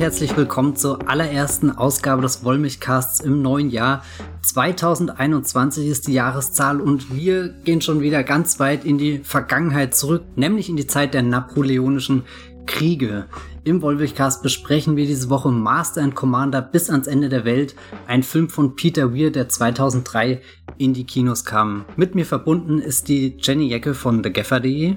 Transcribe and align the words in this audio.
herzlich 0.00 0.34
willkommen 0.34 0.76
zur 0.76 1.10
allerersten 1.10 1.70
Ausgabe 1.70 2.22
des 2.22 2.42
Wollmilchcasts 2.42 3.20
im 3.20 3.42
neuen 3.42 3.68
Jahr. 3.68 4.02
2021 4.40 5.86
ist 5.86 6.08
die 6.08 6.14
Jahreszahl 6.14 6.80
und 6.80 7.14
wir 7.14 7.50
gehen 7.50 7.82
schon 7.82 8.00
wieder 8.00 8.24
ganz 8.24 8.58
weit 8.58 8.86
in 8.86 8.96
die 8.96 9.18
Vergangenheit 9.18 9.94
zurück, 9.94 10.22
nämlich 10.36 10.70
in 10.70 10.76
die 10.76 10.86
Zeit 10.86 11.12
der 11.12 11.22
napoleonischen 11.22 12.22
Kriege. 12.64 13.26
Im 13.64 13.82
Wollmilchcast 13.82 14.42
besprechen 14.42 14.96
wir 14.96 15.04
diese 15.04 15.28
Woche 15.28 15.50
Master 15.50 16.00
and 16.00 16.14
Commander 16.14 16.62
bis 16.62 16.88
ans 16.88 17.06
Ende 17.06 17.28
der 17.28 17.44
Welt, 17.44 17.74
ein 18.06 18.22
Film 18.22 18.48
von 18.48 18.76
Peter 18.76 19.14
Weir, 19.14 19.30
der 19.30 19.50
2003 19.50 20.40
in 20.78 20.94
die 20.94 21.04
Kinos 21.04 21.44
kam. 21.44 21.84
Mit 21.96 22.14
mir 22.14 22.24
verbunden 22.24 22.78
ist 22.78 23.08
die 23.08 23.36
Jenny 23.38 23.68
Jecke 23.68 23.92
von 23.92 24.22
TheGaffer.de. 24.22 24.96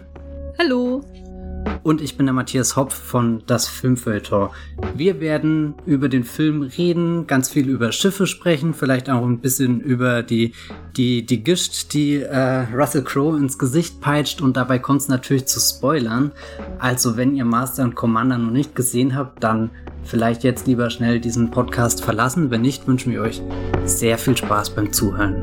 Hallo. 0.58 1.04
Und 1.84 2.02
ich 2.02 2.16
bin 2.16 2.26
der 2.26 2.34
Matthias 2.34 2.76
Hopf 2.76 2.94
von 2.94 3.44
Das 3.46 3.68
Filmfeuilleton. 3.68 4.50
Wir 4.96 5.20
werden 5.20 5.76
über 5.86 6.08
den 6.08 6.24
Film 6.24 6.62
reden, 6.62 7.28
ganz 7.28 7.50
viel 7.50 7.68
über 7.68 7.92
Schiffe 7.92 8.26
sprechen, 8.26 8.74
vielleicht 8.74 9.10
auch 9.10 9.24
ein 9.26 9.40
bisschen 9.40 9.82
über 9.82 10.24
die, 10.24 10.54
die, 10.96 11.26
die 11.26 11.44
Gischt, 11.44 11.94
die 11.94 12.16
äh, 12.16 12.66
Russell 12.74 13.04
Crowe 13.04 13.38
ins 13.38 13.60
Gesicht 13.60 14.00
peitscht 14.00 14.42
und 14.42 14.56
dabei 14.56 14.80
kommt 14.80 15.02
es 15.02 15.08
natürlich 15.10 15.46
zu 15.46 15.60
Spoilern. 15.60 16.32
Also 16.80 17.18
wenn 17.18 17.36
ihr 17.36 17.46
Master 17.46 17.84
und 17.84 17.96
Commander 17.96 18.38
noch 18.38 18.52
nicht 18.52 18.76
gesehen 18.76 19.16
habt, 19.16 19.44
dann 19.44 19.70
vielleicht 20.04 20.44
jetzt 20.44 20.68
lieber 20.68 20.90
schnell 20.90 21.20
diesen 21.20 21.52
Podcast 21.52 22.04
verlassen. 22.04 22.50
Wenn 22.50 22.62
nicht, 22.62 22.88
wünschen 22.88 23.12
wir 23.12 23.22
euch 23.22 23.42
sehr 23.86 24.18
viel 24.18 24.38
Spaß 24.38 24.70
beim 24.72 24.94
Zuhören. 24.94 25.42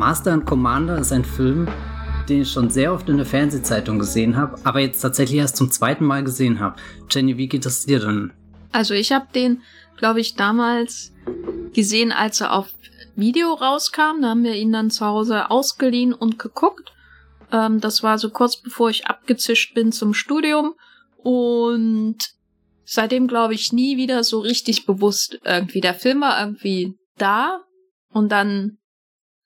Master 0.00 0.32
and 0.32 0.46
Commander 0.46 0.96
ist 0.96 1.12
ein 1.12 1.26
Film, 1.26 1.68
den 2.26 2.40
ich 2.40 2.50
schon 2.50 2.70
sehr 2.70 2.94
oft 2.94 3.10
in 3.10 3.18
der 3.18 3.26
Fernsehzeitung 3.26 3.98
gesehen 3.98 4.34
habe, 4.34 4.58
aber 4.64 4.80
jetzt 4.80 5.02
tatsächlich 5.02 5.38
erst 5.38 5.58
zum 5.58 5.70
zweiten 5.70 6.06
Mal 6.06 6.24
gesehen 6.24 6.58
habe. 6.58 6.76
Jenny, 7.10 7.36
wie 7.36 7.48
geht 7.48 7.66
es 7.66 7.84
dir 7.84 8.00
denn? 8.00 8.32
Also 8.72 8.94
ich 8.94 9.12
habe 9.12 9.26
den, 9.34 9.60
glaube 9.98 10.20
ich, 10.20 10.36
damals 10.36 11.12
gesehen, 11.74 12.12
als 12.12 12.40
er 12.40 12.54
auf 12.54 12.72
Video 13.14 13.52
rauskam. 13.52 14.22
Da 14.22 14.30
haben 14.30 14.42
wir 14.42 14.54
ihn 14.54 14.72
dann 14.72 14.90
zu 14.90 15.04
Hause 15.04 15.50
ausgeliehen 15.50 16.14
und 16.14 16.38
geguckt. 16.38 16.94
Ähm, 17.52 17.82
das 17.82 18.02
war 18.02 18.16
so 18.16 18.30
kurz 18.30 18.56
bevor 18.56 18.88
ich 18.88 19.06
abgezischt 19.06 19.74
bin 19.74 19.92
zum 19.92 20.14
Studium. 20.14 20.76
Und 21.18 22.16
seitdem 22.86 23.28
glaube 23.28 23.52
ich 23.52 23.74
nie 23.74 23.98
wieder 23.98 24.24
so 24.24 24.38
richtig 24.38 24.86
bewusst 24.86 25.38
irgendwie. 25.44 25.82
Der 25.82 25.92
Film 25.92 26.22
war 26.22 26.40
irgendwie 26.40 26.96
da 27.18 27.60
und 28.08 28.32
dann 28.32 28.78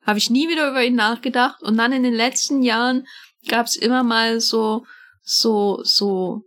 habe 0.06 0.19
ich 0.19 0.30
nie 0.30 0.48
wieder 0.48 0.70
über 0.70 0.83
ihn 0.83 0.94
nachgedacht. 0.94 1.62
Und 1.62 1.77
dann 1.77 1.92
in 1.92 2.02
den 2.02 2.14
letzten 2.14 2.62
Jahren 2.62 3.06
gab 3.48 3.66
es 3.66 3.77
immer 3.77 4.02
mal 4.02 4.41
so, 4.41 4.84
so, 5.22 5.80
so 5.83 6.42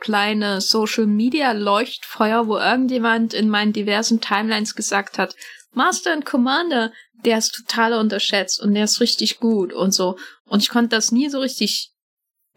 kleine 0.00 0.60
Social 0.60 1.06
Media 1.06 1.52
Leuchtfeuer, 1.52 2.46
wo 2.46 2.58
irgendjemand 2.58 3.34
in 3.34 3.48
meinen 3.48 3.72
diversen 3.72 4.20
Timelines 4.20 4.74
gesagt 4.74 5.18
hat, 5.18 5.34
Master 5.72 6.12
and 6.12 6.24
Commander, 6.24 6.92
der 7.24 7.38
ist 7.38 7.54
total 7.54 7.94
unterschätzt 7.94 8.60
und 8.60 8.74
der 8.74 8.84
ist 8.84 9.00
richtig 9.00 9.40
gut 9.40 9.72
und 9.72 9.92
so. 9.92 10.16
Und 10.44 10.62
ich 10.62 10.68
konnte 10.68 10.90
das 10.90 11.12
nie 11.12 11.28
so 11.28 11.40
richtig 11.40 11.92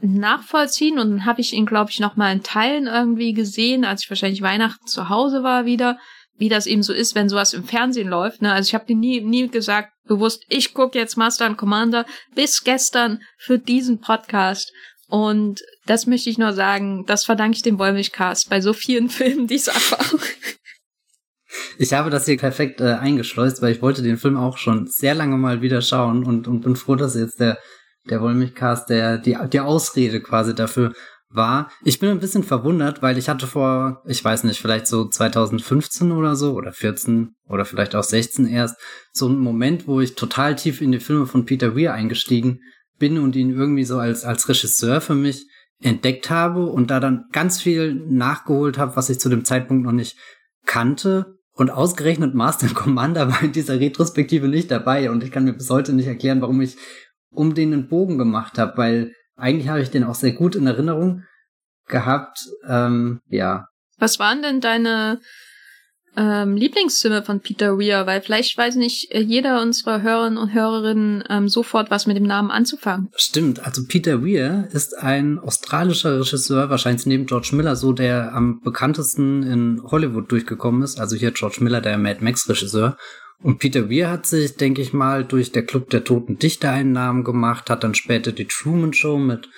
nachvollziehen 0.01 0.99
und 0.99 1.09
dann 1.09 1.25
habe 1.25 1.41
ich 1.41 1.53
ihn, 1.53 1.65
glaube 1.65 1.91
ich, 1.91 1.99
noch 1.99 2.15
mal 2.15 2.31
in 2.31 2.43
Teilen 2.43 2.87
irgendwie 2.87 3.33
gesehen, 3.33 3.83
als 3.83 4.03
ich 4.03 4.09
wahrscheinlich 4.09 4.41
Weihnachten 4.41 4.87
zu 4.87 5.09
Hause 5.09 5.43
war 5.43 5.65
wieder 5.65 5.97
wie 6.39 6.49
das 6.49 6.65
eben 6.65 6.81
so 6.81 6.93
ist, 6.93 7.15
wenn 7.15 7.29
sowas 7.29 7.53
im 7.53 7.65
Fernsehen 7.65 8.07
läuft. 8.07 8.41
Ne? 8.41 8.51
Also 8.51 8.69
ich 8.69 8.73
habe 8.73 8.85
dir 8.85 8.95
nie, 8.95 9.21
nie 9.21 9.49
gesagt, 9.49 9.91
bewusst, 10.09 10.43
ich 10.49 10.73
gucke 10.73 10.99
jetzt 10.99 11.15
Master 11.15 11.45
and 11.45 11.57
Commander 11.57 12.05
bis 12.35 12.65
gestern 12.65 13.21
für 13.37 13.57
diesen 13.57 14.01
Podcast. 14.01 14.73
Und 15.07 15.61
das 15.85 16.05
möchte 16.05 16.29
ich 16.29 16.37
nur 16.37 16.51
sagen, 16.51 17.05
das 17.07 17.23
verdanke 17.23 17.55
ich 17.55 17.61
dem 17.63 17.79
Wollmilchcast 17.79 18.49
bei 18.49 18.59
so 18.59 18.73
vielen 18.73 19.09
Filmen 19.09 19.47
diese 19.47 19.71
Erfahrung. 19.71 20.19
Ich 21.77 21.93
habe 21.93 22.09
das 22.09 22.25
hier 22.25 22.37
perfekt 22.37 22.81
äh, 22.81 22.95
eingeschleust, 22.95 23.61
weil 23.61 23.73
ich 23.73 23.81
wollte 23.81 24.03
den 24.03 24.17
Film 24.17 24.37
auch 24.37 24.57
schon 24.57 24.85
sehr 24.87 25.15
lange 25.15 25.37
mal 25.37 25.61
wieder 25.61 25.81
schauen 25.81 26.25
und, 26.25 26.47
und 26.47 26.61
bin 26.61 26.75
froh, 26.75 26.95
dass 26.95 27.15
jetzt 27.15 27.39
der, 27.39 27.57
der 28.09 28.21
Wollmilchcast 28.21 28.89
der, 28.89 29.17
die, 29.17 29.37
die 29.51 29.59
Ausrede 29.59 30.21
quasi 30.21 30.53
dafür 30.53 30.93
war. 31.29 31.71
Ich 31.83 31.99
bin 31.99 32.09
ein 32.09 32.19
bisschen 32.19 32.43
verwundert, 32.43 33.01
weil 33.01 33.17
ich 33.17 33.29
hatte 33.29 33.47
vor, 33.47 34.01
ich 34.07 34.23
weiß 34.23 34.43
nicht, 34.45 34.59
vielleicht 34.59 34.87
so 34.87 35.07
2015 35.07 36.11
oder 36.11 36.35
so 36.35 36.53
oder 36.53 36.71
14 36.71 37.35
oder 37.47 37.65
vielleicht 37.65 37.95
auch 37.95 38.03
16 38.03 38.47
erst 38.47 38.77
so 39.11 39.27
einen 39.27 39.39
Moment, 39.39 39.87
wo 39.87 40.01
ich 40.01 40.15
total 40.15 40.55
tief 40.55 40.81
in 40.81 40.91
die 40.91 40.99
Filme 40.99 41.27
von 41.27 41.45
Peter 41.45 41.75
Weir 41.75 41.93
eingestiegen 41.93 42.61
bin 42.97 43.17
und 43.19 43.35
ihn 43.35 43.51
irgendwie 43.51 43.85
so 43.85 43.99
als 43.99 44.25
als 44.25 44.49
Regisseur 44.49 45.01
für 45.01 45.15
mich 45.15 45.47
entdeckt 45.81 46.29
habe 46.29 46.65
und 46.65 46.91
da 46.91 46.99
dann 46.99 47.25
ganz 47.31 47.61
viel 47.61 47.95
nachgeholt 47.95 48.77
habe, 48.77 48.95
was 48.95 49.09
ich 49.09 49.19
zu 49.19 49.29
dem 49.29 49.45
Zeitpunkt 49.45 49.85
noch 49.85 49.91
nicht 49.91 50.17
kannte. 50.65 51.37
Und 51.53 51.69
ausgerechnet 51.69 52.35
Master 52.35 52.67
Commander 52.69 53.27
war 53.31 53.43
in 53.43 53.51
dieser 53.51 53.79
Retrospektive 53.79 54.47
nicht 54.47 54.71
dabei 54.71 55.11
und 55.11 55.23
ich 55.23 55.31
kann 55.31 55.45
mir 55.45 55.53
bis 55.53 55.69
heute 55.69 55.93
nicht 55.93 56.07
erklären, 56.07 56.41
warum 56.41 56.61
ich 56.61 56.77
um 57.31 57.53
den 57.53 57.73
einen 57.73 57.87
Bogen 57.87 58.17
gemacht 58.17 58.57
habe, 58.57 58.77
weil 58.77 59.13
eigentlich 59.39 59.69
habe 59.69 59.81
ich 59.81 59.89
den 59.89 60.03
auch 60.03 60.15
sehr 60.15 60.33
gut 60.33 60.55
in 60.55 60.67
Erinnerung 60.67 61.23
gehabt. 61.87 62.47
Ähm, 62.67 63.21
ja. 63.27 63.67
Was 63.97 64.19
waren 64.19 64.41
denn 64.41 64.61
deine 64.61 65.19
ähm, 66.15 66.55
Lieblingsfilme 66.55 67.23
von 67.23 67.41
Peter 67.41 67.77
Weir? 67.77 68.05
Weil 68.05 68.21
vielleicht 68.21 68.57
weiß 68.57 68.75
nicht 68.75 69.11
äh, 69.13 69.19
jeder 69.19 69.61
unserer 69.61 70.01
Hörerinnen 70.01 70.37
und 70.37 70.53
Hörerinnen 70.53 71.23
ähm, 71.29 71.49
sofort 71.49 71.91
was 71.91 72.07
mit 72.07 72.15
dem 72.15 72.23
Namen 72.23 72.51
anzufangen. 72.51 73.09
Stimmt, 73.15 73.65
also 73.65 73.83
Peter 73.85 74.23
Weir 74.23 74.69
ist 74.71 74.97
ein 74.97 75.39
australischer 75.39 76.19
Regisseur, 76.19 76.69
wahrscheinlich 76.69 77.05
neben 77.05 77.25
George 77.25 77.49
Miller 77.53 77.75
so, 77.75 77.91
der 77.91 78.33
am 78.33 78.61
bekanntesten 78.61 79.43
in 79.43 79.81
Hollywood 79.83 80.31
durchgekommen 80.31 80.83
ist. 80.83 80.99
Also 80.99 81.15
hier 81.15 81.31
George 81.31 81.57
Miller, 81.61 81.81
der 81.81 81.97
Mad 81.97 82.23
Max 82.23 82.47
Regisseur. 82.47 82.97
Und 83.41 83.59
Peter 83.59 83.89
Weir 83.89 84.09
hat 84.09 84.25
sich, 84.25 84.57
denke 84.57 84.81
ich 84.81 84.91
mal, 84.91 85.23
durch 85.23 85.51
der 85.51 85.65
Club 85.65 85.89
der 85.89 86.03
Toten 86.03 86.37
Dichter 86.37 86.71
einen 86.71 86.91
Namen 86.91 87.23
gemacht, 87.23 87.69
hat 87.69 87.83
dann 87.83 87.95
später 87.95 88.31
die 88.31 88.45
Truman 88.45 88.93
Show 88.93 89.17
mit 89.17 89.49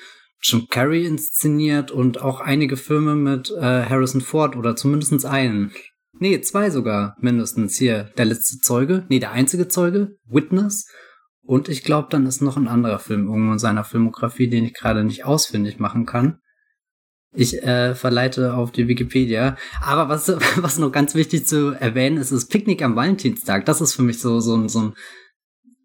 Jim 0.42 0.68
Carrey 0.70 1.06
inszeniert 1.06 1.92
und 1.92 2.22
auch 2.22 2.40
einige 2.40 2.78
Filme 2.78 3.16
mit 3.16 3.52
äh, 3.52 3.62
Harrison 3.86 4.22
Ford 4.22 4.56
oder 4.56 4.76
zumindest 4.76 5.26
einen. 5.26 5.72
Nee, 6.20 6.42
zwei 6.42 6.70
sogar 6.70 7.16
mindestens 7.20 7.78
hier. 7.78 8.12
Der 8.18 8.26
letzte 8.26 8.60
Zeuge, 8.60 9.06
nee, 9.10 9.20
der 9.20 9.32
einzige 9.32 9.68
Zeuge, 9.68 10.18
Witness. 10.26 10.88
Und 11.44 11.70
ich 11.70 11.84
glaube, 11.84 12.08
dann 12.12 12.28
ist 12.28 12.42
noch 12.42 12.58
ein 12.58 12.68
anderer 12.68 13.00
Film 13.00 13.28
irgendwo 13.28 13.54
in 13.54 13.60
seiner 13.60 13.84
Filmografie, 13.84 14.48
den 14.48 14.66
ich 14.66 14.74
gerade 14.74 15.04
nicht 15.04 15.26
ausfindig 15.26 15.80
machen 15.80 16.06
kann. 16.06 16.41
Ich 17.34 17.64
äh, 17.64 17.96
verleite 17.96 18.56
auf 18.56 18.72
die 18.72 18.88
Wikipedia. 18.88 19.56
Aber 19.82 20.10
was, 20.10 20.28
was 20.58 20.80
noch 20.80 20.92
ganz 20.92 21.16
wichtig 21.16 21.46
zu 21.46 21.72
erwähnen 21.72 22.18
ist, 22.18 22.32
ist 22.32 22.50
Picknick 22.50 22.82
am 22.82 22.96
Valentinstag. 22.96 23.66
Das 23.66 23.82
ist 23.82 23.94
für 23.94 24.04
mich 24.04 24.20
so, 24.20 24.40
so, 24.40 24.56
ein 24.56 24.70
so 24.70 24.82
ein 24.82 24.94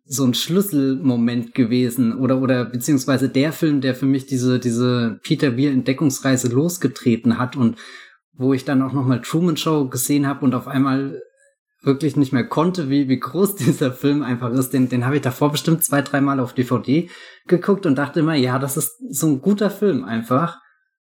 so 0.09 0.25
ein 0.25 0.35
Schlüsselmoment 0.35 1.53
gewesen 1.55 2.17
oder 2.17 2.41
oder 2.41 2.65
beziehungsweise 2.65 3.29
der 3.29 3.53
Film, 3.53 3.81
der 3.81 3.95
für 3.97 4.07
mich 4.07 4.27
diese 4.27 4.61
diese 4.61 5.19
Peter 5.25 5.51
Beer 5.51 5.73
Entdeckungsreise 5.73 6.49
losgetreten 6.49 7.39
hat 7.39 7.57
und 7.57 7.77
wo 8.33 8.53
ich 8.53 8.65
dann 8.65 8.83
auch 8.83 8.93
noch 8.93 9.05
mal 9.05 9.21
Truman 9.21 9.57
Show 9.57 9.89
gesehen 9.89 10.29
habe 10.29 10.45
und 10.45 10.55
auf 10.55 10.69
einmal 10.69 11.21
wirklich 11.83 12.17
nicht 12.17 12.33
mehr 12.33 12.47
konnte, 12.47 12.89
wie 12.89 13.09
wie 13.09 13.19
groß 13.19 13.55
dieser 13.57 13.93
Film 13.93 14.23
einfach 14.23 14.53
ist. 14.53 14.73
Den 14.73 14.89
den 14.89 15.05
habe 15.05 15.17
ich 15.17 15.23
davor 15.23 15.51
bestimmt 15.51 15.83
zwei 15.83 16.03
dreimal 16.03 16.39
auf 16.39 16.53
DVD 16.55 17.11
geguckt 17.49 17.85
und 17.85 17.97
dachte 17.97 18.21
immer, 18.21 18.37
ja, 18.37 18.61
das 18.61 18.77
ist 18.77 18.97
so 19.11 19.27
ein 19.27 19.41
guter 19.41 19.71
Film 19.71 20.05
einfach. 20.05 20.61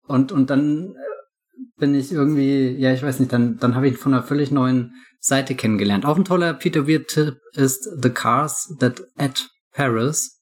Und, 0.06 0.32
und 0.32 0.50
dann 0.50 0.94
äh, 0.94 1.60
bin 1.76 1.94
ich 1.94 2.12
irgendwie, 2.12 2.70
ja, 2.70 2.92
ich 2.92 3.02
weiß 3.02 3.20
nicht, 3.20 3.32
dann, 3.32 3.58
dann 3.58 3.74
habe 3.74 3.86
ich 3.86 3.94
ihn 3.94 3.98
von 3.98 4.14
einer 4.14 4.22
völlig 4.22 4.50
neuen 4.50 4.94
Seite 5.20 5.54
kennengelernt. 5.54 6.04
Auch 6.04 6.16
ein 6.16 6.24
toller 6.24 6.54
Peter 6.54 6.86
Weir-Tipp 6.86 7.38
ist 7.52 7.88
The 8.02 8.10
Cars 8.10 8.74
That 8.80 9.02
at 9.16 9.48
Paris. 9.72 10.40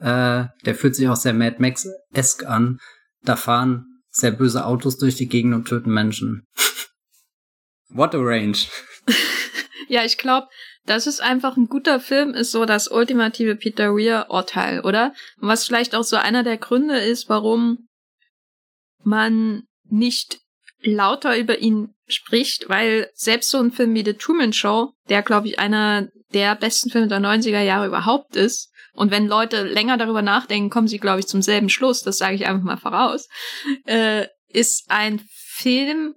Äh, 0.00 0.44
der 0.64 0.74
fühlt 0.74 0.94
sich 0.94 1.08
auch 1.08 1.16
sehr 1.16 1.32
Mad 1.32 1.56
Max-esque 1.58 2.46
an. 2.46 2.78
Da 3.22 3.36
fahren 3.36 3.86
sehr 4.10 4.32
böse 4.32 4.66
Autos 4.66 4.98
durch 4.98 5.16
die 5.16 5.28
Gegend 5.28 5.54
und 5.54 5.68
töten 5.68 5.92
Menschen. 5.92 6.46
What 7.88 8.14
a 8.14 8.18
range. 8.18 8.58
ja, 9.88 10.04
ich 10.04 10.18
glaube, 10.18 10.48
das 10.86 11.06
ist 11.06 11.22
einfach 11.22 11.56
ein 11.56 11.68
guter 11.68 11.98
Film, 11.98 12.34
ist 12.34 12.50
so 12.50 12.66
das 12.66 12.88
ultimative 12.88 13.56
Peter 13.56 13.94
Weir-Urteil, 13.94 14.80
oder? 14.80 15.14
was 15.38 15.64
vielleicht 15.64 15.94
auch 15.94 16.04
so 16.04 16.16
einer 16.16 16.42
der 16.42 16.58
Gründe 16.58 16.98
ist, 16.98 17.28
warum 17.28 17.88
man 19.04 19.64
nicht 19.88 20.40
lauter 20.82 21.38
über 21.38 21.58
ihn 21.58 21.94
spricht, 22.06 22.68
weil 22.68 23.10
selbst 23.14 23.50
so 23.50 23.58
ein 23.58 23.72
Film 23.72 23.94
wie 23.94 24.04
The 24.04 24.14
Truman 24.14 24.52
Show, 24.52 24.92
der 25.08 25.22
glaube 25.22 25.48
ich 25.48 25.58
einer 25.58 26.08
der 26.32 26.54
besten 26.56 26.90
Filme 26.90 27.08
der 27.08 27.20
90er 27.20 27.62
Jahre 27.62 27.86
überhaupt 27.86 28.36
ist, 28.36 28.70
und 28.94 29.10
wenn 29.10 29.26
Leute 29.26 29.64
länger 29.64 29.96
darüber 29.96 30.22
nachdenken, 30.22 30.70
kommen 30.70 30.88
sie 30.88 30.98
glaube 30.98 31.20
ich 31.20 31.26
zum 31.26 31.42
selben 31.42 31.68
Schluss, 31.68 32.02
das 32.02 32.18
sage 32.18 32.36
ich 32.36 32.46
einfach 32.46 32.62
mal 32.62 32.76
voraus, 32.76 33.28
äh, 33.86 34.26
ist 34.48 34.84
ein 34.88 35.20
Film, 35.28 36.14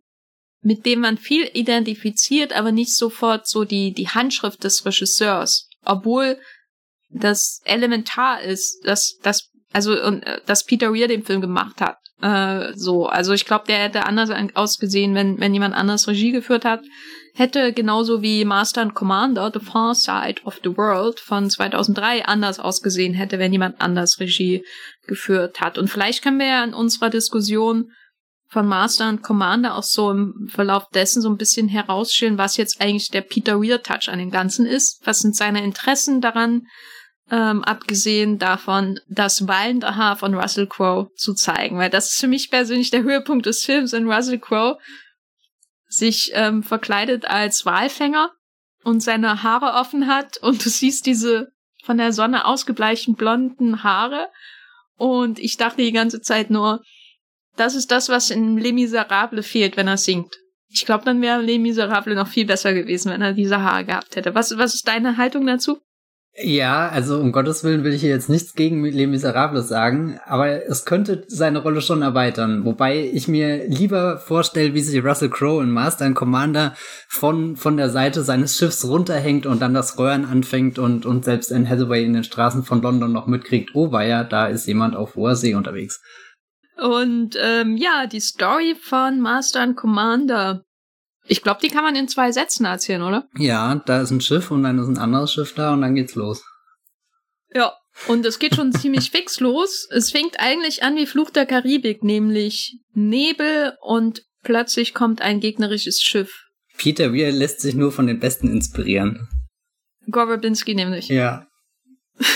mit 0.61 0.85
dem 0.85 0.99
man 0.99 1.17
viel 1.17 1.49
identifiziert, 1.53 2.53
aber 2.53 2.71
nicht 2.71 2.95
sofort 2.95 3.47
so 3.47 3.63
die, 3.63 3.93
die 3.93 4.09
Handschrift 4.09 4.63
des 4.63 4.85
Regisseurs. 4.85 5.69
Obwohl 5.83 6.39
das 7.09 7.61
elementar 7.63 8.41
ist, 8.41 8.81
dass, 8.83 9.17
dass, 9.23 9.49
also, 9.73 9.99
und, 10.03 10.23
äh, 10.23 10.41
dass 10.45 10.65
Peter 10.65 10.93
Weir 10.93 11.07
den 11.07 11.23
Film 11.23 11.41
gemacht 11.41 11.81
hat. 11.81 11.97
Äh, 12.21 12.73
so, 12.75 13.05
also 13.05 13.33
ich 13.33 13.45
glaube, 13.45 13.65
der 13.67 13.79
hätte 13.79 14.05
anders 14.05 14.31
ausgesehen, 14.55 15.13
wenn, 15.13 15.39
wenn 15.39 15.53
jemand 15.53 15.75
anders 15.75 16.07
Regie 16.07 16.31
geführt 16.31 16.65
hat. 16.65 16.81
Hätte 17.35 17.71
genauso 17.71 18.23
wie 18.23 18.45
Master 18.45 18.81
and 18.81 18.95
Commander, 18.95 19.51
The 19.53 19.59
Far 19.59 19.93
Side 19.93 20.41
of 20.43 20.59
the 20.63 20.75
World 20.75 21.19
von 21.19 21.49
2003 21.49 22.25
anders 22.25 22.59
ausgesehen 22.59 23.13
hätte, 23.13 23.37
wenn 23.37 23.51
jemand 23.51 23.79
anders 23.79 24.19
Regie 24.19 24.65
geführt 25.05 25.61
hat. 25.61 25.77
Und 25.77 25.89
vielleicht 25.89 26.23
können 26.23 26.39
wir 26.39 26.47
ja 26.47 26.63
in 26.63 26.73
unserer 26.73 27.11
Diskussion 27.11 27.91
von 28.49 28.65
Master 28.65 29.05
and 29.05 29.21
Commander 29.21 29.75
auch 29.75 29.83
so 29.83 30.09
im 30.09 30.47
Verlauf 30.49 30.87
dessen 30.93 31.21
so 31.21 31.29
ein 31.29 31.37
bisschen 31.37 31.67
herausstellen, 31.67 32.37
was 32.37 32.57
jetzt 32.57 32.81
eigentlich 32.81 33.09
der 33.09 33.21
Peter 33.21 33.61
Weir 33.61 33.83
Touch 33.83 34.09
an 34.09 34.19
dem 34.19 34.31
Ganzen 34.31 34.65
ist. 34.65 35.01
Was 35.05 35.19
sind 35.19 35.35
seine 35.35 35.63
Interessen 35.63 36.21
daran? 36.21 36.63
Ähm, 37.29 37.63
abgesehen 37.63 38.39
davon, 38.39 38.99
das 39.09 39.47
wallende 39.47 39.95
Haar 39.95 40.15
von 40.15 40.33
Russell 40.33 40.67
Crowe 40.67 41.09
zu 41.15 41.33
zeigen, 41.33 41.77
weil 41.77 41.89
das 41.89 42.11
ist 42.11 42.19
für 42.19 42.27
mich 42.27 42.49
persönlich 42.49 42.89
der 42.89 43.03
Höhepunkt 43.03 43.45
des 43.45 43.65
Films, 43.65 43.91
wenn 43.91 44.09
Russell 44.09 44.39
Crowe 44.39 44.77
sich 45.87 46.31
ähm, 46.33 46.63
verkleidet 46.63 47.25
als 47.25 47.65
Walfänger 47.65 48.31
und 48.83 49.01
seine 49.01 49.43
Haare 49.43 49.79
offen 49.79 50.07
hat 50.07 50.37
und 50.37 50.63
du 50.63 50.69
siehst 50.69 51.05
diese 51.05 51.51
von 51.83 51.97
der 51.97 52.13
Sonne 52.13 52.45
ausgebleichten 52.45 53.15
blonden 53.15 53.83
Haare 53.83 54.29
und 54.95 55.39
ich 55.39 55.57
dachte 55.57 55.81
die 55.81 55.91
ganze 55.91 56.21
Zeit 56.21 56.49
nur, 56.49 56.81
das 57.55 57.75
ist 57.75 57.91
das, 57.91 58.09
was 58.09 58.29
in 58.29 58.57
Les 58.57 58.73
Miserables 58.73 59.47
fehlt, 59.47 59.77
wenn 59.77 59.87
er 59.87 59.97
singt. 59.97 60.35
Ich 60.69 60.85
glaube, 60.85 61.05
dann 61.05 61.21
wäre 61.21 61.41
Les 61.41 61.59
Miserables 61.59 62.15
noch 62.15 62.27
viel 62.27 62.45
besser 62.45 62.73
gewesen, 62.73 63.11
wenn 63.11 63.21
er 63.21 63.33
diese 63.33 63.61
Haare 63.61 63.85
gehabt 63.85 64.15
hätte. 64.15 64.35
Was, 64.35 64.57
was 64.57 64.75
ist 64.75 64.87
deine 64.87 65.17
Haltung 65.17 65.45
dazu? 65.47 65.79
Ja, 66.39 66.87
also 66.89 67.17
um 67.17 67.31
Gottes 67.31 67.63
Willen 67.63 67.83
will 67.83 67.93
ich 67.93 68.01
hier 68.01 68.11
jetzt 68.11 68.29
nichts 68.29 68.53
gegen 68.53 68.85
Les 68.85 69.07
Miserables 69.07 69.67
sagen, 69.67 70.19
aber 70.23 70.67
es 70.67 70.85
könnte 70.85 71.25
seine 71.27 71.57
Rolle 71.57 71.81
schon 71.81 72.03
erweitern. 72.03 72.63
Wobei 72.63 73.09
ich 73.11 73.27
mir 73.27 73.67
lieber 73.67 74.19
vorstelle, 74.19 74.75
wie 74.75 74.81
sich 74.81 75.03
Russell 75.03 75.31
Crowe 75.31 75.63
in 75.63 75.71
Master 75.71 76.05
and 76.05 76.15
Commander 76.15 76.75
von, 77.07 77.55
von 77.55 77.75
der 77.75 77.89
Seite 77.89 78.21
seines 78.21 78.55
Schiffs 78.55 78.85
runterhängt 78.85 79.47
und 79.47 79.63
dann 79.63 79.73
das 79.73 79.97
Röhren 79.97 80.25
anfängt 80.25 80.77
und, 80.77 81.07
und 81.07 81.25
selbst 81.25 81.51
Anne 81.51 81.67
Hathaway 81.67 82.05
in 82.05 82.13
den 82.13 82.23
Straßen 82.23 82.61
von 82.61 82.83
London 82.83 83.11
noch 83.11 83.25
mitkriegt, 83.25 83.71
oh 83.73 83.91
weia, 83.91 84.23
da 84.23 84.45
ist 84.45 84.67
jemand 84.67 84.95
auf 84.95 85.15
hoher 85.15 85.35
See 85.35 85.55
unterwegs. 85.55 86.03
Und 86.77 87.35
ähm, 87.41 87.77
ja, 87.77 88.05
die 88.05 88.19
Story 88.19 88.75
von 88.79 89.19
Master 89.21 89.61
and 89.61 89.75
Commander 89.75 90.66
ich 91.27 91.43
glaube, 91.43 91.59
die 91.61 91.69
kann 91.69 91.83
man 91.83 91.95
in 91.95 92.07
zwei 92.07 92.31
Sätzen 92.31 92.65
erzählen, 92.65 93.01
oder? 93.01 93.27
Ja, 93.37 93.75
da 93.85 94.01
ist 94.01 94.11
ein 94.11 94.21
Schiff 94.21 94.51
und 94.51 94.63
dann 94.63 94.79
ist 94.79 94.87
ein 94.87 94.97
anderes 94.97 95.31
Schiff 95.31 95.53
da 95.53 95.73
und 95.73 95.81
dann 95.81 95.95
geht's 95.95 96.15
los. 96.15 96.43
Ja, 97.53 97.73
und 98.07 98.25
es 98.25 98.39
geht 98.39 98.55
schon 98.55 98.71
ziemlich 98.71 99.11
fix 99.11 99.39
los. 99.39 99.87
Es 99.91 100.11
fängt 100.11 100.39
eigentlich 100.39 100.83
an 100.83 100.95
wie 100.95 101.07
Fluch 101.07 101.29
der 101.29 101.45
Karibik, 101.45 102.03
nämlich 102.03 102.79
Nebel 102.93 103.73
und 103.81 104.23
plötzlich 104.43 104.93
kommt 104.93 105.21
ein 105.21 105.39
gegnerisches 105.39 106.01
Schiff. 106.01 106.45
Peter 106.77 107.13
Weir 107.13 107.31
lässt 107.31 107.61
sich 107.61 107.75
nur 107.75 107.91
von 107.91 108.07
den 108.07 108.19
Besten 108.19 108.49
inspirieren. 108.49 109.27
Gorobinski 110.09 110.75
nämlich. 110.75 111.07
Ja. 111.09 111.47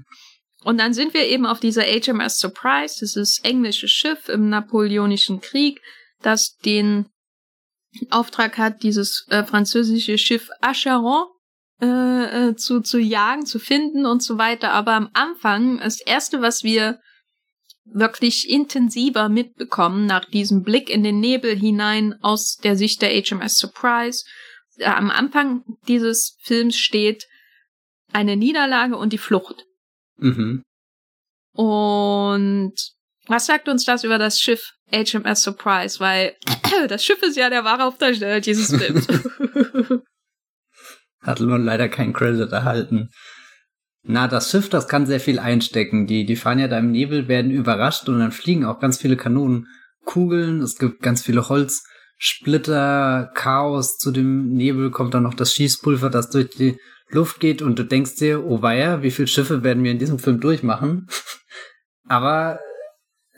und 0.64 0.78
dann 0.78 0.92
sind 0.92 1.14
wir 1.14 1.26
eben 1.26 1.46
auf 1.46 1.60
dieser 1.60 1.82
HMS 1.82 2.38
Surprise, 2.38 2.96
das 3.00 3.16
ist 3.16 3.44
englische 3.44 3.88
Schiff 3.88 4.28
im 4.28 4.48
Napoleonischen 4.48 5.40
Krieg, 5.40 5.80
das 6.20 6.56
den 6.64 7.06
Auftrag 8.10 8.58
hat, 8.58 8.82
dieses 8.82 9.26
äh, 9.28 9.44
französische 9.44 10.18
Schiff 10.18 10.50
Acheron 10.60 11.26
äh, 11.80 12.48
äh, 12.48 12.56
zu, 12.56 12.80
zu 12.80 12.98
jagen, 12.98 13.46
zu 13.46 13.58
finden 13.58 14.06
und 14.06 14.22
so 14.22 14.38
weiter. 14.38 14.72
Aber 14.72 14.92
am 14.92 15.10
Anfang, 15.12 15.78
das 15.78 16.00
Erste, 16.00 16.42
was 16.42 16.62
wir 16.62 17.00
wirklich 17.84 18.50
intensiver 18.50 19.28
mitbekommen, 19.28 20.06
nach 20.06 20.24
diesem 20.24 20.62
Blick 20.62 20.90
in 20.90 21.02
den 21.02 21.20
Nebel 21.20 21.56
hinein 21.56 22.14
aus 22.20 22.56
der 22.56 22.76
Sicht 22.76 23.00
der 23.00 23.10
HMS 23.10 23.56
Surprise, 23.56 24.24
äh, 24.78 24.84
am 24.84 25.10
Anfang 25.10 25.64
dieses 25.86 26.36
Films 26.42 26.76
steht 26.76 27.26
eine 28.12 28.36
Niederlage 28.36 28.96
und 28.96 29.12
die 29.12 29.18
Flucht. 29.18 29.64
Mhm. 30.16 30.62
Und 31.52 32.74
was 33.26 33.46
sagt 33.46 33.68
uns 33.68 33.84
das 33.84 34.04
über 34.04 34.18
das 34.18 34.40
Schiff 34.40 34.72
HMS 34.92 35.42
Surprise? 35.42 36.00
Weil 36.00 36.36
das 36.88 37.04
Schiff 37.04 37.22
ist 37.22 37.36
ja 37.36 37.50
der 37.50 37.64
wahre 37.64 37.84
Hauptdarsteller 37.84 38.40
dieses 38.40 38.74
Films. 38.74 39.06
Hat 41.22 41.40
nur 41.40 41.58
leider 41.58 41.88
keinen 41.88 42.12
Credit 42.12 42.50
erhalten. 42.52 43.10
Na, 44.02 44.28
das 44.28 44.50
Schiff, 44.50 44.68
das 44.70 44.88
kann 44.88 45.06
sehr 45.06 45.20
viel 45.20 45.38
einstecken. 45.38 46.06
Die, 46.06 46.24
die 46.24 46.36
fahren 46.36 46.58
ja 46.58 46.68
da 46.68 46.78
im 46.78 46.90
Nebel, 46.90 47.28
werden 47.28 47.50
überrascht 47.50 48.08
und 48.08 48.18
dann 48.20 48.32
fliegen 48.32 48.64
auch 48.64 48.80
ganz 48.80 48.98
viele 48.98 49.16
Kanonenkugeln. 49.16 50.62
Es 50.62 50.78
gibt 50.78 51.02
ganz 51.02 51.22
viele 51.22 51.48
Holzsplitter, 51.48 53.30
Chaos. 53.34 53.98
Zu 53.98 54.10
dem 54.12 54.54
Nebel 54.54 54.90
kommt 54.90 55.12
dann 55.14 55.24
noch 55.24 55.34
das 55.34 55.52
Schießpulver, 55.52 56.08
das 56.08 56.30
durch 56.30 56.48
die 56.50 56.78
Luft 57.10 57.40
geht 57.40 57.60
und 57.62 57.78
du 57.78 57.84
denkst 57.84 58.16
dir, 58.16 58.44
oh 58.44 58.62
weia, 58.62 59.02
wie 59.02 59.10
viele 59.10 59.28
Schiffe 59.28 59.62
werden 59.62 59.82
wir 59.82 59.90
in 59.90 59.98
diesem 59.98 60.18
Film 60.18 60.40
durchmachen? 60.40 61.08
Aber 62.08 62.60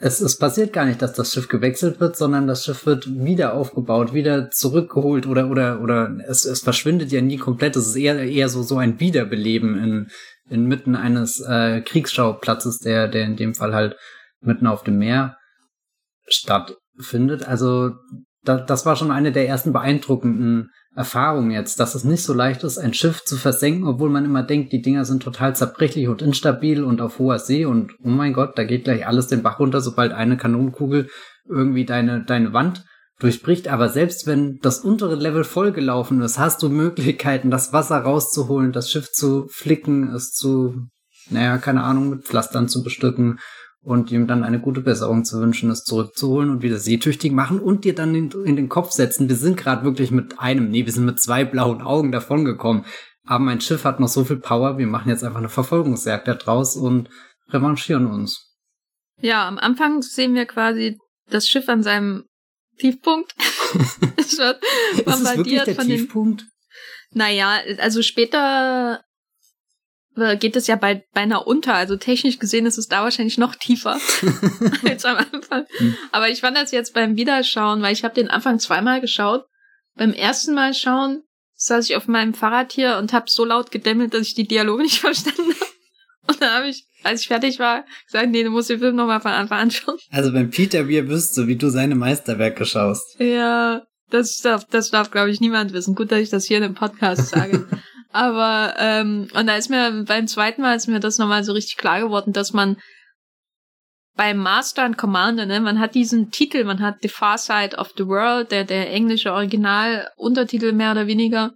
es, 0.01 0.19
es 0.19 0.37
passiert 0.37 0.73
gar 0.73 0.85
nicht, 0.85 1.01
dass 1.01 1.13
das 1.13 1.31
Schiff 1.31 1.47
gewechselt 1.47 1.99
wird, 1.99 2.17
sondern 2.17 2.47
das 2.47 2.65
Schiff 2.65 2.87
wird 2.87 3.07
wieder 3.07 3.53
aufgebaut, 3.53 4.13
wieder 4.13 4.49
zurückgeholt 4.49 5.27
oder 5.27 5.49
oder 5.49 5.79
oder 5.79 6.17
es, 6.27 6.43
es 6.43 6.61
verschwindet 6.61 7.11
ja 7.11 7.21
nie 7.21 7.37
komplett. 7.37 7.75
Es 7.75 7.87
ist 7.87 7.95
eher 7.95 8.19
eher 8.19 8.49
so 8.49 8.63
so 8.63 8.77
ein 8.77 8.99
Wiederbeleben 8.99 9.77
in 9.77 10.07
inmitten 10.49 10.95
eines 10.95 11.39
äh, 11.39 11.81
Kriegsschauplatzes, 11.81 12.79
der 12.79 13.07
der 13.07 13.25
in 13.25 13.35
dem 13.35 13.53
Fall 13.53 13.75
halt 13.75 13.95
mitten 14.41 14.65
auf 14.65 14.83
dem 14.83 14.97
Meer 14.97 15.37
stattfindet. 16.27 17.47
Also 17.47 17.91
da, 18.43 18.57
das 18.57 18.87
war 18.87 18.95
schon 18.95 19.11
eine 19.11 19.31
der 19.31 19.47
ersten 19.47 19.71
beeindruckenden 19.71 20.71
Erfahrungen 20.95 21.51
jetzt, 21.51 21.79
dass 21.79 21.95
es 21.95 22.03
nicht 22.03 22.23
so 22.23 22.33
leicht 22.33 22.63
ist, 22.63 22.77
ein 22.77 22.93
Schiff 22.93 23.23
zu 23.23 23.37
versenken, 23.37 23.87
obwohl 23.87 24.09
man 24.09 24.25
immer 24.25 24.43
denkt, 24.43 24.73
die 24.73 24.81
Dinger 24.81 25.05
sind 25.05 25.23
total 25.23 25.55
zerbrechlich 25.55 26.09
und 26.09 26.21
instabil 26.21 26.83
und 26.83 26.99
auf 26.99 27.17
hoher 27.17 27.39
See 27.39 27.65
und 27.65 27.93
oh 28.03 28.09
mein 28.09 28.33
Gott, 28.33 28.57
da 28.57 28.65
geht 28.65 28.83
gleich 28.83 29.07
alles 29.07 29.27
den 29.27 29.41
Bach 29.41 29.59
runter, 29.59 29.79
sobald 29.79 30.11
eine 30.11 30.35
Kanonenkugel 30.35 31.09
irgendwie 31.47 31.85
deine, 31.85 32.25
deine 32.25 32.51
Wand 32.51 32.83
durchbricht. 33.19 33.69
Aber 33.69 33.87
selbst 33.87 34.27
wenn 34.27 34.59
das 34.61 34.79
untere 34.79 35.15
Level 35.15 35.45
vollgelaufen 35.45 36.21
ist, 36.21 36.37
hast 36.37 36.61
du 36.61 36.67
Möglichkeiten, 36.67 37.51
das 37.51 37.71
Wasser 37.71 37.99
rauszuholen, 37.99 38.73
das 38.73 38.91
Schiff 38.91 39.11
zu 39.11 39.47
flicken, 39.49 40.13
es 40.13 40.31
zu, 40.33 40.87
naja, 41.29 41.57
keine 41.57 41.83
Ahnung, 41.83 42.09
mit 42.09 42.25
Pflastern 42.25 42.67
zu 42.67 42.83
bestücken 42.83 43.39
und 43.83 44.11
ihm 44.11 44.27
dann 44.27 44.43
eine 44.43 44.59
gute 44.59 44.81
Besserung 44.81 45.25
zu 45.25 45.41
wünschen, 45.41 45.71
es 45.71 45.83
zurückzuholen 45.83 46.49
und 46.49 46.61
wieder 46.61 46.77
seetüchtig 46.77 47.31
machen 47.31 47.59
und 47.59 47.83
dir 47.83 47.95
dann 47.95 48.13
in, 48.13 48.31
in 48.45 48.55
den 48.55 48.69
Kopf 48.69 48.91
setzen, 48.91 49.27
wir 49.27 49.35
sind 49.35 49.57
gerade 49.57 49.83
wirklich 49.83 50.11
mit 50.11 50.39
einem, 50.39 50.69
nee, 50.69 50.85
wir 50.85 50.93
sind 50.93 51.05
mit 51.05 51.19
zwei 51.19 51.43
blauen 51.45 51.81
Augen 51.81 52.11
davongekommen, 52.11 52.85
aber 53.25 53.43
mein 53.43 53.61
Schiff 53.61 53.83
hat 53.83 53.99
noch 53.99 54.07
so 54.07 54.23
viel 54.23 54.37
Power, 54.37 54.77
wir 54.77 54.87
machen 54.87 55.09
jetzt 55.09 55.23
einfach 55.23 55.39
eine 55.39 55.49
Verfolgungsjagd 55.49 56.27
da 56.27 56.35
draus 56.35 56.75
und 56.75 57.09
revanchieren 57.49 58.05
uns. 58.05 58.55
Ja, 59.19 59.47
am 59.47 59.57
Anfang 59.57 60.01
sehen 60.01 60.35
wir 60.35 60.45
quasi 60.45 60.97
das 61.29 61.47
Schiff 61.47 61.67
an 61.69 61.83
seinem 61.83 62.25
Tiefpunkt. 62.77 63.33
es 64.17 64.37
wird 64.37 64.61
bombardiert 65.05 65.07
Ist 65.07 65.25
es 65.25 65.37
wirklich 65.37 65.63
der 65.63 65.75
von 65.75 65.85
Tiefpunkt? 65.85 66.41
Den, 66.41 66.47
naja, 67.13 67.59
also 67.79 68.01
später 68.01 69.01
geht 70.15 70.55
es 70.55 70.67
ja 70.67 70.75
bei, 70.75 71.03
beinahe 71.13 71.43
unter. 71.43 71.73
Also 71.73 71.95
technisch 71.95 72.39
gesehen 72.39 72.65
ist 72.65 72.77
es 72.77 72.87
da 72.87 73.03
wahrscheinlich 73.03 73.37
noch 73.37 73.55
tiefer 73.55 73.99
als 74.87 75.05
am 75.05 75.17
Anfang. 75.17 75.65
Hm. 75.77 75.95
Aber 76.11 76.29
ich 76.29 76.41
fand 76.41 76.57
das 76.57 76.71
jetzt 76.71 76.93
beim 76.93 77.15
Wiederschauen, 77.15 77.81
weil 77.81 77.93
ich 77.93 78.03
habe 78.03 78.13
den 78.13 78.29
Anfang 78.29 78.59
zweimal 78.59 79.01
geschaut. 79.01 79.45
Beim 79.95 80.13
ersten 80.13 80.53
Mal 80.53 80.73
schauen 80.73 81.23
saß 81.55 81.89
ich 81.89 81.95
auf 81.95 82.07
meinem 82.07 82.33
Fahrrad 82.33 82.73
hier 82.73 82.97
und 82.97 83.13
habe 83.13 83.29
so 83.29 83.45
laut 83.45 83.69
gedämmelt, 83.71 84.13
dass 84.13 84.27
ich 84.27 84.33
die 84.33 84.47
Dialoge 84.47 84.83
nicht 84.83 84.97
verstanden 84.99 85.53
habe. 85.53 85.71
Und 86.27 86.41
dann 86.41 86.53
habe 86.53 86.67
ich, 86.67 86.85
als 87.03 87.21
ich 87.21 87.27
fertig 87.27 87.59
war, 87.59 87.85
gesagt, 88.05 88.29
nee, 88.29 88.43
du 88.43 88.49
musst 88.49 88.69
den 88.69 88.79
Film 88.79 88.95
nochmal 88.95 89.21
von 89.21 89.31
Anfang 89.31 89.59
an 89.59 89.71
schauen. 89.71 89.97
Also 90.11 90.33
wenn 90.33 90.49
Peter 90.49 90.87
Weir 90.87 91.07
wüsste, 91.07 91.47
wie 91.47 91.55
du 91.55 91.69
seine 91.69 91.95
Meisterwerke 91.95 92.65
schaust. 92.65 93.19
Ja, 93.19 93.83
das 94.09 94.37
darf, 94.37 94.65
das 94.65 94.91
darf, 94.91 95.11
glaube 95.11 95.31
ich, 95.31 95.39
niemand 95.39 95.73
wissen. 95.73 95.95
Gut, 95.95 96.11
dass 96.11 96.19
ich 96.19 96.29
das 96.29 96.45
hier 96.45 96.57
in 96.57 96.63
dem 96.63 96.75
Podcast 96.75 97.29
sage. 97.29 97.67
Aber, 98.11 98.75
ähm, 98.77 99.29
und 99.33 99.47
da 99.47 99.55
ist 99.55 99.69
mir 99.69 100.03
beim 100.05 100.27
zweiten 100.27 100.61
Mal 100.61 100.75
ist 100.75 100.87
mir 100.87 100.99
das 100.99 101.17
nochmal 101.17 101.43
so 101.43 101.53
richtig 101.53 101.77
klar 101.77 102.01
geworden, 102.01 102.33
dass 102.33 102.51
man 102.51 102.77
beim 104.15 104.37
Master 104.37 104.83
and 104.83 104.97
Commander, 104.97 105.45
ne, 105.45 105.61
man 105.61 105.79
hat 105.79 105.95
diesen 105.95 106.31
Titel, 106.31 106.63
man 106.65 106.81
hat 106.81 106.97
The 107.01 107.07
Far 107.07 107.37
Side 107.37 107.77
of 107.77 107.93
the 107.97 108.05
World, 108.07 108.51
der, 108.51 108.65
der 108.65 108.91
englische 108.91 109.31
Original-Untertitel 109.31 110.73
mehr 110.73 110.91
oder 110.91 111.07
weniger. 111.07 111.53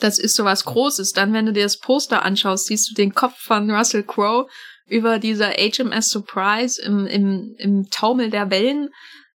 Das 0.00 0.18
ist 0.18 0.34
so 0.34 0.44
was 0.44 0.64
Großes. 0.64 1.12
Dann, 1.12 1.32
wenn 1.32 1.46
du 1.46 1.52
dir 1.52 1.64
das 1.64 1.78
Poster 1.78 2.22
anschaust, 2.22 2.66
siehst 2.66 2.90
du 2.90 2.94
den 2.94 3.12
Kopf 3.12 3.36
von 3.38 3.70
Russell 3.70 4.04
Crowe 4.04 4.48
über 4.86 5.18
dieser 5.18 5.52
HMS 5.52 6.08
Surprise 6.08 6.80
im, 6.80 7.06
im, 7.06 7.54
im 7.58 7.90
Taumel 7.90 8.30
der 8.30 8.50
Wellen. 8.50 8.88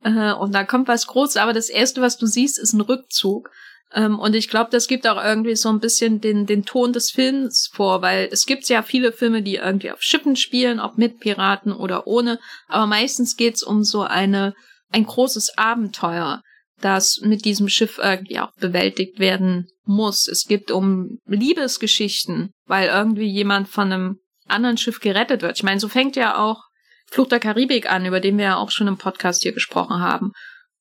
Äh, 0.02 0.32
und 0.32 0.54
da 0.54 0.64
kommt 0.64 0.88
was 0.88 1.06
Großes, 1.06 1.36
aber 1.36 1.52
das 1.52 1.68
erste, 1.68 2.00
was 2.00 2.16
du 2.16 2.26
siehst, 2.26 2.58
ist 2.58 2.72
ein 2.72 2.80
Rückzug. 2.80 3.50
Ähm, 3.94 4.18
und 4.18 4.34
ich 4.34 4.48
glaube, 4.48 4.70
das 4.70 4.88
gibt 4.88 5.06
auch 5.06 5.22
irgendwie 5.22 5.56
so 5.56 5.68
ein 5.68 5.80
bisschen 5.80 6.20
den, 6.20 6.46
den 6.46 6.64
Ton 6.64 6.92
des 6.92 7.10
Films 7.10 7.70
vor, 7.72 8.02
weil 8.02 8.28
es 8.30 8.46
gibt 8.46 8.68
ja 8.68 8.82
viele 8.82 9.12
Filme, 9.12 9.42
die 9.42 9.56
irgendwie 9.56 9.90
auf 9.90 10.02
Schiffen 10.02 10.36
spielen, 10.36 10.80
ob 10.80 10.98
mit 10.98 11.20
Piraten 11.20 11.72
oder 11.72 12.06
ohne. 12.06 12.38
Aber 12.68 12.86
meistens 12.86 13.36
geht's 13.36 13.62
um 13.62 13.84
so 13.84 14.02
eine, 14.02 14.54
ein 14.90 15.04
großes 15.04 15.58
Abenteuer, 15.58 16.42
das 16.80 17.20
mit 17.22 17.44
diesem 17.44 17.68
Schiff 17.68 17.98
irgendwie 18.02 18.40
auch 18.40 18.52
bewältigt 18.56 19.18
werden 19.18 19.68
muss. 19.84 20.26
Es 20.26 20.46
gibt 20.46 20.70
um 20.70 21.18
Liebesgeschichten, 21.26 22.50
weil 22.66 22.88
irgendwie 22.88 23.30
jemand 23.30 23.68
von 23.68 23.92
einem 23.92 24.18
anderen 24.46 24.78
Schiff 24.78 25.00
gerettet 25.00 25.42
wird. 25.42 25.56
Ich 25.56 25.62
meine, 25.62 25.80
so 25.80 25.88
fängt 25.88 26.16
ja 26.16 26.36
auch 26.36 26.62
Fluch 27.10 27.28
der 27.28 27.40
Karibik 27.40 27.90
an, 27.90 28.06
über 28.06 28.20
den 28.20 28.38
wir 28.38 28.44
ja 28.44 28.56
auch 28.56 28.70
schon 28.70 28.88
im 28.88 28.96
Podcast 28.96 29.42
hier 29.42 29.52
gesprochen 29.52 30.00
haben. 30.00 30.32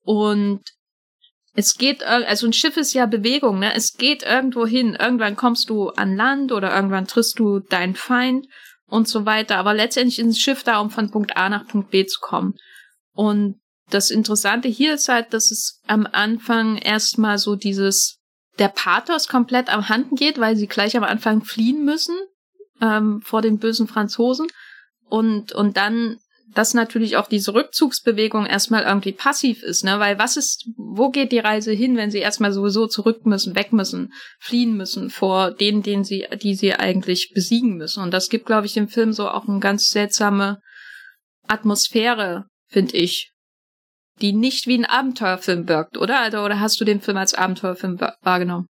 Und 0.03 0.61
es 1.53 1.75
geht, 1.75 2.03
also 2.03 2.48
ein 2.48 2.53
Schiff 2.53 2.77
ist 2.77 2.93
ja 2.93 3.05
Bewegung, 3.05 3.60
ne? 3.60 3.74
Es 3.75 3.93
geht 3.93 4.24
irgendwo 4.24 4.65
hin. 4.65 4.96
Irgendwann 4.96 5.36
kommst 5.36 5.70
du 5.70 5.89
an 5.89 6.15
Land 6.15 6.51
oder 6.51 6.74
irgendwann 6.74 7.08
triffst 7.08 7.39
du 7.39 7.60
deinen 7.60 7.96
Feind 7.96 8.48
und 8.88 9.08
so 9.08 9.25
weiter. 9.25 9.58
Aber 9.58 9.74
letztendlich 9.74 10.20
ist 10.20 10.25
ein 10.25 10.34
Schiff 10.36 10.63
da, 10.63 10.79
um 10.79 10.91
von 10.91 11.12
Punkt 11.12 11.36
A 11.36 11.50
nach 11.50 11.67
Punkt 11.67 11.91
B 11.91 12.05
zu 12.05 12.20
kommen. 12.22 12.55
Und 13.13 13.60
das 13.89 14.10
Interessante 14.10 14.70
hier 14.70 14.93
ist 14.93 15.10
halt, 15.10 15.34
dass 15.34 15.51
es 15.51 15.81
am 15.88 16.08
Anfang 16.10 16.77
erstmal 16.77 17.38
so 17.38 17.55
dieses, 17.55 18.20
der 18.58 18.70
Pathos 18.70 19.27
komplett 19.27 19.72
am 19.74 19.89
Handen 19.89 20.15
geht, 20.15 20.39
weil 20.39 20.55
sie 20.55 20.67
gleich 20.67 20.96
am 20.96 21.03
Anfang 21.03 21.43
fliehen 21.43 21.84
müssen 21.84 22.15
ähm, 22.81 23.22
vor 23.22 23.41
den 23.41 23.60
bösen 23.60 23.88
Franzosen. 23.88 24.48
Und, 25.10 25.51
und 25.51 25.75
dann, 25.75 26.17
dass 26.53 26.74
natürlich 26.74 27.17
auch 27.17 27.27
diese 27.27 27.53
Rückzugsbewegung 27.53 28.46
erstmal 28.46 28.84
irgendwie 28.84 29.13
passiv 29.13 29.63
ist, 29.63 29.84
ne? 29.84 30.00
Weil 30.00 30.20
was 30.20 30.38
ist, 30.38 30.67
wo 30.75 31.10
geht 31.10 31.31
die 31.31 31.39
Reise 31.39 31.72
hin, 31.72 31.98
wenn 31.98 32.12
sie 32.12 32.20
erstmal 32.20 32.51
sowieso 32.51 32.88
zurück 32.88 33.25
müssen, 33.25 33.55
weg 33.55 33.74
müssen, 33.74 34.12
fliehen 34.39 34.75
müssen 34.75 35.10
vor 35.10 35.51
denen, 35.51 35.84
denen 35.84 36.03
sie, 36.03 36.25
die 36.41 36.55
sie 36.55 36.74
eigentlich 36.74 37.31
besiegen 37.34 37.77
müssen. 37.77 38.03
Und 38.03 38.12
das 38.12 38.29
gibt, 38.29 38.46
glaube 38.46 38.65
ich, 38.65 38.74
dem 38.74 38.88
Film 38.88 39.13
so 39.13 39.29
auch 39.29 39.48
eine 39.48 39.60
ganz 39.60 39.89
seltsame 39.89 40.60
Atmosphäre, 41.48 42.46
finde 42.67 42.98
ich, 42.98 43.31
die 44.22 44.34
nicht 44.34 44.67
wie 44.67 44.77
ein 44.77 44.86
Abenteuerfilm 44.86 45.67
wirkt, 45.67 45.98
oder? 45.98 46.20
Also, 46.20 46.39
oder 46.39 46.60
hast 46.60 46.79
du 46.79 46.86
den 46.86 47.01
Film 47.01 47.17
als 47.17 47.34
Abenteuerfilm 47.34 48.00
wahrgenommen? 48.22 48.67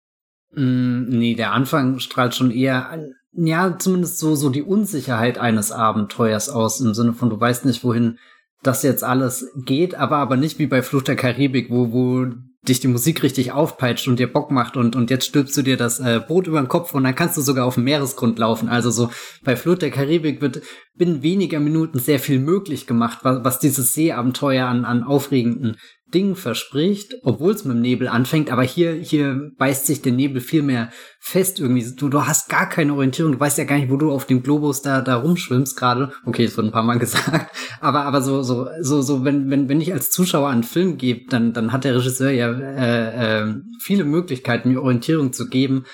Mm, 0.52 1.04
nee, 1.08 1.34
der 1.34 1.52
Anfang 1.52 1.98
strahlt 1.98 2.34
schon 2.34 2.50
eher 2.50 2.88
an, 2.88 3.14
ja, 3.36 3.76
zumindest 3.78 4.18
so, 4.18 4.34
so 4.34 4.50
die 4.50 4.62
Unsicherheit 4.62 5.38
eines 5.38 5.72
Abenteuers 5.72 6.48
aus, 6.48 6.80
im 6.80 6.94
Sinne 6.94 7.12
von, 7.12 7.30
du 7.30 7.40
weißt 7.40 7.64
nicht, 7.64 7.84
wohin 7.84 8.18
das 8.62 8.82
jetzt 8.82 9.04
alles 9.04 9.50
geht, 9.56 9.94
aber 9.94 10.16
aber 10.18 10.36
nicht 10.36 10.58
wie 10.58 10.66
bei 10.66 10.82
Flucht 10.82 11.08
der 11.08 11.16
Karibik, 11.16 11.70
wo, 11.70 11.92
wo 11.92 12.26
dich 12.66 12.80
die 12.80 12.88
Musik 12.88 13.22
richtig 13.22 13.52
aufpeitscht 13.52 14.08
und 14.08 14.18
dir 14.18 14.32
Bock 14.32 14.50
macht 14.50 14.76
und, 14.76 14.96
und 14.96 15.10
jetzt 15.10 15.26
stülpst 15.26 15.56
du 15.56 15.62
dir 15.62 15.76
das 15.76 16.00
äh, 16.00 16.20
Boot 16.26 16.46
über 16.46 16.60
den 16.60 16.68
Kopf 16.68 16.94
und 16.94 17.04
dann 17.04 17.14
kannst 17.14 17.36
du 17.36 17.42
sogar 17.42 17.66
auf 17.66 17.74
dem 17.74 17.84
Meeresgrund 17.84 18.38
laufen. 18.38 18.68
Also 18.68 18.90
so 18.90 19.10
bei 19.44 19.54
Flut 19.54 19.82
der 19.82 19.90
Karibik 19.90 20.40
wird 20.40 20.62
binnen 20.94 21.22
weniger 21.22 21.60
Minuten 21.60 21.98
sehr 21.98 22.18
viel 22.18 22.38
möglich 22.38 22.86
gemacht, 22.86 23.18
was, 23.22 23.44
was 23.44 23.58
dieses 23.58 23.92
Seeabenteuer 23.92 24.66
an, 24.66 24.86
an 24.86 25.02
aufregenden 25.02 25.76
Ding 26.12 26.36
verspricht, 26.36 27.14
obwohl 27.22 27.52
es 27.52 27.64
mit 27.64 27.76
dem 27.76 27.82
Nebel 27.82 28.08
anfängt, 28.08 28.50
aber 28.50 28.62
hier, 28.62 28.92
hier 28.92 29.50
beißt 29.56 29.86
sich 29.86 30.02
der 30.02 30.12
Nebel 30.12 30.40
viel 30.40 30.62
mehr 30.62 30.90
fest 31.18 31.58
irgendwie. 31.58 31.84
Du, 31.96 32.08
du 32.08 32.26
hast 32.26 32.48
gar 32.48 32.68
keine 32.68 32.94
Orientierung, 32.94 33.32
du 33.32 33.40
weißt 33.40 33.58
ja 33.58 33.64
gar 33.64 33.76
nicht, 33.76 33.90
wo 33.90 33.96
du 33.96 34.12
auf 34.12 34.26
dem 34.26 34.42
Globus 34.42 34.82
da, 34.82 35.00
da 35.00 35.16
rumschwimmst 35.16 35.76
gerade. 35.76 36.12
Okay, 36.24 36.44
das 36.44 36.56
wurde 36.56 36.68
ein 36.68 36.72
paar 36.72 36.82
Mal 36.82 36.98
gesagt. 37.00 37.50
Aber, 37.80 38.04
aber 38.04 38.22
so, 38.22 38.42
so, 38.42 38.68
so, 38.80 39.02
so, 39.02 39.24
wenn, 39.24 39.50
wenn, 39.50 39.68
wenn 39.68 39.80
ich 39.80 39.92
als 39.92 40.10
Zuschauer 40.10 40.50
einen 40.50 40.62
Film 40.62 40.98
gebe, 40.98 41.28
dann, 41.30 41.52
dann 41.52 41.72
hat 41.72 41.84
der 41.84 41.96
Regisseur 41.96 42.30
ja 42.30 42.52
äh, 42.52 43.42
äh, 43.42 43.54
viele 43.80 44.04
Möglichkeiten, 44.04 44.70
mir 44.70 44.82
Orientierung 44.82 45.32
zu 45.32 45.48
geben. 45.48 45.84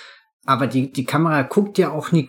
Aber 0.44 0.66
die, 0.66 0.90
die 0.90 1.04
Kamera 1.04 1.42
guckt 1.42 1.78
ja 1.78 1.90
auch 1.90 2.12
nie 2.12 2.28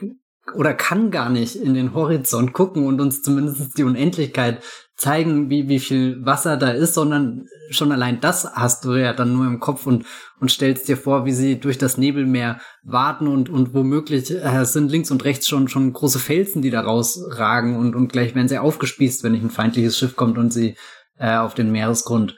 oder 0.55 0.73
kann 0.73 1.11
gar 1.11 1.29
nicht 1.29 1.55
in 1.55 1.73
den 1.73 1.93
Horizont 1.93 2.53
gucken 2.53 2.85
und 2.85 2.99
uns 2.99 3.21
zumindest 3.21 3.77
die 3.77 3.83
Unendlichkeit 3.83 4.61
zeigen, 5.01 5.49
wie, 5.49 5.67
wie 5.67 5.79
viel 5.79 6.23
Wasser 6.23 6.57
da 6.57 6.69
ist, 6.69 6.93
sondern 6.93 7.47
schon 7.71 7.91
allein 7.91 8.21
das 8.21 8.45
hast 8.53 8.85
du 8.85 8.93
ja 8.93 9.13
dann 9.13 9.33
nur 9.33 9.47
im 9.47 9.59
Kopf 9.59 9.87
und, 9.87 10.05
und 10.39 10.51
stellst 10.51 10.87
dir 10.87 10.95
vor, 10.95 11.25
wie 11.25 11.31
sie 11.31 11.59
durch 11.59 11.79
das 11.79 11.97
Nebelmeer 11.97 12.59
warten 12.83 13.27
und, 13.27 13.49
und 13.49 13.73
womöglich 13.73 14.29
äh, 14.29 14.63
sind 14.63 14.91
links 14.91 15.09
und 15.09 15.25
rechts 15.25 15.47
schon, 15.47 15.67
schon 15.69 15.91
große 15.91 16.19
Felsen, 16.19 16.61
die 16.61 16.69
da 16.69 16.81
rausragen 16.81 17.77
und, 17.77 17.95
und 17.95 18.11
gleich 18.13 18.35
werden 18.35 18.47
sie 18.47 18.59
aufgespießt, 18.59 19.23
wenn 19.23 19.31
nicht 19.31 19.43
ein 19.43 19.49
feindliches 19.49 19.97
Schiff 19.97 20.15
kommt 20.15 20.37
und 20.37 20.53
sie 20.53 20.75
äh, 21.17 21.35
auf 21.35 21.55
den 21.55 21.71
Meeresgrund 21.71 22.37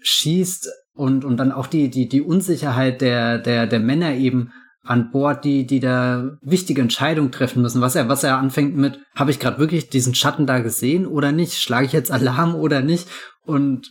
schießt. 0.00 0.70
Und, 0.94 1.26
und 1.26 1.36
dann 1.36 1.52
auch 1.52 1.66
die, 1.66 1.90
die, 1.90 2.08
die 2.08 2.22
Unsicherheit 2.22 3.02
der, 3.02 3.36
der, 3.36 3.66
der 3.66 3.80
Männer 3.80 4.14
eben 4.14 4.52
an 4.82 5.10
Bord, 5.10 5.44
die, 5.44 5.66
die 5.66 5.80
da 5.80 6.38
wichtige 6.40 6.80
Entscheidungen 6.80 7.32
treffen 7.32 7.62
müssen. 7.62 7.80
Was 7.80 7.94
er, 7.94 8.08
was 8.08 8.24
er 8.24 8.38
anfängt 8.38 8.76
mit, 8.76 8.98
habe 9.14 9.30
ich 9.30 9.38
gerade 9.38 9.58
wirklich 9.58 9.90
diesen 9.90 10.14
Schatten 10.14 10.46
da 10.46 10.60
gesehen 10.60 11.06
oder 11.06 11.32
nicht? 11.32 11.60
Schlage 11.60 11.86
ich 11.86 11.92
jetzt 11.92 12.10
Alarm 12.10 12.54
oder 12.54 12.80
nicht? 12.80 13.06
Und 13.44 13.90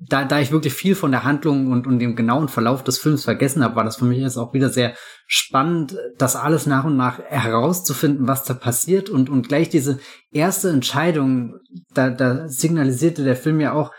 da, 0.00 0.24
da 0.24 0.40
ich 0.40 0.50
wirklich 0.50 0.72
viel 0.72 0.94
von 0.94 1.10
der 1.10 1.24
Handlung 1.24 1.70
und, 1.70 1.86
und 1.86 1.98
dem 1.98 2.16
genauen 2.16 2.48
Verlauf 2.48 2.82
des 2.82 2.98
Films 2.98 3.24
vergessen 3.24 3.62
habe, 3.62 3.76
war 3.76 3.84
das 3.84 3.96
für 3.96 4.06
mich 4.06 4.18
jetzt 4.18 4.38
auch 4.38 4.54
wieder 4.54 4.70
sehr 4.70 4.94
spannend, 5.26 5.96
das 6.16 6.36
alles 6.36 6.64
nach 6.64 6.84
und 6.84 6.96
nach 6.96 7.18
herauszufinden, 7.18 8.26
was 8.26 8.44
da 8.44 8.54
passiert 8.54 9.10
und, 9.10 9.28
und 9.28 9.46
gleich 9.48 9.68
diese 9.68 9.98
erste 10.32 10.70
Entscheidung, 10.70 11.56
da, 11.92 12.08
da 12.08 12.48
signalisierte 12.48 13.24
der 13.24 13.36
Film 13.36 13.60
ja 13.60 13.74
auch, 13.74 13.92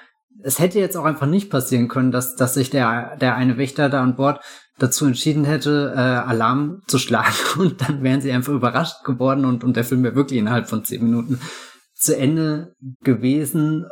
es 0.44 0.58
hätte 0.58 0.80
jetzt 0.80 0.98
auch 0.98 1.06
einfach 1.06 1.28
nicht 1.28 1.52
passieren 1.52 1.88
können, 1.88 2.12
dass, 2.12 2.36
dass 2.36 2.56
sich 2.56 2.72
der, 2.72 3.16
der 3.18 3.36
eine 3.36 3.58
Wächter 3.58 3.90
da 3.90 4.02
an 4.02 4.16
Bord 4.16 4.42
dazu 4.82 5.06
entschieden 5.06 5.44
hätte, 5.44 5.94
äh, 5.96 6.00
Alarm 6.00 6.82
zu 6.88 6.98
schlagen 6.98 7.36
und 7.60 7.82
dann 7.82 8.04
wären 8.04 8.22
sie 8.22 8.32
einfach 8.32 8.54
überrascht 8.54 9.04
geworden 9.04 9.46
und, 9.46 9.64
und 9.64 9.76
der 9.76 9.84
Film 9.84 10.04
wäre 10.04 10.16
wirklich 10.16 10.40
innerhalb 10.40 10.68
von 10.68 10.84
zehn 10.84 11.04
Minuten 11.04 11.40
zu 11.94 12.18
Ende 12.18 12.74
gewesen. 13.04 13.86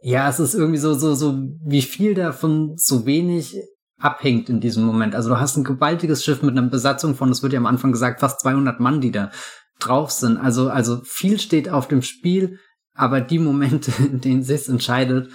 Ja, 0.00 0.28
es 0.28 0.40
ist 0.40 0.54
irgendwie 0.54 0.78
so, 0.78 0.94
so, 0.94 1.14
so, 1.14 1.38
wie 1.64 1.82
viel 1.82 2.14
davon 2.14 2.74
so 2.76 3.04
wenig 3.06 3.56
abhängt 3.98 4.48
in 4.48 4.60
diesem 4.60 4.84
Moment. 4.84 5.14
Also 5.14 5.28
du 5.28 5.38
hast 5.38 5.56
ein 5.56 5.64
gewaltiges 5.64 6.24
Schiff 6.24 6.42
mit 6.42 6.56
einer 6.56 6.68
Besatzung 6.68 7.14
von, 7.14 7.30
es 7.30 7.42
wird 7.42 7.52
ja 7.52 7.58
am 7.58 7.66
Anfang 7.66 7.92
gesagt, 7.92 8.20
fast 8.20 8.40
200 8.40 8.80
Mann, 8.80 9.00
die 9.00 9.12
da 9.12 9.30
drauf 9.78 10.10
sind. 10.10 10.38
Also, 10.38 10.70
also 10.70 11.02
viel 11.04 11.38
steht 11.38 11.68
auf 11.68 11.88
dem 11.88 12.02
Spiel, 12.02 12.58
aber 12.94 13.20
die 13.20 13.38
Momente, 13.38 13.92
in 13.98 14.20
denen 14.20 14.42
sich's 14.42 14.68
entscheidet, 14.68 15.30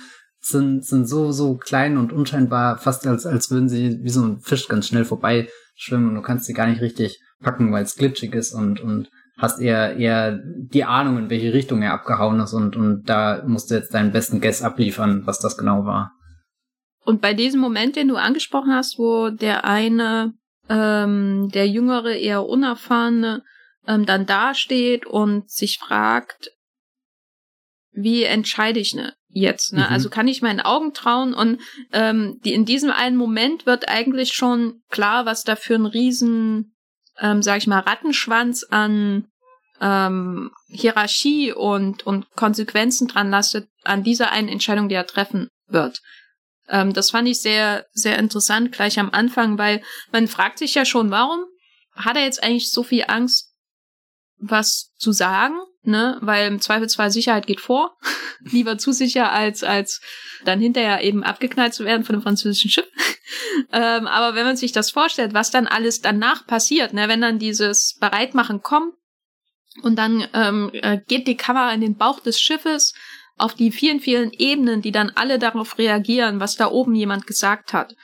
sind, 0.47 0.85
sind 0.85 1.07
so, 1.07 1.31
so 1.31 1.57
klein 1.57 1.97
und 1.97 2.11
unscheinbar, 2.13 2.77
fast 2.77 3.05
als, 3.07 3.25
als 3.25 3.51
würden 3.51 3.69
sie 3.69 4.03
wie 4.03 4.09
so 4.09 4.23
ein 4.23 4.39
Fisch 4.39 4.67
ganz 4.67 4.87
schnell 4.87 5.05
vorbeischwimmen 5.05 6.09
und 6.09 6.15
du 6.15 6.21
kannst 6.21 6.45
sie 6.45 6.53
gar 6.53 6.67
nicht 6.67 6.81
richtig 6.81 7.19
packen, 7.41 7.71
weil 7.71 7.83
es 7.83 7.95
glitschig 7.95 8.33
ist 8.33 8.53
und, 8.53 8.79
und 8.79 9.09
hast 9.37 9.59
eher, 9.59 9.97
eher 9.97 10.39
die 10.43 10.83
Ahnung, 10.83 11.17
in 11.17 11.29
welche 11.29 11.53
Richtung 11.53 11.81
er 11.81 11.93
abgehauen 11.93 12.39
ist 12.39 12.53
und, 12.53 12.75
und 12.75 13.03
da 13.05 13.43
musst 13.45 13.69
du 13.69 13.75
jetzt 13.75 13.93
deinen 13.93 14.11
besten 14.11 14.41
Guess 14.41 14.63
abliefern, 14.63 15.23
was 15.25 15.39
das 15.39 15.57
genau 15.57 15.85
war. 15.85 16.11
Und 17.03 17.21
bei 17.21 17.33
diesem 17.33 17.61
Moment, 17.61 17.95
den 17.95 18.09
du 18.09 18.15
angesprochen 18.15 18.73
hast, 18.73 18.97
wo 18.97 19.29
der 19.29 19.63
eine, 19.63 20.33
ähm, 20.67 21.49
der 21.53 21.67
jüngere, 21.67 22.15
eher 22.15 22.45
unerfahrene, 22.45 23.43
ähm, 23.87 24.05
dann 24.05 24.25
dasteht 24.25 25.05
und 25.05 25.49
sich 25.49 25.79
fragt, 25.79 26.51
wie 27.91 28.23
entscheide 28.23 28.79
ich 28.79 28.93
ne, 28.93 29.13
jetzt? 29.39 29.73
Ne? 29.73 29.81
Mhm. 29.81 29.87
Also 29.87 30.09
kann 30.09 30.27
ich 30.27 30.41
meinen 30.41 30.61
Augen 30.61 30.93
trauen 30.93 31.33
und 31.33 31.59
ähm, 31.91 32.39
die, 32.43 32.53
in 32.53 32.65
diesem 32.65 32.91
einen 32.91 33.15
Moment 33.15 33.65
wird 33.65 33.89
eigentlich 33.89 34.33
schon 34.33 34.81
klar, 34.89 35.25
was 35.25 35.43
da 35.43 35.55
für 35.55 35.75
ein 35.75 35.85
riesen, 35.85 36.75
ähm, 37.19 37.41
sag 37.41 37.57
ich 37.57 37.67
mal, 37.67 37.79
Rattenschwanz 37.79 38.65
an 38.69 39.27
ähm, 39.79 40.51
Hierarchie 40.67 41.53
und, 41.53 42.05
und 42.05 42.29
Konsequenzen 42.35 43.07
dran 43.07 43.29
lastet 43.29 43.69
an 43.83 44.03
dieser 44.03 44.31
einen 44.31 44.49
Entscheidung, 44.49 44.89
die 44.89 44.95
er 44.95 45.07
treffen 45.07 45.49
wird. 45.67 46.01
Ähm, 46.67 46.93
das 46.93 47.11
fand 47.11 47.27
ich 47.27 47.39
sehr, 47.39 47.85
sehr 47.91 48.17
interessant 48.17 48.71
gleich 48.71 48.99
am 48.99 49.11
Anfang, 49.11 49.57
weil 49.57 49.81
man 50.11 50.27
fragt 50.27 50.59
sich 50.59 50.73
ja 50.75 50.85
schon, 50.85 51.11
warum 51.11 51.45
hat 51.93 52.15
er 52.15 52.23
jetzt 52.23 52.43
eigentlich 52.43 52.71
so 52.71 52.83
viel 52.83 53.05
Angst, 53.07 53.53
was 54.37 54.93
zu 54.97 55.11
sagen? 55.11 55.57
Ne, 55.83 56.17
weil 56.21 56.47
im 56.47 56.61
Zweifelsfall 56.61 57.11
Sicherheit 57.11 57.47
geht 57.47 57.61
vor. 57.61 57.97
Lieber 58.41 58.77
zu 58.77 58.91
sicher, 58.91 59.31
als, 59.31 59.63
als 59.63 60.01
dann 60.45 60.59
hinterher 60.59 61.03
eben 61.03 61.23
abgeknallt 61.23 61.73
zu 61.73 61.85
werden 61.85 62.03
von 62.03 62.15
einem 62.15 62.23
französischen 62.23 62.69
Schiff. 62.69 62.87
ähm, 63.71 64.07
aber 64.07 64.35
wenn 64.35 64.45
man 64.45 64.57
sich 64.57 64.71
das 64.71 64.91
vorstellt, 64.91 65.33
was 65.33 65.51
dann 65.51 65.67
alles 65.67 66.01
danach 66.01 66.45
passiert, 66.45 66.93
ne, 66.93 67.07
wenn 67.07 67.21
dann 67.21 67.39
dieses 67.39 67.97
Bereitmachen 67.99 68.61
kommt 68.61 68.93
und 69.83 69.95
dann 69.95 70.27
ähm, 70.33 70.69
äh, 70.73 70.99
geht 71.07 71.27
die 71.27 71.37
Kamera 71.37 71.71
in 71.73 71.81
den 71.81 71.95
Bauch 71.95 72.19
des 72.19 72.39
Schiffes 72.39 72.93
auf 73.37 73.53
die 73.53 73.71
vielen, 73.71 73.99
vielen 73.99 74.31
Ebenen, 74.31 74.81
die 74.81 74.91
dann 74.91 75.11
alle 75.13 75.37
darauf 75.39 75.77
reagieren, 75.77 76.39
was 76.39 76.55
da 76.55 76.71
oben 76.71 76.95
jemand 76.95 77.27
gesagt 77.27 77.73
hat. 77.73 77.95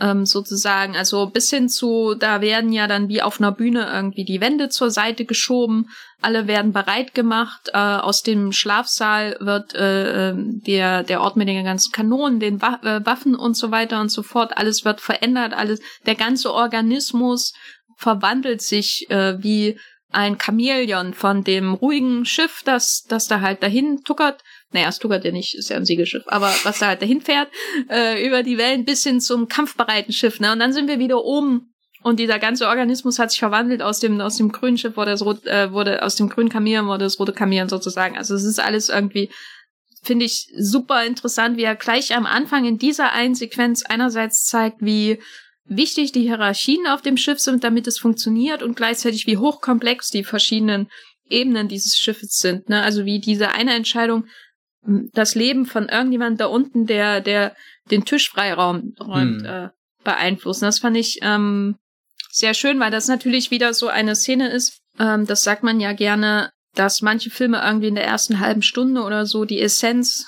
Ähm, 0.00 0.26
sozusagen. 0.26 0.96
Also 0.96 1.26
bis 1.26 1.50
hin 1.50 1.68
zu, 1.68 2.14
da 2.14 2.40
werden 2.40 2.72
ja 2.72 2.86
dann 2.86 3.08
wie 3.08 3.22
auf 3.22 3.40
einer 3.40 3.52
Bühne 3.52 3.88
irgendwie 3.92 4.24
die 4.24 4.40
Wände 4.40 4.68
zur 4.68 4.90
Seite 4.90 5.24
geschoben, 5.24 5.88
alle 6.20 6.46
werden 6.46 6.72
bereit 6.72 7.14
gemacht, 7.14 7.70
äh, 7.72 7.78
aus 7.78 8.22
dem 8.22 8.52
Schlafsaal 8.52 9.36
wird 9.40 9.74
äh, 9.74 10.30
ähm, 10.30 10.62
der, 10.66 11.02
der 11.02 11.20
Ort 11.20 11.36
mit 11.36 11.48
den 11.48 11.64
ganzen 11.64 11.92
Kanonen, 11.92 12.40
den 12.40 12.60
Wa 12.62 12.80
äh, 12.82 13.04
Waffen 13.04 13.34
und 13.34 13.56
so 13.56 13.70
weiter 13.70 14.00
und 14.00 14.08
so 14.08 14.22
fort, 14.22 14.56
alles 14.56 14.84
wird 14.84 15.00
verändert, 15.00 15.52
alles, 15.52 15.80
der 16.06 16.14
ganze 16.14 16.52
Organismus 16.52 17.52
verwandelt 17.96 18.62
sich 18.62 19.08
äh, 19.10 19.42
wie 19.42 19.78
ein 20.10 20.38
Chamäleon 20.40 21.12
von 21.12 21.44
dem 21.44 21.74
ruhigen 21.74 22.24
Schiff, 22.24 22.62
das, 22.64 23.04
das 23.08 23.26
da 23.26 23.40
halt 23.40 23.62
dahin 23.62 24.02
tuckert. 24.04 24.42
Naja, 24.74 24.90
tuckert 24.90 25.24
ja 25.24 25.30
nicht, 25.30 25.54
ist 25.54 25.70
ja 25.70 25.76
ein 25.76 25.84
Segelschiff, 25.84 26.24
aber 26.26 26.52
was 26.64 26.80
da 26.80 26.88
halt 26.88 27.00
dahin 27.00 27.20
fährt, 27.20 27.48
äh, 27.88 28.26
über 28.26 28.42
die 28.42 28.58
Wellen 28.58 28.84
bis 28.84 29.04
hin 29.04 29.20
zum 29.20 29.46
kampfbereiten 29.46 30.12
Schiff, 30.12 30.40
ne? 30.40 30.50
Und 30.50 30.58
dann 30.58 30.72
sind 30.72 30.88
wir 30.88 30.98
wieder 30.98 31.24
oben 31.24 31.72
und 32.02 32.18
dieser 32.18 32.40
ganze 32.40 32.66
Organismus 32.66 33.20
hat 33.20 33.30
sich 33.30 33.38
verwandelt 33.38 33.82
aus 33.82 34.00
dem, 34.00 34.20
aus 34.20 34.36
dem 34.36 34.50
grünen 34.50 34.76
Schiff 34.76 34.96
wurde 34.96 35.12
das 35.12 35.24
rot, 35.24 35.46
äh, 35.46 35.70
wurde, 35.70 36.02
aus 36.02 36.16
dem 36.16 36.28
grünen 36.28 36.48
Kamel 36.48 36.84
wurde 36.86 37.04
das 37.04 37.20
rote 37.20 37.32
Kamel 37.32 37.70
sozusagen. 37.70 38.18
Also 38.18 38.34
es 38.34 38.42
ist 38.42 38.58
alles 38.58 38.88
irgendwie, 38.88 39.30
finde 40.02 40.24
ich 40.26 40.48
super 40.58 41.06
interessant, 41.06 41.56
wie 41.56 41.62
er 41.62 41.76
gleich 41.76 42.14
am 42.16 42.26
Anfang 42.26 42.64
in 42.64 42.78
dieser 42.78 43.12
einen 43.12 43.36
Sequenz 43.36 43.84
einerseits 43.84 44.44
zeigt, 44.44 44.78
wie 44.80 45.20
wichtig 45.66 46.10
die 46.10 46.22
Hierarchien 46.22 46.88
auf 46.88 47.00
dem 47.00 47.16
Schiff 47.16 47.38
sind, 47.38 47.62
damit 47.62 47.86
es 47.86 47.98
funktioniert 47.98 48.64
und 48.64 48.74
gleichzeitig 48.74 49.28
wie 49.28 49.36
hochkomplex 49.36 50.10
die 50.10 50.24
verschiedenen 50.24 50.88
Ebenen 51.30 51.68
dieses 51.68 51.96
Schiffes 51.96 52.38
sind. 52.38 52.68
Ne? 52.68 52.82
Also 52.82 53.04
wie 53.04 53.20
diese 53.20 53.52
eine 53.52 53.72
Entscheidung 53.72 54.26
das 54.86 55.34
Leben 55.34 55.66
von 55.66 55.88
irgendjemand 55.88 56.40
da 56.40 56.46
unten, 56.46 56.86
der, 56.86 57.20
der 57.20 57.54
den 57.90 58.04
Tisch 58.04 58.30
freiräumt, 58.30 59.00
räumt, 59.00 59.42
hm. 59.42 59.46
äh, 59.46 59.68
beeinflussen. 60.04 60.64
Das 60.64 60.78
fand 60.78 60.96
ich 60.96 61.18
ähm, 61.22 61.76
sehr 62.30 62.54
schön, 62.54 62.80
weil 62.80 62.90
das 62.90 63.08
natürlich 63.08 63.50
wieder 63.50 63.74
so 63.74 63.88
eine 63.88 64.14
Szene 64.14 64.50
ist. 64.50 64.80
Ähm, 64.98 65.26
das 65.26 65.42
sagt 65.42 65.62
man 65.62 65.80
ja 65.80 65.92
gerne, 65.92 66.50
dass 66.74 67.02
manche 67.02 67.30
Filme 67.30 67.62
irgendwie 67.64 67.88
in 67.88 67.94
der 67.94 68.06
ersten 68.06 68.40
halben 68.40 68.62
Stunde 68.62 69.02
oder 69.02 69.26
so 69.26 69.44
die 69.44 69.60
Essenz 69.60 70.26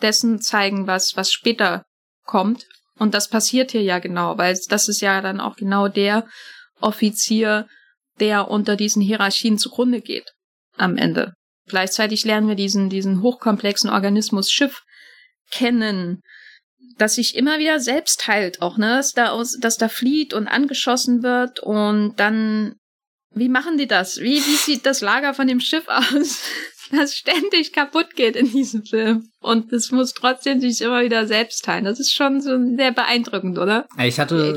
dessen 0.00 0.40
zeigen, 0.40 0.86
was, 0.86 1.16
was 1.16 1.32
später 1.32 1.84
kommt. 2.24 2.66
Und 2.98 3.14
das 3.14 3.28
passiert 3.28 3.72
hier 3.72 3.82
ja 3.82 3.98
genau, 3.98 4.38
weil 4.38 4.58
das 4.68 4.88
ist 4.88 5.00
ja 5.00 5.20
dann 5.20 5.40
auch 5.40 5.56
genau 5.56 5.88
der 5.88 6.26
Offizier, 6.80 7.66
der 8.20 8.48
unter 8.48 8.76
diesen 8.76 9.02
Hierarchien 9.02 9.58
zugrunde 9.58 10.00
geht 10.00 10.32
am 10.76 10.96
Ende. 10.96 11.34
Gleichzeitig 11.66 12.24
lernen 12.24 12.48
wir 12.48 12.56
diesen, 12.56 12.90
diesen 12.90 13.22
hochkomplexen 13.22 13.90
Organismus 13.90 14.50
Schiff 14.50 14.82
kennen, 15.50 16.20
das 16.98 17.14
sich 17.14 17.34
immer 17.34 17.58
wieder 17.58 17.80
selbst 17.80 18.26
heilt 18.28 18.62
auch, 18.62 18.76
ne? 18.76 18.96
Dass 18.96 19.12
da, 19.12 19.30
aus, 19.30 19.56
dass 19.58 19.76
da 19.76 19.88
flieht 19.88 20.34
und 20.34 20.46
angeschossen 20.46 21.22
wird 21.22 21.60
und 21.60 22.14
dann, 22.16 22.76
wie 23.30 23.48
machen 23.48 23.78
die 23.78 23.86
das? 23.86 24.18
Wie, 24.18 24.36
wie 24.36 24.56
sieht 24.56 24.86
das 24.86 25.00
Lager 25.00 25.34
von 25.34 25.46
dem 25.46 25.60
Schiff 25.60 25.84
aus? 25.88 26.42
Das 26.96 27.14
ständig 27.14 27.72
kaputt 27.72 28.14
geht 28.16 28.36
in 28.36 28.50
diesem 28.50 28.84
Film. 28.84 29.28
Und 29.40 29.72
es 29.72 29.90
muss 29.90 30.14
trotzdem 30.14 30.60
sich 30.60 30.80
immer 30.80 31.02
wieder 31.02 31.26
selbst 31.26 31.64
teilen. 31.64 31.84
Das 31.84 32.00
ist 32.00 32.12
schon 32.12 32.40
so 32.40 32.56
sehr 32.76 32.92
beeindruckend, 32.92 33.58
oder? 33.58 33.86
Ich 33.98 34.18
hatte 34.18 34.54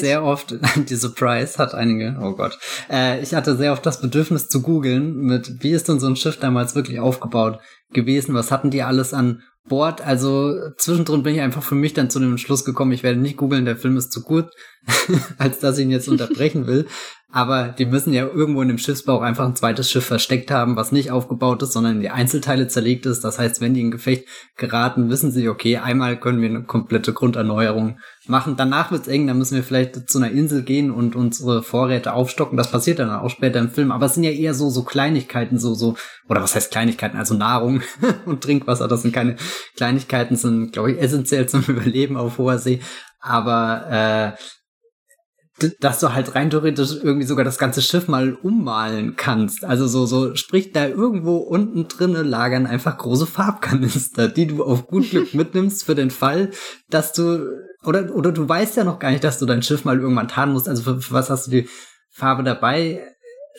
sehr 0.00 0.22
oft, 0.24 0.54
die 0.76 0.94
Surprise 0.94 1.58
hat 1.58 1.74
einige, 1.74 2.16
oh 2.20 2.32
Gott. 2.32 2.58
Äh, 2.90 3.20
ich 3.22 3.34
hatte 3.34 3.56
sehr 3.56 3.72
oft 3.72 3.84
das 3.84 4.00
Bedürfnis 4.00 4.48
zu 4.48 4.62
googeln 4.62 5.16
mit, 5.16 5.62
wie 5.62 5.72
ist 5.72 5.88
denn 5.88 6.00
so 6.00 6.06
ein 6.06 6.16
Schiff 6.16 6.38
damals 6.38 6.74
wirklich 6.74 7.00
aufgebaut 7.00 7.58
gewesen? 7.92 8.34
Was 8.34 8.50
hatten 8.50 8.70
die 8.70 8.82
alles 8.82 9.14
an 9.14 9.42
Bord? 9.68 10.00
Also 10.00 10.70
zwischendrin 10.76 11.22
bin 11.22 11.34
ich 11.34 11.40
einfach 11.40 11.62
für 11.62 11.74
mich 11.74 11.94
dann 11.94 12.10
zu 12.10 12.18
dem 12.18 12.38
Schluss 12.38 12.64
gekommen, 12.64 12.92
ich 12.92 13.02
werde 13.02 13.20
nicht 13.20 13.36
googeln, 13.36 13.64
der 13.64 13.76
Film 13.76 13.96
ist 13.96 14.12
zu 14.12 14.22
gut, 14.22 14.46
als 15.38 15.60
dass 15.60 15.78
ich 15.78 15.84
ihn 15.84 15.90
jetzt 15.90 16.08
unterbrechen 16.08 16.66
will. 16.66 16.86
Aber 17.30 17.68
die 17.68 17.84
müssen 17.84 18.14
ja 18.14 18.26
irgendwo 18.26 18.62
in 18.62 18.68
dem 18.68 18.78
Schiffsbauch 18.78 19.20
einfach 19.20 19.44
ein 19.44 19.54
zweites 19.54 19.90
Schiff 19.90 20.06
versteckt 20.06 20.50
haben, 20.50 20.76
was 20.76 20.92
nicht 20.92 21.10
aufgebaut 21.10 21.62
ist, 21.62 21.72
sondern 21.72 21.96
in 21.96 22.00
die 22.00 22.08
Einzelteile 22.08 22.68
zerlegt 22.68 23.04
ist. 23.04 23.20
Das 23.22 23.38
heißt, 23.38 23.60
wenn 23.60 23.74
die 23.74 23.82
in 23.82 23.90
Gefecht 23.90 24.26
geraten, 24.56 25.10
wissen 25.10 25.30
sie, 25.30 25.46
okay, 25.50 25.76
einmal 25.76 26.18
können 26.18 26.40
wir 26.40 26.48
eine 26.48 26.62
komplette 26.62 27.12
Grunderneuerung 27.12 27.98
machen. 28.28 28.56
Danach 28.56 28.90
wird's 28.90 29.08
eng, 29.08 29.26
dann 29.26 29.36
müssen 29.36 29.56
wir 29.56 29.62
vielleicht 29.62 30.08
zu 30.08 30.16
einer 30.16 30.30
Insel 30.30 30.62
gehen 30.62 30.90
und 30.90 31.16
unsere 31.16 31.62
Vorräte 31.62 32.14
aufstocken. 32.14 32.56
Das 32.56 32.70
passiert 32.70 32.98
dann 32.98 33.10
auch 33.10 33.28
später 33.28 33.60
im 33.60 33.70
Film. 33.70 33.92
Aber 33.92 34.06
es 34.06 34.14
sind 34.14 34.24
ja 34.24 34.30
eher 34.30 34.54
so, 34.54 34.70
so 34.70 34.82
Kleinigkeiten, 34.82 35.58
so, 35.58 35.74
so, 35.74 35.96
oder 36.30 36.42
was 36.42 36.54
heißt 36.54 36.70
Kleinigkeiten? 36.70 37.18
Also 37.18 37.34
Nahrung 37.34 37.82
und 38.24 38.42
Trinkwasser. 38.42 38.88
Das 38.88 39.02
sind 39.02 39.12
keine 39.12 39.36
Kleinigkeiten, 39.76 40.36
sind, 40.36 40.72
glaube 40.72 40.92
ich, 40.92 41.00
essentiell 41.00 41.48
zum 41.48 41.62
Überleben 41.68 42.16
auf 42.16 42.38
hoher 42.38 42.58
See. 42.58 42.80
Aber 43.20 44.36
äh, 44.36 44.42
dass 45.80 46.00
du 46.00 46.12
halt 46.12 46.34
rein 46.34 46.50
theoretisch 46.50 46.92
irgendwie 47.02 47.26
sogar 47.26 47.44
das 47.44 47.58
ganze 47.58 47.82
Schiff 47.82 48.08
mal 48.08 48.34
ummalen 48.34 49.16
kannst. 49.16 49.64
Also 49.64 49.86
so, 49.86 50.06
so, 50.06 50.34
sprich 50.36 50.72
da 50.72 50.86
irgendwo 50.86 51.38
unten 51.38 51.88
drinnen 51.88 52.26
lagern 52.26 52.66
einfach 52.66 52.96
große 52.96 53.26
Farbkanister, 53.26 54.28
die 54.28 54.46
du 54.46 54.62
auf 54.62 54.86
gut 54.86 55.10
Glück 55.10 55.34
mitnimmst 55.34 55.84
für 55.84 55.94
den 55.94 56.10
Fall, 56.10 56.50
dass 56.90 57.12
du, 57.12 57.44
oder, 57.84 58.14
oder 58.14 58.32
du 58.32 58.48
weißt 58.48 58.76
ja 58.76 58.84
noch 58.84 58.98
gar 58.98 59.10
nicht, 59.10 59.24
dass 59.24 59.38
du 59.38 59.46
dein 59.46 59.62
Schiff 59.62 59.84
mal 59.84 59.98
irgendwann 59.98 60.28
tarnen 60.28 60.52
musst. 60.52 60.68
Also 60.68 60.82
für, 60.82 61.00
für 61.00 61.14
was 61.14 61.30
hast 61.30 61.48
du 61.48 61.50
die 61.50 61.68
Farbe 62.10 62.44
dabei? 62.44 63.02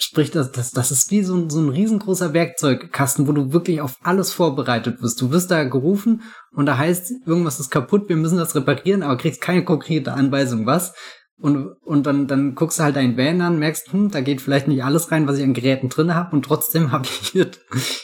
Sprich, 0.02 0.32
das, 0.32 0.52
das, 0.54 0.72
das 0.72 0.92
ist 0.92 1.12
wie 1.12 1.24
so 1.24 1.36
ein, 1.36 1.50
so 1.50 1.60
ein 1.60 1.68
riesengroßer 1.68 2.34
Werkzeugkasten, 2.34 3.28
wo 3.28 3.34
du 3.34 3.52
wirklich 3.52 3.82
auf 3.82 3.98
alles 4.02 4.32
vorbereitet 4.32 5.02
wirst. 5.02 5.20
Du 5.20 5.30
wirst 5.32 5.52
da 5.52 5.66
gerufen 5.66 6.22
und 6.52 6.66
da 6.66 6.78
heißt, 6.78 7.12
irgendwas 7.26 7.60
ist 7.60 7.70
kaputt, 7.70 8.08
wir 8.08 8.16
müssen 8.16 8.38
das 8.38 8.56
reparieren, 8.56 9.04
aber 9.04 9.18
kriegst 9.18 9.42
keine 9.42 9.66
konkrete 9.66 10.14
Anweisung, 10.14 10.66
was. 10.66 10.94
Und, 11.42 11.72
und 11.86 12.06
dann, 12.06 12.28
dann 12.28 12.54
guckst 12.54 12.80
du 12.80 12.84
halt 12.84 12.98
deinen 12.98 13.18
Van 13.18 13.40
an, 13.40 13.60
merkst, 13.60 13.94
hm, 13.94 14.12
da 14.12 14.20
geht 14.20 14.42
vielleicht 14.42 14.68
nicht 14.68 14.84
alles 14.84 15.10
rein, 15.10 15.26
was 15.26 15.38
ich 15.38 15.44
an 15.44 15.54
Geräten 15.54 15.88
drin 15.88 16.14
habe. 16.14 16.36
Und 16.36 16.44
trotzdem 16.44 16.92
habe 16.92 17.06
ich 17.06 17.30
hier, 17.30 17.50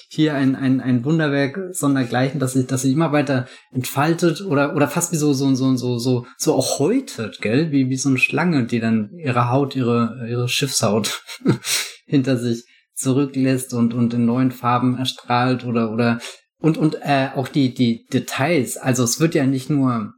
hier 0.08 0.34
ein, 0.36 0.56
ein, 0.56 0.80
ein 0.80 1.04
Wunderwerk 1.04 1.60
sondergleichen, 1.72 2.40
dass 2.40 2.54
sich, 2.54 2.66
dass 2.66 2.84
sich 2.84 2.94
immer 2.94 3.12
weiter 3.12 3.48
entfaltet 3.72 4.42
oder, 4.42 4.74
oder 4.76 4.88
fast 4.88 5.12
wie 5.12 5.18
so, 5.18 5.34
so, 5.34 5.54
so, 5.54 5.76
so, 5.76 5.98
so, 6.00 6.26
so 6.38 6.56
auch 6.56 6.80
häutet, 6.80 7.42
gell? 7.42 7.72
Wie, 7.72 7.90
wie 7.90 7.98
so 7.98 8.08
eine 8.08 8.20
Schlange, 8.20 8.68
die 8.68 8.80
dann 8.80 9.12
ihre 9.18 9.50
Haut, 9.50 9.76
ihre, 9.76 10.26
ihre 10.30 10.48
Schiffshaut 10.48 11.22
hinter 12.06 12.38
sich 12.38 12.64
zurücklässt 12.94 13.74
und, 13.74 13.94
und 13.94 14.14
in 14.14 14.26
neuen 14.26 14.52
Farben 14.52 14.98
erstrahlt 14.98 15.66
oder, 15.66 15.92
oder, 15.92 16.20
und, 16.58 16.78
und, 16.78 16.96
äh, 17.02 17.28
auch 17.36 17.50
die, 17.50 17.74
die 17.74 18.06
Details. 18.14 18.78
Also 18.78 19.04
es 19.04 19.20
wird 19.20 19.36
ja 19.36 19.46
nicht 19.46 19.70
nur, 19.70 20.14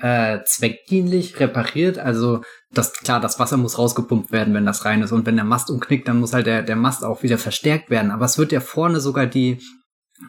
äh, 0.00 0.40
zweckdienlich 0.44 1.40
repariert. 1.40 1.98
Also 1.98 2.42
das 2.70 2.92
klar, 2.92 3.20
das 3.20 3.38
Wasser 3.38 3.56
muss 3.56 3.78
rausgepumpt 3.78 4.32
werden, 4.32 4.54
wenn 4.54 4.66
das 4.66 4.84
rein 4.84 5.02
ist. 5.02 5.12
Und 5.12 5.26
wenn 5.26 5.36
der 5.36 5.44
Mast 5.44 5.70
umknickt, 5.70 6.08
dann 6.08 6.20
muss 6.20 6.32
halt 6.32 6.46
der, 6.46 6.62
der 6.62 6.76
Mast 6.76 7.04
auch 7.04 7.22
wieder 7.22 7.38
verstärkt 7.38 7.90
werden. 7.90 8.10
Aber 8.10 8.24
es 8.24 8.38
wird 8.38 8.52
ja 8.52 8.60
vorne 8.60 9.00
sogar 9.00 9.26
die 9.26 9.58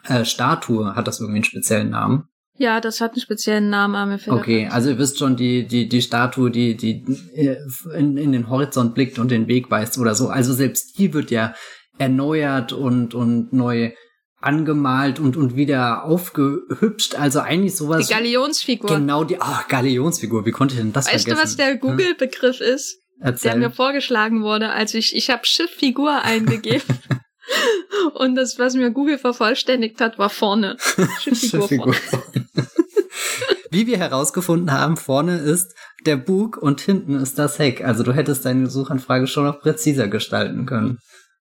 äh, 0.08 0.24
Statue, 0.24 0.94
hat 0.94 1.06
das 1.06 1.20
irgendwie 1.20 1.38
einen 1.38 1.44
speziellen 1.44 1.90
Namen? 1.90 2.24
Ja, 2.56 2.80
das 2.80 3.00
hat 3.00 3.12
einen 3.12 3.22
speziellen 3.22 3.70
Namen, 3.70 3.94
aber 3.94 4.10
mir 4.10 4.20
Okay, 4.28 4.68
also 4.70 4.90
ihr 4.90 4.98
wisst 4.98 5.18
schon, 5.18 5.36
die, 5.36 5.66
die, 5.66 5.88
die 5.88 6.02
Statue, 6.02 6.50
die, 6.50 6.76
die 6.76 7.04
äh, 7.34 7.56
in, 7.96 8.16
in 8.16 8.32
den 8.32 8.50
Horizont 8.50 8.94
blickt 8.94 9.18
und 9.18 9.30
den 9.30 9.48
Weg 9.48 9.70
weist 9.70 9.98
oder 9.98 10.14
so. 10.14 10.28
Also 10.28 10.52
selbst 10.52 10.98
die 10.98 11.14
wird 11.14 11.30
ja 11.30 11.54
erneuert 11.98 12.72
und, 12.72 13.14
und 13.14 13.52
neu 13.52 13.92
angemalt 14.40 15.20
und, 15.20 15.36
und 15.36 15.54
wieder 15.54 16.04
aufgehübscht. 16.04 17.14
Also 17.14 17.40
eigentlich 17.40 17.76
sowas. 17.76 18.06
Die 18.06 18.14
Galionsfigur. 18.14 18.96
Genau, 18.96 19.24
die, 19.24 19.40
ach, 19.40 19.68
Galionsfigur. 19.68 20.46
Wie 20.46 20.50
konnte 20.50 20.74
ich 20.74 20.80
denn 20.80 20.92
das 20.92 21.06
weißt 21.06 21.24
vergessen? 21.24 21.42
Weißt 21.42 21.58
du, 21.58 21.62
was 21.62 21.66
der 21.66 21.74
hm? 21.74 21.80
Google-Begriff 21.80 22.60
ist? 22.60 23.00
Erzähl. 23.20 23.50
Der 23.50 23.60
mir 23.60 23.70
vorgeschlagen 23.70 24.42
wurde, 24.42 24.70
als 24.70 24.94
ich, 24.94 25.14
ich 25.14 25.28
habe 25.28 25.42
Schifffigur 25.44 26.22
eingegeben. 26.22 26.98
und 28.14 28.34
das, 28.34 28.58
was 28.58 28.74
mir 28.74 28.90
Google 28.90 29.18
vervollständigt 29.18 30.00
hat, 30.00 30.18
war 30.18 30.30
vorne. 30.30 30.76
Schifffigur, 31.20 31.60
Schifffigur 31.60 31.94
vorne. 31.94 32.46
Wie 33.70 33.86
wir 33.86 33.98
herausgefunden 33.98 34.72
haben, 34.72 34.96
vorne 34.96 35.38
ist 35.38 35.74
der 36.04 36.16
Bug 36.16 36.56
und 36.56 36.80
hinten 36.80 37.14
ist 37.14 37.38
das 37.38 37.58
Heck. 37.58 37.84
Also 37.84 38.02
du 38.02 38.12
hättest 38.12 38.44
deine 38.44 38.68
Suchanfrage 38.68 39.26
schon 39.26 39.44
noch 39.44 39.60
präziser 39.60 40.08
gestalten 40.08 40.66
können. 40.66 40.98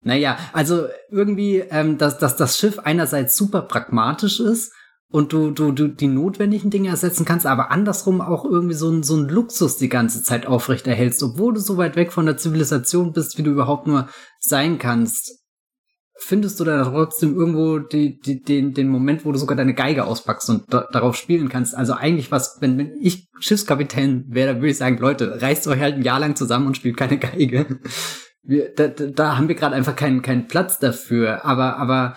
Naja, 0.05 0.38
also 0.53 0.87
irgendwie, 1.11 1.59
ähm, 1.71 1.97
dass, 1.97 2.19
dass 2.19 2.37
das 2.37 2.59
Schiff 2.59 2.79
einerseits 2.79 3.37
super 3.37 3.62
pragmatisch 3.62 4.38
ist 4.38 4.73
und 5.09 5.33
du, 5.33 5.51
du, 5.51 5.73
du 5.73 5.88
die 5.88 6.09
notwendigen 6.09 6.71
Dinge 6.71 6.90
ersetzen 6.90 7.25
kannst, 7.25 7.47
aber 7.47 7.71
andersrum 7.71 8.21
auch 8.21 8.45
irgendwie 8.45 8.75
so 8.75 8.90
ein, 8.90 9.03
so 9.03 9.17
ein 9.17 9.29
Luxus 9.29 9.79
die 9.79 9.88
ganze 9.88 10.23
Zeit 10.23 10.47
aufrechterhältst, 10.47 11.23
obwohl 11.23 11.55
du 11.55 11.61
so 11.61 11.79
weit 11.79 11.97
weg 11.97 12.12
von 12.12 12.27
der 12.27 12.37
Zivilisation 12.37 13.12
bist, 13.12 13.38
wie 13.38 13.43
du 13.43 13.51
überhaupt 13.51 13.87
nur 13.87 14.09
sein 14.40 14.79
kannst. 14.79 15.40
Findest 16.17 16.61
du 16.61 16.64
da 16.64 16.85
trotzdem 16.85 17.35
irgendwo 17.35 17.79
die, 17.79 18.21
die, 18.21 18.43
den, 18.43 18.75
den 18.75 18.88
Moment, 18.88 19.25
wo 19.25 19.33
du 19.33 19.38
sogar 19.38 19.57
deine 19.57 19.75
Geige 19.75 20.05
auspackst 20.05 20.51
und 20.51 20.73
da, 20.73 20.87
darauf 20.93 21.17
spielen 21.17 21.49
kannst? 21.49 21.75
Also 21.75 21.95
eigentlich 21.95 22.31
was, 22.31 22.59
wenn, 22.61 22.77
wenn 22.77 22.93
ich 23.01 23.29
Schiffskapitän 23.40 24.27
wäre, 24.29 24.53
dann 24.53 24.57
würde 24.59 24.71
ich 24.71 24.79
sagen, 24.79 24.99
Leute, 24.99 25.40
reißt 25.40 25.67
euch 25.67 25.81
halt 25.81 25.95
ein 25.95 26.03
Jahr 26.03 26.21
lang 26.21 26.37
zusammen 26.37 26.67
und 26.67 26.77
spielt 26.77 26.97
keine 26.97 27.19
Geige 27.19 27.81
wir, 28.45 28.75
da, 28.75 28.89
da 28.89 29.37
haben 29.37 29.49
wir 29.49 29.55
gerade 29.55 29.75
einfach 29.75 29.97
keinen 29.97 30.23
keinen 30.23 30.49
Platz 30.49 30.79
dafür. 30.79 31.45
Aber 31.45 31.77
aber 31.79 32.17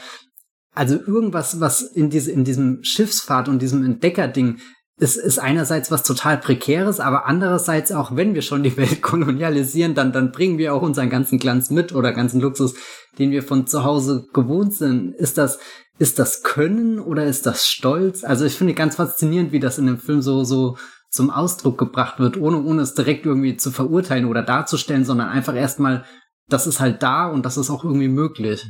also 0.73 0.95
irgendwas, 0.95 1.59
was 1.59 1.81
in 1.81 2.09
diese 2.09 2.31
in 2.31 2.43
diesem 2.43 2.83
Schiffsfahrt 2.83 3.49
und 3.49 3.61
diesem 3.61 3.83
Entdeckerding 3.83 4.59
es 4.99 5.15
ist 5.15 5.37
einerseits 5.37 5.91
was 5.91 6.01
total 6.01 6.39
Prekäres, 6.39 6.99
aber 6.99 7.27
andererseits 7.27 7.91
auch, 7.91 8.15
wenn 8.15 8.33
wir 8.33 8.41
schon 8.41 8.63
die 8.63 8.77
Welt 8.77 9.01
kolonialisieren, 9.03 9.93
dann, 9.93 10.11
dann 10.11 10.31
bringen 10.31 10.57
wir 10.57 10.73
auch 10.73 10.81
unseren 10.81 11.09
ganzen 11.09 11.37
Glanz 11.37 11.69
mit 11.69 11.93
oder 11.93 12.13
ganzen 12.13 12.41
Luxus, 12.41 12.73
den 13.19 13.31
wir 13.31 13.43
von 13.43 13.67
zu 13.67 13.83
Hause 13.83 14.25
gewohnt 14.33 14.73
sind. 14.73 15.13
Ist 15.13 15.37
das, 15.37 15.59
ist 15.99 16.17
das 16.17 16.41
Können 16.41 16.99
oder 16.99 17.25
ist 17.25 17.45
das 17.45 17.67
Stolz? 17.67 18.23
Also 18.23 18.45
ich 18.45 18.55
finde 18.55 18.73
ganz 18.73 18.95
faszinierend, 18.95 19.51
wie 19.51 19.59
das 19.59 19.77
in 19.77 19.85
dem 19.85 19.99
Film 19.99 20.23
so, 20.23 20.43
so 20.43 20.77
zum 21.09 21.29
Ausdruck 21.29 21.77
gebracht 21.77 22.19
wird, 22.19 22.37
ohne, 22.37 22.61
ohne 22.61 22.81
es 22.81 22.93
direkt 22.93 23.25
irgendwie 23.25 23.57
zu 23.57 23.71
verurteilen 23.71 24.25
oder 24.25 24.43
darzustellen, 24.43 25.05
sondern 25.05 25.29
einfach 25.29 25.55
erstmal, 25.55 26.05
das 26.47 26.67
ist 26.67 26.79
halt 26.79 27.01
da 27.01 27.27
und 27.27 27.45
das 27.45 27.57
ist 27.57 27.69
auch 27.69 27.83
irgendwie 27.83 28.09
möglich. 28.09 28.65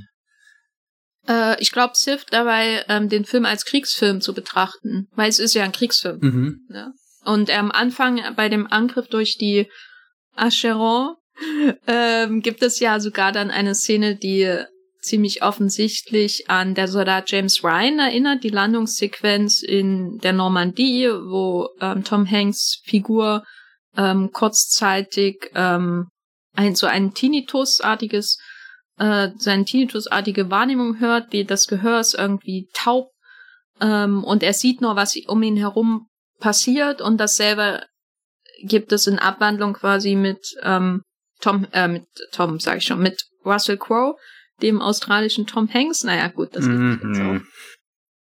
Äh, 1.27 1.59
ich 1.61 1.71
glaube, 1.71 1.93
es 1.93 2.03
hilft 2.03 2.33
dabei, 2.33 2.85
ähm, 2.87 3.09
den 3.09 3.25
Film 3.25 3.45
als 3.45 3.65
Kriegsfilm 3.65 4.21
zu 4.21 4.33
betrachten, 4.33 5.07
weil 5.15 5.29
es 5.29 5.39
ist 5.39 5.53
ja 5.53 5.63
ein 5.63 5.71
Kriegsfilm. 5.71 6.19
Mhm. 6.21 6.67
Ja. 6.69 6.91
Und 7.25 7.49
am 7.49 7.71
Anfang 7.71 8.21
bei 8.35 8.49
dem 8.49 8.67
Angriff 8.71 9.07
durch 9.07 9.37
die 9.37 9.69
Acheron 10.35 11.15
ähm, 11.87 12.41
gibt 12.41 12.63
es 12.63 12.79
ja 12.79 12.99
sogar 12.99 13.31
dann 13.31 13.51
eine 13.51 13.75
Szene, 13.75 14.15
die 14.15 14.63
ziemlich 15.07 15.43
offensichtlich 15.43 16.49
an 16.49 16.75
der 16.75 16.87
Soldat 16.87 17.31
James 17.31 17.63
Ryan 17.63 17.99
erinnert, 17.99 18.43
die 18.43 18.49
Landungssequenz 18.49 19.61
in 19.61 20.19
der 20.19 20.33
Normandie, 20.33 21.09
wo 21.09 21.69
ähm, 21.81 22.03
Tom 22.03 22.29
Hanks 22.29 22.81
Figur 22.83 23.43
ähm, 23.95 24.31
kurzzeitig 24.31 25.49
ähm, 25.55 26.07
ein 26.53 26.75
so 26.75 26.87
ein 26.87 27.13
Tinnitus-artiges 27.13 28.37
äh, 28.97 29.29
seine 29.37 29.65
Tinnitusartige 29.65 30.49
Wahrnehmung 30.49 30.99
hört, 30.99 31.33
die 31.33 31.45
das 31.45 31.67
Gehör 31.67 31.99
ist 31.99 32.13
irgendwie 32.13 32.67
taub 32.73 33.11
ähm, 33.79 34.23
und 34.23 34.43
er 34.43 34.53
sieht 34.53 34.81
nur, 34.81 34.95
was 34.95 35.15
um 35.27 35.43
ihn 35.43 35.57
herum 35.57 36.07
passiert 36.39 37.01
und 37.01 37.17
dasselbe 37.17 37.85
gibt 38.63 38.91
es 38.91 39.07
in 39.07 39.19
Abwandlung 39.19 39.73
quasi 39.73 40.15
mit 40.15 40.55
ähm, 40.63 41.03
Tom, 41.39 41.67
äh, 41.71 41.87
mit 41.87 42.05
Tom, 42.31 42.59
sag 42.59 42.77
ich 42.77 42.85
schon, 42.85 42.99
mit 42.99 43.23
Russell 43.45 43.77
Crowe, 43.77 44.15
dem 44.61 44.81
australischen 44.81 45.47
Tom 45.47 45.71
Hanks. 45.71 46.03
Naja, 46.03 46.27
gut, 46.27 46.55
das 46.55 46.65
mm 46.65 46.93
jetzt 47.03 47.21
auch. 47.21 47.41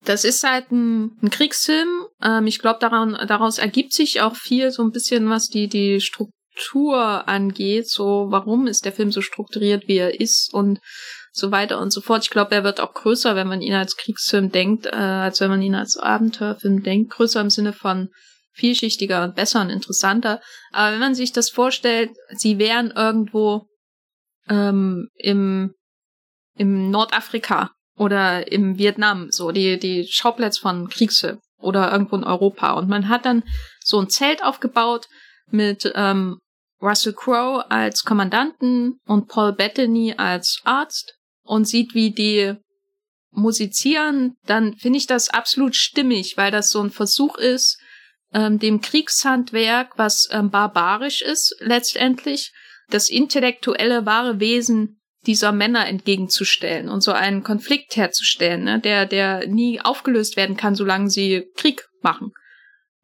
Das 0.06 0.24
ist 0.24 0.44
halt 0.44 0.72
ein, 0.72 1.18
ein 1.22 1.30
Kriegsfilm. 1.30 2.06
Ähm, 2.24 2.48
ich 2.48 2.60
glaube, 2.60 2.80
daraus 2.80 3.58
ergibt 3.58 3.92
sich 3.92 4.22
auch 4.22 4.36
viel 4.36 4.72
so 4.72 4.82
ein 4.82 4.92
bisschen, 4.92 5.30
was 5.30 5.50
die, 5.50 5.68
die 5.68 6.00
Struktur 6.00 6.34
Struktur 6.60 7.28
angeht, 7.28 7.90
so 7.90 8.28
warum 8.30 8.68
ist 8.68 8.86
der 8.86 8.92
Film 8.92 9.12
so 9.12 9.22
strukturiert, 9.22 9.88
wie 9.88 9.98
er 9.98 10.20
ist 10.20 10.54
und 10.54 10.80
so 11.32 11.52
weiter 11.52 11.80
und 11.80 11.92
so 11.92 12.02
fort. 12.02 12.24
Ich 12.24 12.30
glaube, 12.30 12.56
er 12.56 12.64
wird 12.64 12.82
auch 12.82 12.94
größer, 12.94 13.36
wenn 13.36 13.48
man 13.48 13.62
ihn 13.62 13.74
als 13.74 13.96
Kriegsfilm 13.96 14.52
denkt, 14.52 14.88
äh, 14.88 14.90
als 14.90 15.40
wenn 15.40 15.50
man 15.50 15.62
ihn 15.62 15.76
als 15.76 15.98
Abenteuerfilm 15.98 16.84
denkt. 16.84 17.12
Größer 17.12 17.40
im 17.40 17.50
Sinne 17.50 17.72
von 17.72 18.10
vielschichtiger 18.52 19.24
und 19.24 19.36
besser 19.36 19.62
und 19.62 19.70
interessanter. 19.70 20.42
Aber 20.72 20.92
wenn 20.94 21.00
man 21.00 21.16
sich 21.16 21.32
das 21.32 21.50
vorstellt, 21.50 22.12
sie 22.36 22.58
wären 22.58 22.92
irgendwo 22.92 23.68
ähm, 24.50 25.08
im, 25.16 25.76
im 26.60 26.92
Nordafrika 26.92 27.72
oder 27.98 28.52
im 28.52 28.78
Vietnam, 28.78 29.32
so 29.32 29.52
die, 29.52 29.80
die 29.80 30.06
Schauplätze 30.08 30.62
von 30.62 30.90
Kriegsfilm 30.90 31.40
oder 31.58 31.92
irgendwo 31.92 32.18
in 32.18 32.24
Europa. 32.24 32.74
Und 32.74 32.90
man 32.90 33.10
hat 33.10 33.26
dann 33.26 33.44
so 33.84 34.00
ein 34.00 34.10
Zelt 34.10 34.44
aufgebaut 34.44 35.08
mit 35.50 35.92
ähm, 35.96 36.38
Russell 36.82 37.14
Crowe 37.14 37.70
als 37.72 38.04
Kommandanten 38.04 39.00
und 39.06 39.28
Paul 39.28 39.54
Bettany 39.54 40.14
als 40.18 40.62
Arzt 40.64 41.16
und 41.44 41.68
sieht, 41.68 41.94
wie 41.94 42.12
die 42.12 42.56
musizieren, 43.32 44.36
dann 44.46 44.76
finde 44.78 44.98
ich 44.98 45.08
das 45.08 45.30
absolut 45.30 45.76
stimmig, 45.76 46.36
weil 46.36 46.52
das 46.52 46.72
so 46.72 46.82
ein 46.82 46.92
Versuch 46.92 47.38
ist, 47.38 47.80
ähm, 48.34 48.60
dem 48.60 48.82
Kriegshandwerk, 48.82 49.98
was 49.98 50.28
ähm, 50.32 50.50
barbarisch 50.50 51.22
ist, 51.22 51.56
letztendlich, 51.60 52.52
das 52.90 53.10
intellektuelle 53.10 54.06
wahre 54.06 54.40
Wesen 54.40 54.99
dieser 55.26 55.52
Männer 55.52 55.88
entgegenzustellen 55.88 56.90
und 56.90 57.02
so 57.02 57.12
einen 57.12 57.44
Konflikt 57.44 57.96
herzustellen, 57.96 58.64
ne, 58.64 58.80
der, 58.80 59.06
der 59.06 59.48
nie 59.48 59.82
aufgelöst 59.82 60.38
werden 60.38 60.58
kann, 60.58 60.76
solange 60.76 61.10
sie 61.10 61.46
Krieg 61.56 61.88
machen 62.02 62.32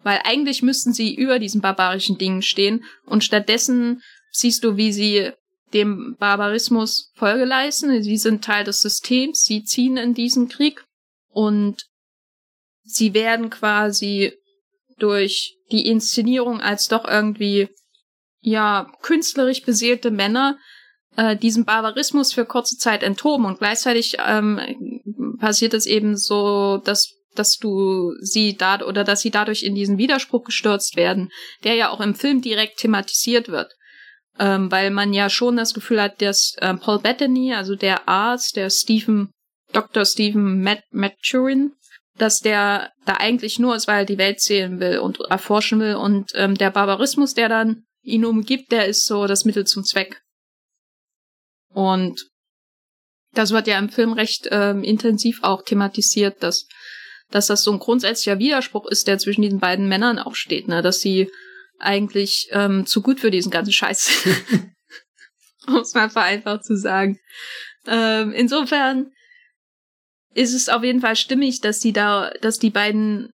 weil 0.05 0.21
eigentlich 0.23 0.61
müssten 0.61 0.93
sie 0.93 1.15
über 1.15 1.39
diesen 1.39 1.61
barbarischen 1.61 2.19
Dingen 2.19 2.43
stehen 2.43 2.85
und 3.07 3.23
stattdessen 3.23 4.03
siehst 4.31 4.63
du, 4.63 4.77
wie 4.77 4.93
sie 4.93 5.31
dem 5.73 6.15
Barbarismus 6.19 7.11
Folge 7.15 7.43
leisten. 7.43 8.03
Sie 8.03 8.17
sind 8.17 8.43
Teil 8.43 8.63
des 8.63 8.81
Systems, 8.81 9.45
sie 9.45 9.63
ziehen 9.63 9.97
in 9.97 10.13
diesen 10.13 10.47
Krieg 10.47 10.85
und 11.29 11.87
sie 12.83 13.15
werden 13.15 13.49
quasi 13.49 14.33
durch 14.99 15.57
die 15.71 15.87
Inszenierung 15.87 16.61
als 16.61 16.87
doch 16.87 17.05
irgendwie 17.05 17.69
ja 18.41 18.87
künstlerisch 19.01 19.63
beseelte 19.63 20.11
Männer 20.11 20.59
äh, 21.17 21.35
diesem 21.35 21.65
Barbarismus 21.65 22.33
für 22.33 22.45
kurze 22.45 22.77
Zeit 22.77 23.03
enthoben 23.03 23.45
und 23.45 23.59
gleichzeitig 23.59 24.17
ähm, 24.25 24.59
passiert 25.39 25.73
es 25.73 25.85
eben 25.85 26.17
so, 26.17 26.77
dass 26.83 27.15
dass 27.35 27.57
du 27.57 28.13
sie 28.21 28.55
da 28.55 28.79
oder 28.81 29.03
dass 29.03 29.21
sie 29.21 29.31
dadurch 29.31 29.63
in 29.63 29.75
diesen 29.75 29.97
Widerspruch 29.97 30.45
gestürzt 30.45 30.95
werden, 30.95 31.29
der 31.63 31.75
ja 31.75 31.89
auch 31.89 31.99
im 31.99 32.15
Film 32.15 32.41
direkt 32.41 32.79
thematisiert 32.79 33.49
wird. 33.49 33.73
Ähm, 34.37 34.69
weil 34.69 34.91
man 34.91 35.13
ja 35.13 35.29
schon 35.29 35.55
das 35.55 35.73
Gefühl 35.73 36.01
hat, 36.01 36.21
dass 36.21 36.55
ähm, 36.61 36.79
Paul 36.79 36.99
Bettany, 36.99 37.53
also 37.53 37.75
der 37.75 38.09
Arzt, 38.09 38.57
der 38.57 38.69
Stephen, 38.69 39.31
Dr. 39.71 40.05
Stephen 40.05 40.61
Mat 40.61 40.81
Maturin, 40.91 41.71
dass 42.17 42.39
der 42.39 42.91
da 43.05 43.13
eigentlich 43.13 43.59
nur 43.59 43.75
ist, 43.75 43.87
weil 43.87 43.99
er 43.99 44.05
die 44.05 44.17
Welt 44.17 44.41
sehen 44.41 44.79
will 44.79 44.99
und 44.99 45.19
erforschen 45.29 45.79
will 45.79 45.95
und 45.95 46.31
ähm, 46.33 46.55
der 46.55 46.71
Barbarismus, 46.71 47.33
der 47.33 47.47
dann 47.47 47.83
ihn 48.01 48.25
umgibt, 48.25 48.71
der 48.71 48.87
ist 48.87 49.05
so 49.05 49.25
das 49.25 49.45
Mittel 49.45 49.65
zum 49.65 49.83
Zweck. 49.83 50.21
Und 51.75 52.25
das 53.33 53.51
wird 53.51 53.67
ja 53.67 53.77
im 53.77 53.89
Film 53.89 54.13
recht 54.13 54.47
ähm, 54.49 54.83
intensiv 54.83 55.43
auch 55.43 55.63
thematisiert, 55.63 56.41
dass 56.41 56.67
dass 57.31 57.47
das 57.47 57.63
so 57.63 57.71
ein 57.71 57.79
grundsätzlicher 57.79 58.39
Widerspruch 58.39 58.85
ist, 58.85 59.07
der 59.07 59.17
zwischen 59.17 59.41
diesen 59.41 59.59
beiden 59.59 59.87
Männern 59.87 60.19
auch 60.19 60.35
steht, 60.35 60.67
ne? 60.67 60.81
dass 60.81 60.99
sie 60.99 61.29
eigentlich 61.79 62.47
ähm, 62.51 62.85
zu 62.85 63.01
gut 63.01 63.19
für 63.19 63.31
diesen 63.31 63.51
ganzen 63.51 63.73
Scheiß 63.73 64.23
sind. 64.23 64.45
um 65.67 65.77
es 65.77 65.93
mal 65.93 66.09
vereinfacht 66.09 66.63
zu 66.63 66.77
sagen. 66.77 67.19
Ähm, 67.87 68.31
insofern 68.31 69.11
ist 70.33 70.53
es 70.53 70.69
auf 70.69 70.83
jeden 70.83 71.01
Fall 71.01 71.15
stimmig, 71.15 71.61
dass 71.61 71.79
die 71.79 71.93
da, 71.93 72.31
dass 72.41 72.59
die 72.59 72.69
beiden 72.69 73.31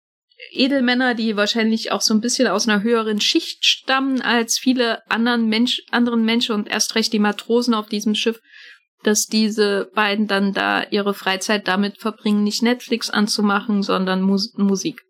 Edelmänner, 0.51 1.15
die 1.15 1.35
wahrscheinlich 1.35 1.91
auch 1.91 2.01
so 2.01 2.13
ein 2.13 2.21
bisschen 2.21 2.47
aus 2.47 2.67
einer 2.67 2.83
höheren 2.83 3.21
Schicht 3.21 3.65
stammen 3.65 4.21
als 4.21 4.57
viele 4.57 4.99
anderen 5.09 5.47
Mensch, 5.47 5.81
anderen 5.91 6.25
Menschen 6.25 6.55
und 6.55 6.69
erst 6.69 6.95
recht 6.95 7.13
die 7.13 7.19
Matrosen 7.19 7.73
auf 7.73 7.87
diesem 7.87 8.15
Schiff, 8.15 8.39
dass 9.03 9.27
diese 9.27 9.89
beiden 9.93 10.27
dann 10.27 10.53
da 10.53 10.83
ihre 10.89 11.13
Freizeit 11.13 11.67
damit 11.67 11.97
verbringen, 11.97 12.43
nicht 12.43 12.63
Netflix 12.63 13.09
anzumachen, 13.09 13.83
sondern 13.83 14.21
Mus 14.21 14.53
Musik. 14.57 15.03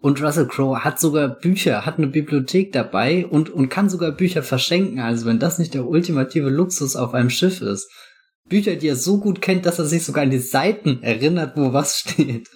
Und 0.00 0.22
Russell 0.22 0.46
Crowe 0.46 0.84
hat 0.84 1.00
sogar 1.00 1.28
Bücher, 1.28 1.84
hat 1.84 1.98
eine 1.98 2.06
Bibliothek 2.06 2.72
dabei 2.72 3.26
und, 3.26 3.50
und 3.50 3.68
kann 3.68 3.90
sogar 3.90 4.12
Bücher 4.12 4.42
verschenken. 4.42 5.00
Also 5.00 5.26
wenn 5.26 5.40
das 5.40 5.58
nicht 5.58 5.74
der 5.74 5.86
ultimative 5.86 6.50
Luxus 6.50 6.94
auf 6.94 7.14
einem 7.14 7.30
Schiff 7.30 7.60
ist. 7.62 7.90
Bücher, 8.48 8.76
die 8.76 8.88
er 8.88 8.96
so 8.96 9.18
gut 9.18 9.42
kennt, 9.42 9.66
dass 9.66 9.78
er 9.78 9.84
sich 9.84 10.04
sogar 10.04 10.22
an 10.22 10.30
die 10.30 10.38
Seiten 10.38 11.02
erinnert, 11.02 11.56
wo 11.56 11.72
was 11.72 11.98
steht. 11.98 12.48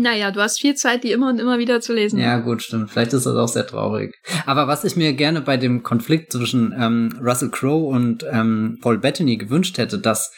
Naja, 0.00 0.30
du 0.30 0.40
hast 0.40 0.60
viel 0.60 0.74
Zeit, 0.74 1.04
die 1.04 1.12
immer 1.12 1.28
und 1.28 1.38
immer 1.38 1.58
wieder 1.58 1.80
zu 1.80 1.92
lesen. 1.92 2.18
Ja, 2.18 2.38
gut, 2.38 2.62
stimmt. 2.62 2.90
Vielleicht 2.90 3.12
ist 3.12 3.26
das 3.26 3.36
auch 3.36 3.48
sehr 3.48 3.66
traurig. 3.66 4.14
Aber 4.46 4.66
was 4.66 4.84
ich 4.84 4.96
mir 4.96 5.12
gerne 5.12 5.42
bei 5.42 5.58
dem 5.58 5.82
Konflikt 5.82 6.32
zwischen 6.32 6.74
ähm, 6.78 7.20
Russell 7.22 7.50
Crowe 7.50 7.86
und 7.86 8.24
ähm, 8.30 8.78
Paul 8.80 8.98
Bettany 8.98 9.36
gewünscht 9.36 9.76
hätte, 9.76 9.98
dass 9.98 10.32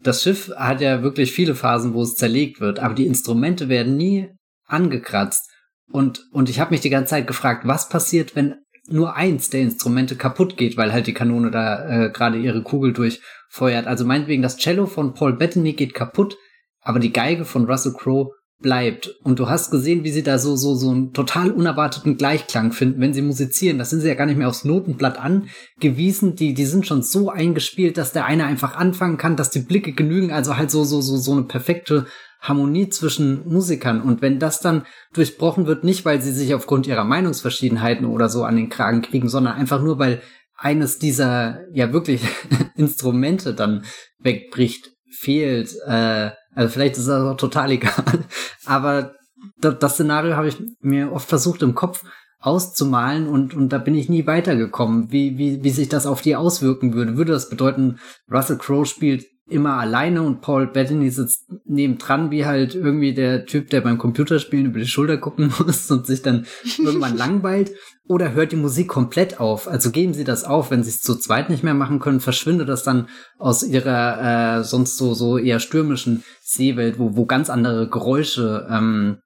das 0.00 0.22
Schiff 0.22 0.52
hat 0.54 0.82
ja 0.82 1.02
wirklich 1.02 1.32
viele 1.32 1.54
Phasen, 1.54 1.94
wo 1.94 2.02
es 2.02 2.14
zerlegt 2.14 2.60
wird, 2.60 2.78
aber 2.78 2.94
die 2.94 3.06
Instrumente 3.06 3.70
werden 3.70 3.96
nie 3.96 4.28
angekratzt. 4.66 5.50
Und, 5.90 6.24
und 6.32 6.50
ich 6.50 6.60
habe 6.60 6.72
mich 6.72 6.82
die 6.82 6.90
ganze 6.90 7.10
Zeit 7.10 7.26
gefragt, 7.26 7.66
was 7.66 7.88
passiert, 7.88 8.36
wenn 8.36 8.56
nur 8.88 9.16
eins 9.16 9.48
der 9.48 9.62
Instrumente 9.62 10.16
kaputt 10.16 10.56
geht, 10.56 10.76
weil 10.76 10.92
halt 10.92 11.06
die 11.06 11.14
Kanone 11.14 11.50
da 11.50 11.88
äh, 11.88 12.10
gerade 12.10 12.38
ihre 12.38 12.62
Kugel 12.62 12.92
durchfeuert. 12.92 13.86
Also 13.86 14.04
meinetwegen, 14.04 14.42
das 14.42 14.58
Cello 14.58 14.86
von 14.86 15.14
Paul 15.14 15.32
Bettany 15.32 15.72
geht 15.72 15.94
kaputt, 15.94 16.36
aber 16.82 16.98
die 16.98 17.12
Geige 17.12 17.44
von 17.44 17.64
Russell 17.64 17.94
Crowe 17.94 18.30
bleibt. 18.60 19.14
Und 19.22 19.38
du 19.38 19.48
hast 19.48 19.70
gesehen, 19.70 20.02
wie 20.04 20.10
sie 20.10 20.22
da 20.22 20.38
so, 20.38 20.56
so, 20.56 20.74
so 20.74 20.90
einen 20.90 21.12
total 21.12 21.50
unerwarteten 21.50 22.16
Gleichklang 22.16 22.72
finden, 22.72 23.00
wenn 23.00 23.12
sie 23.12 23.22
musizieren. 23.22 23.78
Das 23.78 23.90
sind 23.90 24.00
sie 24.00 24.08
ja 24.08 24.14
gar 24.14 24.26
nicht 24.26 24.38
mehr 24.38 24.48
aufs 24.48 24.64
Notenblatt 24.64 25.18
angewiesen. 25.18 26.36
Die, 26.36 26.54
die 26.54 26.64
sind 26.64 26.86
schon 26.86 27.02
so 27.02 27.30
eingespielt, 27.30 27.98
dass 27.98 28.12
der 28.12 28.24
eine 28.24 28.46
einfach 28.46 28.76
anfangen 28.76 29.18
kann, 29.18 29.36
dass 29.36 29.50
die 29.50 29.60
Blicke 29.60 29.92
genügen. 29.92 30.32
Also 30.32 30.56
halt 30.56 30.70
so, 30.70 30.84
so, 30.84 31.00
so, 31.00 31.16
so 31.16 31.32
eine 31.32 31.42
perfekte 31.42 32.06
Harmonie 32.40 32.88
zwischen 32.88 33.46
Musikern. 33.46 34.00
Und 34.00 34.22
wenn 34.22 34.38
das 34.38 34.60
dann 34.60 34.84
durchbrochen 35.12 35.66
wird, 35.66 35.84
nicht 35.84 36.04
weil 36.04 36.22
sie 36.22 36.32
sich 36.32 36.54
aufgrund 36.54 36.86
ihrer 36.86 37.04
Meinungsverschiedenheiten 37.04 38.06
oder 38.06 38.28
so 38.28 38.44
an 38.44 38.56
den 38.56 38.70
Kragen 38.70 39.02
kriegen, 39.02 39.28
sondern 39.28 39.54
einfach 39.54 39.82
nur, 39.82 39.98
weil 39.98 40.22
eines 40.56 40.98
dieser, 40.98 41.60
ja 41.74 41.92
wirklich 41.92 42.22
Instrumente 42.76 43.54
dann 43.54 43.84
wegbricht, 44.18 44.92
fehlt, 45.10 45.74
äh, 45.86 46.30
also 46.56 46.72
vielleicht 46.72 46.96
ist 46.96 47.06
das 47.06 47.22
auch 47.22 47.36
total 47.36 47.70
egal. 47.70 48.24
Aber 48.64 49.14
das, 49.60 49.92
Szenario 49.92 50.34
habe 50.34 50.48
ich 50.48 50.56
mir 50.80 51.12
oft 51.12 51.28
versucht 51.28 51.62
im 51.62 51.76
Kopf 51.76 52.02
auszumalen 52.40 53.28
und, 53.28 53.54
und 53.54 53.72
da 53.72 53.78
bin 53.78 53.94
ich 53.94 54.08
nie 54.08 54.26
weitergekommen, 54.26 55.10
wie, 55.10 55.38
wie, 55.38 55.62
wie 55.62 55.70
sich 55.70 55.88
das 55.88 56.06
auf 56.06 56.22
die 56.22 56.36
auswirken 56.36 56.94
würde. 56.94 57.16
Würde 57.16 57.32
das 57.32 57.48
bedeuten, 57.48 57.98
Russell 58.30 58.58
Crowe 58.58 58.86
spielt 58.86 59.24
immer 59.48 59.74
alleine 59.74 60.22
und 60.22 60.40
Paul 60.40 60.66
Bettany 60.66 61.10
sitzt 61.10 61.44
nebendran, 61.64 62.30
wie 62.30 62.46
halt 62.46 62.74
irgendwie 62.74 63.14
der 63.14 63.46
Typ, 63.46 63.70
der 63.70 63.80
beim 63.80 63.98
Computerspielen 63.98 64.66
über 64.66 64.80
die 64.80 64.86
Schulter 64.86 65.18
gucken 65.18 65.52
muss 65.66 65.90
und 65.90 66.06
sich 66.06 66.22
dann 66.22 66.46
irgendwann 66.78 67.16
langweilt. 67.18 67.72
Oder 68.08 68.32
hört 68.32 68.52
die 68.52 68.56
Musik 68.56 68.88
komplett 68.88 69.40
auf? 69.40 69.66
Also 69.66 69.90
geben 69.90 70.14
sie 70.14 70.24
das 70.24 70.44
auf, 70.44 70.70
wenn 70.70 70.84
sie 70.84 70.90
es 70.90 71.00
zu 71.00 71.16
zweit 71.16 71.50
nicht 71.50 71.64
mehr 71.64 71.74
machen 71.74 71.98
können, 71.98 72.20
verschwindet 72.20 72.68
das 72.68 72.84
dann 72.84 73.08
aus 73.38 73.64
ihrer 73.64 74.58
äh, 74.58 74.64
sonst 74.64 74.96
so, 74.96 75.14
so 75.14 75.38
eher 75.38 75.58
stürmischen 75.58 76.22
Seewelt, 76.40 76.98
wo, 76.98 77.16
wo 77.16 77.26
ganz 77.26 77.50
andere 77.50 77.88
Geräusche 77.88 78.68
ähm, 78.70 79.18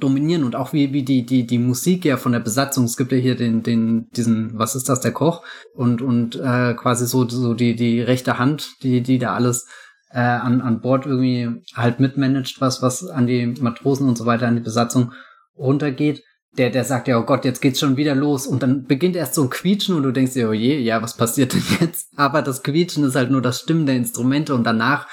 dominieren 0.00 0.44
und 0.44 0.54
auch 0.54 0.72
wie, 0.72 0.92
wie 0.92 1.02
die, 1.02 1.24
die, 1.24 1.46
die 1.46 1.58
Musik 1.58 2.04
ja 2.04 2.16
von 2.16 2.32
der 2.32 2.40
Besatzung, 2.40 2.84
es 2.84 2.96
gibt 2.96 3.10
ja 3.10 3.18
hier 3.18 3.36
den, 3.36 3.62
den, 3.62 4.08
diesen, 4.10 4.56
was 4.58 4.76
ist 4.76 4.88
das, 4.88 5.00
der 5.00 5.12
Koch 5.12 5.42
und, 5.74 6.02
und 6.02 6.36
äh, 6.36 6.74
quasi 6.74 7.06
so, 7.06 7.28
so 7.28 7.54
die, 7.54 7.74
die 7.74 8.00
rechte 8.00 8.38
Hand, 8.38 8.82
die, 8.82 9.02
die 9.02 9.18
da 9.18 9.34
alles 9.34 9.66
äh, 10.10 10.20
an, 10.20 10.60
an 10.60 10.80
Bord 10.80 11.06
irgendwie 11.06 11.62
halt 11.74 12.00
mitmanagt, 12.00 12.60
was, 12.60 12.82
was 12.82 13.06
an 13.08 13.26
die 13.26 13.46
Matrosen 13.46 14.08
und 14.08 14.16
so 14.16 14.26
weiter, 14.26 14.46
an 14.46 14.56
die 14.56 14.62
Besatzung 14.62 15.12
runtergeht. 15.56 16.22
Der, 16.58 16.70
der 16.70 16.84
sagt 16.84 17.08
ja, 17.08 17.18
oh 17.18 17.24
Gott, 17.24 17.44
jetzt 17.44 17.62
geht's 17.62 17.80
schon 17.80 17.96
wieder 17.96 18.14
los 18.14 18.46
und 18.46 18.62
dann 18.62 18.84
beginnt 18.84 19.16
erst 19.16 19.34
so 19.34 19.42
ein 19.42 19.50
Quietschen 19.50 19.94
und 19.94 20.02
du 20.02 20.12
denkst 20.12 20.34
dir, 20.34 20.48
oh 20.48 20.52
je, 20.52 20.78
ja, 20.78 21.00
was 21.00 21.16
passiert 21.16 21.54
denn 21.54 21.62
jetzt? 21.80 22.08
Aber 22.16 22.42
das 22.42 22.62
Quietschen 22.62 23.04
ist 23.04 23.14
halt 23.14 23.30
nur 23.30 23.40
das 23.40 23.60
Stimmen 23.60 23.86
der 23.86 23.96
Instrumente 23.96 24.54
und 24.54 24.64
danach 24.64 25.08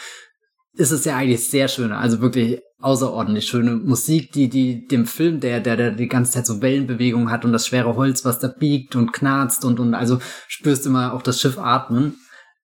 ist 0.74 0.92
es 0.92 1.06
ja 1.06 1.16
eigentlich 1.16 1.50
sehr 1.50 1.68
schön. 1.68 1.92
Also 1.92 2.20
wirklich 2.20 2.60
außerordentlich 2.80 3.46
schöne 3.46 3.76
Musik, 3.76 4.32
die, 4.34 4.50
die 4.50 4.88
dem 4.88 5.06
Film, 5.06 5.40
der, 5.40 5.60
der, 5.60 5.78
der 5.78 5.92
die 5.92 6.08
ganze 6.08 6.34
Zeit 6.34 6.46
so 6.46 6.62
Wellenbewegungen 6.62 7.32
hat 7.32 7.46
und 7.46 7.54
das 7.54 7.68
schwere 7.68 7.96
Holz, 7.96 8.26
was 8.26 8.40
da 8.40 8.48
biegt 8.48 8.96
und 8.96 9.14
knarzt 9.14 9.64
und, 9.66 9.80
und 9.80 9.94
also 9.94 10.20
spürst 10.48 10.86
immer 10.86 11.14
auch 11.14 11.22
das 11.22 11.40
Schiff 11.40 11.58
atmen. 11.58 12.16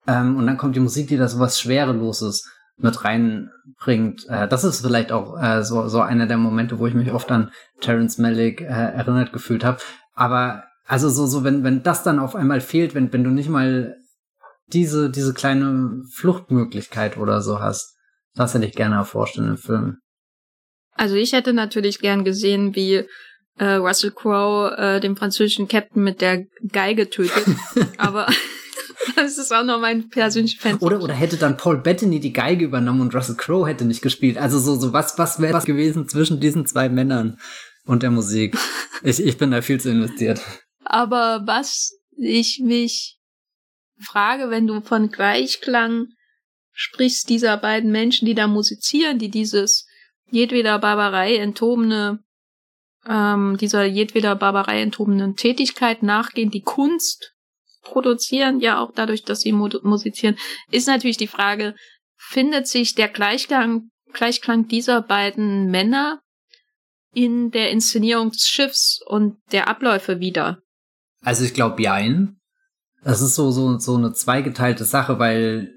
Ähm, 0.08 0.36
und 0.38 0.48
dann 0.48 0.58
kommt 0.58 0.76
die 0.76 0.82
Musik, 0.82 1.08
die 1.08 1.18
da 1.18 1.28
so 1.28 1.40
was 1.40 1.60
Schwereloses 1.60 2.50
mit 2.84 3.04
reinbringt. 3.04 4.28
Äh, 4.30 4.48
das 4.48 4.64
ist 4.64 4.82
vielleicht 4.82 5.12
auch 5.12 5.42
äh, 5.42 5.64
so, 5.64 5.88
so 5.88 6.02
einer 6.02 6.28
der 6.28 6.38
Momente, 6.38 6.80
wo 6.80 6.88
ich 6.88 6.94
mich 6.94 7.12
oft 7.12 7.32
an 7.32 7.52
Terence 7.80 8.18
Malick 8.18 8.62
äh, 8.62 8.66
erinnert 8.66 9.34
gefühlt 9.34 9.64
habe. 9.64 9.80
Aber 10.14 10.64
also 10.86 11.10
so, 11.10 11.26
so, 11.26 11.44
wenn, 11.44 11.64
wenn 11.64 11.84
das 11.84 12.04
dann 12.04 12.20
auf 12.20 12.36
einmal 12.36 12.62
fehlt, 12.62 12.96
wenn, 12.96 13.12
wenn 13.14 13.24
du 13.24 13.30
nicht 13.30 13.50
mal 13.50 13.96
diese, 14.68 15.10
diese 15.10 15.34
kleine 15.34 16.04
Fluchtmöglichkeit 16.14 17.18
oder 17.18 17.42
so 17.42 17.60
hast, 17.60 17.96
das 18.36 18.54
hätte 18.54 18.66
ich 18.66 18.76
gerne 18.76 18.96
erforscht 18.96 19.38
in 19.38 19.46
dem 19.46 19.58
Film. 19.58 19.98
Also 20.94 21.16
ich 21.16 21.34
hätte 21.34 21.54
natürlich 21.54 22.00
gern 22.00 22.24
gesehen, 22.24 22.76
wie 22.76 23.06
äh, 23.58 23.74
Russell 23.76 24.12
Crowe 24.12 24.76
äh, 24.78 25.00
den 25.00 25.16
französischen 25.16 25.68
Captain 25.68 26.04
mit 26.04 26.22
der 26.22 26.46
Geige 26.72 27.10
tötet. 27.10 27.46
Aber 27.98 28.28
das 29.16 29.38
ist 29.38 29.54
auch 29.54 29.64
noch 29.64 29.80
mein 29.80 30.10
persönlicher 30.10 30.60
Fan. 30.60 30.78
Oder, 30.78 31.02
oder 31.02 31.14
hätte 31.14 31.38
dann 31.38 31.58
Paul 31.58 31.78
Bettany 31.78 32.20
die 32.20 32.34
Geige 32.34 32.66
übernommen 32.66 33.02
und 33.02 33.16
Russell 33.16 33.36
Crowe 33.36 33.68
hätte 33.68 33.86
nicht 33.86 34.02
gespielt. 34.02 34.38
Also 34.38 34.60
so, 34.60 34.76
so 34.76 34.94
was, 34.94 35.18
was 35.18 35.40
wäre 35.40 35.54
was 35.54 35.66
gewesen 35.66 36.08
zwischen 36.08 36.40
diesen 36.40 36.66
zwei 36.66 36.90
Männern 36.90 37.40
und 37.86 38.04
der 38.04 38.12
Musik? 38.12 38.58
Ich, 39.04 39.20
ich 39.20 39.40
bin 39.40 39.50
da 39.50 39.64
viel 39.64 39.82
zu 39.82 39.90
investiert. 39.90 40.42
Aber 40.86 41.42
was 41.48 41.98
ich 42.16 42.62
mich 42.64 43.18
frage, 44.00 44.52
wenn 44.52 44.68
du 44.68 44.82
von 44.82 45.10
Gleichklang 45.10 46.10
sprichst 46.72 47.28
dieser 47.28 47.58
beiden 47.58 47.92
Menschen, 47.92 48.28
die 48.28 48.36
da 48.36 48.46
musizieren, 48.46 49.18
die 49.18 49.30
dieses 49.30 49.88
jedweder 50.30 50.78
Barbarei 50.78 51.38
enthobene, 51.38 52.20
ähm, 53.08 53.58
dieser 53.60 53.86
jedweder 53.86 54.36
Barbarei 54.36 54.82
enthobenen 54.82 55.36
Tätigkeit 55.36 56.04
nachgehen, 56.04 56.52
die 56.52 56.62
Kunst 56.62 57.31
produzieren, 57.82 58.60
ja 58.60 58.80
auch 58.80 58.92
dadurch, 58.94 59.24
dass 59.24 59.42
sie 59.42 59.52
musizieren, 59.52 60.38
ist 60.70 60.88
natürlich 60.88 61.18
die 61.18 61.28
Frage, 61.28 61.76
findet 62.18 62.68
sich 62.68 62.96
der 62.96 63.08
Gleichklang, 63.08 63.90
Gleichklang 64.14 64.68
dieser 64.68 65.02
beiden 65.02 65.72
Männer 65.72 66.22
in 67.14 67.52
der 67.52 67.72
Inszenierung 67.72 68.32
des 68.32 68.48
Schiffs 68.48 69.00
und 69.06 69.38
der 69.52 69.68
Abläufe 69.68 70.20
wieder? 70.20 70.60
Also 71.22 71.44
ich 71.44 71.54
glaube, 71.54 71.82
jein. 71.82 72.38
Das 73.04 73.22
ist 73.22 73.36
so, 73.36 73.52
so, 73.52 73.78
so 73.80 73.96
eine 73.96 74.14
zweigeteilte 74.14 74.86
Sache, 74.86 75.18
weil 75.20 75.74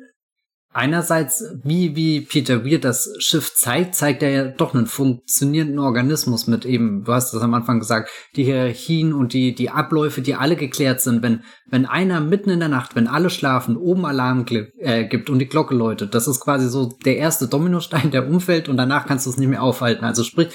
einerseits, 0.75 1.45
wie, 1.63 1.97
wie 1.97 2.21
Peter 2.21 2.65
Weir 2.65 2.81
das 2.81 3.15
Schiff 3.19 3.55
zeigt, 3.55 3.95
zeigt 3.95 4.23
er 4.23 4.31
ja 4.31 4.45
doch 4.45 4.75
einen 4.75 4.87
funktionierenden 4.87 5.79
Organismus 5.79 6.47
mit 6.47 6.67
eben, 6.67 7.05
du 7.05 7.13
hast 7.13 7.33
das 7.33 7.43
am 7.43 7.55
Anfang 7.55 7.79
gesagt, 7.79 8.11
die 8.35 8.45
Hierarchien 8.45 9.13
und 9.13 9.33
die, 9.33 9.55
die 9.55 9.71
Abläufe, 9.71 10.21
die 10.21 10.35
alle 10.35 10.57
geklärt 10.57 11.01
sind. 11.01 11.23
Wenn, 11.23 11.45
wenn 11.71 11.87
einer 11.87 12.21
mitten 12.21 12.51
in 12.51 12.59
der 12.59 12.69
Nacht, 12.69 12.97
wenn 12.97 13.07
alle 13.07 13.31
schlafen, 13.31 13.77
oben 13.77 14.05
Alarm 14.05 14.45
äh, 14.79 15.05
gibt 15.05 15.31
und 15.31 15.39
die 15.39 15.49
Glocke 15.49 15.75
läutet, 15.75 16.15
das 16.15 16.27
ist 16.27 16.41
quasi 16.41 16.69
so 16.69 16.93
der 17.05 17.17
erste 17.17 17.47
Dominostein, 17.47 18.11
der 18.11 18.29
umfällt 18.29 18.69
und 18.69 18.77
danach 18.77 19.07
kannst 19.07 19.27
du 19.27 19.31
es 19.31 19.39
nicht 19.39 19.49
mehr 19.49 19.63
aufhalten. 19.63 20.05
Also 20.05 20.25
sprich, 20.25 20.49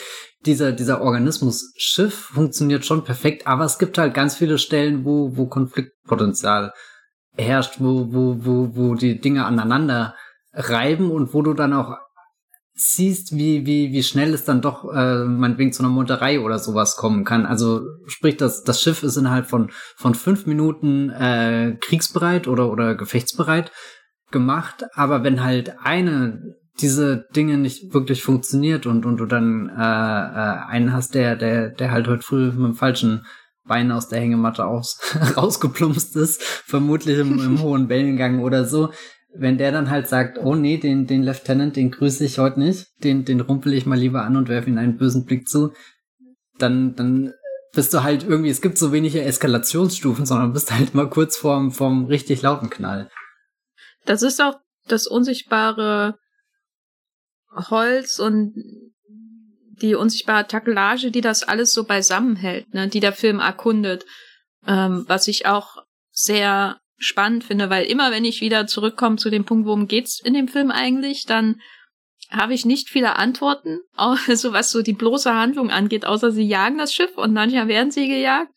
dieser, 0.46 0.74
dieser 0.74 1.02
Organismus 1.02 1.74
Schiff 1.78 2.14
funktioniert 2.34 2.86
schon 2.86 3.04
perfekt, 3.04 3.48
aber 3.48 3.66
es 3.66 3.80
gibt 3.80 3.98
halt 3.98 4.14
ganz 4.14 4.36
viele 4.36 4.58
Stellen, 4.58 5.06
wo, 5.06 5.36
wo 5.36 5.48
Konfliktpotenzial 5.48 6.74
herrscht, 7.39 7.75
wo, 7.80 8.12
wo, 8.12 8.45
wo, 8.45 8.75
wo 8.75 8.95
die 8.95 9.19
Dinge 9.19 9.45
aneinander 9.45 10.15
reiben 10.54 11.12
und 11.12 11.34
wo 11.34 11.41
du 11.41 11.54
dann 11.54 11.73
auch 11.73 11.97
siehst, 12.73 13.36
wie, 13.36 13.65
wie, 13.65 13.91
wie 13.91 14.04
schnell 14.04 14.34
es 14.34 14.45
dann 14.45 14.62
doch 14.62 14.86
äh, 14.93 15.25
meinetwegen 15.25 15.73
zu 15.73 15.84
einer 15.84 15.91
Monterei 15.91 16.39
oder 16.39 16.60
sowas 16.60 16.95
kommen 16.95 17.25
kann. 17.25 17.45
Also 17.45 17.82
sprich, 18.08 18.38
das, 18.38 18.63
das 18.63 18.82
Schiff 18.82 19.04
ist 19.04 19.17
innerhalb 19.17 19.47
von, 19.47 19.69
von 19.97 20.15
fünf 20.15 20.45
Minuten 20.45 21.10
äh, 21.10 21.78
kriegsbereit 21.82 22.47
oder, 22.47 22.71
oder 22.71 22.95
gefechtsbereit 22.95 23.71
gemacht, 24.32 24.86
aber 24.93 25.23
wenn 25.23 25.43
halt 25.43 25.75
eine 25.84 26.56
diese 26.80 27.25
Dinge 27.36 27.58
nicht 27.58 27.93
wirklich 27.93 28.23
funktioniert 28.23 28.86
und, 28.86 29.06
und 29.06 29.17
du 29.17 29.25
dann 29.25 29.69
äh, 29.69 29.73
äh, 29.73 30.67
einen 30.67 30.93
hast, 30.93 31.13
der, 31.15 31.36
der, 31.36 31.69
der 31.69 31.91
halt 31.91 32.08
heute 32.08 32.23
früh 32.23 32.45
mit 32.45 32.56
dem 32.56 32.75
falschen 32.75 33.25
Bein 33.70 33.92
aus 33.92 34.10
der 34.10 34.20
Hängematte 34.20 34.66
aus, 34.66 35.00
rausgeplumpst 35.38 36.18
ist, 36.18 36.44
vermutlich 36.44 37.20
im, 37.20 37.40
im 37.40 37.62
hohen 37.62 37.88
Wellengang 37.88 38.42
oder 38.44 38.66
so. 38.66 38.92
Wenn 39.34 39.60
der 39.60 39.72
dann 39.72 39.92
halt 39.92 40.08
sagt, 40.08 40.40
oh 40.40 40.56
nee, 40.56 40.78
den, 40.78 41.06
den 41.06 41.24
Lieutenant, 41.24 41.76
den 41.76 41.92
grüße 41.92 42.26
ich 42.26 42.40
heute 42.40 42.60
nicht, 42.60 42.88
den, 43.04 43.26
den 43.26 43.40
rumpel 43.40 43.74
ich 43.74 43.86
mal 43.86 43.98
lieber 43.98 44.24
an 44.24 44.36
und 44.36 44.50
werfe 44.50 44.70
ihm 44.70 44.78
einen 44.80 44.98
bösen 44.98 45.26
Blick 45.26 45.48
zu, 45.48 45.72
dann, 46.58 46.96
dann 46.96 47.34
bist 47.72 47.94
du 47.94 48.02
halt 48.02 48.24
irgendwie, 48.24 48.50
es 48.50 48.62
gibt 48.62 48.80
so 48.80 48.92
wenige 48.92 49.22
Eskalationsstufen, 49.22 50.26
sondern 50.26 50.52
bist 50.52 50.72
halt 50.72 50.96
mal 50.96 51.08
kurz 51.08 51.38
vorm, 51.38 51.72
vorm 51.72 52.06
richtig 52.06 52.42
lauten 52.42 52.72
Knall. 52.72 53.12
Das 54.06 54.24
ist 54.24 54.42
auch 54.42 54.56
das 54.88 55.06
unsichtbare 55.06 56.18
Holz 57.52 58.18
und 58.18 58.56
die 59.82 59.96
unsichtbare 59.96 60.48
Takelage, 60.48 61.12
die 61.12 61.22
das 61.22 61.44
alles 61.44 61.72
so 61.72 61.84
beisammenhält, 61.84 62.74
ne, 62.74 62.88
die 62.88 63.00
der 63.00 63.13
Film 63.13 63.39
erkundet, 63.39 64.06
ähm, 64.68 65.06
was 65.08 65.28
ich 65.28 65.46
auch 65.46 65.78
sehr 66.12 66.80
spannend 66.98 67.44
finde, 67.44 67.70
weil 67.70 67.86
immer 67.86 68.12
wenn 68.12 68.26
ich 68.26 68.42
wieder 68.42 68.68
zurückkomme 68.68 69.15
zu 69.15 69.30
dem 69.30 69.46
Punkt, 69.46 69.65
worum 69.65 69.88
geht's 69.88 70.20
in 70.20 70.34
dem 70.34 70.48
Film 70.48 70.70
eigentlich, 70.70 71.26
dann 71.26 71.62
habe 72.30 72.54
ich 72.54 72.65
nicht 72.65 72.89
viele 72.89 73.15
Antworten, 73.15 73.80
also 73.96 74.54
was 74.54 74.72
so 74.72 74.82
die 74.82 74.94
bloße 74.94 75.34
Handlung 75.34 75.72
angeht, 75.72 76.06
außer 76.06 76.32
sie 76.32 76.48
jagen 76.48 76.78
das 76.78 76.94
Schiff 76.94 77.18
und 77.18 77.34
manchmal 77.34 77.68
werden 77.68 77.92
sie 77.92 78.08
gejagt 78.08 78.52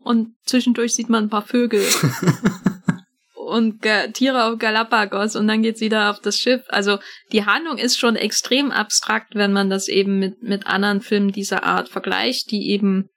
und 0.00 0.34
zwischendurch 0.44 0.94
sieht 0.94 1.08
man 1.08 1.24
ein 1.24 1.30
paar 1.30 1.42
Vögel. 1.42 1.84
und 3.48 3.82
Ga 3.82 4.08
Tiere 4.08 4.44
auf 4.44 4.58
Galapagos 4.58 5.36
und 5.36 5.48
dann 5.48 5.62
geht's 5.62 5.80
wieder 5.80 6.10
auf 6.10 6.20
das 6.20 6.38
Schiff. 6.38 6.62
Also 6.68 6.98
die 7.32 7.46
Handlung 7.46 7.78
ist 7.78 7.98
schon 7.98 8.16
extrem 8.16 8.70
abstrakt, 8.70 9.34
wenn 9.34 9.52
man 9.52 9.70
das 9.70 9.88
eben 9.88 10.18
mit, 10.18 10.42
mit 10.42 10.66
anderen 10.66 11.00
Filmen 11.00 11.32
dieser 11.32 11.64
Art 11.64 11.88
vergleicht, 11.88 12.50
die 12.50 12.70
eben 12.70 13.08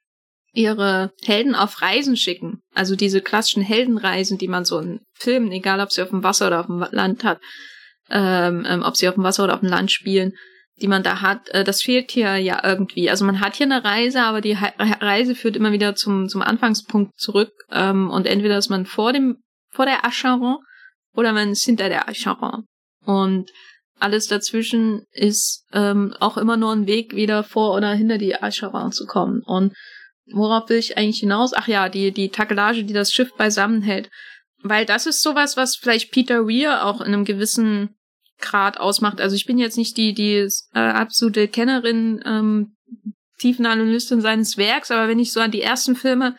ihre 0.52 1.12
Helden 1.24 1.54
auf 1.54 1.80
Reisen 1.80 2.16
schicken. 2.16 2.60
Also 2.74 2.94
diese 2.94 3.20
klassischen 3.20 3.62
Heldenreisen, 3.62 4.38
die 4.38 4.48
man 4.48 4.64
so 4.64 4.78
in 4.78 5.00
Filmen, 5.14 5.50
egal 5.50 5.80
ob 5.80 5.92
sie 5.92 6.02
auf 6.02 6.10
dem 6.10 6.22
Wasser 6.22 6.48
oder 6.48 6.60
auf 6.60 6.66
dem 6.66 6.84
Land 6.90 7.24
hat, 7.24 7.40
ähm, 8.10 8.66
ähm, 8.68 8.82
ob 8.82 8.96
sie 8.96 9.08
auf 9.08 9.14
dem 9.14 9.24
Wasser 9.24 9.44
oder 9.44 9.54
auf 9.54 9.60
dem 9.60 9.70
Land 9.70 9.90
spielen, 9.90 10.34
die 10.80 10.88
man 10.88 11.02
da 11.02 11.22
hat, 11.22 11.48
äh, 11.50 11.64
das 11.64 11.82
fehlt 11.82 12.10
hier 12.10 12.36
ja 12.36 12.60
irgendwie. 12.64 13.08
Also 13.08 13.24
man 13.24 13.40
hat 13.40 13.56
hier 13.56 13.66
eine 13.66 13.84
Reise, 13.84 14.22
aber 14.22 14.40
die 14.40 14.56
Reise 14.78 15.34
führt 15.34 15.56
immer 15.56 15.72
wieder 15.72 15.94
zum, 15.94 16.28
zum 16.28 16.42
Anfangspunkt 16.42 17.18
zurück. 17.18 17.52
Ähm, 17.70 18.10
und 18.10 18.26
entweder 18.26 18.58
ist 18.58 18.68
man 18.68 18.84
vor 18.84 19.12
dem 19.12 19.38
vor 19.72 19.86
der 19.86 20.04
Acheron 20.04 20.58
oder 21.14 21.32
man 21.32 21.50
ist 21.50 21.64
hinter 21.64 21.88
der 21.88 22.08
Acheron. 22.08 22.64
Und 23.04 23.50
alles 23.98 24.26
dazwischen 24.26 25.06
ist 25.12 25.64
ähm, 25.72 26.14
auch 26.20 26.36
immer 26.36 26.56
nur 26.56 26.72
ein 26.72 26.86
Weg, 26.86 27.14
wieder 27.14 27.44
vor 27.44 27.74
oder 27.74 27.92
hinter 27.92 28.18
die 28.18 28.34
Acheron 28.34 28.92
zu 28.92 29.06
kommen. 29.06 29.42
Und 29.44 29.74
worauf 30.32 30.68
will 30.68 30.78
ich 30.78 30.96
eigentlich 30.96 31.20
hinaus? 31.20 31.52
Ach 31.54 31.68
ja, 31.68 31.88
die, 31.88 32.12
die 32.12 32.28
Takelage, 32.28 32.84
die 32.84 32.94
das 32.94 33.12
Schiff 33.12 33.34
beisammenhält. 33.36 34.10
Weil 34.62 34.86
das 34.86 35.06
ist 35.06 35.22
sowas, 35.22 35.56
was 35.56 35.76
vielleicht 35.76 36.12
Peter 36.12 36.46
Weir 36.46 36.86
auch 36.86 37.00
in 37.00 37.08
einem 37.08 37.24
gewissen 37.24 37.96
Grad 38.40 38.78
ausmacht. 38.78 39.20
Also 39.20 39.36
ich 39.36 39.46
bin 39.46 39.58
jetzt 39.58 39.78
nicht 39.78 39.96
die, 39.96 40.14
die 40.14 40.48
äh, 40.74 40.78
absolute 40.78 41.48
Kennerin 41.48 42.22
ähm, 42.24 42.76
Tiefenanalystin 43.38 44.20
seines 44.20 44.56
Werks, 44.56 44.90
aber 44.90 45.08
wenn 45.08 45.18
ich 45.18 45.32
so 45.32 45.40
an 45.40 45.50
die 45.50 45.62
ersten 45.62 45.96
Filme 45.96 46.36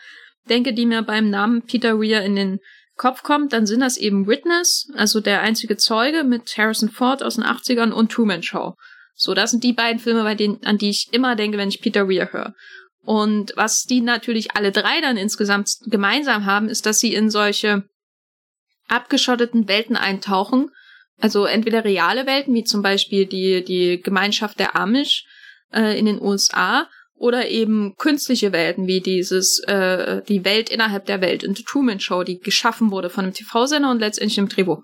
denke, 0.48 0.72
die 0.72 0.86
mir 0.86 1.02
beim 1.02 1.30
Namen 1.30 1.62
Peter 1.62 1.98
Weir 1.98 2.22
in 2.22 2.36
den 2.36 2.58
Kopf 2.96 3.22
kommt, 3.22 3.52
dann 3.52 3.66
sind 3.66 3.80
das 3.80 3.96
eben 3.96 4.26
Witness, 4.26 4.88
also 4.94 5.20
der 5.20 5.40
einzige 5.40 5.76
Zeuge 5.76 6.22
mit 6.22 6.56
Harrison 6.56 6.88
Ford 6.88 7.22
aus 7.22 7.34
den 7.34 7.44
80ern 7.44 7.90
und 7.90 8.12
Truman 8.12 8.42
Show. 8.42 8.74
So, 9.16 9.34
das 9.34 9.50
sind 9.50 9.64
die 9.64 9.72
beiden 9.72 10.00
Filme, 10.00 10.22
bei 10.22 10.34
denen, 10.34 10.62
an 10.64 10.78
die 10.78 10.90
ich 10.90 11.08
immer 11.12 11.36
denke, 11.36 11.58
wenn 11.58 11.68
ich 11.68 11.80
Peter 11.80 12.08
Weir 12.08 12.32
höre. 12.32 12.54
Und 13.04 13.52
was 13.56 13.84
die 13.84 14.00
natürlich 14.00 14.56
alle 14.56 14.72
drei 14.72 15.00
dann 15.00 15.16
insgesamt 15.16 15.70
gemeinsam 15.86 16.46
haben, 16.46 16.68
ist, 16.68 16.86
dass 16.86 17.00
sie 17.00 17.14
in 17.14 17.30
solche 17.30 17.84
abgeschotteten 18.88 19.68
Welten 19.68 19.96
eintauchen. 19.96 20.70
Also 21.20 21.44
entweder 21.44 21.84
reale 21.84 22.26
Welten, 22.26 22.54
wie 22.54 22.64
zum 22.64 22.82
Beispiel 22.82 23.26
die, 23.26 23.64
die 23.64 24.00
Gemeinschaft 24.00 24.58
der 24.58 24.76
Amish 24.76 25.24
äh, 25.72 25.98
in 25.98 26.06
den 26.06 26.20
USA, 26.20 26.88
oder 27.24 27.48
eben 27.48 27.94
künstliche 27.96 28.52
Welten, 28.52 28.86
wie 28.86 29.00
dieses, 29.00 29.58
äh, 29.60 30.20
die 30.28 30.44
Welt 30.44 30.68
innerhalb 30.68 31.06
der 31.06 31.22
Welt 31.22 31.42
in 31.42 31.54
The 31.54 31.64
Truman 31.64 31.98
Show, 31.98 32.22
die 32.22 32.38
geschaffen 32.38 32.90
wurde 32.90 33.08
von 33.08 33.24
einem 33.24 33.32
TV-Sender 33.32 33.90
und 33.90 34.00
letztendlich 34.00 34.36
im 34.36 34.50
Drehbuch. 34.50 34.82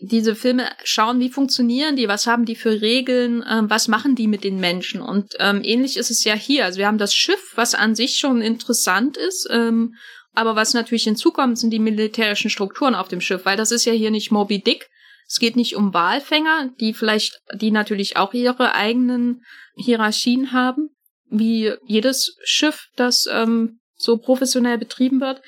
Diese 0.00 0.36
Filme 0.36 0.68
schauen, 0.84 1.18
wie 1.18 1.30
funktionieren 1.30 1.96
die, 1.96 2.06
was 2.06 2.28
haben 2.28 2.44
die 2.44 2.54
für 2.54 2.80
Regeln, 2.80 3.44
ähm, 3.50 3.68
was 3.68 3.88
machen 3.88 4.14
die 4.14 4.28
mit 4.28 4.44
den 4.44 4.60
Menschen. 4.60 5.02
Und 5.02 5.34
ähm, 5.40 5.62
ähnlich 5.64 5.96
ist 5.96 6.12
es 6.12 6.22
ja 6.22 6.34
hier. 6.34 6.64
Also 6.64 6.78
wir 6.78 6.86
haben 6.86 6.96
das 6.96 7.12
Schiff, 7.12 7.54
was 7.56 7.74
an 7.74 7.96
sich 7.96 8.18
schon 8.18 8.40
interessant 8.40 9.16
ist, 9.16 9.48
ähm, 9.50 9.96
aber 10.32 10.54
was 10.54 10.74
natürlich 10.74 11.02
hinzukommt, 11.02 11.58
sind 11.58 11.70
die 11.70 11.80
militärischen 11.80 12.50
Strukturen 12.50 12.94
auf 12.94 13.08
dem 13.08 13.20
Schiff, 13.20 13.44
weil 13.46 13.56
das 13.56 13.72
ist 13.72 13.84
ja 13.84 13.92
hier 13.92 14.12
nicht 14.12 14.30
Moby 14.30 14.62
Dick. 14.62 14.88
Es 15.26 15.40
geht 15.40 15.56
nicht 15.56 15.74
um 15.74 15.92
Walfänger, 15.92 16.70
die 16.78 16.94
vielleicht, 16.94 17.40
die 17.52 17.72
natürlich 17.72 18.16
auch 18.16 18.32
ihre 18.32 18.76
eigenen 18.76 19.42
Hierarchien 19.74 20.52
haben, 20.52 20.90
wie 21.30 21.72
jedes 21.86 22.36
Schiff, 22.44 22.86
das 22.96 23.26
ähm, 23.30 23.80
so 23.96 24.18
professionell 24.18 24.78
betrieben 24.78 25.20
wird. 25.20 25.40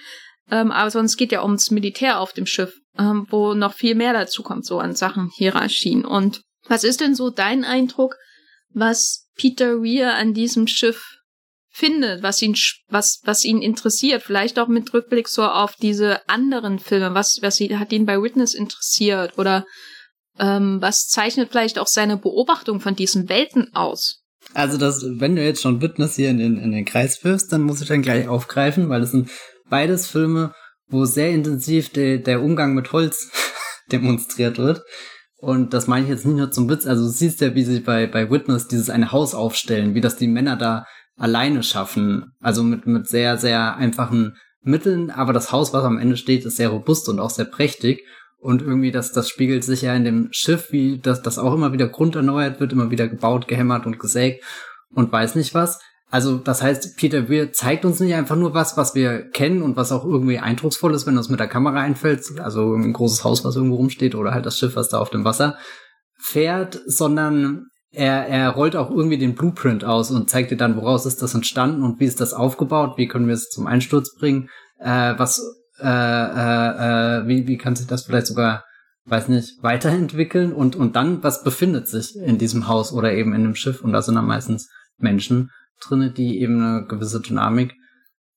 Ähm, 0.51 0.71
aber 0.71 0.91
sonst 0.91 1.17
geht 1.17 1.33
ja 1.33 1.43
ums 1.43 1.71
Militär 1.71 2.21
auf 2.21 2.33
dem 2.33 2.47
Schiff, 2.47 2.75
ähm, 2.99 3.27
wo 3.31 3.55
noch 3.55 3.75
viel 3.75 3.95
mehr 3.95 4.13
dazu 4.13 4.43
kommt, 4.43 4.67
so 4.67 4.79
an 4.79 4.95
Sachen 4.95 5.31
Hierarchien. 5.35 6.05
Und 6.05 6.43
was 6.67 6.85
ist 6.85 7.01
denn 7.01 7.15
so 7.15 7.31
dein 7.31 7.65
Eindruck, 7.65 8.17
was 8.71 9.29
Peter 9.37 9.83
Weir 9.83 10.15
an 10.15 10.35
diesem 10.35 10.67
Schiff 10.67 11.19
findet, 11.71 12.23
was 12.23 12.43
ihn, 12.43 12.55
was, 12.89 13.21
was 13.25 13.45
ihn 13.45 13.63
interessiert? 13.63 14.23
Vielleicht 14.23 14.59
auch 14.59 14.69
mit 14.69 14.93
Rückblick 14.93 15.29
so 15.29 15.45
auf 15.45 15.77
diese 15.77 16.29
anderen 16.29 16.79
Filme. 16.79 17.15
Was, 17.15 17.39
was 17.41 17.61
hat 17.61 17.93
ihn 17.93 18.07
bei 18.07 18.21
Witness 18.21 18.55
interessiert? 18.55 19.39
Oder 19.39 19.65
ähm, 20.39 20.81
was 20.81 21.09
zeichnet 21.09 21.51
vielleicht 21.51 21.79
auch 21.79 21.87
seine 21.87 22.17
Beobachtung 22.17 22.81
von 22.81 22.95
diesen 22.95 23.29
Welten 23.29 23.75
aus? 23.75 24.22
Also 24.55 24.79
das, 24.79 25.05
wenn 25.05 25.37
du 25.37 25.43
jetzt 25.43 25.63
schon 25.63 25.81
Witness 25.81 26.17
hier 26.17 26.31
in 26.31 26.39
den, 26.39 26.59
in 26.59 26.73
den 26.73 26.85
Kreis 26.85 27.23
wirfst, 27.25 27.53
dann 27.53 27.63
muss 27.63 27.81
ich 27.81 27.89
dann 27.89 28.03
gleich 28.03 28.29
aufgreifen, 28.29 28.89
weil 28.89 29.03
es 29.03 29.13
sind 29.13 29.31
beides 29.69 30.07
Filme, 30.07 30.53
wo 30.89 31.05
sehr 31.05 31.31
intensiv 31.31 31.91
de, 31.91 32.19
der 32.19 32.43
Umgang 32.43 32.75
mit 32.75 32.93
Holz 32.93 33.31
demonstriert 33.93 34.59
wird. 34.59 34.83
Und 35.39 35.75
das 35.75 35.89
meine 35.89 36.05
ich 36.05 36.11
jetzt 36.11 36.27
nicht 36.27 36.37
nur 36.37 36.51
zum 36.51 36.69
Witz. 36.69 36.87
Also 36.87 37.05
du 37.05 37.11
siehst 37.11 37.41
ja, 37.41 37.55
wie 37.55 37.65
sie 37.65 37.81
bei, 37.81 38.07
bei 38.07 38.31
Witness 38.31 38.69
dieses 38.69 38.91
eine 38.91 39.11
Haus 39.11 39.35
aufstellen, 39.35 39.95
wie 39.95 40.01
das 40.01 40.17
die 40.17 40.29
Männer 40.29 40.57
da 40.57 40.85
alleine 41.17 41.63
schaffen. 41.63 42.33
Also 42.41 42.63
mit, 42.63 42.87
mit 42.87 43.09
sehr, 43.09 43.39
sehr 43.39 43.77
einfachen 43.77 44.37
Mitteln. 44.61 45.11
Aber 45.11 45.33
das 45.33 45.51
Haus, 45.51 45.73
was 45.73 45.85
am 45.85 45.99
Ende 45.99 46.17
steht, 46.17 46.45
ist 46.45 46.59
sehr 46.59 46.69
robust 46.69 47.09
und 47.09 47.19
auch 47.19 47.31
sehr 47.31 47.47
prächtig. 47.47 48.03
Und 48.43 48.61
irgendwie, 48.61 48.91
das, 48.91 49.13
das 49.13 49.29
spiegelt 49.29 49.63
sich 49.63 49.83
ja 49.83 49.95
in 49.95 50.03
dem 50.03 50.29
Schiff, 50.33 50.73
wie 50.73 50.99
das, 50.99 51.23
das 51.23 51.39
auch 51.39 51.55
immer 51.55 51.73
wieder 51.73 51.87
grunderneuert 51.87 52.59
wird, 52.59 52.73
immer 52.73 52.91
wieder 52.91 53.07
gebaut, 53.07 53.47
gehämmert 53.47 53.87
und 53.87 54.01
gesägt 54.01 54.43
und 54.93 55.13
weiß 55.13 55.37
nicht 55.37 55.55
was. 55.55 55.81
Also, 56.11 56.39
das 56.39 56.61
heißt, 56.61 56.97
Peter 56.97 57.31
Weir 57.31 57.53
zeigt 57.53 57.85
uns 57.85 58.01
nicht 58.01 58.15
einfach 58.15 58.35
nur 58.35 58.53
was, 58.53 58.77
was 58.77 58.97
wir 58.97 59.31
kennen 59.31 59.63
und 59.63 59.77
was 59.77 59.93
auch 59.93 60.05
irgendwie 60.05 60.41
eindrucksvoll 60.41 60.93
ist, 60.93 61.07
wenn 61.07 61.17
uns 61.17 61.29
mit 61.29 61.39
der 61.39 61.47
Kamera 61.47 61.81
einfällt. 61.81 62.41
Also 62.41 62.75
ein 62.75 62.93
großes 62.93 63.23
Haus, 63.23 63.45
was 63.45 63.55
irgendwo 63.55 63.77
rumsteht 63.77 64.17
oder 64.17 64.35
halt 64.35 64.45
das 64.45 64.59
Schiff, 64.59 64.75
was 64.75 64.89
da 64.89 64.99
auf 64.99 65.11
dem 65.11 65.25
Wasser 65.25 65.57
fährt, 66.19 66.81
sondern 66.87 67.69
er, 67.93 68.27
er 68.27 68.51
rollt 68.51 68.75
auch 68.75 68.91
irgendwie 68.91 69.19
den 69.19 69.37
Blueprint 69.37 69.85
aus 69.85 70.11
und 70.11 70.29
zeigt 70.29 70.51
dir 70.51 70.57
dann, 70.57 70.77
woraus 70.77 71.07
ist 71.07 71.23
das 71.23 71.35
entstanden 71.35 71.85
und 71.85 72.01
wie 72.01 72.07
ist 72.07 72.21
das 72.21 72.35
aufgebaut, 72.35 72.95
wie 72.97 73.07
können 73.07 73.29
wir 73.29 73.35
es 73.35 73.51
zum 73.51 73.69
Einsturz 73.69 74.17
bringen, 74.17 74.49
äh, 74.81 75.15
was 75.17 75.62
äh, 75.83 75.87
äh, 75.87 77.23
äh, 77.23 77.29
wie, 77.29 77.47
wie 77.47 77.59
kann 77.59 77.77
sich 77.77 77.87
das 77.87 78.05
vielleicht 78.05 78.27
sogar, 78.27 78.65
weiß 79.07 79.29
nicht, 79.29 79.63
weiterentwickeln? 79.63 80.53
Und, 80.53 80.77
und 80.77 80.97
dann, 80.97 81.23
was 81.23 81.43
befindet 81.45 81.89
sich 81.89 82.17
in 82.17 82.39
diesem 82.39 82.69
Haus 82.69 82.93
oder 82.93 83.13
eben 83.13 83.35
in 83.35 83.43
dem 83.43 83.55
Schiff? 83.55 83.83
Und 83.83 83.93
da 83.93 84.03
sind 84.03 84.15
dann 84.15 84.27
meistens 84.27 84.71
Menschen 84.99 85.51
drinne, 85.81 86.11
die 86.11 86.41
eben 86.41 86.63
eine 86.63 86.87
gewisse 86.87 87.21
Dynamik 87.21 87.75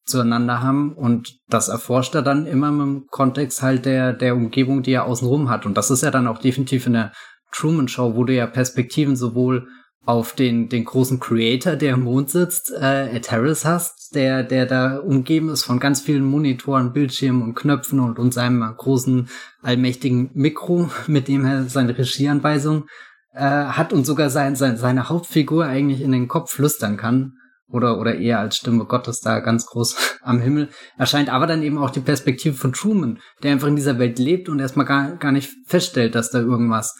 zueinander 0.05 0.61
haben. 0.61 0.93
Und 0.93 1.37
das 1.47 1.67
erforscht 1.67 2.15
er 2.15 2.21
dann 2.21 2.45
immer 2.45 2.69
im 2.69 3.07
Kontext 3.09 3.61
halt 3.61 3.85
der, 3.85 4.13
der 4.13 4.35
Umgebung, 4.35 4.83
die 4.83 4.93
er 4.93 5.05
außenrum 5.05 5.49
hat. 5.49 5.65
Und 5.65 5.75
das 5.77 5.91
ist 5.91 6.03
ja 6.03 6.11
dann 6.11 6.27
auch 6.27 6.39
definitiv 6.39 6.87
in 6.87 6.93
der 6.93 7.11
Truman 7.51 7.87
Show, 7.87 8.15
wo 8.15 8.23
du 8.23 8.33
ja 8.33 8.47
Perspektiven 8.47 9.15
sowohl 9.15 9.67
auf 10.05 10.33
den, 10.33 10.69
den 10.69 10.85
großen 10.85 11.19
Creator, 11.19 11.75
der 11.75 11.95
im 11.95 12.03
Mond 12.03 12.29
sitzt, 12.29 12.71
äh, 12.71 13.19
Harris 13.27 13.65
hast, 13.65 14.15
der, 14.15 14.43
der 14.43 14.67
da 14.67 14.97
umgeben 14.97 15.49
ist 15.49 15.63
von 15.63 15.79
ganz 15.79 16.01
vielen 16.01 16.23
Monitoren, 16.23 16.93
Bildschirmen 16.93 17.41
und 17.41 17.55
Knöpfen 17.55 17.99
und, 17.99 18.19
und 18.19 18.33
seinem 18.33 18.61
großen, 18.77 19.29
allmächtigen 19.61 20.29
Mikro, 20.33 20.89
mit 21.07 21.27
dem 21.27 21.45
er 21.45 21.63
seine 21.63 21.97
Regieanweisung 21.97 22.85
äh, 23.33 23.39
hat 23.39 23.93
und 23.93 24.05
sogar 24.05 24.29
sein, 24.29 24.55
sein, 24.55 24.77
seine 24.77 25.09
Hauptfigur 25.09 25.65
eigentlich 25.65 26.01
in 26.01 26.11
den 26.11 26.27
Kopf 26.27 26.51
flüstern 26.51 26.97
kann. 26.97 27.33
Oder, 27.67 27.99
oder 27.99 28.15
eher 28.15 28.39
als 28.39 28.57
Stimme 28.57 28.85
Gottes 28.85 29.21
da 29.21 29.39
ganz 29.39 29.65
groß 29.65 30.19
am 30.21 30.39
Himmel 30.39 30.69
erscheint, 30.99 31.33
aber 31.33 31.47
dann 31.47 31.63
eben 31.63 31.79
auch 31.79 31.89
die 31.89 31.99
Perspektive 31.99 32.55
von 32.55 32.73
Truman, 32.73 33.19
der 33.41 33.53
einfach 33.53 33.67
in 33.67 33.75
dieser 33.75 33.97
Welt 33.97 34.19
lebt 34.19 34.49
und 34.49 34.59
erstmal 34.59 34.85
gar, 34.85 35.15
gar 35.15 35.31
nicht 35.31 35.49
feststellt, 35.65 36.13
dass 36.13 36.29
da 36.29 36.39
irgendwas 36.39 36.95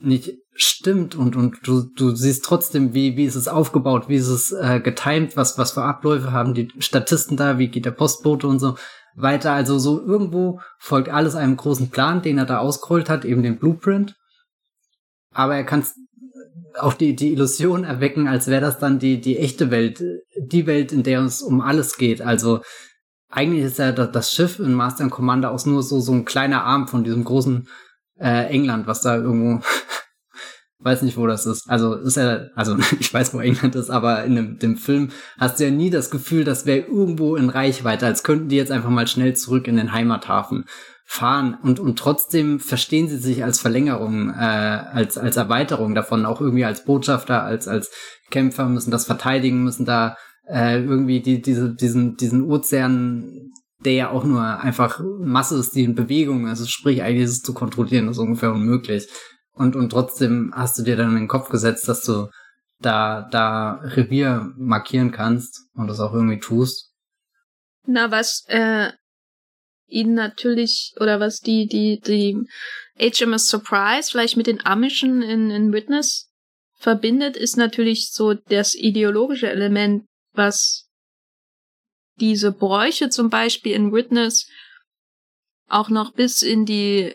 nicht 0.00 0.30
stimmt 0.58 1.14
und 1.14 1.36
und 1.36 1.58
du 1.62 1.82
du 1.82 2.14
siehst 2.14 2.44
trotzdem 2.44 2.92
wie 2.92 3.16
wie 3.16 3.24
ist 3.24 3.36
es 3.36 3.48
aufgebaut 3.48 4.08
wie 4.08 4.16
ist 4.16 4.28
es 4.28 4.52
äh, 4.52 4.80
getimed 4.80 5.36
was 5.36 5.56
was 5.56 5.72
für 5.72 5.82
Abläufe 5.82 6.32
haben 6.32 6.52
die 6.52 6.68
Statisten 6.78 7.36
da 7.36 7.58
wie 7.58 7.68
geht 7.68 7.84
der 7.84 7.92
Postbote 7.92 8.46
und 8.46 8.58
so 8.58 8.76
weiter. 9.14 9.52
Also 9.52 9.78
so 9.78 10.00
irgendwo 10.00 10.60
folgt 10.78 11.08
alles 11.08 11.34
einem 11.34 11.56
großen 11.56 11.90
Plan 11.90 12.22
den 12.22 12.38
er 12.38 12.46
da 12.46 12.58
ausgerollt 12.58 13.08
hat 13.08 13.24
eben 13.24 13.42
den 13.42 13.58
Blueprint. 13.58 14.16
Aber 15.32 15.56
er 15.56 15.64
kann 15.64 15.84
auch 16.78 16.94
die 16.94 17.14
die 17.14 17.32
Illusion 17.32 17.84
erwecken 17.84 18.28
als 18.28 18.48
wäre 18.48 18.60
das 18.60 18.78
dann 18.78 18.98
die 18.98 19.20
die 19.20 19.38
echte 19.38 19.70
Welt 19.70 20.02
die 20.36 20.66
Welt 20.66 20.92
in 20.92 21.04
der 21.04 21.22
es 21.22 21.42
um 21.42 21.60
alles 21.60 21.96
geht. 21.98 22.20
Also 22.20 22.62
eigentlich 23.30 23.64
ist 23.64 23.78
ja 23.78 23.92
das 23.92 24.32
Schiff 24.32 24.58
in 24.58 24.74
Master 24.74 25.04
and 25.04 25.12
Commander 25.12 25.52
auch 25.52 25.64
nur 25.66 25.82
so 25.82 26.00
so 26.00 26.12
ein 26.12 26.24
kleiner 26.24 26.64
Arm 26.64 26.88
von 26.88 27.04
diesem 27.04 27.24
großen 27.24 27.68
äh, 28.18 28.46
England, 28.46 28.86
was 28.86 29.00
da 29.00 29.16
irgendwo, 29.16 29.64
weiß 30.88 31.02
nicht, 31.02 31.16
wo 31.16 31.26
das 31.26 31.46
ist. 31.46 31.68
Also 31.68 31.94
ist 31.94 32.16
ja, 32.16 32.46
also 32.54 32.76
ich 33.00 33.12
weiß, 33.12 33.34
wo 33.34 33.40
England 33.40 33.74
ist, 33.74 33.90
aber 33.90 34.24
in 34.24 34.34
dem, 34.34 34.58
dem 34.58 34.76
Film 34.76 35.10
hast 35.38 35.60
du 35.60 35.64
ja 35.64 35.70
nie 35.70 35.90
das 35.90 36.10
Gefühl, 36.10 36.44
das 36.44 36.66
wäre 36.66 36.86
irgendwo 36.86 37.36
in 37.36 37.50
Reichweite, 37.50 38.06
als 38.06 38.22
könnten 38.22 38.48
die 38.48 38.56
jetzt 38.56 38.72
einfach 38.72 38.90
mal 38.90 39.06
schnell 39.06 39.36
zurück 39.36 39.68
in 39.68 39.76
den 39.76 39.92
Heimathafen 39.92 40.64
fahren 41.04 41.56
und 41.62 41.80
und 41.80 41.98
trotzdem 41.98 42.60
verstehen 42.60 43.08
sie 43.08 43.16
sich 43.16 43.42
als 43.42 43.60
Verlängerung, 43.60 44.30
äh, 44.30 44.34
als 44.92 45.16
als 45.16 45.38
Erweiterung 45.38 45.94
davon, 45.94 46.26
auch 46.26 46.42
irgendwie 46.42 46.66
als 46.66 46.84
Botschafter, 46.84 47.44
als 47.44 47.66
als 47.66 47.90
Kämpfer 48.30 48.66
müssen 48.66 48.90
das 48.90 49.06
verteidigen, 49.06 49.64
müssen 49.64 49.86
da 49.86 50.16
äh, 50.46 50.82
irgendwie 50.82 51.20
die 51.20 51.40
diese 51.40 51.74
diesen 51.74 52.16
diesen 52.16 52.42
Ozean 52.42 53.52
der 53.84 53.92
ja 53.92 54.10
auch 54.10 54.24
nur 54.24 54.42
einfach 54.42 55.00
Masse 55.20 55.56
ist, 55.58 55.74
die 55.74 55.84
in 55.84 55.94
Bewegung 55.94 56.44
ist. 56.44 56.50
Also 56.50 56.66
sprich, 56.66 57.02
eigentlich 57.02 57.24
ist 57.24 57.32
es 57.32 57.42
zu 57.42 57.54
kontrollieren, 57.54 58.08
ist 58.08 58.18
ungefähr 58.18 58.52
unmöglich. 58.52 59.08
Und, 59.58 59.76
und 59.76 59.90
trotzdem 59.90 60.52
hast 60.54 60.78
du 60.78 60.82
dir 60.82 60.96
dann 60.96 61.10
in 61.10 61.16
den 61.16 61.28
Kopf 61.28 61.48
gesetzt, 61.48 61.88
dass 61.88 62.02
du 62.04 62.28
da, 62.80 63.28
da 63.30 63.80
Revier 63.82 64.52
markieren 64.56 65.10
kannst 65.10 65.66
und 65.74 65.88
das 65.88 66.00
auch 66.00 66.14
irgendwie 66.14 66.38
tust. 66.38 66.92
Na, 67.86 68.10
was, 68.10 68.44
äh, 68.48 68.92
ihn 69.88 70.14
natürlich, 70.14 70.94
oder 71.00 71.20
was 71.20 71.40
die, 71.40 71.66
die, 71.66 72.00
die 72.00 72.46
HMS 72.98 73.48
Surprise 73.48 74.10
vielleicht 74.10 74.36
mit 74.36 74.46
den 74.46 74.64
Amischen 74.64 75.22
in, 75.22 75.50
in 75.50 75.72
Witness 75.72 76.30
verbindet, 76.78 77.36
ist 77.36 77.56
natürlich 77.56 78.10
so 78.12 78.34
das 78.34 78.74
ideologische 78.74 79.50
Element, 79.50 80.04
was 80.32 80.86
diese 82.20 82.52
Bräuche 82.52 83.08
zum 83.08 83.30
Beispiel 83.30 83.72
in 83.72 83.92
Witness 83.92 84.46
auch 85.68 85.88
noch 85.88 86.12
bis 86.12 86.42
in 86.42 86.64
die 86.64 87.14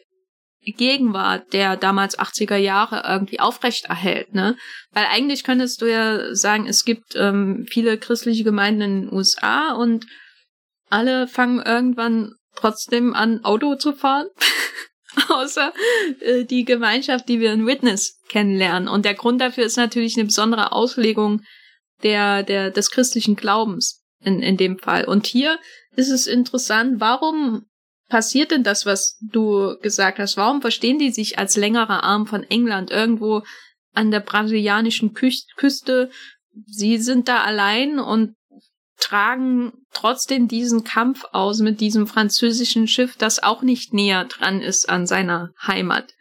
Gegenwart 0.71 1.51
der 1.51 1.75
damals 1.75 2.17
80er 2.17 2.55
Jahre 2.55 3.03
irgendwie 3.05 3.41
aufrecht 3.41 3.85
erhält, 3.85 4.33
ne? 4.33 4.55
Weil 4.91 5.05
eigentlich 5.11 5.43
könntest 5.43 5.81
du 5.81 5.85
ja 5.85 6.33
sagen, 6.33 6.65
es 6.67 6.85
gibt 6.85 7.15
ähm, 7.15 7.65
viele 7.69 7.97
christliche 7.97 8.45
Gemeinden 8.45 8.81
in 8.81 9.01
den 9.01 9.13
USA 9.13 9.73
und 9.73 10.05
alle 10.89 11.27
fangen 11.27 11.61
irgendwann 11.61 12.35
trotzdem 12.55 13.13
an, 13.13 13.43
Auto 13.43 13.75
zu 13.75 13.93
fahren. 13.93 14.27
Außer 15.29 15.73
äh, 16.21 16.45
die 16.45 16.65
Gemeinschaft, 16.65 17.27
die 17.27 17.39
wir 17.39 17.51
in 17.51 17.67
Witness 17.67 18.19
kennenlernen. 18.29 18.87
Und 18.87 19.05
der 19.05 19.13
Grund 19.13 19.41
dafür 19.41 19.65
ist 19.65 19.77
natürlich 19.77 20.15
eine 20.15 20.25
besondere 20.25 20.71
Auslegung 20.71 21.41
der, 22.03 22.43
der, 22.43 22.71
des 22.71 22.89
christlichen 22.91 23.35
Glaubens 23.35 24.03
in, 24.21 24.41
in 24.41 24.57
dem 24.57 24.79
Fall. 24.79 25.05
Und 25.05 25.27
hier 25.27 25.59
ist 25.95 26.09
es 26.09 26.27
interessant, 26.27 26.99
warum 26.99 27.65
passiert 28.13 28.51
denn 28.51 28.61
das, 28.61 28.85
was 28.85 29.17
du 29.21 29.75
gesagt 29.81 30.19
hast? 30.19 30.37
Warum 30.37 30.61
verstehen 30.61 30.99
die 30.99 31.09
sich 31.09 31.39
als 31.39 31.57
längerer 31.57 32.03
Arm 32.03 32.27
von 32.27 32.43
England 32.43 32.91
irgendwo 32.91 33.41
an 33.91 34.11
der 34.11 34.19
brasilianischen 34.19 35.15
Küste? 35.15 36.11
Sie 36.67 36.99
sind 36.99 37.27
da 37.27 37.41
allein 37.41 37.97
und 37.97 38.35
tragen 38.99 39.73
trotzdem 39.93 40.47
diesen 40.47 40.83
Kampf 40.83 41.25
aus 41.31 41.57
mit 41.61 41.81
diesem 41.81 42.05
französischen 42.05 42.87
Schiff, 42.87 43.15
das 43.17 43.41
auch 43.41 43.63
nicht 43.63 43.95
näher 43.95 44.25
dran 44.25 44.61
ist 44.61 44.87
an 44.89 45.07
seiner 45.07 45.49
Heimat. 45.65 46.13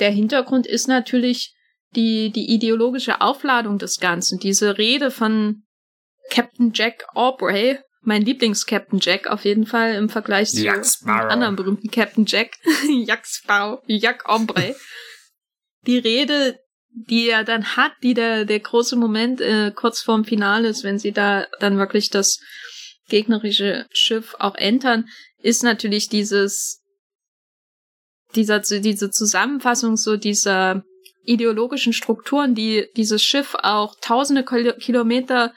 Der 0.00 0.10
Hintergrund 0.10 0.66
ist 0.66 0.88
natürlich 0.88 1.54
die, 1.94 2.30
die 2.30 2.52
ideologische 2.52 3.20
Aufladung 3.20 3.78
des 3.78 4.00
Ganzen. 4.00 4.40
Diese 4.40 4.78
Rede 4.78 5.12
von 5.12 5.62
Captain 6.30 6.72
Jack 6.74 7.06
Aubrey, 7.14 7.78
mein 8.06 8.22
Lieblings-Captain 8.22 9.00
Jack 9.00 9.26
auf 9.26 9.44
jeden 9.44 9.66
Fall 9.66 9.94
im 9.94 10.08
Vergleich 10.08 10.50
zu 10.50 10.68
anderen 11.06 11.56
berühmten 11.56 11.90
Captain 11.90 12.26
Jack, 12.26 12.52
Jack 13.06 13.26
Sparrow, 13.26 13.82
Jack 13.86 14.26
Aubrey. 14.26 14.74
Die 15.86 15.98
Rede, 15.98 16.58
die 16.90 17.28
er 17.28 17.44
dann 17.44 17.76
hat, 17.76 17.92
die 18.02 18.14
der, 18.14 18.44
der 18.44 18.60
große 18.60 18.96
Moment 18.96 19.40
äh, 19.40 19.72
kurz 19.74 20.00
vorm 20.00 20.24
Finale 20.24 20.68
ist, 20.68 20.84
wenn 20.84 20.98
sie 20.98 21.12
da 21.12 21.46
dann 21.60 21.78
wirklich 21.78 22.10
das 22.10 22.40
gegnerische 23.08 23.86
Schiff 23.92 24.34
auch 24.38 24.54
entern, 24.54 25.08
ist 25.38 25.62
natürlich 25.62 26.08
dieses, 26.08 26.82
dieser, 28.34 28.60
diese 28.60 29.10
Zusammenfassung 29.10 29.96
so 29.96 30.16
dieser 30.16 30.84
ideologischen 31.24 31.92
Strukturen, 31.92 32.54
die 32.54 32.86
dieses 32.96 33.22
Schiff 33.22 33.54
auch 33.58 33.96
tausende 34.00 34.44
Kilometer 34.44 35.52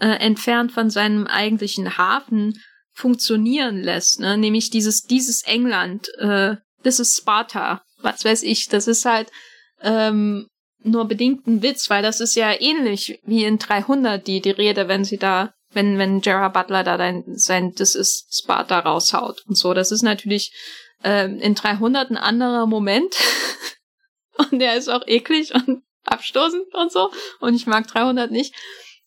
äh, 0.00 0.08
entfernt 0.08 0.72
von 0.72 0.90
seinem 0.90 1.26
eigentlichen 1.26 1.96
Hafen 1.96 2.60
funktionieren 2.92 3.82
lässt, 3.82 4.20
ne? 4.20 4.36
nämlich 4.38 4.70
dieses 4.70 5.02
dieses 5.02 5.42
England, 5.42 6.08
äh, 6.18 6.56
das 6.82 6.98
ist 6.98 7.16
Sparta, 7.16 7.82
was 8.00 8.24
weiß 8.24 8.42
ich, 8.42 8.68
das 8.68 8.88
ist 8.88 9.04
halt 9.04 9.30
ähm, 9.82 10.48
nur 10.82 11.06
bedingt 11.06 11.46
ein 11.46 11.62
Witz, 11.62 11.90
weil 11.90 12.02
das 12.02 12.20
ist 12.20 12.36
ja 12.36 12.58
ähnlich 12.58 13.20
wie 13.24 13.44
in 13.44 13.58
300 13.58 14.26
die 14.26 14.40
die 14.40 14.50
Rede, 14.50 14.88
wenn 14.88 15.04
sie 15.04 15.18
da, 15.18 15.52
wenn 15.72 15.98
wenn 15.98 16.20
Gerard 16.20 16.54
Butler 16.54 16.84
da 16.84 16.96
dein, 16.96 17.24
sein 17.36 17.74
das 17.76 17.94
ist 17.94 18.38
Sparta 18.38 18.78
raushaut 18.78 19.42
und 19.46 19.56
so, 19.56 19.74
das 19.74 19.92
ist 19.92 20.02
natürlich 20.02 20.52
ähm, 21.04 21.38
in 21.38 21.54
300 21.54 22.10
ein 22.10 22.16
anderer 22.16 22.66
Moment 22.66 23.14
und 24.38 24.58
der 24.58 24.76
ist 24.76 24.88
auch 24.88 25.06
eklig 25.06 25.54
und 25.54 25.82
abstoßend 26.04 26.74
und 26.74 26.92
so 26.92 27.10
und 27.40 27.54
ich 27.54 27.66
mag 27.66 27.86
300 27.86 28.30
nicht. 28.30 28.54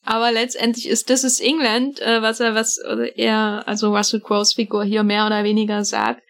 Aber 0.10 0.32
letztendlich 0.32 0.90
ist 0.90 1.06
This 1.06 1.24
is 1.24 1.40
England, 1.40 2.02
äh, 2.02 2.24
was 2.24 2.40
er, 2.40 2.56
was 2.56 2.80
er, 2.80 3.62
also 3.68 3.96
Russell 3.96 4.22
Crowes 4.22 4.54
Figur 4.54 4.84
hier 4.84 5.04
mehr 5.04 5.28
oder 5.28 5.44
weniger 5.44 5.86
sagt, 5.86 6.24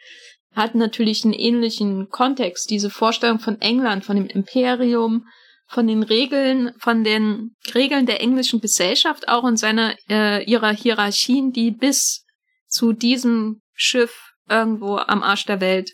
hat 0.53 0.75
natürlich 0.75 1.23
einen 1.23 1.31
ähnlichen 1.31 2.09
Kontext. 2.09 2.69
Diese 2.71 2.89
Vorstellung 2.89 3.39
von 3.39 3.61
England, 3.61 4.03
von 4.03 4.17
dem 4.17 4.25
Imperium, 4.25 5.27
von 5.65 5.87
den 5.87 6.03
Regeln, 6.03 6.73
von 6.77 7.05
den 7.05 7.55
Regeln 7.73 8.05
der 8.05 8.19
englischen 8.19 8.59
Gesellschaft 8.59 9.29
auch 9.29 9.43
und 9.43 9.55
seiner 9.55 9.95
äh, 10.09 10.43
ihrer 10.43 10.73
Hierarchien, 10.73 11.53
die 11.53 11.71
bis 11.71 12.25
zu 12.67 12.91
diesem 12.91 13.61
Schiff 13.75 14.33
irgendwo 14.49 14.97
am 14.97 15.23
Arsch 15.23 15.45
der 15.45 15.61
Welt 15.61 15.91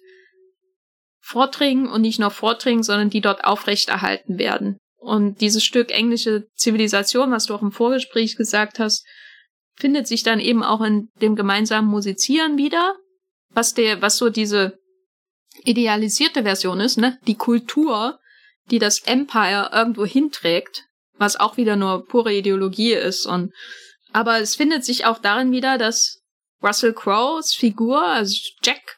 vordringen 1.21 1.87
und 1.87 2.01
nicht 2.01 2.19
nur 2.19 2.31
vordringen, 2.31 2.81
sondern 2.81 3.11
die 3.11 3.21
dort 3.21 3.43
aufrechterhalten 3.43 4.39
werden. 4.39 4.79
Und 5.05 5.39
dieses 5.39 5.63
Stück 5.63 5.91
englische 5.91 6.47
Zivilisation, 6.55 7.31
was 7.31 7.45
du 7.45 7.53
auch 7.53 7.61
im 7.61 7.71
Vorgespräch 7.71 8.37
gesagt 8.37 8.79
hast, 8.79 9.05
findet 9.75 10.07
sich 10.07 10.23
dann 10.23 10.39
eben 10.39 10.63
auch 10.63 10.81
in 10.81 11.09
dem 11.21 11.35
gemeinsamen 11.35 11.87
Musizieren 11.87 12.57
wieder, 12.57 12.95
was 13.49 13.75
der, 13.75 14.01
was 14.01 14.17
so 14.17 14.31
diese 14.31 14.79
idealisierte 15.63 16.41
Version 16.41 16.79
ist, 16.79 16.97
ne? 16.97 17.19
Die 17.27 17.35
Kultur, 17.35 18.17
die 18.71 18.79
das 18.79 19.01
Empire 19.01 19.69
irgendwo 19.71 20.07
hinträgt, 20.07 20.85
was 21.19 21.35
auch 21.35 21.55
wieder 21.55 21.75
nur 21.75 22.07
pure 22.07 22.33
Ideologie 22.33 22.93
ist 22.93 23.27
und 23.27 23.53
aber 24.11 24.39
es 24.39 24.55
findet 24.55 24.85
sich 24.85 25.05
auch 25.05 25.19
darin 25.19 25.51
wieder, 25.51 25.77
dass 25.77 26.23
Russell 26.63 26.93
Crowes 26.93 27.53
Figur, 27.53 28.03
also 28.03 28.35
Jack, 28.63 28.97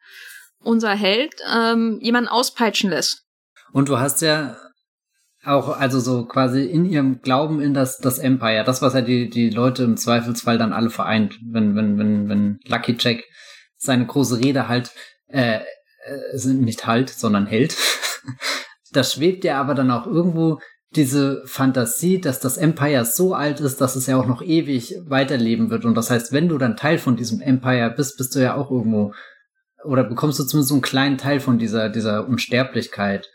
unser 0.60 0.92
Held, 0.92 1.34
ähm, 1.54 2.00
jemanden 2.02 2.30
auspeitschen 2.30 2.92
lässt. 2.92 3.26
Und 3.74 3.90
du 3.90 3.98
hast 3.98 4.22
ja 4.22 4.56
auch, 5.48 5.70
also 5.78 6.00
so 6.00 6.26
quasi 6.26 6.64
in 6.64 6.86
ihrem 6.86 7.22
Glauben 7.22 7.62
in 7.62 7.74
das, 7.74 7.98
das 7.98 8.20
Empire, 8.20 8.64
das, 8.64 8.82
was 8.82 8.94
ja 8.94 9.02
die, 9.02 9.30
die 9.30 9.50
Leute 9.50 9.84
im 9.84 9.98
Zweifelsfall 9.98 10.58
dann 10.58 10.74
alle 10.74 10.90
vereint, 10.90 11.40
wenn, 11.44 11.76
wenn, 11.76 11.98
wenn, 11.98 12.30
wenn 12.30 12.60
Lucky 12.68 12.96
Jack 13.00 13.24
seine 13.78 14.06
große 14.06 14.40
Rede 14.40 14.68
halt, 14.68 14.92
äh, 15.28 15.60
äh 15.60 16.38
sind 16.38 16.62
nicht 16.62 16.86
halt, 16.86 17.10
sondern 17.10 17.46
hält. 17.46 17.76
da 18.92 19.04
schwebt 19.04 19.44
ja 19.44 19.60
aber 19.60 19.74
dann 19.74 19.92
auch 19.92 20.06
irgendwo 20.06 20.60
diese 20.96 21.44
Fantasie, 21.46 22.20
dass 22.20 22.40
das 22.40 22.58
Empire 22.58 23.06
so 23.06 23.34
alt 23.34 23.60
ist, 23.60 23.82
dass 23.82 23.96
es 23.96 24.08
ja 24.08 24.18
auch 24.18 24.26
noch 24.26 24.42
ewig 24.42 24.96
weiterleben 25.06 25.70
wird. 25.70 25.86
Und 25.86 25.96
das 25.96 26.10
heißt, 26.10 26.32
wenn 26.32 26.50
du 26.50 26.58
dann 26.58 26.78
Teil 26.78 26.98
von 26.98 27.16
diesem 27.16 27.42
Empire 27.42 27.94
bist, 27.96 28.18
bist 28.18 28.36
du 28.36 28.40
ja 28.40 28.56
auch 28.56 28.72
irgendwo, 28.72 29.14
oder 29.84 30.04
bekommst 30.04 30.40
du 30.40 30.44
zumindest 30.44 30.70
so 30.70 30.76
einen 30.76 30.82
kleinen 30.82 31.18
Teil 31.18 31.40
von 31.40 31.60
dieser, 31.60 31.90
dieser 31.90 32.28
Unsterblichkeit 32.28 33.30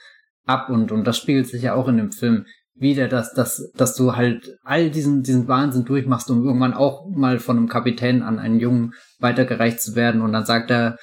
ab 0.45 0.70
und, 0.70 0.93
und 0.93 1.05
das 1.05 1.18
spiegelt 1.18 1.49
sich 1.49 1.62
ja 1.62 1.74
auch 1.74 1.88
in 1.88 1.97
dem 1.97 2.12
Film 2.12 2.47
wieder, 2.74 3.09
dass, 3.09 3.32
dass, 3.34 3.70
dass 3.74 3.95
du 3.95 4.16
halt 4.16 4.57
all 4.64 4.90
diesen, 4.90 5.22
diesen 5.22 5.47
Wahnsinn 5.47 5.84
durchmachst, 5.84 6.30
um 6.30 6.45
irgendwann 6.45 6.74
auch 6.74 7.07
mal 7.09 7.38
von 7.38 7.57
einem 7.57 7.68
Kapitän 7.68 8.22
an 8.22 8.38
einen 8.38 8.61
Jungen 8.61 8.95
weitergereicht 9.18 9.80
zu 9.80 9.95
werden 9.95 10.22
und 10.22 10.32
dann 10.32 10.47
sagt 10.47 10.70
er 10.70 10.97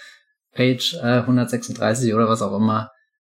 Page 0.53 0.95
äh, 0.95 1.19
136 1.19 2.13
oder 2.13 2.27
was 2.27 2.41
auch 2.41 2.55
immer, 2.57 2.89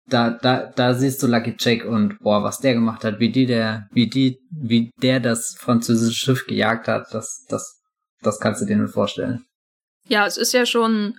da, 0.06 0.30
da, 0.30 0.66
da 0.66 0.94
siehst 0.94 1.22
du 1.22 1.26
Lucky 1.26 1.54
Jack 1.58 1.84
und 1.84 2.18
boah, 2.18 2.42
was 2.42 2.58
der 2.58 2.74
gemacht 2.74 3.04
hat, 3.04 3.20
wie 3.20 3.30
die 3.30 3.46
der, 3.46 3.88
wie 3.92 4.08
die, 4.08 4.38
wie 4.50 4.90
der 5.00 5.20
das 5.20 5.56
französische 5.58 6.18
Schiff 6.18 6.46
gejagt 6.46 6.88
hat, 6.88 7.06
das, 7.12 7.44
das, 7.48 7.80
das 8.20 8.38
kannst 8.38 8.60
du 8.60 8.66
dir 8.66 8.76
nur 8.76 8.88
vorstellen. 8.88 9.44
Ja, 10.06 10.26
es 10.26 10.36
ist 10.36 10.52
ja 10.52 10.66
schon, 10.66 11.16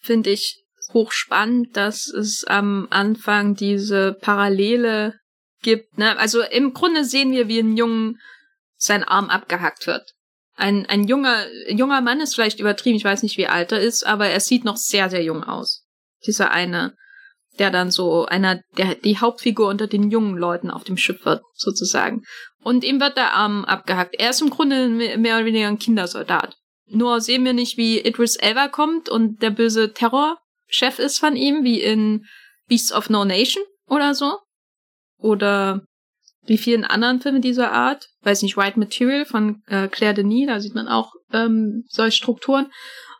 finde 0.00 0.30
ich, 0.30 0.61
hochspannend, 0.92 1.76
dass 1.76 2.06
es 2.08 2.44
am 2.44 2.86
Anfang 2.90 3.54
diese 3.54 4.12
Parallele 4.12 5.14
gibt. 5.62 5.98
Ne? 5.98 6.18
Also 6.18 6.42
im 6.42 6.74
Grunde 6.74 7.04
sehen 7.04 7.32
wir, 7.32 7.48
wie 7.48 7.60
ein 7.60 7.76
Jungen 7.76 8.18
sein 8.76 9.04
Arm 9.04 9.30
abgehackt 9.30 9.86
wird. 9.86 10.12
Ein, 10.54 10.86
ein 10.86 11.04
junger, 11.04 11.46
junger 11.68 12.00
Mann 12.00 12.20
ist 12.20 12.34
vielleicht 12.34 12.60
übertrieben, 12.60 12.96
ich 12.96 13.04
weiß 13.04 13.22
nicht, 13.22 13.38
wie 13.38 13.46
alt 13.46 13.72
er 13.72 13.80
ist, 13.80 14.04
aber 14.04 14.26
er 14.26 14.40
sieht 14.40 14.64
noch 14.64 14.76
sehr, 14.76 15.08
sehr 15.08 15.22
jung 15.22 15.44
aus. 15.44 15.86
Dieser 16.26 16.50
eine, 16.50 16.94
der 17.58 17.70
dann 17.70 17.90
so 17.90 18.26
einer, 18.26 18.60
der 18.76 18.94
die 18.96 19.18
Hauptfigur 19.18 19.68
unter 19.68 19.86
den 19.86 20.10
jungen 20.10 20.36
Leuten 20.36 20.70
auf 20.70 20.84
dem 20.84 20.96
Schiff 20.96 21.24
wird, 21.24 21.42
sozusagen. 21.54 22.22
Und 22.62 22.84
ihm 22.84 23.00
wird 23.00 23.16
der 23.16 23.34
Arm 23.34 23.64
abgehackt. 23.64 24.14
Er 24.18 24.30
ist 24.30 24.42
im 24.42 24.50
Grunde 24.50 24.88
mehr 24.88 25.36
oder 25.36 25.46
weniger 25.46 25.68
ein 25.68 25.78
Kindersoldat. 25.78 26.56
Nur 26.86 27.20
sehen 27.20 27.44
wir 27.44 27.54
nicht, 27.54 27.76
wie 27.78 28.00
Idris 28.00 28.36
Elba 28.36 28.68
kommt 28.68 29.08
und 29.08 29.42
der 29.42 29.50
böse 29.50 29.92
Terror 29.92 30.38
Chef 30.72 30.98
ist 30.98 31.18
von 31.18 31.36
ihm, 31.36 31.64
wie 31.64 31.80
in 31.80 32.24
Beasts 32.66 32.92
of 32.92 33.10
No 33.10 33.24
Nation 33.24 33.62
oder 33.86 34.14
so. 34.14 34.38
Oder 35.18 35.82
wie 36.44 36.58
vielen 36.58 36.84
anderen 36.84 37.20
Filmen 37.20 37.42
dieser 37.42 37.72
Art. 37.72 38.08
Weiß 38.22 38.42
nicht, 38.42 38.56
White 38.56 38.78
Material 38.78 39.24
von 39.24 39.62
äh, 39.66 39.88
Claire 39.88 40.14
Denis, 40.14 40.48
da 40.48 40.60
sieht 40.60 40.74
man 40.74 40.88
auch 40.88 41.12
ähm, 41.32 41.84
solche 41.88 42.16
Strukturen. 42.16 42.72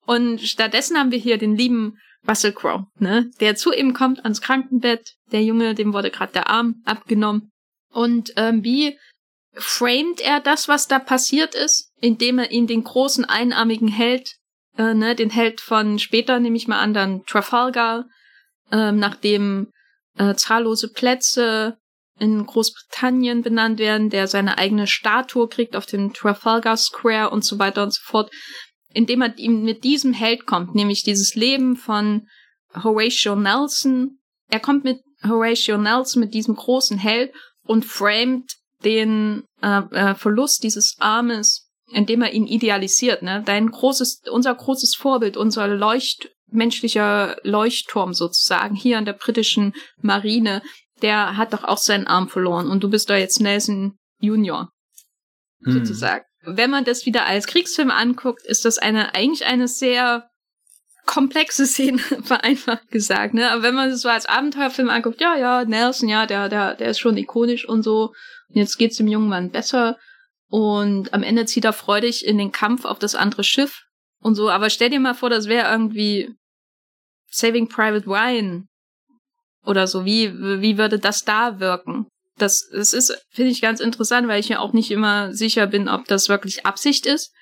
Und 0.07 0.40
stattdessen 0.40 0.98
haben 0.98 1.12
wir 1.12 1.18
hier 1.18 1.38
den 1.38 1.57
lieben 1.57 1.98
Russell 2.26 2.53
Crowe, 2.53 2.86
ne, 2.98 3.30
der 3.40 3.57
zu 3.57 3.72
ihm 3.72 3.94
kommt 3.94 4.24
ans 4.24 4.40
Krankenbett. 4.40 5.14
Der 5.30 5.42
Junge, 5.44 5.74
dem 5.74 5.92
wurde 5.92 6.11
gerade 6.11 6.32
der 6.32 6.48
Arm 6.48 6.82
abgenommen. 6.84 7.50
Und 7.92 8.32
ähm, 8.36 8.64
wie 8.64 8.98
framed 9.55 10.20
er 10.20 10.40
das, 10.40 10.66
was 10.66 10.88
da 10.88 10.98
passiert 10.98 11.55
ist, 11.55 11.92
indem 12.00 12.38
er 12.38 12.50
ihn 12.50 12.66
den 12.66 12.84
großen 12.84 13.24
einarmigen 13.24 13.88
Held 13.88 14.36
äh, 14.78 14.94
ne, 14.94 15.14
den 15.14 15.30
Held 15.30 15.60
von 15.60 15.98
später 15.98 16.40
nehme 16.40 16.56
ich 16.56 16.68
mal 16.68 16.80
an, 16.80 16.94
dann 16.94 17.24
Trafalgar, 17.26 18.06
ähm, 18.70 18.98
nachdem 18.98 19.70
äh, 20.16 20.34
zahllose 20.34 20.88
Plätze 20.88 21.78
in 22.18 22.46
Großbritannien 22.46 23.42
benannt 23.42 23.78
werden, 23.78 24.10
der 24.10 24.28
seine 24.28 24.58
eigene 24.58 24.86
Statue 24.86 25.48
kriegt 25.48 25.76
auf 25.76 25.86
dem 25.86 26.12
Trafalgar 26.12 26.76
Square 26.76 27.30
und 27.30 27.44
so 27.44 27.58
weiter 27.58 27.82
und 27.82 27.94
so 27.94 28.00
fort, 28.04 28.30
indem 28.92 29.22
er 29.22 29.36
ihm 29.38 29.64
mit 29.64 29.84
diesem 29.84 30.12
Held 30.12 30.46
kommt, 30.46 30.74
nämlich 30.74 31.02
dieses 31.02 31.34
Leben 31.34 31.76
von 31.76 32.28
Horatio 32.74 33.34
Nelson. 33.34 34.18
Er 34.48 34.60
kommt 34.60 34.84
mit 34.84 35.00
Horatio 35.24 35.78
Nelson, 35.78 36.20
mit 36.20 36.34
diesem 36.34 36.54
großen 36.54 36.98
Held 36.98 37.32
und 37.64 37.84
framed 37.84 38.52
den 38.84 39.44
äh, 39.62 39.82
äh, 39.90 40.14
Verlust 40.14 40.62
dieses 40.62 40.96
Armes 40.98 41.70
indem 41.93 42.22
er 42.22 42.32
ihn 42.32 42.47
idealisiert, 42.47 43.22
ne? 43.22 43.43
Dein 43.45 43.70
großes, 43.70 44.22
unser 44.30 44.55
großes 44.55 44.95
Vorbild, 44.95 45.36
unser 45.36 45.68
Leucht, 45.68 46.30
menschlicher 46.47 47.36
Leuchtturm 47.43 48.14
sozusagen 48.14 48.74
hier 48.74 48.99
an 48.99 49.05
der 49.05 49.14
britischen 49.14 49.74
Marine, 50.01 50.62
der 51.01 51.36
hat 51.36 51.53
doch 51.53 51.64
auch 51.64 51.78
seinen 51.78 52.07
Arm 52.07 52.28
verloren 52.28 52.68
und 52.68 52.82
du 52.82 52.90
bist 52.90 53.11
da 53.11 53.16
jetzt 53.16 53.40
Nelson 53.40 53.99
Junior. 54.20 54.70
hm. 55.64 55.72
sozusagen. 55.72 56.24
Wenn 56.45 56.70
man 56.70 56.84
das 56.84 57.07
wieder 57.07 57.26
als 57.26 57.47
Kriegsfilm 57.47 57.90
anguckt, 57.90 58.45
ist 58.45 58.64
das 58.64 58.78
eine 58.78 59.14
eigentlich 59.14 59.47
eine 59.47 59.68
sehr 59.68 60.28
komplexe 61.07 61.66
Szene, 61.66 61.99
vereinfacht 61.99 62.90
gesagt, 62.90 63.34
ne? 63.34 63.51
Aber 63.51 63.62
wenn 63.62 63.74
man 63.74 63.90
es 63.90 64.03
so 64.03 64.09
als 64.09 64.26
Abenteuerfilm 64.26 64.90
anguckt, 64.90 65.20
ja, 65.20 65.36
ja, 65.36 65.64
Nelson, 65.64 66.09
ja, 66.09 66.26
der, 66.26 66.49
der, 66.49 66.74
der 66.74 66.88
ist 66.88 67.01
schon 67.01 67.16
ikonisch 67.16 67.68
und 67.68 67.82
so. 67.82 68.12
Und 68.49 68.57
jetzt 68.57 68.78
geht's 68.78 68.97
dem 68.97 69.09
jungen 69.09 69.28
Mann 69.28 69.51
besser. 69.51 69.99
Und 70.53 71.14
am 71.14 71.22
Ende 71.22 71.46
zieht 71.46 71.64
er 71.64 71.72
freudig 71.72 72.26
in 72.26 72.36
den 72.36 72.53
Kampf 72.53 72.84
auf 72.84 72.98
das 72.98 73.14
andere 73.14 73.42
Schiff 73.42 73.84
und 74.20 74.34
so. 74.34 74.50
Aber 74.50 74.68
stell 74.68 74.90
dir 74.90 75.00
mal 75.00 75.14
vor, 75.14 75.30
das 75.30 75.46
wäre 75.46 75.70
irgendwie 75.72 76.34
Saving 77.30 77.68
Private 77.68 78.07
Ryan 78.07 78.66
oder 79.64 79.86
so. 79.86 80.05
Wie, 80.05 80.30
wie 80.61 80.76
würde 80.76 80.98
das 80.98 81.24
da 81.24 81.59
wirken? 81.59 82.07
Das, 82.36 82.68
das 82.70 82.92
ist, 82.92 83.18
finde 83.30 83.50
ich, 83.50 83.62
ganz 83.62 83.80
interessant, 83.80 84.28
weil 84.28 84.40
ich 84.40 84.50
ja 84.50 84.59
auch 84.59 84.74
nicht 84.74 84.90
immer 84.90 85.32
sicher 85.32 85.66
bin, 85.66 85.88
ob 85.88 86.05
das 86.05 86.28
wirklich 86.28 86.66
Absicht 86.66 87.07
ist, 87.07 87.32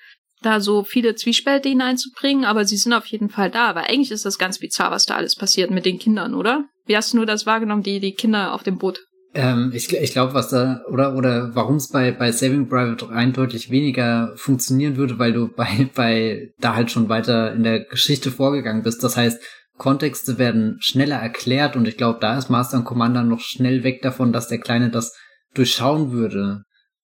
da 0.41 0.61
so 0.61 0.85
viele 0.85 1.13
Zwiespälte 1.13 1.67
hineinzubringen, 1.67 2.45
aber 2.45 2.63
sie 2.63 2.77
sind 2.77 2.93
auf 2.93 3.07
jeden 3.07 3.29
Fall 3.29 3.51
da. 3.51 3.75
Weil 3.75 3.87
eigentlich 3.87 4.11
ist 4.11 4.25
das 4.25 4.37
ganz 4.37 4.59
bizarr, 4.59 4.89
was 4.89 5.05
da 5.05 5.17
alles 5.17 5.35
passiert 5.35 5.69
mit 5.69 5.85
den 5.85 5.99
Kindern, 5.99 6.33
oder? 6.33 6.63
Wie 6.85 6.95
hast 6.95 7.11
du 7.11 7.17
nur 7.17 7.25
das 7.25 7.45
wahrgenommen, 7.45 7.83
die, 7.83 7.99
die 7.99 8.13
Kinder 8.13 8.53
auf 8.53 8.63
dem 8.63 8.77
Boot? 8.77 9.01
Ähm, 9.33 9.71
ich 9.73 9.93
ich 9.93 10.11
glaube, 10.11 10.33
was 10.33 10.49
da, 10.49 10.81
oder, 10.89 11.15
oder 11.15 11.55
warum 11.55 11.77
es 11.77 11.89
bei, 11.89 12.11
bei 12.11 12.31
Saving 12.31 12.67
Private 12.67 13.09
Ryan 13.09 13.33
deutlich 13.33 13.69
weniger 13.69 14.33
funktionieren 14.35 14.97
würde, 14.97 15.19
weil 15.19 15.33
du 15.33 15.47
bei, 15.47 15.89
bei 15.95 16.53
da 16.59 16.75
halt 16.75 16.91
schon 16.91 17.09
weiter 17.09 17.53
in 17.53 17.63
der 17.63 17.85
Geschichte 17.85 18.31
vorgegangen 18.31 18.83
bist. 18.83 19.03
Das 19.03 19.15
heißt, 19.15 19.41
Kontexte 19.77 20.37
werden 20.37 20.77
schneller 20.79 21.15
erklärt 21.15 21.75
und 21.75 21.87
ich 21.87 21.97
glaube, 21.97 22.19
da 22.19 22.37
ist 22.37 22.49
Master 22.49 22.77
und 22.77 22.83
Commander 22.83 23.23
noch 23.23 23.39
schnell 23.39 23.83
weg 23.83 24.01
davon, 24.01 24.31
dass 24.33 24.47
der 24.47 24.59
Kleine 24.59 24.89
das 24.89 25.15
durchschauen 25.55 26.11
würde, 26.11 26.63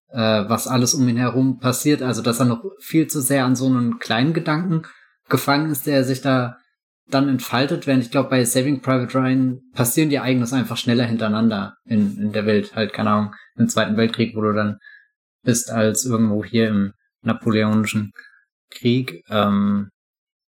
äh, 0.09 0.19
was 0.19 0.67
alles 0.67 0.93
um 0.93 1.07
ihn 1.07 1.17
herum 1.17 1.59
passiert. 1.59 2.01
Also, 2.01 2.21
dass 2.21 2.39
er 2.39 2.45
noch 2.45 2.63
viel 2.79 3.07
zu 3.07 3.21
sehr 3.21 3.45
an 3.45 3.55
so 3.55 3.65
einen 3.65 3.99
kleinen 3.99 4.33
Gedanken 4.33 4.83
gefangen 5.29 5.71
ist, 5.71 5.87
der 5.87 6.03
sich 6.03 6.21
da 6.21 6.57
dann 7.09 7.29
entfaltet, 7.29 7.87
während 7.87 8.03
ich 8.03 8.11
glaube, 8.11 8.29
bei 8.29 8.43
Saving 8.43 8.81
Private 8.81 9.17
Ryan 9.17 9.61
passieren 9.73 10.09
die 10.09 10.17
Ereignisse 10.17 10.55
einfach 10.55 10.77
schneller 10.77 11.05
hintereinander 11.05 11.75
in, 11.85 12.17
in 12.17 12.31
der 12.33 12.45
Welt. 12.45 12.75
Halt, 12.75 12.93
keine 12.93 13.11
Ahnung, 13.11 13.35
im 13.55 13.69
Zweiten 13.69 13.97
Weltkrieg, 13.97 14.35
wo 14.35 14.41
du 14.41 14.53
dann 14.53 14.77
bist, 15.43 15.71
als 15.71 16.05
irgendwo 16.05 16.43
hier 16.43 16.67
im 16.67 16.93
Napoleonischen 17.21 18.11
Krieg. 18.69 19.23
Ähm, 19.29 19.89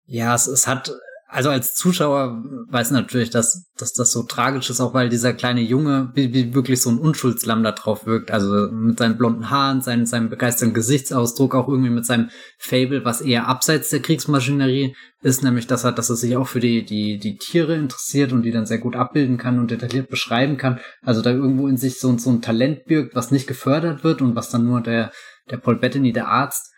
ja, 0.07 0.35
es, 0.35 0.47
es 0.47 0.67
hat 0.67 0.93
also 1.35 1.51
als 1.51 1.75
Zuschauer 1.75 2.45
weiß 2.69 2.93
natürlich, 2.93 3.29
dass, 3.29 3.69
dass 3.77 3.93
das 3.93 4.13
so 4.13 4.23
tragisch 4.23 4.71
ist, 4.71 4.81
auch 4.81 4.95
weil 4.95 5.09
dieser 5.09 5.33
kleine 5.33 5.63
Junge 5.63 6.13
wie, 6.15 6.33
wie 6.33 6.55
wirklich 6.55 6.81
so 6.81 6.91
ein 6.91 6.99
Unschuldslamm 6.99 7.65
da 7.65 7.73
drauf 7.73 8.07
wirkt. 8.07 8.31
Also 8.31 8.71
mit 8.71 9.01
seinen 9.01 9.19
blonden 9.19 9.51
Haaren, 9.51 9.83
seinem, 9.83 10.07
seinem 10.07 10.31
begeisterten 10.31 10.75
Gesichtsausdruck, 10.75 11.57
auch 11.57 11.67
irgendwie 11.67 11.91
mit 11.91 12.07
seinem 12.07 12.31
Fable, 12.59 13.05
was 13.05 13.21
eher 13.21 13.49
abseits 13.49 13.91
der 13.91 14.01
Kriegsmaschinerie 14.01 14.95
ist, 15.23 15.43
nämlich 15.43 15.67
dass 15.67 15.83
er, 15.83 15.91
dass 15.91 16.09
er 16.09 16.15
sich 16.15 16.37
auch 16.37 16.47
für 16.47 16.61
die, 16.61 16.85
die, 16.85 17.19
die 17.19 17.37
Tiere 17.37 17.75
interessiert 17.75 18.33
und 18.33 18.43
die 18.43 18.53
dann 18.53 18.67
sehr 18.67 18.79
gut 18.79 18.95
abbilden 18.95 19.37
kann 19.37 19.59
und 19.59 19.73
detailliert 19.73 20.11
beschreiben 20.11 20.57
kann. 20.57 20.79
Also 21.03 21.21
da 21.21 21.31
irgendwo 21.31 21.67
in 21.67 21.77
sich 21.77 21.99
so, 21.99 22.17
so 22.17 22.31
ein 22.31 22.43
Talent 22.43 22.85
birgt, 22.85 23.17
was 23.17 23.33
nicht 23.33 23.49
gefördert 23.49 24.05
wird 24.05 24.23
und 24.23 24.37
was 24.37 24.51
dann 24.51 24.67
nur 24.67 24.83
der, 24.83 25.11
der 25.51 25.57
Paul 25.57 25.81
Bettany, 25.81 26.13
der 26.13 26.29
Arzt, 26.29 26.71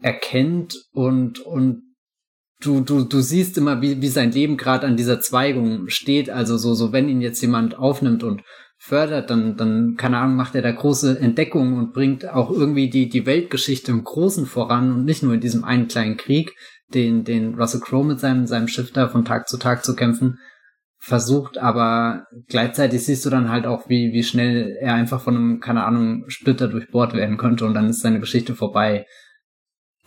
erkennt 0.00 0.74
und, 0.92 1.40
und 1.40 1.82
du, 2.60 2.80
du, 2.80 3.04
du 3.04 3.20
siehst 3.20 3.58
immer, 3.58 3.82
wie, 3.82 4.00
wie 4.00 4.08
sein 4.08 4.32
Leben 4.32 4.56
gerade 4.56 4.86
an 4.86 4.96
dieser 4.96 5.20
Zweigung 5.20 5.88
steht. 5.88 6.30
Also 6.30 6.56
so, 6.56 6.74
so, 6.74 6.92
wenn 6.92 7.08
ihn 7.08 7.20
jetzt 7.20 7.40
jemand 7.40 7.78
aufnimmt 7.78 8.22
und 8.22 8.42
fördert, 8.78 9.30
dann, 9.30 9.56
dann, 9.56 9.96
keine 9.96 10.18
Ahnung, 10.18 10.36
macht 10.36 10.54
er 10.54 10.62
da 10.62 10.70
große 10.72 11.18
Entdeckungen 11.18 11.78
und 11.78 11.92
bringt 11.92 12.28
auch 12.28 12.50
irgendwie 12.50 12.88
die, 12.88 13.08
die 13.08 13.26
Weltgeschichte 13.26 13.90
im 13.90 14.04
Großen 14.04 14.46
voran 14.46 14.92
und 14.92 15.04
nicht 15.04 15.22
nur 15.22 15.34
in 15.34 15.40
diesem 15.40 15.64
einen 15.64 15.88
kleinen 15.88 16.16
Krieg, 16.16 16.54
den, 16.94 17.24
den 17.24 17.54
Russell 17.54 17.80
Crowe 17.80 18.06
mit 18.06 18.20
seinem, 18.20 18.46
seinem 18.46 18.68
Schiff 18.68 18.92
da 18.92 19.08
von 19.08 19.24
Tag 19.24 19.48
zu 19.48 19.58
Tag 19.58 19.84
zu 19.84 19.94
kämpfen 19.94 20.38
versucht, 21.02 21.56
aber 21.56 22.26
gleichzeitig 22.48 23.04
siehst 23.04 23.24
du 23.24 23.30
dann 23.30 23.48
halt 23.48 23.66
auch, 23.66 23.88
wie, 23.88 24.12
wie 24.12 24.22
schnell 24.22 24.76
er 24.80 24.94
einfach 24.94 25.22
von 25.22 25.34
einem, 25.34 25.60
keine 25.60 25.84
Ahnung, 25.84 26.24
Splitter 26.28 26.68
durchbohrt 26.68 27.14
werden 27.14 27.38
könnte 27.38 27.64
und 27.64 27.72
dann 27.72 27.88
ist 27.88 28.02
seine 28.02 28.20
Geschichte 28.20 28.54
vorbei 28.54 29.06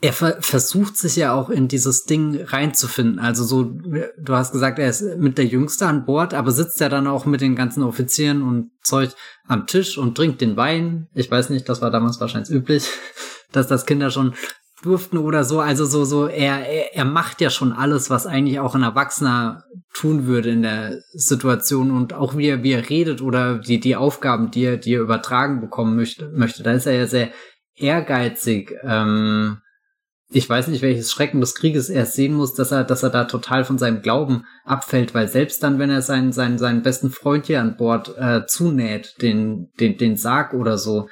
er 0.03 0.11
ver 0.11 0.35
versucht 0.41 0.97
sich 0.97 1.15
ja 1.15 1.33
auch 1.33 1.49
in 1.49 1.69
dieses 1.69 2.03
Ding 2.03 2.43
reinzufinden. 2.43 3.19
Also 3.19 3.45
so, 3.45 3.63
du 3.63 4.33
hast 4.33 4.51
gesagt, 4.51 4.77
er 4.77 4.89
ist 4.89 5.01
mit 5.17 5.37
der 5.37 5.45
Jüngste 5.45 5.87
an 5.87 6.05
Bord, 6.05 6.33
aber 6.33 6.51
sitzt 6.51 6.81
ja 6.81 6.89
dann 6.89 7.07
auch 7.07 7.25
mit 7.25 7.39
den 7.39 7.55
ganzen 7.55 7.83
Offizieren 7.83 8.41
und 8.41 8.71
Zeug 8.83 9.11
am 9.47 9.65
Tisch 9.65 9.97
und 9.97 10.15
trinkt 10.15 10.41
den 10.41 10.57
Wein. 10.57 11.07
Ich 11.13 11.31
weiß 11.31 11.49
nicht, 11.51 11.69
das 11.69 11.81
war 11.81 11.89
damals 11.89 12.19
wahrscheinlich 12.19 12.49
üblich, 12.49 12.89
dass 13.53 13.67
das 13.67 13.85
Kinder 13.85 14.11
schon 14.11 14.33
durften 14.81 15.17
oder 15.17 15.45
so. 15.45 15.61
Also 15.61 15.85
so, 15.85 16.03
so, 16.03 16.27
er, 16.27 16.67
er, 16.67 16.95
er 16.97 17.05
macht 17.05 17.39
ja 17.39 17.49
schon 17.49 17.71
alles, 17.71 18.09
was 18.09 18.27
eigentlich 18.27 18.59
auch 18.59 18.75
ein 18.75 18.83
Erwachsener 18.83 19.63
tun 19.93 20.25
würde 20.25 20.49
in 20.49 20.63
der 20.63 20.99
Situation 21.13 21.91
und 21.91 22.11
auch 22.11 22.35
wie 22.35 22.49
er, 22.49 22.61
wie 22.61 22.73
er 22.73 22.89
redet 22.89 23.21
oder 23.21 23.59
die, 23.59 23.79
die 23.79 23.95
Aufgaben, 23.95 24.51
die 24.51 24.65
er, 24.65 24.75
die 24.75 24.95
er 24.95 25.01
übertragen 25.01 25.61
bekommen 25.61 25.95
möchte, 25.95 26.27
möchte. 26.27 26.61
Da 26.61 26.73
ist 26.73 26.87
er 26.87 26.93
ja 26.93 27.07
sehr 27.07 27.29
ehrgeizig. 27.77 28.75
Ähm, 28.83 29.59
ich 30.35 30.49
weiß 30.49 30.67
nicht, 30.67 30.81
welches 30.81 31.11
Schrecken 31.11 31.41
des 31.41 31.55
Krieges 31.55 31.89
er 31.89 32.05
sehen 32.05 32.33
muss, 32.33 32.53
dass 32.53 32.71
er, 32.71 32.83
dass 32.83 33.03
er 33.03 33.09
da 33.09 33.25
total 33.25 33.65
von 33.65 33.77
seinem 33.77 34.01
Glauben 34.01 34.45
abfällt, 34.65 35.13
weil 35.13 35.27
selbst 35.27 35.61
dann, 35.63 35.79
wenn 35.79 35.89
er 35.89 36.01
seinen, 36.01 36.31
seinen, 36.31 36.57
seinen 36.57 36.81
besten 36.81 37.11
Freund 37.11 37.45
hier 37.45 37.61
an 37.61 37.77
Bord 37.77 38.17
äh, 38.17 38.45
zunäht, 38.47 39.15
den, 39.21 39.69
den, 39.79 39.97
den 39.97 40.17
Sarg 40.17 40.53
oder 40.53 40.77
so, 40.77 41.07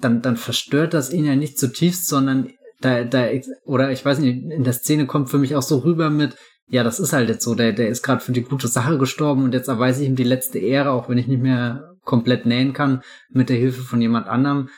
dann, 0.00 0.22
dann 0.22 0.36
verstört 0.36 0.94
das 0.94 1.12
ihn 1.12 1.24
ja 1.24 1.36
nicht 1.36 1.58
zutiefst, 1.58 2.08
sondern 2.08 2.50
da, 2.80 3.04
da, 3.04 3.26
oder 3.64 3.90
ich 3.90 4.04
weiß 4.04 4.18
nicht, 4.18 4.42
in 4.42 4.64
der 4.64 4.72
Szene 4.72 5.06
kommt 5.06 5.30
für 5.30 5.38
mich 5.38 5.54
auch 5.54 5.62
so 5.62 5.78
rüber 5.78 6.10
mit, 6.10 6.36
ja, 6.68 6.84
das 6.84 7.00
ist 7.00 7.12
halt 7.12 7.28
jetzt 7.28 7.44
so, 7.44 7.54
der, 7.54 7.72
der 7.72 7.88
ist 7.88 8.02
gerade 8.02 8.20
für 8.20 8.32
die 8.32 8.42
gute 8.42 8.68
Sache 8.68 8.98
gestorben 8.98 9.44
und 9.44 9.54
jetzt 9.54 9.68
erweise 9.68 10.02
ich 10.02 10.08
ihm 10.08 10.16
die 10.16 10.24
letzte 10.24 10.58
Ehre, 10.58 10.90
auch 10.90 11.08
wenn 11.08 11.18
ich 11.18 11.26
nicht 11.26 11.42
mehr 11.42 11.94
komplett 12.04 12.46
nähen 12.46 12.72
kann, 12.72 13.02
mit 13.30 13.48
der 13.48 13.56
Hilfe 13.56 13.82
von 13.82 14.00
jemand 14.00 14.26
anderem. 14.28 14.68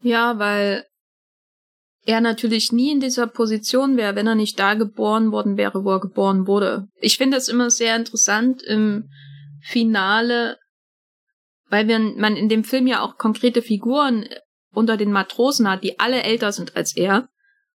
Ja, 0.00 0.38
weil 0.38 0.84
er 2.06 2.20
natürlich 2.20 2.70
nie 2.72 2.92
in 2.92 3.00
dieser 3.00 3.26
Position 3.26 3.96
wäre, 3.96 4.14
wenn 4.14 4.26
er 4.26 4.34
nicht 4.34 4.58
da 4.58 4.74
geboren 4.74 5.32
worden 5.32 5.56
wäre, 5.56 5.84
wo 5.84 5.92
er 5.92 6.00
geboren 6.00 6.46
wurde. 6.46 6.86
Ich 7.00 7.16
finde 7.16 7.36
das 7.36 7.48
immer 7.48 7.70
sehr 7.70 7.96
interessant 7.96 8.62
im 8.62 9.08
Finale, 9.62 10.58
weil 11.70 11.88
wir, 11.88 11.98
man 11.98 12.36
in 12.36 12.48
dem 12.48 12.64
Film 12.64 12.86
ja 12.86 13.00
auch 13.00 13.16
konkrete 13.16 13.62
Figuren 13.62 14.28
unter 14.74 14.96
den 14.96 15.12
Matrosen 15.12 15.68
hat, 15.68 15.82
die 15.82 15.98
alle 15.98 16.22
älter 16.22 16.52
sind 16.52 16.76
als 16.76 16.94
er 16.94 17.28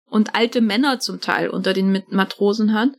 und 0.10 0.36
alte 0.36 0.62
Männer 0.62 1.00
zum 1.00 1.22
Teil 1.22 1.50
unter 1.50 1.74
den 1.74 2.04
Matrosen 2.10 2.74
hat 2.74 2.90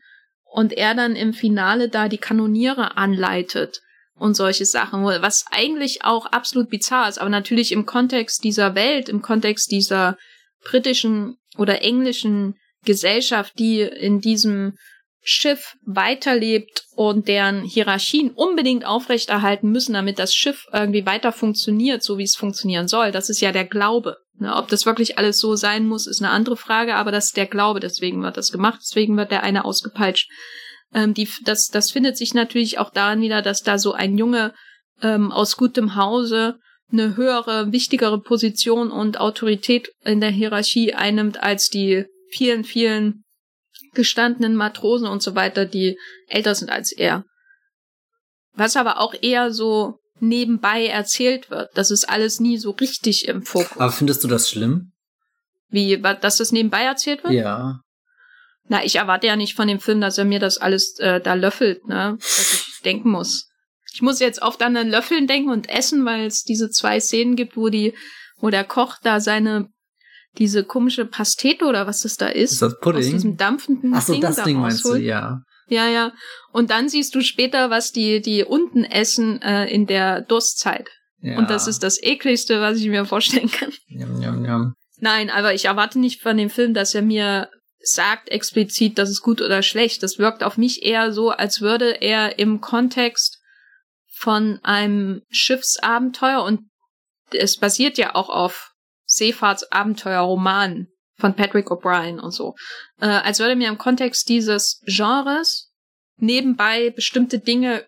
und 0.45 0.73
er 0.73 0.95
dann 0.95 1.15
im 1.15 1.35
Finale 1.35 1.91
da 1.91 2.09
die 2.09 2.19
Kanoniere 2.19 2.97
anleitet 2.97 3.83
und 4.15 4.35
solche 4.35 4.65
Sachen, 4.65 5.05
was 5.05 5.45
eigentlich 5.51 6.05
auch 6.05 6.27
absolut 6.27 6.71
bizarr 6.71 7.09
ist, 7.09 7.21
aber 7.21 7.31
natürlich 7.31 7.73
im 7.73 7.87
Kontext 7.87 8.43
dieser 8.45 8.75
Welt, 8.75 9.09
im 9.09 9.23
Kontext 9.23 9.71
dieser 9.71 10.17
britischen 10.63 11.37
oder 11.57 11.83
englischen 11.83 12.57
Gesellschaft, 12.85 13.59
die 13.59 13.81
in 13.81 14.21
diesem 14.21 14.75
Schiff 15.21 15.77
weiterlebt 15.85 16.85
und 16.95 17.29
deren 17.29 17.63
Hierarchien 17.63 18.31
unbedingt 18.31 18.87
aufrechterhalten 18.87 19.71
müssen, 19.71 19.93
damit 19.93 20.19
das 20.19 20.35
Schiff 20.35 20.67
irgendwie 20.73 21.05
weiter 21.05 21.33
funktioniert, 21.33 22.03
so 22.03 22.19
wie 22.19 22.23
es 22.23 22.37
funktionieren 22.37 22.89
soll. 22.89 23.13
Das 23.13 23.29
ist 23.29 23.41
ja 23.41 23.53
der 23.53 23.67
Glaube. 23.67 24.17
Ne, 24.39 24.55
ob 24.55 24.69
das 24.69 24.87
wirklich 24.87 25.19
alles 25.19 25.39
so 25.39 25.57
sein 25.57 25.87
muss, 25.87 26.07
ist 26.07 26.23
eine 26.23 26.31
andere 26.31 26.57
Frage, 26.57 26.95
aber 26.95 27.11
das 27.11 27.27
ist 27.27 27.37
der 27.37 27.47
Glaube, 27.47 27.81
deswegen 27.81 28.23
wird 28.23 28.37
das 28.37 28.53
gemacht, 28.53 28.79
deswegen 28.81 29.17
wird 29.17 29.33
der 29.33 29.43
eine 29.43 29.65
ausgepeitscht. 29.65 30.31
Ähm, 30.95 31.13
die, 31.13 31.29
das, 31.45 31.69
das 31.69 31.91
findet 31.91 32.17
sich 32.17 32.35
natürlich 32.35 32.79
auch 32.79 32.91
daran 32.91 33.21
wieder, 33.21 33.43
dass 33.43 33.63
da 33.63 33.79
so 33.79 33.93
ein 33.93 34.17
Junge 34.17 34.55
ähm, 35.03 35.33
aus 35.33 35.57
gutem 35.57 35.97
Hause 35.97 36.61
eine 36.91 37.17
höhere, 37.17 37.73
wichtigere 37.73 38.21
Position 38.21 38.91
und 38.91 39.21
Autorität 39.21 39.91
in 40.05 40.21
der 40.21 40.31
Hierarchie 40.31 40.95
einnimmt 40.95 41.43
als 41.43 41.69
die 41.69 42.07
vielen, 42.31 42.65
vielen 42.65 43.25
gestandenen 43.93 44.57
Matrosen 44.57 45.07
und 45.07 45.23
so 45.23 45.35
weiter, 45.35 45.65
die 45.65 45.99
älter 46.29 46.55
sind 46.55 46.71
als 46.71 46.93
er. 46.93 47.25
Was 48.55 48.77
aber 48.77 49.01
auch 49.01 49.15
eher 49.21 49.53
so 49.53 49.99
nebenbei 50.21 50.87
erzählt 50.87 51.51
wird. 51.51 51.71
Das 51.75 51.91
ist 51.91 52.09
alles 52.09 52.41
nie 52.41 52.59
so 52.59 52.71
richtig 52.73 53.29
im 53.29 53.43
Fokus. 53.43 53.79
Aber 53.79 53.93
findest 53.93 54.25
du 54.25 54.29
das 54.29 54.51
schlimm? 54.51 54.93
Wie, 55.69 56.01
dass 56.01 56.39
das 56.39 56.53
nebenbei 56.53 56.83
erzählt 56.83 57.23
wird? 57.25 57.35
Ja. 57.35 57.81
Na, 58.65 58.85
ich 58.85 58.97
erwarte 58.97 59.27
ja 59.27 59.37
nicht 59.37 59.55
von 59.55 59.69
dem 59.69 59.81
Film, 59.81 60.01
dass 60.01 60.19
er 60.19 60.25
mir 60.25 60.41
das 60.41 60.59
alles 60.59 60.99
äh, 60.99 61.21
da 61.21 61.35
löffelt, 61.35 61.87
ne? 61.87 62.17
Dass 62.19 62.67
ich 62.69 62.83
denken 62.85 63.11
muss. 63.11 63.48
Ich 63.99 64.03
muss 64.03 64.21
jetzt 64.21 64.43
oft 64.43 64.63
an 64.63 64.75
den 64.75 64.91
Löffeln 64.91 65.27
denken 65.27 65.51
und 65.51 65.69
essen, 65.69 66.05
weil 66.05 66.25
es 66.27 66.45
diese 66.45 66.71
zwei 66.71 67.01
Szenen 67.01 67.35
gibt, 67.35 67.57
wo 67.57 67.69
die, 67.69 67.95
wo 68.37 68.49
der 68.49 68.63
Koch 68.63 68.95
da 69.03 69.19
seine 69.19 69.71
diese 70.39 70.63
komische 70.63 71.05
Pastete 71.05 71.65
oder 71.65 71.89
was 71.89 72.03
das 72.03 72.17
da 72.17 72.29
ist, 72.29 72.53
ist 72.53 72.63
das 72.63 72.79
Pudding? 72.79 73.03
aus 73.03 73.11
diesem 73.11 73.37
dampfenden 73.37 73.93
Ach 73.93 74.03
so, 74.03 74.13
Ding 74.13 74.23
das 74.23 74.37
da 74.37 74.45
Ding 74.45 74.61
meinst 74.61 74.85
du, 74.85 74.95
ja. 74.95 75.41
Ja, 75.67 75.89
ja. 75.89 76.13
Und 76.53 76.71
dann 76.71 76.89
siehst 76.89 77.13
du 77.17 77.23
später, 77.23 77.71
was 77.71 77.91
die, 77.91 78.21
die 78.21 78.45
unten 78.45 78.85
essen 78.85 79.43
äh, 79.43 79.67
in 79.67 79.89
der 79.89 80.21
Durstzeit. 80.21 80.89
ja. 81.21 81.37
Und 81.37 81.51
das 81.51 81.67
ist 81.67 81.83
das 81.83 82.01
ekligste, 82.01 82.61
was 82.61 82.79
ich 82.79 82.87
mir 82.87 83.05
vorstellen 83.05 83.51
kann. 83.51 83.73
Jam, 83.89 84.23
jam, 84.23 84.45
jam. 84.45 84.75
Nein, 85.01 85.29
aber 85.29 85.55
ich 85.55 85.65
erwarte 85.65 85.99
nicht 85.99 86.23
von 86.23 86.37
dem 86.37 86.51
Film, 86.51 86.73
dass 86.73 86.95
er 86.95 87.03
mir 87.03 87.51
sagt 87.81 88.29
explizit, 88.29 88.97
dass 88.97 89.11
es 89.11 89.23
gut 89.23 89.43
oder 89.43 89.65
schlecht. 89.65 90.05
Das 90.05 90.21
wirkt 90.21 90.45
auf 90.45 90.57
mich 90.57 90.85
eher 90.85 91.13
so, 91.13 91.31
als 91.31 91.61
würde 91.61 92.01
er 92.01 92.39
im 92.39 92.61
Kontext 92.61 93.38
von 94.19 94.59
einem 94.65 95.23
Schiffsabenteuer 95.31 96.43
und 96.43 96.63
es 97.31 97.57
basiert 97.57 97.99
ja 97.99 98.15
auch 98.15 98.29
auf 98.29 98.73
Seefahrtsabenteuerromanen 99.05 100.89
von 101.19 101.35
Patrick 101.35 101.71
O'Brien 101.71 102.19
und 102.19 102.33
so, 102.33 102.55
äh, 103.01 103.07
als 103.07 103.39
würde 103.39 103.55
mir 103.55 103.69
im 103.69 103.79
Kontext 103.79 104.29
dieses 104.29 104.81
Genres 104.87 105.73
nebenbei 106.17 106.91
bestimmte 106.91 107.39
Dinge 107.39 107.87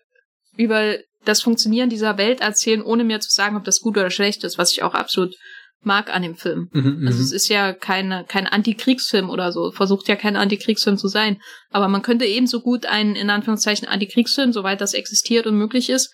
über 0.55 0.97
das 1.25 1.41
Funktionieren 1.41 1.89
dieser 1.89 2.17
Welt 2.17 2.39
erzählen, 2.39 2.81
ohne 2.81 3.03
mir 3.03 3.19
zu 3.19 3.29
sagen, 3.29 3.57
ob 3.57 3.63
das 3.65 3.81
gut 3.81 3.97
oder 3.97 4.09
schlecht 4.09 4.43
ist, 4.43 4.57
was 4.57 4.71
ich 4.71 4.83
auch 4.83 4.93
absolut 4.93 5.35
mag 5.83 6.13
an 6.13 6.21
dem 6.21 6.35
Film. 6.35 6.69
Mhm, 6.73 6.99
mhm, 6.99 7.07
also 7.07 7.21
es 7.21 7.31
ist 7.31 7.47
ja 7.47 7.73
keine, 7.73 8.25
kein 8.27 8.47
Antikriegsfilm 8.47 9.29
oder 9.29 9.51
so, 9.51 9.71
versucht 9.71 10.07
ja 10.07 10.15
kein 10.15 10.35
Antikriegsfilm 10.35 10.97
zu 10.97 11.07
sein. 11.07 11.37
Aber 11.69 11.87
man 11.87 12.01
könnte 12.01 12.25
ebenso 12.25 12.61
gut 12.61 12.85
einen, 12.85 13.15
in 13.15 13.29
Anführungszeichen, 13.29 13.87
Antikriegsfilm, 13.87 14.53
soweit 14.53 14.81
das 14.81 14.93
existiert 14.93 15.47
und 15.47 15.57
möglich 15.57 15.89
ist, 15.89 16.13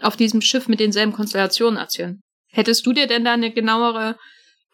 auf 0.00 0.16
diesem 0.16 0.40
Schiff 0.40 0.68
mit 0.68 0.80
denselben 0.80 1.12
Konstellationen 1.12 1.78
erzählen. 1.78 2.20
Hättest 2.50 2.86
du 2.86 2.92
dir 2.92 3.06
denn 3.06 3.24
da 3.24 3.32
eine 3.32 3.52
genauere 3.52 4.16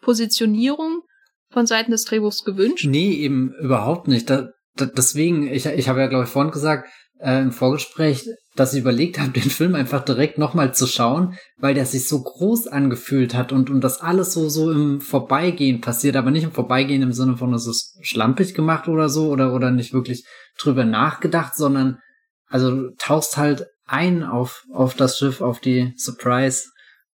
Positionierung 0.01 1.01
von 1.49 1.65
Seiten 1.65 1.91
des 1.91 2.03
Drehbuchs 2.03 2.43
gewünscht? 2.43 2.85
Nee, 2.85 3.13
eben 3.13 3.53
überhaupt 3.61 4.07
nicht. 4.07 4.29
Da, 4.29 4.49
da, 4.75 4.85
deswegen, 4.85 5.47
ich, 5.47 5.65
ich 5.65 5.87
habe 5.87 5.99
ja, 5.99 6.07
glaube 6.07 6.25
ich, 6.25 6.29
vorhin 6.29 6.51
gesagt, 6.51 6.89
äh, 7.19 7.41
im 7.41 7.51
Vorgespräch, 7.51 8.27
dass 8.55 8.73
ich 8.73 8.81
überlegt 8.81 9.19
habe, 9.19 9.31
den 9.39 9.49
Film 9.49 9.75
einfach 9.75 10.03
direkt 10.03 10.37
nochmal 10.37 10.73
zu 10.73 10.87
schauen, 10.87 11.37
weil 11.57 11.73
der 11.73 11.85
sich 11.85 12.07
so 12.07 12.21
groß 12.21 12.67
angefühlt 12.67 13.35
hat 13.35 13.51
und, 13.51 13.69
und 13.69 13.81
das 13.81 14.01
alles 14.01 14.33
so, 14.33 14.49
so 14.49 14.71
im 14.71 15.01
Vorbeigehen 15.01 15.81
passiert, 15.81 16.15
aber 16.15 16.31
nicht 16.31 16.43
im 16.43 16.51
Vorbeigehen 16.51 17.01
im 17.01 17.13
Sinne 17.13 17.37
von, 17.37 17.53
es 17.53 17.67
ist 17.67 17.97
schlampig 18.01 18.53
gemacht 18.53 18.87
oder 18.87 19.09
so 19.09 19.29
oder, 19.29 19.53
oder 19.53 19.71
nicht 19.71 19.93
wirklich 19.93 20.25
drüber 20.59 20.85
nachgedacht, 20.85 21.55
sondern 21.55 21.99
also 22.47 22.89
tauchst 22.97 23.37
halt 23.37 23.67
ein 23.87 24.23
auf, 24.23 24.63
auf 24.73 24.95
das 24.95 25.17
Schiff, 25.17 25.41
auf 25.41 25.59
die 25.59 25.93
Surprise 25.97 26.63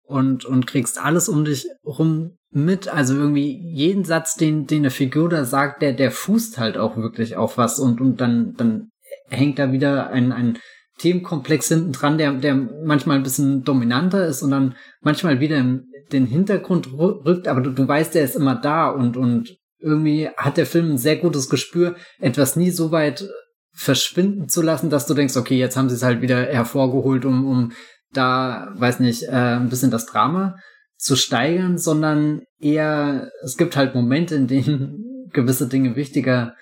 und, 0.02 0.44
und 0.44 0.66
kriegst 0.66 1.00
alles 1.02 1.28
um 1.28 1.44
dich 1.44 1.66
rum 1.84 2.36
mit. 2.50 2.88
Also 2.88 3.14
irgendwie 3.14 3.58
jeden 3.72 4.04
Satz, 4.04 4.34
den, 4.34 4.66
den 4.66 4.82
eine 4.82 4.90
Figur 4.90 5.28
da 5.28 5.44
sagt, 5.44 5.82
der, 5.82 5.92
der 5.92 6.10
fußt 6.10 6.58
halt 6.58 6.76
auch 6.76 6.96
wirklich 6.96 7.36
auf 7.36 7.58
was 7.58 7.78
und, 7.78 8.00
und 8.00 8.20
dann, 8.20 8.54
dann 8.56 8.90
hängt 9.28 9.58
da 9.58 9.72
wieder 9.72 10.10
ein, 10.10 10.32
ein 10.32 10.58
Themenkomplex 11.00 11.68
hinten 11.68 11.92
dran, 11.92 12.18
der, 12.18 12.32
der 12.32 12.54
manchmal 12.54 13.16
ein 13.16 13.22
bisschen 13.22 13.64
dominanter 13.64 14.26
ist 14.26 14.42
und 14.42 14.50
dann 14.50 14.74
manchmal 15.00 15.40
wieder 15.40 15.56
in 15.58 15.86
den 16.12 16.26
Hintergrund 16.26 16.92
rückt, 16.92 17.48
aber 17.48 17.60
du, 17.60 17.70
du 17.70 17.86
weißt, 17.86 18.14
der 18.14 18.24
ist 18.24 18.36
immer 18.36 18.54
da 18.54 18.90
und, 18.90 19.16
und 19.16 19.56
irgendwie 19.78 20.28
hat 20.36 20.56
der 20.56 20.66
Film 20.66 20.92
ein 20.92 20.98
sehr 20.98 21.16
gutes 21.16 21.48
Gespür, 21.48 21.96
etwas 22.18 22.56
nie 22.56 22.70
so 22.70 22.90
weit 22.92 23.26
verschwinden 23.72 24.48
zu 24.48 24.60
lassen, 24.60 24.90
dass 24.90 25.06
du 25.06 25.14
denkst, 25.14 25.36
okay, 25.36 25.56
jetzt 25.56 25.76
haben 25.76 25.88
sie 25.88 25.94
es 25.94 26.02
halt 26.02 26.20
wieder 26.20 26.42
hervorgeholt, 26.46 27.24
um, 27.24 27.46
um 27.46 27.72
da, 28.12 28.72
weiß 28.74 29.00
nicht, 29.00 29.22
äh, 29.22 29.56
ein 29.56 29.68
bisschen 29.68 29.90
das 29.90 30.06
Drama 30.06 30.56
zu 30.96 31.16
steigern, 31.16 31.78
sondern 31.78 32.42
eher, 32.60 33.30
es 33.42 33.56
gibt 33.56 33.76
halt 33.76 33.94
Momente, 33.94 34.34
in 34.34 34.48
denen 34.48 35.28
gewisse 35.32 35.68
Dinge 35.68 35.96
wichtiger 35.96 36.54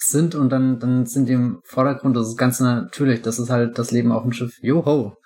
sind 0.00 0.34
und 0.34 0.50
dann, 0.50 0.78
dann 0.78 1.06
sind 1.06 1.28
die 1.28 1.34
im 1.34 1.60
Vordergrund, 1.64 2.16
das 2.16 2.28
ist 2.28 2.38
ganz 2.38 2.60
natürlich, 2.60 3.22
das 3.22 3.38
ist 3.38 3.50
halt 3.50 3.78
das 3.78 3.90
Leben 3.90 4.12
auf 4.12 4.22
dem 4.22 4.32
Schiff. 4.32 4.56
Joho. 4.62 5.16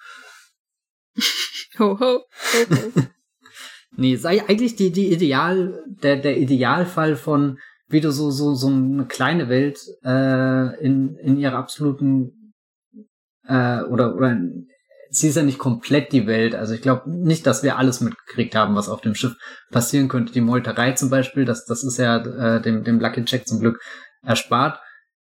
ho, 1.79 1.79
ho, 1.79 1.99
ho, 2.01 2.21
ho. 2.71 3.03
nee, 3.97 4.17
sei 4.17 4.43
eigentlich 4.47 4.77
die, 4.77 4.91
die 4.91 5.13
Ideal, 5.13 5.83
der, 5.87 6.17
der 6.17 6.39
Idealfall 6.39 7.17
von, 7.17 7.59
wie 7.89 8.01
du 8.01 8.11
so, 8.11 8.31
so, 8.31 8.55
so 8.55 8.69
eine 8.69 9.07
kleine 9.07 9.49
Welt, 9.49 9.79
äh, 10.05 10.85
in, 10.85 11.17
in 11.17 11.39
ihrer 11.39 11.57
absoluten, 11.57 12.53
äh, 13.47 13.83
oder, 13.83 14.17
oder, 14.17 14.37
sie 15.11 15.29
ist 15.29 15.37
ja 15.37 15.45
nicht 15.45 15.59
komplett 15.59 16.13
die 16.13 16.27
Welt. 16.27 16.57
Also 16.57 16.75
ich 16.75 16.83
glaube 16.83 17.09
nicht, 17.09 17.47
dass 17.47 17.63
wir 17.63 17.79
alles 17.79 18.01
mitgekriegt 18.01 18.57
haben, 18.57 18.75
was 18.75 18.89
auf 18.89 19.01
dem 19.01 19.15
Schiff 19.15 19.37
passieren 19.71 20.09
könnte. 20.09 20.33
Die 20.33 20.41
Meuterei 20.41 20.93
zum 20.93 21.09
Beispiel, 21.09 21.45
das, 21.45 21.65
das 21.67 21.85
ist 21.85 21.99
ja 21.99 22.17
äh, 22.17 22.61
dem, 22.61 22.83
dem 22.83 22.99
Lucky 22.99 23.23
Jack 23.25 23.47
zum 23.47 23.61
Glück 23.61 23.79
erspart 24.25 24.79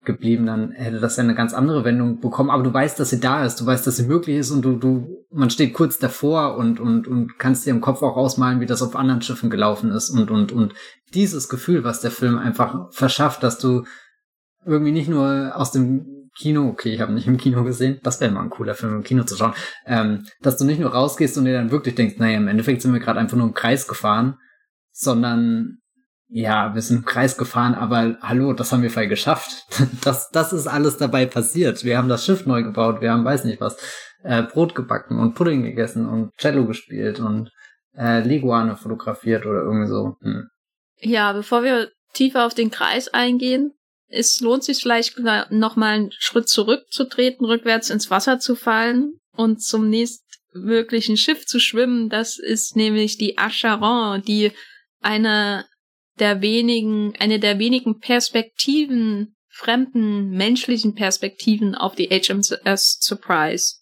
geblieben, 0.05 0.47
dann 0.47 0.73
hätte 0.73 0.99
das 0.99 1.17
ja 1.17 1.23
eine 1.23 1.35
ganz 1.35 1.53
andere 1.53 1.85
Wendung 1.85 2.21
bekommen. 2.21 2.51
Aber 2.51 2.63
du 2.63 2.73
weißt, 2.73 2.99
dass 2.99 3.11
sie 3.11 3.21
da 3.21 3.45
ist, 3.45 3.61
du 3.61 3.67
weißt, 3.67 3.87
dass 3.87 3.99
sie 3.99 4.07
möglich 4.07 4.37
ist 4.37 4.51
und 4.51 4.63
du, 4.63 4.77
du, 4.77 5.27
man 5.31 5.51
steht 5.51 5.75
kurz 5.75 5.99
davor 5.99 6.57
und, 6.57 6.81
und, 6.81 7.07
und 7.07 7.39
kannst 7.39 7.67
dir 7.67 7.71
im 7.71 7.83
Kopf 7.83 8.03
auch 8.03 8.17
ausmalen, 8.17 8.61
wie 8.61 8.67
das 8.67 8.83
auf 8.83 8.97
anderen 8.97 9.21
Schiffen 9.21 9.51
gelaufen 9.51 9.91
ist 9.91 10.09
und, 10.11 10.31
und, 10.31 10.53
und 10.53 10.73
dieses 11.13 11.51
Gefühl, 11.51 11.85
was 11.85 12.01
der 12.01 12.11
Film 12.11 12.39
einfach 12.39 12.91
verschafft, 12.93 13.43
dass 13.43 13.59
du 13.59 13.85
irgendwie 14.65 14.93
nicht 14.93 15.09
nur 15.09 15.53
aus 15.55 15.71
dem 15.73 16.29
Kino, 16.37 16.69
okay, 16.69 16.95
ich 16.95 17.01
habe 17.01 17.13
nicht 17.13 17.27
im 17.27 17.37
Kino 17.37 17.65
gesehen, 17.65 18.01
das 18.03 18.21
wäre 18.21 18.33
mal 18.33 18.43
ein 18.43 18.51
cooler 18.51 18.75
Film 18.75 18.95
im 18.95 19.03
Kino 19.03 19.25
zu 19.25 19.37
schauen, 19.37 19.53
ähm, 19.85 20.25
dass 20.41 20.57
du 20.57 20.65
nicht 20.65 20.81
nur 20.81 20.93
rausgehst 20.93 21.37
und 21.37 21.45
dir 21.45 21.53
dann 21.53 21.71
wirklich 21.71 21.95
denkst, 21.95 22.17
naja, 22.19 22.39
im 22.39 22.49
Endeffekt 22.49 22.81
sind 22.81 22.95
wir 22.95 23.01
gerade 23.01 23.21
einfach 23.21 23.37
nur 23.37 23.49
im 23.49 23.55
Kreis 23.55 23.87
gefahren, 23.87 24.39
sondern 24.93 25.81
ja, 26.33 26.75
wir 26.75 26.81
sind 26.81 26.99
im 26.99 27.05
Kreis 27.05 27.37
gefahren, 27.37 27.75
aber 27.75 28.17
hallo, 28.23 28.53
das 28.53 28.71
haben 28.71 28.83
wir 28.83 28.91
voll 28.91 29.09
geschafft. 29.09 29.67
Das, 30.05 30.31
das 30.31 30.53
ist 30.53 30.67
alles 30.67 30.97
dabei 30.97 31.27
passiert. 31.27 31.85
Wir 31.85 31.99
haben 31.99 32.09
das 32.09 32.25
Schiff 32.25 32.47
neu 32.47 32.63
gebaut, 32.63 33.01
wir 33.01 33.11
haben, 33.11 33.25
weiß 33.25 33.45
nicht 33.45 33.61
was, 33.61 33.77
äh, 34.23 34.43
Brot 34.43 34.75
gebacken 34.75 35.19
und 35.19 35.35
Pudding 35.35 35.63
gegessen 35.63 36.09
und 36.09 36.33
Cello 36.39 36.67
gespielt 36.67 37.21
und 37.21 37.51
äh, 37.97 38.21
Leguane 38.21 38.77
fotografiert 38.77 39.45
oder 39.45 39.63
irgendwie 39.63 39.89
so. 39.89 40.17
Hm. 40.23 40.49
Ja, 41.01 41.33
bevor 41.33 41.63
wir 41.63 41.91
tiefer 42.15 42.47
auf 42.47 42.55
den 42.55 42.71
Kreis 42.71 43.09
eingehen, 43.09 43.73
es 44.09 44.41
lohnt 44.41 44.65
sich 44.65 44.81
vielleicht 44.81 45.19
noch 45.19 45.77
mal 45.77 45.95
einen 45.95 46.13
Schritt 46.19 46.49
zurückzutreten, 46.49 47.47
rückwärts 47.47 47.91
ins 47.91 48.11
Wasser 48.11 48.39
zu 48.39 48.57
fallen 48.57 49.15
und 49.37 49.63
zum 49.63 49.89
nächstmöglichen 49.89 51.17
Schiff 51.17 51.47
zu 51.47 51.61
schwimmen. 51.61 52.09
Das 52.09 52.39
ist 52.39 52.75
nämlich 52.75 53.19
die 53.19 53.39
Acheron, 53.39 54.23
die 54.23 54.53
eine 55.01 55.65
der 56.21 56.41
wenigen, 56.43 57.15
eine 57.19 57.39
der 57.39 57.59
wenigen 57.59 57.99
Perspektiven, 57.99 59.35
fremden 59.49 60.31
menschlichen 60.31 60.95
Perspektiven 60.95 61.75
auf 61.75 61.95
die 61.95 62.09
HMS 62.09 62.99
Surprise 63.01 63.77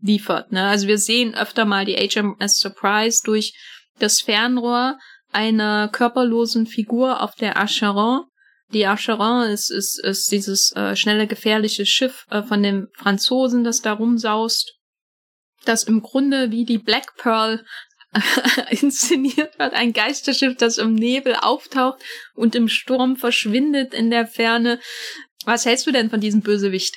liefert. 0.00 0.52
Ne? 0.52 0.66
Also 0.66 0.88
wir 0.88 0.98
sehen 0.98 1.34
öfter 1.34 1.64
mal 1.64 1.84
die 1.84 1.96
HMS 1.96 2.58
Surprise 2.58 3.20
durch 3.24 3.54
das 3.98 4.20
Fernrohr 4.20 4.98
einer 5.30 5.88
körperlosen 5.88 6.66
Figur 6.66 7.22
auf 7.22 7.34
der 7.34 7.58
Acheron. 7.58 8.24
Die 8.72 8.86
Acheron 8.86 9.48
ist, 9.50 9.70
ist, 9.70 10.02
ist 10.02 10.32
dieses 10.32 10.72
äh, 10.72 10.96
schnelle, 10.96 11.26
gefährliche 11.26 11.86
Schiff 11.86 12.26
äh, 12.30 12.42
von 12.42 12.62
dem 12.62 12.88
Franzosen, 12.94 13.64
das 13.64 13.80
da 13.80 13.92
rumsaust, 13.92 14.74
das 15.64 15.84
im 15.84 16.02
Grunde 16.02 16.50
wie 16.50 16.64
die 16.64 16.78
Black 16.78 17.14
Pearl 17.16 17.64
inszeniert 18.70 19.58
wird. 19.58 19.72
Ein 19.72 19.92
Geisterschiff, 19.92 20.56
das 20.56 20.78
im 20.78 20.94
Nebel 20.94 21.34
auftaucht 21.34 22.02
und 22.34 22.54
im 22.54 22.68
Sturm 22.68 23.16
verschwindet 23.16 23.94
in 23.94 24.10
der 24.10 24.26
Ferne. 24.26 24.80
Was 25.44 25.66
hältst 25.66 25.86
du 25.86 25.92
denn 25.92 26.10
von 26.10 26.20
diesem 26.20 26.42
Bösewicht? 26.42 26.96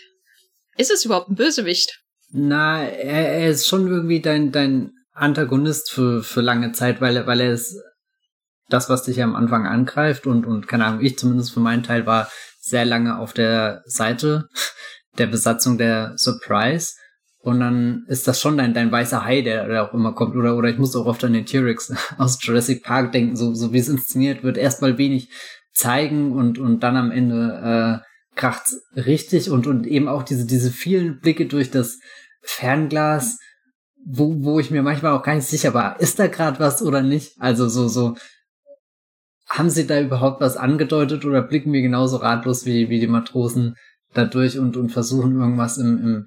Ist 0.78 0.92
es 0.92 1.06
überhaupt 1.06 1.30
ein 1.30 1.36
Bösewicht? 1.36 2.02
Na, 2.32 2.84
er, 2.84 3.30
er 3.30 3.50
ist 3.50 3.68
schon 3.68 3.88
irgendwie 3.88 4.20
dein, 4.20 4.52
dein 4.52 4.92
Antagonist 5.14 5.92
für, 5.92 6.22
für 6.24 6.42
lange 6.42 6.74
Zeit, 6.74 7.00
weil 7.00 7.16
er, 7.16 7.28
weil 7.28 7.40
er 7.40 7.54
ist 7.54 7.80
das, 8.70 8.90
was 8.90 9.04
dich 9.04 9.22
am 9.22 9.36
Anfang 9.36 9.66
angreift 9.66 10.28
und, 10.28 10.46
und 10.46 10.68
keine 10.68 10.86
Ahnung, 10.86 11.02
ich 11.02 11.18
zumindest 11.18 11.54
für 11.54 11.60
meinen 11.60 11.84
Teil 11.84 12.06
war 12.06 12.30
sehr 12.60 12.84
lange 12.84 13.20
auf 13.20 13.32
der 13.32 13.84
Seite 13.86 14.50
der 15.18 15.28
Besatzung 15.28 15.78
der 15.78 16.14
Surprise 16.18 16.94
und 17.46 17.60
dann 17.60 18.06
ist 18.08 18.28
das 18.28 18.42
schon 18.42 18.58
dein, 18.58 18.74
dein 18.74 18.92
weißer 18.92 19.24
Hai, 19.24 19.44
der, 19.44 19.68
der 19.68 19.84
auch 19.84 19.94
immer 19.94 20.14
kommt. 20.14 20.36
Oder, 20.36 20.58
oder 20.58 20.68
ich 20.68 20.80
muss 20.80 20.96
auch 20.96 21.06
oft 21.06 21.24
an 21.24 21.34
den 21.34 21.46
T-Rex 21.46 21.94
aus 22.18 22.40
Jurassic 22.42 22.82
Park 22.82 23.12
denken, 23.12 23.36
so, 23.36 23.54
so 23.54 23.72
wie 23.72 23.78
es 23.78 23.88
inszeniert 23.88 24.44
wird. 24.44 24.58
Erstmal 24.58 24.98
wenig 24.98 25.30
zeigen 25.72 26.32
und, 26.32 26.58
und 26.58 26.80
dann 26.80 26.98
am 26.98 27.12
Ende 27.12 28.02
äh, 28.04 28.36
kracht's 28.36 28.82
richtig 28.96 29.52
und, 29.52 29.68
und 29.68 29.86
eben 29.86 30.08
auch 30.08 30.24
diese, 30.24 30.48
diese 30.48 30.72
vielen 30.72 31.20
Blicke 31.20 31.46
durch 31.46 31.70
das 31.70 32.00
Fernglas, 32.42 33.38
wo, 34.04 34.44
wo 34.44 34.60
ich 34.60 34.72
mir 34.72 34.82
manchmal 34.82 35.12
auch 35.12 35.22
gar 35.22 35.36
nicht 35.36 35.46
sicher 35.46 35.76
war, 35.76 36.00
ist 36.00 36.18
da 36.18 36.26
gerade 36.26 36.60
was 36.60 36.82
oder 36.82 37.04
nicht? 37.04 37.34
Also 37.38 37.70
so, 37.70 37.88
so, 37.88 38.16
haben 39.48 39.70
sie 39.70 39.86
da 39.86 40.02
überhaupt 40.02 40.42
was 40.42 40.58
angedeutet 40.58 41.26
oder 41.26 41.44
blicken 41.44 41.74
wir 41.74 41.84
genauso 41.84 42.18
ratlos 42.18 42.66
wie, 42.66 42.90
wie 42.90 43.00
die 43.00 43.06
Matrosen 43.06 43.76
da 44.16 44.26
durch 44.26 44.58
und, 44.58 44.78
und 44.78 44.90
versuchen 44.90 45.40
irgendwas 45.40 45.78
im, 45.78 46.00
im 46.00 46.26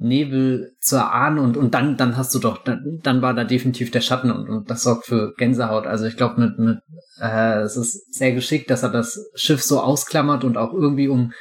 Nebel 0.00 0.74
zu 0.80 0.96
erahnen 0.96 1.38
und, 1.38 1.58
und 1.58 1.74
dann, 1.74 1.98
dann 1.98 2.16
hast 2.16 2.34
du 2.34 2.38
doch, 2.38 2.64
dann, 2.64 3.00
dann 3.02 3.20
war 3.20 3.34
da 3.34 3.44
definitiv 3.44 3.90
der 3.90 4.00
Schatten 4.00 4.30
und, 4.30 4.48
und 4.48 4.70
das 4.70 4.82
sorgt 4.82 5.04
für 5.04 5.34
Gänsehaut. 5.36 5.86
Also 5.86 6.06
ich 6.06 6.16
glaube, 6.16 6.40
mit, 6.40 6.58
mit 6.58 6.78
äh, 7.20 7.60
es 7.60 7.76
ist 7.76 8.14
sehr 8.14 8.32
geschickt, 8.32 8.70
dass 8.70 8.82
er 8.82 8.88
das 8.88 9.30
Schiff 9.34 9.62
so 9.62 9.78
ausklammert 9.80 10.42
und 10.42 10.56
auch 10.56 10.72
irgendwie 10.72 11.08
um 11.08 11.32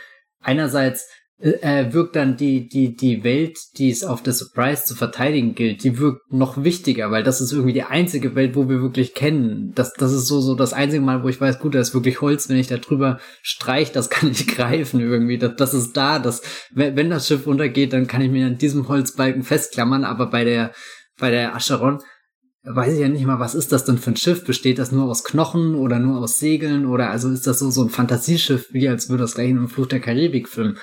einerseits 0.41 1.07
äh, 1.39 1.93
wirkt 1.93 2.17
dann 2.17 2.35
die, 2.35 2.67
die, 2.67 2.95
die 2.95 3.23
Welt, 3.23 3.57
die 3.77 3.89
es 3.89 4.03
auf 4.03 4.21
der 4.21 4.33
Surprise 4.33 4.83
zu 4.83 4.95
verteidigen 4.95 5.55
gilt, 5.55 5.83
die 5.83 5.97
wirkt 5.97 6.33
noch 6.33 6.63
wichtiger, 6.63 7.11
weil 7.11 7.23
das 7.23 7.39
ist 7.39 7.53
irgendwie 7.53 7.73
die 7.73 7.83
einzige 7.83 8.35
Welt, 8.35 8.55
wo 8.55 8.67
wir 8.67 8.81
wirklich 8.81 9.13
kennen. 9.13 9.71
Das, 9.73 9.93
das 9.93 10.11
ist 10.11 10.27
so, 10.27 10.41
so 10.41 10.53
das 10.55 10.73
einzige 10.73 11.01
Mal, 11.01 11.23
wo 11.23 11.29
ich 11.29 11.39
weiß, 11.39 11.59
gut, 11.59 11.75
da 11.75 11.79
ist 11.79 11.93
wirklich 11.93 12.19
Holz, 12.19 12.49
wenn 12.49 12.57
ich 12.57 12.67
da 12.67 12.77
drüber 12.77 13.19
streich, 13.41 13.91
das 13.91 14.09
kann 14.09 14.31
ich 14.31 14.47
greifen 14.55 14.99
irgendwie. 14.99 15.37
Das, 15.37 15.55
das 15.55 15.73
ist 15.73 15.95
da, 15.95 16.19
das, 16.19 16.41
wenn, 16.73 16.97
wenn 16.97 17.09
das 17.09 17.27
Schiff 17.27 17.47
untergeht, 17.47 17.93
dann 17.93 18.07
kann 18.07 18.21
ich 18.21 18.31
mir 18.31 18.45
an 18.45 18.57
diesem 18.57 18.89
Holzbalken 18.89 19.43
festklammern, 19.43 20.03
aber 20.03 20.27
bei 20.27 20.43
der, 20.43 20.73
bei 21.17 21.31
der 21.31 21.55
Acheron, 21.55 21.99
weiß 22.63 22.93
ich 22.93 22.99
ja 22.99 23.07
nicht 23.07 23.25
mal, 23.25 23.39
was 23.39 23.55
ist 23.55 23.71
das 23.71 23.85
denn 23.85 23.97
für 23.97 24.11
ein 24.11 24.17
Schiff? 24.17 24.43
Besteht 24.43 24.77
das 24.77 24.91
nur 24.91 25.05
aus 25.05 25.23
Knochen 25.23 25.75
oder 25.75 25.99
nur 25.99 26.19
aus 26.19 26.37
Segeln 26.39 26.85
oder 26.85 27.09
also 27.09 27.29
ist 27.29 27.47
das 27.47 27.59
so, 27.59 27.71
so 27.71 27.83
ein 27.83 27.89
Fantasieschiff, 27.89 28.67
wie 28.73 28.89
als 28.89 29.09
würde 29.09 29.23
das 29.23 29.35
gleich 29.35 29.49
in 29.49 29.57
einem 29.57 29.69
Fluch 29.69 29.87
der 29.87 30.01
Karibik-Film 30.01 30.75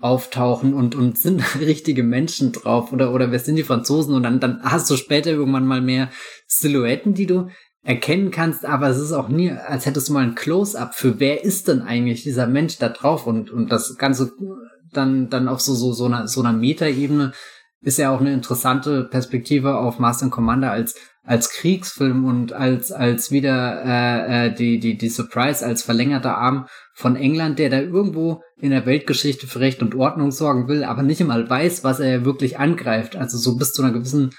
auftauchen 0.00 0.74
und, 0.74 0.94
und 0.94 1.18
sind 1.18 1.42
richtige 1.60 2.02
Menschen 2.02 2.52
drauf 2.52 2.92
oder, 2.92 3.12
oder 3.12 3.30
wer 3.30 3.38
sind 3.38 3.56
die 3.56 3.64
Franzosen? 3.64 4.14
Und 4.14 4.22
dann, 4.22 4.40
dann 4.40 4.62
hast 4.62 4.90
du 4.90 4.96
später 4.96 5.30
irgendwann 5.30 5.66
mal 5.66 5.80
mehr 5.80 6.10
Silhouetten, 6.46 7.14
die 7.14 7.26
du 7.26 7.48
erkennen 7.82 8.30
kannst, 8.30 8.66
aber 8.66 8.88
es 8.88 8.98
ist 8.98 9.12
auch 9.12 9.28
nie, 9.28 9.50
als 9.50 9.86
hättest 9.86 10.08
du 10.08 10.12
mal 10.12 10.24
ein 10.24 10.34
Close-up 10.34 10.94
für 10.94 11.20
wer 11.20 11.44
ist 11.44 11.68
denn 11.68 11.80
eigentlich 11.80 12.22
dieser 12.22 12.46
Mensch 12.46 12.78
da 12.78 12.88
drauf? 12.90 13.26
Und, 13.26 13.50
und 13.50 13.72
das 13.72 13.96
Ganze 13.96 14.32
dann, 14.92 15.30
dann 15.30 15.48
auf 15.48 15.60
so, 15.60 15.74
so, 15.74 15.92
so 15.92 16.06
einer, 16.06 16.28
so 16.28 16.40
einer 16.40 16.52
Metaebene 16.52 17.32
ist 17.80 17.98
ja 17.98 18.14
auch 18.14 18.20
eine 18.20 18.32
interessante 18.32 19.04
Perspektive 19.04 19.76
auf 19.76 19.98
Master 19.98 20.28
Commander 20.28 20.70
als 20.72 20.96
als 21.28 21.50
Kriegsfilm 21.50 22.24
und 22.24 22.54
als 22.54 22.90
als 22.90 23.30
wieder 23.30 23.82
äh, 23.84 24.46
äh, 24.46 24.54
die 24.54 24.80
die 24.80 24.96
die 24.96 25.10
Surprise 25.10 25.64
als 25.64 25.82
verlängerter 25.82 26.38
Arm 26.38 26.66
von 26.94 27.16
England, 27.16 27.58
der 27.58 27.68
da 27.68 27.80
irgendwo 27.80 28.40
in 28.58 28.70
der 28.70 28.86
Weltgeschichte 28.86 29.46
für 29.46 29.60
Recht 29.60 29.82
und 29.82 29.94
Ordnung 29.94 30.30
sorgen 30.30 30.68
will, 30.68 30.84
aber 30.84 31.02
nicht 31.02 31.20
einmal 31.20 31.48
weiß, 31.48 31.84
was 31.84 32.00
er 32.00 32.24
wirklich 32.24 32.58
angreift. 32.58 33.14
Also 33.14 33.36
so 33.36 33.56
bis 33.56 33.72
zu 33.72 33.82
einer 33.82 33.92
gewissen 33.92 34.30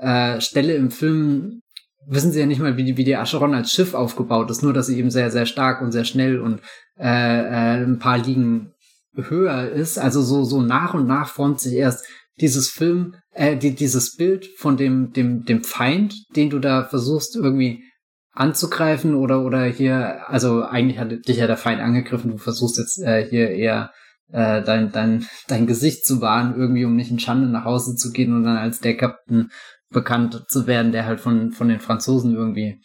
äh, 0.00 0.40
Stelle 0.40 0.74
im 0.74 0.90
Film 0.90 1.60
wissen 2.06 2.32
sie 2.32 2.40
ja 2.40 2.46
nicht 2.46 2.60
mal, 2.60 2.78
wie 2.78 2.84
die, 2.84 2.96
wie 2.96 3.04
die 3.04 3.16
Acheron 3.16 3.54
als 3.54 3.70
Schiff 3.70 3.92
aufgebaut 3.92 4.50
ist, 4.50 4.62
nur 4.62 4.72
dass 4.72 4.86
sie 4.86 4.98
eben 4.98 5.10
sehr, 5.10 5.30
sehr 5.30 5.44
stark 5.44 5.82
und 5.82 5.92
sehr 5.92 6.04
schnell 6.04 6.40
und 6.40 6.62
äh, 6.98 7.04
äh, 7.04 7.84
ein 7.84 7.98
paar 7.98 8.16
Ligen 8.16 8.72
höher 9.14 9.68
ist. 9.68 9.98
Also 9.98 10.22
so, 10.22 10.44
so 10.44 10.62
nach 10.62 10.94
und 10.94 11.06
nach 11.06 11.28
formt 11.28 11.60
sich 11.60 11.74
erst 11.74 12.06
dieses 12.40 12.70
Film, 12.70 13.16
äh, 13.38 13.56
die, 13.56 13.74
dieses 13.74 14.16
Bild 14.16 14.46
von 14.56 14.76
dem, 14.76 15.12
dem, 15.12 15.44
dem 15.44 15.62
Feind, 15.62 16.14
den 16.34 16.50
du 16.50 16.58
da 16.58 16.84
versuchst 16.84 17.36
irgendwie 17.36 17.84
anzugreifen 18.32 19.14
oder, 19.14 19.44
oder 19.44 19.64
hier, 19.64 20.28
also 20.28 20.62
eigentlich 20.62 20.98
hat 20.98 21.10
dich 21.26 21.36
ja 21.36 21.46
der 21.46 21.56
Feind 21.56 21.80
angegriffen, 21.80 22.32
du 22.32 22.38
versuchst 22.38 22.78
jetzt 22.78 22.98
äh, 22.98 23.24
hier 23.28 23.50
eher 23.50 23.92
äh, 24.30 24.62
dein, 24.62 24.92
dein, 24.92 25.26
dein 25.46 25.66
Gesicht 25.66 26.04
zu 26.04 26.20
wahren, 26.20 26.54
irgendwie, 26.56 26.84
um 26.84 26.96
nicht 26.96 27.10
in 27.10 27.18
Schande 27.18 27.48
nach 27.48 27.64
Hause 27.64 27.94
zu 27.94 28.10
gehen 28.10 28.34
und 28.34 28.44
dann 28.44 28.56
als 28.56 28.80
der 28.80 28.96
Captain 28.96 29.50
bekannt 29.90 30.44
zu 30.48 30.66
werden, 30.66 30.92
der 30.92 31.06
halt 31.06 31.20
von, 31.20 31.52
von 31.52 31.68
den 31.68 31.80
Franzosen 31.80 32.34
irgendwie 32.34 32.80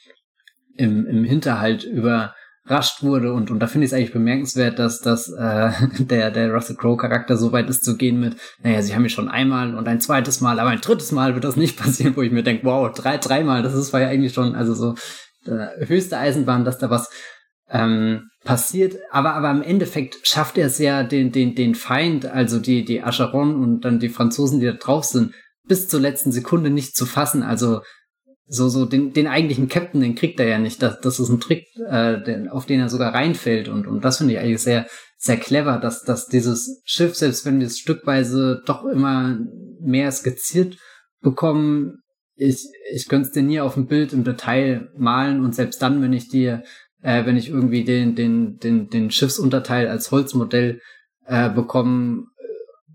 im, 0.76 1.06
im 1.06 1.24
Hinterhalt 1.24 1.84
über 1.84 2.34
überrascht 2.66 3.04
wurde 3.04 3.34
und, 3.34 3.52
und 3.52 3.60
da 3.60 3.68
finde 3.68 3.86
ich 3.86 3.92
es 3.92 3.98
eigentlich 3.98 4.14
bemerkenswert, 4.14 4.80
dass, 4.80 5.02
dass 5.02 5.30
äh, 5.30 5.72
der, 6.00 6.32
der 6.32 6.52
Russell 6.54 6.76
Crowe 6.76 6.98
Charakter 6.98 7.38
so 7.38 7.52
weit 7.52 7.70
ist 7.70 7.84
zu 7.84 7.98
gehen 7.98 8.20
mit, 8.20 8.38
naja, 8.62 8.82
sie 8.82 8.96
haben 8.96 9.04
mich 9.04 9.14
schon 9.14 9.30
einmal 9.30 9.76
und 9.76 9.88
ein 9.88 10.00
zweites 10.00 10.42
Mal, 10.42 10.60
aber 10.60 10.70
ein 10.70 10.82
drittes 10.82 11.12
Mal 11.12 11.34
wird 11.34 11.44
das 11.44 11.56
nicht 11.56 11.78
passieren, 11.82 12.16
wo 12.16 12.22
ich 12.22 12.32
mir 12.32 12.44
denke, 12.44 12.66
wow, 12.66 12.92
drei, 12.92 13.18
dreimal, 13.18 13.64
das 13.64 13.74
ist 13.74 13.94
war 13.94 14.02
ja 14.02 14.08
eigentlich 14.08 14.34
schon, 14.34 14.56
also 14.56 14.74
so 14.74 14.96
äh, 15.46 15.86
höchste 15.86 16.18
Eisenbahn, 16.18 16.64
dass 16.64 16.78
da 16.78 16.90
was 16.90 17.10
ähm, 17.70 18.30
passiert, 18.44 18.96
aber, 19.12 19.34
aber 19.34 19.52
im 19.52 19.62
Endeffekt 19.62 20.18
schafft 20.24 20.58
er 20.58 20.68
es 20.68 20.78
ja, 20.78 21.04
den, 21.04 21.32
den, 21.32 21.56
den 21.56 21.76
Feind, 21.76 22.26
also 22.26 22.60
die, 22.60 22.86
die 22.86 23.02
Acheron 23.02 23.56
und 23.56 23.82
dann 23.82 24.00
die 24.00 24.10
Franzosen, 24.10 24.60
die 24.60 24.68
da 24.68 24.74
drauf 24.74 25.06
sind, 25.06 25.34
bis 25.68 25.88
zur 25.88 26.00
letzten 26.00 26.32
Sekunde 26.32 26.70
nicht 26.70 26.96
zu 26.96 27.06
fassen. 27.06 27.42
Also 27.42 27.82
so, 28.46 28.70
so 28.70 28.86
den, 28.86 29.14
den 29.14 29.28
eigentlichen 29.28 29.68
Captain, 29.68 30.02
den 30.02 30.16
kriegt 30.16 30.40
er 30.40 30.48
ja 30.48 30.60
nicht. 30.60 30.82
Das, 30.82 31.00
das 31.00 31.20
ist 31.20 31.30
ein 31.30 31.40
Trick, 31.40 31.66
äh, 31.88 32.22
den, 32.22 32.50
auf 32.50 32.66
den 32.66 32.80
er 32.80 32.90
sogar 32.90 33.14
reinfällt. 33.14 33.68
Und, 33.68 33.88
und 33.88 34.04
das 34.04 34.18
finde 34.18 34.34
ich 34.34 34.40
eigentlich 34.40 34.62
sehr, 34.62 34.86
sehr 35.18 35.38
clever, 35.38 35.80
dass, 35.80 36.04
dass 36.04 36.28
dieses 36.28 36.82
Schiff, 36.86 37.16
selbst 37.16 37.46
wenn 37.46 37.60
wir 37.60 37.68
es 37.68 37.80
stückweise 37.80 38.62
doch 38.66 38.86
immer 38.86 39.40
mehr 39.80 40.12
skizziert 40.12 40.78
bekommen, 41.22 42.00
ich, 42.36 42.68
ich 42.92 43.08
könnte 43.08 43.28
es 43.28 43.34
dir 43.34 43.44
nie 43.44 43.62
auf 43.62 43.76
dem 43.76 43.88
Bild 43.88 44.12
im 44.12 44.24
Detail 44.24 44.90
malen 44.98 45.44
und 45.44 45.56
selbst 45.56 45.82
dann, 45.82 46.02
wenn 46.02 46.14
ich 46.14 46.28
dir, 46.28 46.64
äh, 47.02 47.26
wenn 47.26 47.38
ich 47.38 47.50
irgendwie 47.50 47.84
den, 47.84 48.16
den, 48.16 48.58
den, 48.58 48.90
den 48.90 49.12
Schiffsunterteil 49.12 49.88
als 49.88 50.12
Holzmodell 50.12 50.82
äh, 51.26 51.50
bekomme, 51.50 52.26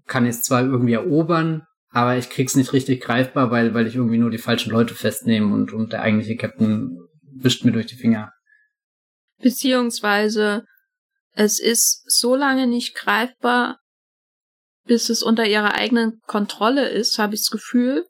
kann 0.07 0.25
ich 0.25 0.31
es 0.31 0.43
zwar 0.43 0.63
irgendwie 0.63 0.95
erobern, 0.95 1.63
aber 1.91 2.17
ich 2.17 2.31
krieg's 2.31 2.55
nicht 2.55 2.73
richtig 2.73 3.01
greifbar, 3.01 3.51
weil, 3.51 3.75
weil 3.75 3.87
ich 3.87 3.95
irgendwie 3.95 4.19
nur 4.19 4.31
die 4.31 4.39
falschen 4.39 4.71
Leute 4.71 4.95
festnehme 4.95 5.55
und, 5.55 5.73
und 5.73 5.93
der 5.93 6.03
eigentliche 6.03 6.37
Captain 6.37 6.99
wischt 7.23 7.65
mir 7.65 7.73
durch 7.73 7.87
die 7.87 7.97
Finger. 7.97 8.33
Beziehungsweise 9.41 10.65
es 11.33 11.61
ist 11.61 12.03
so 12.11 12.35
lange 12.35 12.67
nicht 12.67 12.95
greifbar, 12.95 13.79
bis 14.85 15.09
es 15.09 15.23
unter 15.23 15.47
ihrer 15.47 15.75
eigenen 15.75 16.21
Kontrolle 16.27 16.89
ist, 16.89 17.19
habe 17.19 17.35
ich 17.35 17.43
das 17.43 17.51
Gefühl. 17.51 18.07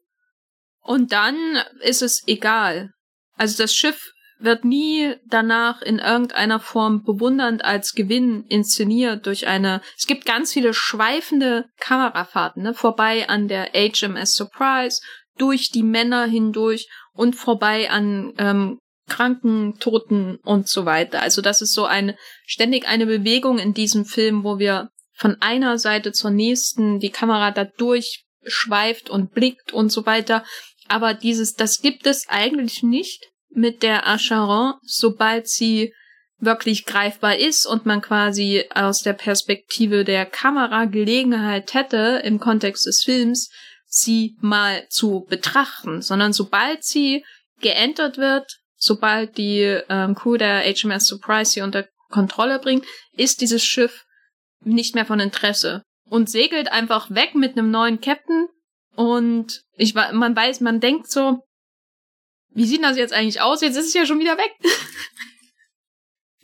Und 0.80 1.12
dann 1.12 1.36
ist 1.80 2.02
es 2.02 2.26
egal. 2.26 2.92
Also 3.34 3.62
das 3.62 3.74
Schiff 3.74 4.12
wird 4.38 4.64
nie 4.64 5.14
danach 5.26 5.82
in 5.82 5.98
irgendeiner 5.98 6.60
Form 6.60 7.02
bewundernd 7.02 7.64
als 7.64 7.92
Gewinn 7.92 8.44
inszeniert 8.48 9.26
durch 9.26 9.46
eine. 9.46 9.80
Es 9.96 10.06
gibt 10.06 10.24
ganz 10.24 10.52
viele 10.52 10.74
schweifende 10.74 11.66
Kamerafahrten, 11.78 12.62
ne? 12.62 12.74
vorbei 12.74 13.28
an 13.28 13.48
der 13.48 13.70
HMS 13.74 14.34
Surprise, 14.34 15.00
durch 15.36 15.70
die 15.70 15.82
Männer 15.82 16.26
hindurch 16.26 16.88
und 17.12 17.34
vorbei 17.34 17.90
an 17.90 18.32
ähm, 18.38 18.78
Kranken, 19.08 19.78
Toten 19.78 20.38
und 20.44 20.68
so 20.68 20.84
weiter. 20.84 21.22
Also 21.22 21.42
das 21.42 21.62
ist 21.62 21.72
so 21.72 21.84
eine 21.84 22.16
ständig 22.46 22.86
eine 22.86 23.06
Bewegung 23.06 23.58
in 23.58 23.72
diesem 23.74 24.04
Film, 24.04 24.44
wo 24.44 24.58
wir 24.58 24.90
von 25.14 25.36
einer 25.40 25.78
Seite 25.78 26.12
zur 26.12 26.30
nächsten 26.30 27.00
die 27.00 27.10
Kamera 27.10 27.50
da 27.50 27.64
durchschweift 27.64 29.10
und 29.10 29.32
blickt 29.32 29.72
und 29.72 29.90
so 29.90 30.06
weiter. 30.06 30.44
Aber 30.88 31.14
dieses, 31.14 31.54
das 31.54 31.80
gibt 31.80 32.06
es 32.06 32.28
eigentlich 32.28 32.82
nicht 32.82 33.28
mit 33.50 33.82
der 33.82 34.06
Acheron, 34.06 34.74
sobald 34.82 35.48
sie 35.48 35.92
wirklich 36.40 36.86
greifbar 36.86 37.36
ist 37.36 37.66
und 37.66 37.86
man 37.86 38.00
quasi 38.00 38.64
aus 38.72 39.02
der 39.02 39.12
Perspektive 39.12 40.04
der 40.04 40.24
Kamera 40.24 40.84
Gelegenheit 40.84 41.74
hätte, 41.74 42.22
im 42.24 42.38
Kontext 42.38 42.86
des 42.86 43.02
Films, 43.02 43.50
sie 43.86 44.36
mal 44.40 44.86
zu 44.88 45.26
betrachten, 45.28 46.02
sondern 46.02 46.32
sobald 46.32 46.84
sie 46.84 47.24
geentert 47.60 48.18
wird, 48.18 48.58
sobald 48.76 49.36
die 49.36 49.80
ähm, 49.88 50.14
Crew 50.14 50.36
der 50.36 50.62
HMS 50.62 51.06
Surprise 51.06 51.52
sie 51.52 51.62
unter 51.62 51.88
Kontrolle 52.10 52.58
bringt, 52.58 52.84
ist 53.16 53.40
dieses 53.40 53.64
Schiff 53.64 54.04
nicht 54.64 54.94
mehr 54.94 55.06
von 55.06 55.20
Interesse 55.20 55.82
und 56.08 56.30
segelt 56.30 56.70
einfach 56.70 57.10
weg 57.10 57.34
mit 57.34 57.56
einem 57.56 57.70
neuen 57.70 58.00
Captain 58.00 58.46
und 58.94 59.62
ich 59.76 59.94
man 59.94 60.34
weiß, 60.34 60.60
man 60.60 60.80
denkt 60.80 61.10
so, 61.10 61.42
wie 62.58 62.66
sieht 62.66 62.82
das 62.82 62.96
jetzt 62.96 63.12
eigentlich 63.12 63.40
aus? 63.40 63.60
Jetzt 63.60 63.76
ist 63.76 63.86
es 63.86 63.94
ja 63.94 64.04
schon 64.04 64.18
wieder 64.18 64.36
weg. 64.36 64.50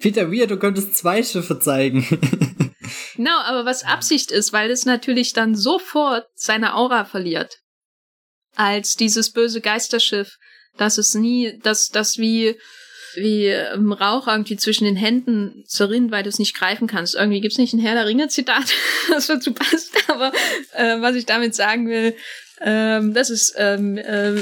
Peter 0.01 0.31
Weir, 0.31 0.47
du 0.47 0.59
könntest 0.59 0.97
zwei 0.97 1.25
Schiffe 1.25 1.59
zeigen. 1.59 2.07
genau, 3.17 3.39
aber 3.41 3.65
was 3.65 3.83
Absicht 3.83 4.31
ist, 4.31 4.53
weil 4.53 4.71
es 4.71 4.87
natürlich 4.87 5.33
dann 5.33 5.57
sofort 5.57 6.27
seine 6.35 6.77
Aura 6.77 7.05
verliert. 7.05 7.59
Als 8.55 8.95
dieses 8.95 9.33
böse 9.33 9.61
Geisterschiff, 9.61 10.37
dass 10.77 10.99
es 10.99 11.15
nie, 11.15 11.59
dass 11.63 11.89
das 11.89 12.17
wie 12.19 12.57
wie 13.17 13.47
im 13.49 13.93
Rauch 13.93 14.27
irgendwie 14.27 14.57
zwischen 14.57 14.85
den 14.85 14.97
Händen 14.97 15.65
zerrinnt, 15.67 16.11
weil 16.11 16.25
du 16.25 16.29
es 16.29 16.41
nicht 16.41 16.57
greifen 16.57 16.89
kannst. 16.89 17.15
Irgendwie 17.15 17.41
gibt's 17.41 17.59
nicht 17.59 17.73
ein 17.73 17.79
Herr 17.79 17.95
der 17.95 18.07
Ringe 18.07 18.29
Zitat, 18.29 18.75
das 19.09 19.27
dazu 19.29 19.53
passt, 19.53 19.97
aber 20.09 20.33
äh, 20.73 21.01
was 21.01 21.15
ich 21.15 21.27
damit 21.27 21.55
sagen 21.55 21.89
will, 21.89 22.17
ähm, 22.65 23.13
das 23.13 23.31
ist, 23.31 23.55
ähm, 23.59 23.99
äh, 23.99 24.37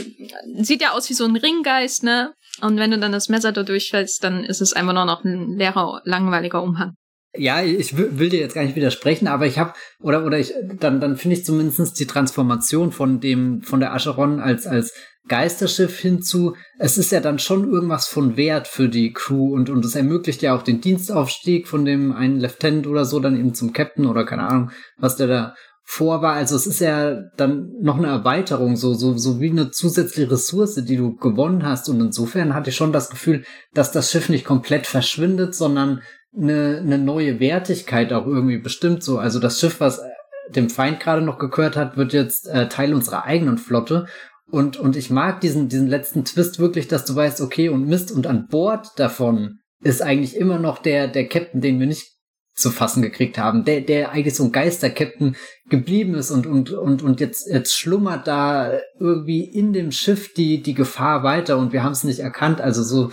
sieht 0.63 0.81
ja 0.81 0.93
aus 0.93 1.11
wie 1.11 1.15
so 1.15 1.25
ein 1.25 1.37
Ringgeist, 1.37 2.05
ne? 2.05 2.33
Und 2.61 2.79
wenn 2.79 2.93
du 2.93 2.99
dann 2.99 3.13
das 3.13 3.29
Messer 3.29 3.51
da 3.51 3.65
durchfällst, 3.65 4.23
dann 4.23 4.45
ist 4.45 4.61
es 4.61 4.73
einfach 4.73 4.93
nur 4.93 5.05
noch 5.05 5.25
ein 5.25 5.57
leerer, 5.57 6.03
langweiliger 6.05 6.63
Umhang. 6.63 6.95
Ja, 7.35 7.63
ich 7.63 7.97
will 7.97 8.29
dir 8.29 8.41
jetzt 8.41 8.55
gar 8.55 8.63
nicht 8.63 8.77
widersprechen, 8.77 9.27
aber 9.27 9.47
ich 9.47 9.59
habe 9.59 9.73
oder 10.01 10.27
oder 10.27 10.39
ich 10.39 10.53
dann 10.79 11.01
dann 11.01 11.17
finde 11.17 11.37
ich 11.37 11.47
zumindest 11.47 11.99
die 11.99 12.07
Transformation 12.07 12.93
von 12.93 13.21
dem 13.21 13.63
von 13.63 13.81
der 13.81 13.95
Acheron 13.95 14.39
als 14.39 14.67
als 14.67 14.93
Geisterschiff 15.29 15.99
hinzu, 15.99 16.57
es 16.79 16.99
ist 16.99 17.13
ja 17.13 17.21
dann 17.21 17.39
schon 17.39 17.71
irgendwas 17.71 18.09
von 18.09 18.37
Wert 18.37 18.69
für 18.69 18.89
die 18.89 19.13
Crew 19.13 19.55
und 19.55 19.71
und 19.71 19.85
es 19.85 19.95
ermöglicht 19.95 20.43
ja 20.43 20.55
auch 20.55 20.63
den 20.63 20.81
Dienstaufstieg 20.81 21.69
von 21.69 21.85
dem 21.85 22.13
einen 22.13 22.41
Lieutenant 22.41 22.87
oder 22.87 23.05
so 23.05 23.19
dann 23.19 23.39
eben 23.39 23.55
zum 23.55 23.73
Captain 23.73 24.07
oder 24.07 24.27
keine 24.27 24.43
Ahnung, 24.43 24.71
was 24.99 25.17
der 25.17 25.29
da 25.29 25.55
vor 25.85 26.23
war. 26.23 26.35
Also 26.35 26.57
es 26.57 26.67
ist 26.67 26.81
ja 26.81 27.23
dann 27.37 27.73
noch 27.81 27.99
eine 27.99 28.09
Erweiterung, 28.09 28.77
so, 28.77 28.95
so, 28.95 29.17
so 29.17 29.41
wie 29.41 29.51
eine 29.51 29.71
zusätzliche 29.71 30.31
Ressource, 30.31 30.77
die 30.77 30.97
du 30.97 31.17
gewonnen 31.17 31.65
hast. 31.65 31.89
Und 31.89 32.01
insofern 32.01 32.55
hatte 32.55 32.71
ich 32.71 32.77
schon 32.77 32.93
das 32.93 33.11
Gefühl, 33.11 33.45
dass 33.75 33.93
das 33.93 34.11
Schiff 34.11 34.29
nicht 34.29 34.45
komplett 34.45 34.87
verschwindet, 34.87 35.55
sondern 35.55 36.03
eine, 36.37 36.79
eine 36.79 36.99
neue 36.99 37.41
Wertigkeit 37.41 38.13
auch 38.13 38.27
irgendwie 38.27 38.59
bestimmt 38.59 39.03
so. 39.03 39.19
Also 39.19 39.39
das 39.39 39.61
Schiff, 39.61 39.81
was 39.81 40.01
dem 40.49 40.71
Feind 40.71 41.01
gerade 41.01 41.23
noch 41.23 41.39
gehört 41.39 41.77
hat, 41.77 41.97
wird 41.97 42.13
jetzt 42.13 42.49
äh, 42.49 42.69
Teil 42.69 42.95
unserer 42.95 43.25
eigenen 43.25 43.59
Flotte. 43.59 44.07
Und, 44.51 44.77
und 44.77 44.97
ich 44.97 45.11
mag 45.11 45.41
diesen, 45.41 45.69
diesen 45.69 45.87
letzten 45.87 46.25
Twist 46.25 46.59
wirklich, 46.59 46.89
dass 46.89 47.05
du 47.05 47.15
weißt, 47.15 47.41
okay, 47.41 47.69
und 47.69 47.87
Mist, 47.87 48.13
und 48.13 48.27
an 48.27 48.49
Bord 48.49 48.89
davon 48.97 49.61
ist 49.83 50.03
eigentlich 50.03 50.37
immer 50.37 50.59
noch 50.59 50.79
der, 50.79 51.09
der 51.09 51.29
Captain, 51.29 51.61
den 51.61 51.81
wir 51.81 51.87
nicht 51.87 52.12
zu 52.55 52.71
fassen 52.71 53.03
gekriegt 53.03 53.39
haben, 53.39 53.65
der, 53.65 53.81
der 53.81 54.13
eigentlich 54.13 54.35
so 54.35 54.45
ein 54.45 54.53
Geister-Captain 54.53 55.37
geblieben 55.69 56.15
ist 56.15 56.31
und, 56.31 56.47
und, 56.47 56.71
und, 56.71 57.03
und 57.03 57.21
jetzt, 57.21 57.49
jetzt 57.49 57.75
schlummert 57.75 58.27
da 58.27 58.79
irgendwie 58.99 59.43
in 59.45 59.73
dem 59.73 59.91
Schiff 59.91 60.35
die, 60.35 60.63
die 60.63 60.75
Gefahr 60.75 61.23
weiter 61.23 61.57
und 61.57 61.73
wir 61.73 61.83
haben 61.83 61.93
es 61.93 62.05
nicht 62.05 62.21
erkannt. 62.21 62.61
Also 62.61 62.83
so, 62.83 63.11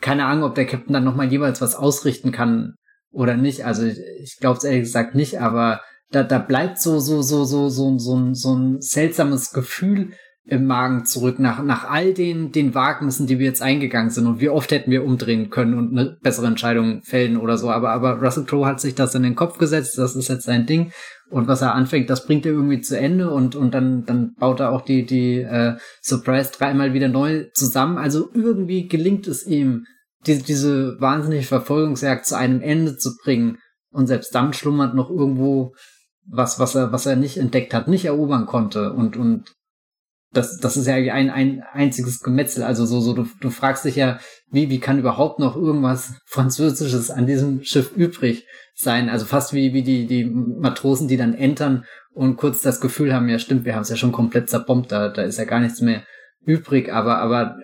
keine 0.00 0.26
Ahnung, 0.26 0.44
ob 0.44 0.54
der 0.54 0.66
Captain 0.66 0.92
dann 0.92 1.04
nochmal 1.04 1.32
jeweils 1.32 1.60
was 1.60 1.74
ausrichten 1.74 2.30
kann 2.30 2.74
oder 3.10 3.36
nicht. 3.36 3.64
Also 3.64 3.84
ich, 3.84 3.98
ich 4.22 4.36
glaube 4.38 4.58
es 4.58 4.64
ehrlich 4.64 4.82
gesagt 4.82 5.14
nicht, 5.16 5.40
aber 5.40 5.80
da, 6.10 6.22
da 6.22 6.38
bleibt 6.38 6.78
so, 6.78 7.00
so, 7.00 7.22
so, 7.22 7.44
so, 7.44 7.68
so, 7.68 7.98
so, 7.98 8.34
so 8.34 8.54
ein 8.54 8.80
seltsames 8.80 9.50
Gefühl 9.52 10.12
im 10.46 10.66
Magen 10.66 11.06
zurück 11.06 11.38
nach, 11.38 11.62
nach 11.62 11.88
all 11.88 12.12
den, 12.12 12.52
den 12.52 12.74
Wagnissen, 12.74 13.26
die 13.26 13.38
wir 13.38 13.46
jetzt 13.46 13.62
eingegangen 13.62 14.10
sind. 14.10 14.26
Und 14.26 14.40
wie 14.40 14.50
oft 14.50 14.70
hätten 14.70 14.90
wir 14.90 15.04
umdrehen 15.04 15.48
können 15.48 15.74
und 15.74 15.92
eine 15.92 16.18
bessere 16.20 16.46
Entscheidung 16.46 17.02
fällen 17.02 17.38
oder 17.38 17.56
so. 17.56 17.70
Aber, 17.70 17.90
aber 17.90 18.20
Russell 18.20 18.44
Crowe 18.44 18.66
hat 18.66 18.80
sich 18.80 18.94
das 18.94 19.14
in 19.14 19.22
den 19.22 19.36
Kopf 19.36 19.56
gesetzt. 19.56 19.96
Das 19.96 20.14
ist 20.14 20.28
jetzt 20.28 20.44
sein 20.44 20.66
Ding. 20.66 20.92
Und 21.30 21.48
was 21.48 21.62
er 21.62 21.74
anfängt, 21.74 22.10
das 22.10 22.26
bringt 22.26 22.44
er 22.44 22.52
irgendwie 22.52 22.82
zu 22.82 22.98
Ende. 22.98 23.30
Und, 23.30 23.56
und 23.56 23.72
dann, 23.72 24.04
dann 24.04 24.34
baut 24.34 24.60
er 24.60 24.72
auch 24.72 24.82
die, 24.82 25.06
die 25.06 25.40
äh, 25.40 25.76
Surprise 26.02 26.52
dreimal 26.52 26.92
wieder 26.92 27.08
neu 27.08 27.46
zusammen. 27.54 27.96
Also 27.96 28.28
irgendwie 28.34 28.86
gelingt 28.86 29.26
es 29.26 29.46
ihm, 29.46 29.86
die, 30.26 30.42
diese 30.42 31.00
wahnsinnige 31.00 31.44
Verfolgungsjagd 31.44 32.26
zu 32.26 32.36
einem 32.36 32.60
Ende 32.60 32.98
zu 32.98 33.16
bringen. 33.16 33.56
Und 33.90 34.08
selbst 34.08 34.34
dann 34.34 34.52
schlummert 34.52 34.94
noch 34.94 35.08
irgendwo 35.08 35.74
was, 36.26 36.58
was 36.58 36.74
er, 36.74 36.92
was 36.92 37.06
er 37.06 37.16
nicht 37.16 37.38
entdeckt 37.38 37.72
hat, 37.72 37.88
nicht 37.88 38.04
erobern 38.04 38.44
konnte. 38.44 38.92
Und, 38.92 39.16
und 39.16 39.54
das, 40.36 40.58
das 40.58 40.76
ist 40.76 40.86
ja 40.86 40.94
ein, 40.94 41.30
ein 41.30 41.62
einziges 41.72 42.20
Gemetzel. 42.20 42.62
Also 42.62 42.84
so, 42.86 43.00
so, 43.00 43.14
du, 43.14 43.26
du 43.40 43.50
fragst 43.50 43.84
dich 43.84 43.96
ja, 43.96 44.18
wie, 44.50 44.68
wie 44.70 44.80
kann 44.80 44.98
überhaupt 44.98 45.38
noch 45.38 45.56
irgendwas 45.56 46.14
Französisches 46.26 47.10
an 47.10 47.26
diesem 47.26 47.62
Schiff 47.62 47.92
übrig 47.96 48.46
sein? 48.74 49.08
Also 49.08 49.24
fast 49.24 49.52
wie, 49.52 49.72
wie 49.72 49.82
die, 49.82 50.06
die 50.06 50.24
Matrosen, 50.24 51.08
die 51.08 51.16
dann 51.16 51.34
entern 51.34 51.84
und 52.12 52.36
kurz 52.36 52.60
das 52.60 52.80
Gefühl 52.80 53.14
haben, 53.14 53.28
ja 53.28 53.38
stimmt, 53.38 53.64
wir 53.64 53.74
haben 53.74 53.82
es 53.82 53.88
ja 53.88 53.96
schon 53.96 54.12
komplett 54.12 54.50
zerbombt, 54.50 54.92
da, 54.92 55.08
da 55.08 55.22
ist 55.22 55.38
ja 55.38 55.44
gar 55.44 55.60
nichts 55.60 55.80
mehr 55.80 56.04
übrig, 56.44 56.92
aber, 56.92 57.18
aber 57.18 57.56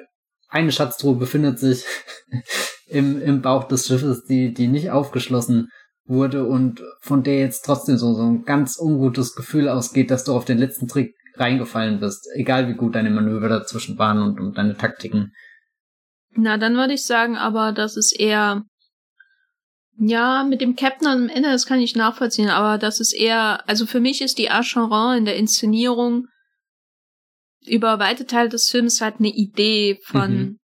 eine 0.49 0.73
Schatztruhe 0.73 1.17
befindet 1.17 1.59
sich 1.59 1.85
im, 2.87 3.21
im 3.21 3.43
Bauch 3.43 3.65
des 3.65 3.87
Schiffes, 3.87 4.25
die, 4.25 4.53
die 4.53 4.67
nicht 4.67 4.91
aufgeschlossen 4.91 5.69
wurde 6.07 6.45
und 6.45 6.83
von 7.01 7.23
der 7.23 7.39
jetzt 7.39 7.65
trotzdem 7.65 7.97
so, 7.97 8.15
so 8.15 8.23
ein 8.23 8.43
ganz 8.45 8.79
ungutes 8.79 9.35
Gefühl 9.35 9.69
ausgeht, 9.69 10.11
dass 10.11 10.25
du 10.25 10.35
auf 10.35 10.45
den 10.45 10.59
letzten 10.59 10.89
Trick 10.89 11.15
reingefallen 11.41 12.01
bist, 12.01 12.29
egal 12.35 12.69
wie 12.69 12.75
gut 12.75 12.95
deine 12.95 13.11
Manöver 13.11 13.49
dazwischen 13.49 13.99
waren 13.99 14.23
und, 14.23 14.41
und 14.41 14.59
deine 14.59 14.77
Taktiken. 14.77 15.33
Na, 16.33 16.59
dann 16.59 16.77
würde 16.77 16.95
ich 16.95 17.05
sagen, 17.05 17.37
aber 17.37 17.73
das 17.73 17.97
ist 17.97 18.13
eher, 18.13 18.65
ja, 19.99 20.45
mit 20.45 20.61
dem 20.61 20.77
Captain 20.77 21.09
am 21.09 21.29
Ende, 21.29 21.51
das 21.51 21.67
kann 21.67 21.81
ich 21.81 21.97
nachvollziehen, 21.97 22.49
aber 22.49 22.79
das 22.79 23.01
ist 23.01 23.13
eher, 23.13 23.69
also 23.69 23.87
für 23.87 24.01
mich 24.01 24.21
ist 24.21 24.39
die 24.39 24.51
Acheron 24.51 25.19
in 25.19 25.25
der 25.25 25.37
Inszenierung 25.37 26.27
über 27.67 27.99
weite 27.99 28.27
Teile 28.27 28.49
des 28.49 28.71
Films 28.71 29.01
halt 29.01 29.17
eine 29.19 29.29
Idee 29.29 29.99
von 30.05 30.33
mhm. 30.33 30.59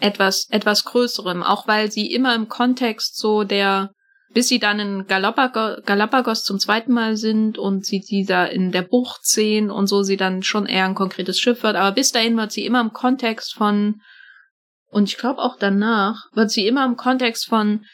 etwas, 0.00 0.46
etwas 0.50 0.84
Größerem, 0.84 1.42
auch 1.42 1.68
weil 1.68 1.90
sie 1.92 2.12
immer 2.12 2.34
im 2.34 2.48
Kontext 2.48 3.16
so 3.16 3.44
der 3.44 3.92
bis 4.34 4.48
sie 4.48 4.58
dann 4.58 4.80
in 4.80 5.06
Galapagos, 5.06 5.82
Galapagos 5.86 6.42
zum 6.42 6.58
zweiten 6.58 6.92
Mal 6.92 7.16
sind 7.16 7.56
und 7.56 7.86
sie 7.86 8.00
sie 8.00 8.24
da 8.24 8.44
in 8.44 8.72
der 8.72 8.82
Bucht 8.82 9.24
sehen 9.24 9.70
und 9.70 9.86
so 9.86 10.02
sie 10.02 10.16
dann 10.16 10.42
schon 10.42 10.66
eher 10.66 10.84
ein 10.84 10.96
konkretes 10.96 11.38
Schiff 11.38 11.62
wird. 11.62 11.76
Aber 11.76 11.92
bis 11.92 12.10
dahin 12.10 12.36
wird 12.36 12.50
sie 12.52 12.66
immer 12.66 12.80
im 12.80 12.92
Kontext 12.92 13.54
von, 13.54 14.00
und 14.90 15.08
ich 15.08 15.16
glaube 15.16 15.40
auch 15.40 15.56
danach, 15.56 16.26
wird 16.34 16.50
sie 16.50 16.66
immer 16.66 16.84
im 16.84 16.96
Kontext 16.96 17.46
von 17.46 17.84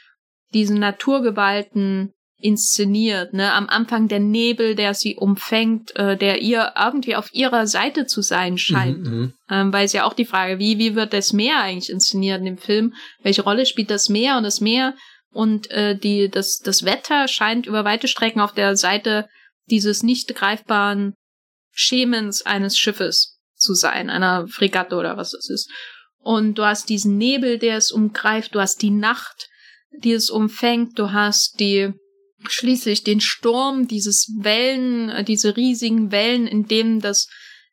diesen 0.53 0.81
Naturgewalten 0.81 2.15
inszeniert, 2.43 3.35
ne? 3.35 3.53
Am 3.53 3.69
Anfang 3.69 4.09
der 4.09 4.19
Nebel, 4.19 4.75
der 4.75 4.95
sie 4.95 5.17
umfängt, 5.17 5.95
äh, 5.97 6.17
der 6.17 6.41
ihr 6.41 6.73
irgendwie 6.83 7.15
auf 7.15 7.29
ihrer 7.35 7.67
Seite 7.67 8.07
zu 8.07 8.23
sein 8.23 8.57
scheint. 8.57 9.05
Mhm, 9.05 9.13
mhm. 9.13 9.33
ähm, 9.51 9.73
weil 9.75 9.85
es 9.85 9.93
ja 9.93 10.05
auch 10.05 10.15
die 10.15 10.25
Frage, 10.25 10.59
wie, 10.59 10.79
wie 10.79 10.95
wird 10.95 11.13
das 11.13 11.35
Meer 11.35 11.61
eigentlich 11.61 11.91
inszeniert 11.91 12.39
in 12.39 12.47
dem 12.47 12.59
Film? 12.59 12.95
Welche 13.23 13.43
Rolle 13.43 13.67
spielt 13.67 13.91
das 13.91 14.09
Meer? 14.09 14.39
Und 14.39 14.45
das 14.45 14.63
Meer 14.63 14.95
und 15.33 15.71
äh, 15.71 15.97
die, 15.97 16.29
das, 16.29 16.59
das 16.59 16.85
Wetter 16.85 17.29
scheint 17.29 17.67
über 17.67 17.85
weite 17.85 18.09
Strecken 18.09 18.41
auf 18.41 18.53
der 18.53 18.77
Seite 18.77 19.29
dieses 19.67 20.03
nicht 20.03 20.35
greifbaren 20.35 21.15
Schemens 21.73 22.43
eines 22.43 22.77
Schiffes 22.77 23.39
zu 23.55 23.75
sein, 23.75 24.11
einer 24.11 24.49
Fregatte 24.49 24.97
oder 24.97 25.17
was 25.17 25.31
das 25.31 25.49
ist. 25.49 25.71
Und 26.19 26.59
du 26.59 26.65
hast 26.65 26.89
diesen 26.89 27.17
Nebel, 27.17 27.59
der 27.59 27.77
es 27.77 27.93
umgreift, 27.93 28.55
du 28.55 28.61
hast 28.61 28.83
die 28.83 28.91
Nacht, 28.91 29.49
die 29.91 30.13
es 30.13 30.31
umfängt, 30.31 30.99
du 30.99 31.13
hast 31.13 31.61
die 31.61 31.93
schließlich 32.49 33.05
den 33.05 33.21
Sturm, 33.21 33.87
dieses 33.87 34.33
Wellen, 34.41 35.11
äh, 35.11 35.25
diese 35.25 35.57
riesigen 35.57 36.11
Wellen, 36.11 36.47
in 36.47 36.67
denen 36.67 37.01
das 37.01 37.29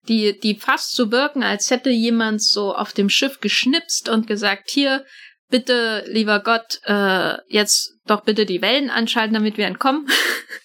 die, 0.08 0.40
die 0.40 0.56
fast 0.56 0.96
so 0.96 1.12
wirken, 1.12 1.44
als 1.44 1.70
hätte 1.70 1.90
jemand 1.90 2.42
so 2.42 2.74
auf 2.74 2.94
dem 2.94 3.10
Schiff 3.10 3.40
geschnipst 3.42 4.08
und 4.08 4.28
gesagt, 4.28 4.70
hier, 4.70 5.06
bitte, 5.50 6.04
lieber 6.08 6.40
Gott, 6.42 6.80
äh, 6.84 7.36
jetzt 7.48 7.94
doch 8.06 8.22
bitte 8.22 8.46
die 8.46 8.62
Wellen 8.62 8.90
anschalten, 8.90 9.34
damit 9.34 9.58
wir 9.58 9.66
entkommen. 9.66 10.08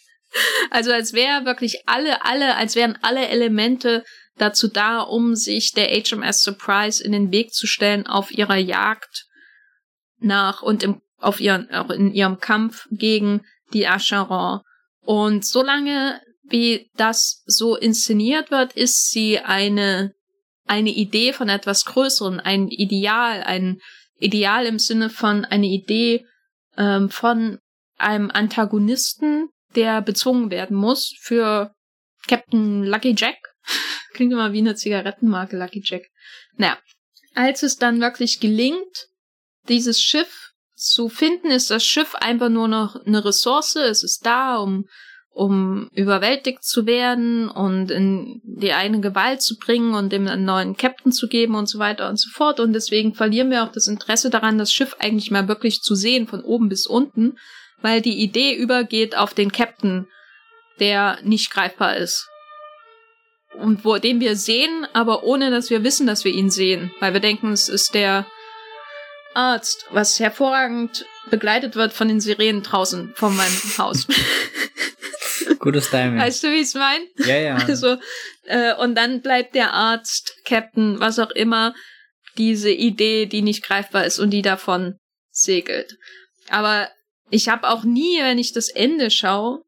also 0.71 0.93
als 0.93 1.13
wäre 1.13 1.45
wirklich 1.45 1.83
alle, 1.87 2.25
alle, 2.25 2.57
als 2.57 2.77
wären 2.77 2.99
alle 3.03 3.29
Elemente 3.29 4.05
dazu 4.37 4.69
da, 4.69 5.01
um 5.01 5.35
sich 5.35 5.73
der 5.73 5.89
HMS 5.89 6.43
Surprise 6.43 7.03
in 7.03 7.13
den 7.13 7.31
Weg 7.33 7.53
zu 7.53 7.67
stellen 7.67 8.07
auf 8.07 8.31
ihrer 8.31 8.57
Jagd 8.57 9.27
nach 10.19 10.63
und 10.63 10.83
im, 10.83 11.03
auf 11.19 11.41
ihren, 11.41 11.71
auch 11.71 11.91
in 11.91 12.13
ihrem 12.13 12.39
Kampf 12.39 12.87
gegen 12.91 13.43
die 13.73 13.87
Acheron. 13.87 14.61
Und 15.05 15.45
solange 15.45 16.21
wie 16.43 16.91
das 16.97 17.43
so 17.47 17.77
inszeniert 17.77 18.51
wird, 18.51 18.73
ist 18.75 19.11
sie 19.11 19.39
eine, 19.39 20.15
eine 20.67 20.91
Idee 20.91 21.33
von 21.33 21.49
etwas 21.49 21.85
Größeren, 21.85 22.41
ein 22.41 22.69
Ideal, 22.69 23.43
ein, 23.43 23.79
Ideal 24.23 24.67
im 24.67 24.79
Sinne 24.79 25.11
von 25.11 25.45
eine 25.45 25.67
Idee 25.67 26.27
ähm, 26.77 27.11
von 27.11 27.59
einem 27.97 28.31
Antagonisten, 28.31 29.49
der 29.75 30.03
bezwungen 30.03 30.51
werden 30.51 30.77
muss 30.77 31.15
für 31.21 31.75
Captain 32.27 32.85
Lucky 32.85 33.15
Jack. 33.17 33.37
Klingt 34.13 34.33
immer 34.33 34.53
wie 34.53 34.59
eine 34.59 34.75
Zigarettenmarke 34.75 35.57
Lucky 35.57 35.83
Jack. 35.85 36.03
Naja, 36.57 36.79
als 37.35 37.63
es 37.63 37.77
dann 37.77 38.01
wirklich 38.01 38.41
gelingt, 38.41 39.09
dieses 39.69 40.01
Schiff 40.01 40.53
zu 40.75 41.09
finden, 41.09 41.51
ist 41.51 41.71
das 41.71 41.85
Schiff 41.85 42.15
einfach 42.17 42.49
nur 42.49 42.69
noch 42.69 42.97
eine 43.07 43.25
Ressource. 43.25 43.77
Es 43.77 44.03
ist 44.03 44.27
da, 44.27 44.57
um 44.57 44.89
um 45.35 45.89
überwältigt 45.95 46.63
zu 46.63 46.87
werden 46.87 47.49
und 47.49 47.91
in 47.91 48.41
die 48.45 48.73
eigene 48.73 49.01
Gewalt 49.01 49.41
zu 49.41 49.57
bringen 49.57 49.95
und 49.95 50.13
dem 50.13 50.29
einen 50.29 50.45
neuen 50.45 50.77
Captain 50.77 51.11
zu 51.11 51.29
geben 51.29 51.55
und 51.55 51.69
so 51.69 51.79
weiter 51.79 52.09
und 52.09 52.19
so 52.19 52.29
fort. 52.31 52.61
Und 52.61 52.75
deswegen 52.75 53.15
verlieren 53.15 53.51
wir 53.51 53.65
auch 53.65 53.73
das 53.73 53.89
Interesse 53.89 54.29
daran, 54.29 54.59
das 54.59 54.73
Schiff 54.73 54.97
eigentlich 54.99 55.31
mal 55.31 55.49
wirklich 55.49 55.81
zu 55.83 55.95
sehen, 55.95 56.27
von 56.27 56.43
oben 56.43 56.69
bis 56.69 56.87
unten, 56.87 57.39
weil 57.81 58.03
die 58.03 58.21
Idee 58.21 58.55
übergeht 58.55 59.17
auf 59.17 59.33
den 59.33 59.53
Captain, 59.53 60.07
der 60.81 61.19
nicht 61.23 61.51
greifbar 61.51 61.97
ist. 61.97 62.29
Und 63.59 63.85
wo, 63.85 63.99
den 63.99 64.21
wir 64.21 64.37
sehen, 64.37 64.87
aber 64.93 65.25
ohne 65.25 65.51
dass 65.51 65.71
wir 65.71 65.85
wissen, 65.85 66.07
dass 66.07 66.25
wir 66.25 66.33
ihn 66.33 66.51
sehen, 66.51 66.93
weil 67.01 67.13
wir 67.13 67.21
denken, 67.21 67.53
es 67.53 67.69
ist 67.69 67.95
der 67.95 68.27
Arzt, 69.35 69.87
was 69.91 70.21
hervorragend 70.21 71.07
begleitet 71.31 71.75
wird 71.77 71.93
von 71.93 72.09
den 72.09 72.21
Sirenen 72.21 72.63
draußen 72.63 73.13
vor 73.15 73.31
meinem 73.31 73.79
Haus. 73.79 74.07
Gutes 75.63 75.91
Timing. 75.91 76.19
Weißt 76.19 76.43
du, 76.43 76.49
wie 76.51 76.57
ich 76.57 76.63
es 76.63 76.75
meine? 76.75 77.07
Ja, 77.19 77.39
ja. 77.39 77.55
Also, 77.55 77.97
äh, 78.47 78.75
und 78.75 78.97
dann 78.97 79.23
bleibt 79.23 79.55
der 79.55 79.73
Arzt, 79.73 80.35
Captain, 80.45 80.99
was 80.99 81.21
auch 81.21 81.31
immer, 81.31 81.73
diese 82.37 82.73
Idee, 82.73 83.27
die 83.27 83.43
nicht 83.43 83.63
greifbar 83.63 84.05
ist 84.05 84.19
und 84.19 84.31
die 84.31 84.43
davon 84.43 84.99
segelt. 85.31 85.97
Aber 86.49 86.91
ich 87.31 87.49
habe 87.49 87.69
auch 87.69 87.85
nie, 87.85 88.19
wenn 88.21 88.39
ich 88.39 88.53
das 88.53 88.71
Ende 88.71 89.13
schaue, 89.13 89.63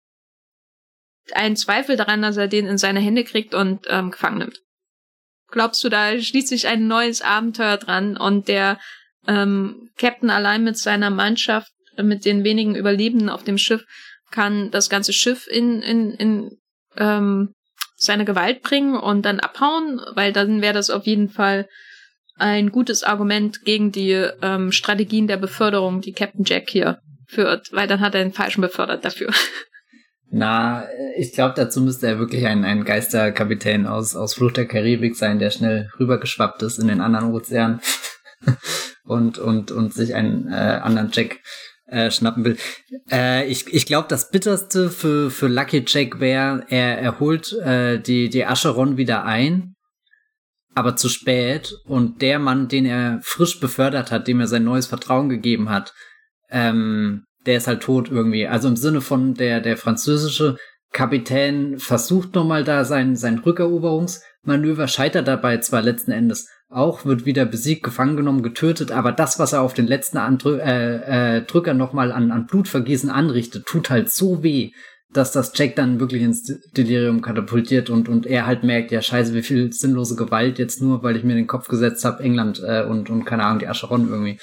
einen 1.32 1.54
Zweifel 1.54 1.96
daran, 1.96 2.22
dass 2.22 2.36
er 2.36 2.48
den 2.48 2.66
in 2.66 2.76
seine 2.76 3.00
Hände 3.00 3.22
kriegt 3.22 3.54
und 3.54 3.86
ähm, 3.88 4.10
gefangen 4.10 4.38
nimmt. 4.38 4.60
Glaubst 5.48 5.84
du, 5.84 5.88
da 5.88 6.18
schließt 6.20 6.48
sich 6.48 6.66
ein 6.66 6.88
neues 6.88 7.22
Abenteuer 7.22 7.76
dran 7.76 8.16
und 8.16 8.48
der 8.48 8.80
ähm, 9.28 9.90
Captain 9.96 10.30
allein 10.30 10.64
mit 10.64 10.76
seiner 10.76 11.10
Mannschaft, 11.10 11.70
mit 11.96 12.24
den 12.24 12.42
wenigen 12.42 12.74
Überlebenden 12.74 13.28
auf 13.28 13.44
dem 13.44 13.58
Schiff, 13.58 13.84
kann 14.30 14.70
das 14.70 14.90
ganze 14.90 15.12
Schiff 15.12 15.46
in, 15.46 15.82
in, 15.82 16.12
in 16.12 16.58
ähm, 16.96 17.54
seine 17.96 18.24
Gewalt 18.24 18.62
bringen 18.62 18.96
und 18.96 19.22
dann 19.22 19.40
abhauen, 19.40 20.00
weil 20.14 20.32
dann 20.32 20.62
wäre 20.62 20.74
das 20.74 20.90
auf 20.90 21.06
jeden 21.06 21.28
Fall 21.28 21.68
ein 22.36 22.70
gutes 22.70 23.04
Argument 23.04 23.64
gegen 23.64 23.92
die 23.92 24.28
ähm, 24.42 24.72
Strategien 24.72 25.28
der 25.28 25.36
Beförderung, 25.36 26.00
die 26.00 26.12
Captain 26.12 26.44
Jack 26.44 26.68
hier 26.68 26.98
führt, 27.26 27.68
weil 27.72 27.86
dann 27.86 28.00
hat 28.00 28.14
er 28.14 28.22
den 28.22 28.32
Falschen 28.32 28.60
befördert 28.60 29.04
dafür. 29.04 29.32
Na, 30.30 30.88
ich 31.16 31.32
glaube, 31.32 31.54
dazu 31.56 31.80
müsste 31.80 32.08
er 32.08 32.18
wirklich 32.18 32.44
ein, 32.46 32.64
ein 32.64 32.84
Geisterkapitän 32.84 33.86
aus, 33.86 34.16
aus 34.16 34.34
Flucht 34.34 34.56
der 34.56 34.66
Karibik 34.66 35.14
sein, 35.14 35.38
der 35.38 35.50
schnell 35.50 35.88
rübergeschwappt 36.00 36.62
ist 36.62 36.78
in 36.78 36.88
den 36.88 37.00
anderen 37.00 37.32
Ozean 37.32 37.80
und, 39.04 39.38
und, 39.38 39.70
und 39.70 39.94
sich 39.94 40.14
einen 40.14 40.48
äh, 40.48 40.80
anderen 40.82 41.10
Jack 41.12 41.38
äh, 41.86 42.10
schnappen 42.10 42.44
will. 42.44 42.56
Äh, 43.10 43.46
ich 43.46 43.72
ich 43.72 43.86
glaube, 43.86 44.08
das 44.08 44.30
Bitterste 44.30 44.90
für, 44.90 45.30
für 45.30 45.48
Lucky 45.48 45.84
Jack 45.86 46.20
wäre, 46.20 46.64
er, 46.68 46.98
er 46.98 47.20
holt 47.20 47.52
äh, 47.52 47.98
die, 48.00 48.28
die 48.28 48.46
Acheron 48.46 48.96
wieder 48.96 49.24
ein, 49.24 49.74
aber 50.74 50.96
zu 50.96 51.08
spät. 51.08 51.74
Und 51.84 52.22
der 52.22 52.38
Mann, 52.38 52.68
den 52.68 52.86
er 52.86 53.20
frisch 53.22 53.60
befördert 53.60 54.10
hat, 54.10 54.28
dem 54.28 54.40
er 54.40 54.46
sein 54.46 54.64
neues 54.64 54.86
Vertrauen 54.86 55.28
gegeben 55.28 55.70
hat, 55.70 55.92
ähm, 56.50 57.24
der 57.46 57.58
ist 57.58 57.66
halt 57.66 57.82
tot 57.82 58.10
irgendwie. 58.10 58.46
Also 58.46 58.68
im 58.68 58.76
Sinne 58.76 59.00
von 59.00 59.34
der, 59.34 59.60
der 59.60 59.76
französische 59.76 60.56
Kapitän 60.92 61.78
versucht 61.78 62.34
nochmal 62.34 62.64
da 62.64 62.84
sein, 62.84 63.16
sein 63.16 63.40
Rückeroberungsmanöver, 63.40 64.88
scheitert 64.88 65.28
dabei 65.28 65.58
zwar 65.58 65.82
letzten 65.82 66.12
Endes 66.12 66.48
auch, 66.74 67.04
wird 67.04 67.24
wieder 67.24 67.44
besiegt, 67.44 67.82
gefangen 67.82 68.16
genommen, 68.16 68.42
getötet, 68.42 68.90
aber 68.90 69.12
das, 69.12 69.38
was 69.38 69.52
er 69.52 69.62
auf 69.62 69.74
den 69.74 69.86
letzten 69.86 70.18
Andrü 70.18 70.58
äh, 70.58 71.36
äh, 71.36 71.42
Drücker 71.42 71.74
nochmal 71.74 72.12
an, 72.12 72.30
an 72.30 72.46
Blutvergießen 72.46 73.10
anrichtet, 73.10 73.66
tut 73.66 73.90
halt 73.90 74.10
so 74.10 74.42
weh, 74.42 74.72
dass 75.12 75.30
das 75.30 75.52
Jack 75.54 75.76
dann 75.76 76.00
wirklich 76.00 76.22
ins 76.22 76.42
Delirium 76.76 77.22
katapultiert 77.22 77.88
und, 77.88 78.08
und 78.08 78.26
er 78.26 78.46
halt 78.46 78.64
merkt, 78.64 78.90
ja 78.90 79.00
scheiße, 79.00 79.32
wie 79.34 79.42
viel 79.42 79.72
sinnlose 79.72 80.16
Gewalt 80.16 80.58
jetzt 80.58 80.82
nur, 80.82 81.02
weil 81.02 81.16
ich 81.16 81.24
mir 81.24 81.34
den 81.34 81.46
Kopf 81.46 81.68
gesetzt 81.68 82.04
habe, 82.04 82.22
England 82.22 82.60
äh, 82.66 82.84
und, 82.84 83.08
und 83.10 83.24
keine 83.24 83.44
Ahnung, 83.44 83.60
die 83.60 83.68
Acheron 83.68 84.08
irgendwie 84.08 84.38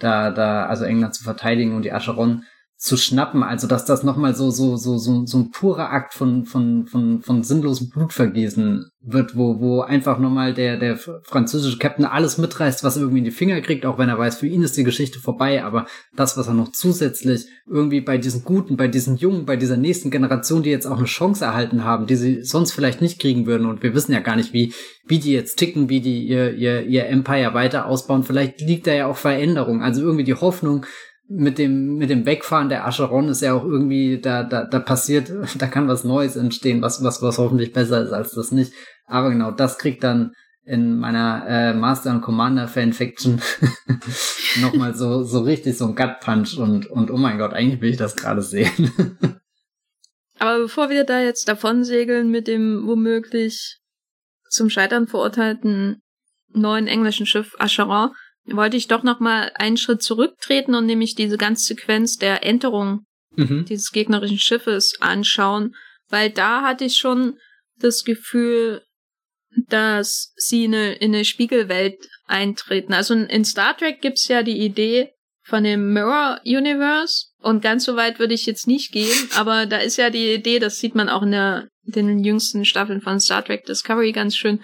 da, 0.00 0.30
da, 0.30 0.66
also 0.66 0.84
England 0.84 1.14
zu 1.14 1.22
verteidigen 1.24 1.74
und 1.74 1.82
die 1.84 1.92
Acheron 1.92 2.44
zu 2.78 2.96
schnappen. 2.96 3.42
Also 3.42 3.66
dass 3.66 3.84
das 3.84 4.04
nochmal 4.04 4.36
so, 4.36 4.50
so, 4.50 4.76
so, 4.76 4.98
so, 4.98 5.26
so 5.26 5.38
ein 5.38 5.50
purer 5.50 5.90
Akt 5.90 6.14
von, 6.14 6.44
von, 6.44 6.86
von, 6.86 7.20
von 7.22 7.42
sinnlosem 7.42 7.90
Blutvergießen 7.90 8.88
wird, 9.00 9.36
wo, 9.36 9.58
wo 9.58 9.80
einfach 9.80 10.20
nochmal 10.20 10.54
der, 10.54 10.76
der 10.76 10.96
französische 10.96 11.78
Captain 11.78 12.04
alles 12.04 12.38
mitreißt, 12.38 12.84
was 12.84 12.96
er 12.96 13.02
irgendwie 13.02 13.18
in 13.18 13.24
die 13.24 13.30
Finger 13.32 13.60
kriegt, 13.62 13.84
auch 13.84 13.98
wenn 13.98 14.08
er 14.08 14.18
weiß, 14.18 14.36
für 14.36 14.46
ihn 14.46 14.62
ist 14.62 14.76
die 14.76 14.84
Geschichte 14.84 15.18
vorbei, 15.18 15.64
aber 15.64 15.86
das, 16.14 16.36
was 16.36 16.46
er 16.46 16.54
noch 16.54 16.70
zusätzlich 16.70 17.46
irgendwie 17.66 18.00
bei 18.00 18.16
diesen 18.18 18.44
Guten, 18.44 18.76
bei 18.76 18.86
diesen 18.86 19.16
Jungen, 19.16 19.44
bei 19.44 19.56
dieser 19.56 19.76
nächsten 19.76 20.10
Generation, 20.10 20.62
die 20.62 20.70
jetzt 20.70 20.86
auch 20.86 20.98
eine 20.98 21.06
Chance 21.06 21.44
erhalten 21.44 21.84
haben, 21.84 22.06
die 22.06 22.16
sie 22.16 22.44
sonst 22.44 22.72
vielleicht 22.72 23.00
nicht 23.00 23.20
kriegen 23.20 23.46
würden 23.46 23.66
und 23.66 23.82
wir 23.82 23.94
wissen 23.94 24.12
ja 24.12 24.20
gar 24.20 24.36
nicht, 24.36 24.52
wie, 24.52 24.72
wie 25.06 25.18
die 25.18 25.32
jetzt 25.32 25.56
ticken, 25.56 25.88
wie 25.88 26.00
die 26.00 26.26
ihr, 26.26 26.54
ihr, 26.54 26.82
ihr 26.82 27.06
Empire 27.06 27.54
weiter 27.54 27.86
ausbauen, 27.86 28.22
vielleicht 28.22 28.60
liegt 28.60 28.86
da 28.86 28.92
ja 28.92 29.06
auch 29.06 29.16
Veränderung, 29.16 29.82
also 29.82 30.02
irgendwie 30.02 30.24
die 30.24 30.34
Hoffnung, 30.34 30.86
mit 31.28 31.58
dem, 31.58 31.96
mit 31.96 32.08
dem 32.08 32.24
Wegfahren 32.24 32.70
der 32.70 32.86
Acheron 32.86 33.28
ist 33.28 33.42
ja 33.42 33.52
auch 33.52 33.64
irgendwie, 33.64 34.18
da, 34.18 34.42
da, 34.42 34.64
da 34.64 34.78
passiert, 34.78 35.30
da 35.58 35.66
kann 35.66 35.88
was 35.88 36.04
Neues 36.04 36.36
entstehen, 36.36 36.82
was, 36.82 37.02
was, 37.04 37.22
was 37.22 37.38
hoffentlich 37.38 37.72
besser 37.72 38.02
ist 38.02 38.12
als 38.12 38.32
das 38.32 38.50
nicht. 38.50 38.72
Aber 39.06 39.30
genau, 39.30 39.50
das 39.50 39.78
kriegt 39.78 40.02
dann 40.02 40.32
in 40.64 40.98
meiner 40.98 41.46
äh, 41.48 41.74
Master 41.74 42.10
und 42.10 42.20
Commander 42.20 42.68
Fanfiction 42.68 43.40
nochmal 44.60 44.94
so, 44.94 45.22
so 45.22 45.40
richtig 45.40 45.78
so 45.78 45.86
ein 45.86 45.94
Gut 45.94 46.20
Punch 46.20 46.58
und, 46.58 46.86
und 46.86 47.10
oh 47.10 47.16
mein 47.16 47.38
Gott, 47.38 47.54
eigentlich 47.54 47.80
will 47.80 47.90
ich 47.90 47.96
das 47.96 48.16
gerade 48.16 48.42
sehen. 48.42 48.92
Aber 50.38 50.58
bevor 50.58 50.90
wir 50.90 51.04
da 51.04 51.20
jetzt 51.20 51.48
davon 51.48 51.84
segeln 51.84 52.30
mit 52.30 52.46
dem 52.46 52.86
womöglich 52.86 53.78
zum 54.50 54.70
Scheitern 54.70 55.08
verurteilten 55.08 56.02
neuen 56.48 56.86
englischen 56.86 57.26
Schiff 57.26 57.54
Acheron, 57.58 58.10
wollte 58.52 58.76
ich 58.76 58.88
doch 58.88 59.02
noch 59.02 59.20
mal 59.20 59.52
einen 59.54 59.76
Schritt 59.76 60.02
zurücktreten 60.02 60.74
und 60.74 60.86
nämlich 60.86 61.14
diese 61.14 61.36
ganze 61.36 61.64
Sequenz 61.64 62.16
der 62.16 62.44
Enterung 62.44 63.04
mhm. 63.36 63.64
dieses 63.68 63.90
gegnerischen 63.90 64.38
Schiffes 64.38 65.00
anschauen, 65.00 65.74
weil 66.08 66.30
da 66.30 66.62
hatte 66.62 66.84
ich 66.84 66.96
schon 66.96 67.38
das 67.78 68.04
Gefühl, 68.04 68.82
dass 69.68 70.32
sie 70.36 70.64
in 70.64 70.74
eine, 70.74 70.92
in 70.94 71.14
eine 71.14 71.24
Spiegelwelt 71.24 71.96
eintreten. 72.26 72.92
Also 72.92 73.14
in 73.14 73.44
Star 73.44 73.76
Trek 73.76 74.00
gibt's 74.00 74.28
ja 74.28 74.42
die 74.42 74.58
Idee 74.58 75.10
von 75.42 75.64
dem 75.64 75.92
Mirror 75.92 76.40
Universe 76.44 77.26
und 77.40 77.62
ganz 77.62 77.84
so 77.84 77.96
weit 77.96 78.18
würde 78.18 78.34
ich 78.34 78.44
jetzt 78.44 78.66
nicht 78.66 78.92
gehen, 78.92 79.30
aber 79.34 79.64
da 79.64 79.78
ist 79.78 79.96
ja 79.96 80.10
die 80.10 80.34
Idee, 80.34 80.58
das 80.58 80.78
sieht 80.78 80.94
man 80.94 81.08
auch 81.08 81.22
in 81.22 81.32
der 81.32 81.68
den 81.84 82.22
jüngsten 82.22 82.66
Staffeln 82.66 83.00
von 83.00 83.18
Star 83.18 83.42
Trek 83.42 83.64
Discovery 83.64 84.12
ganz 84.12 84.36
schön, 84.36 84.60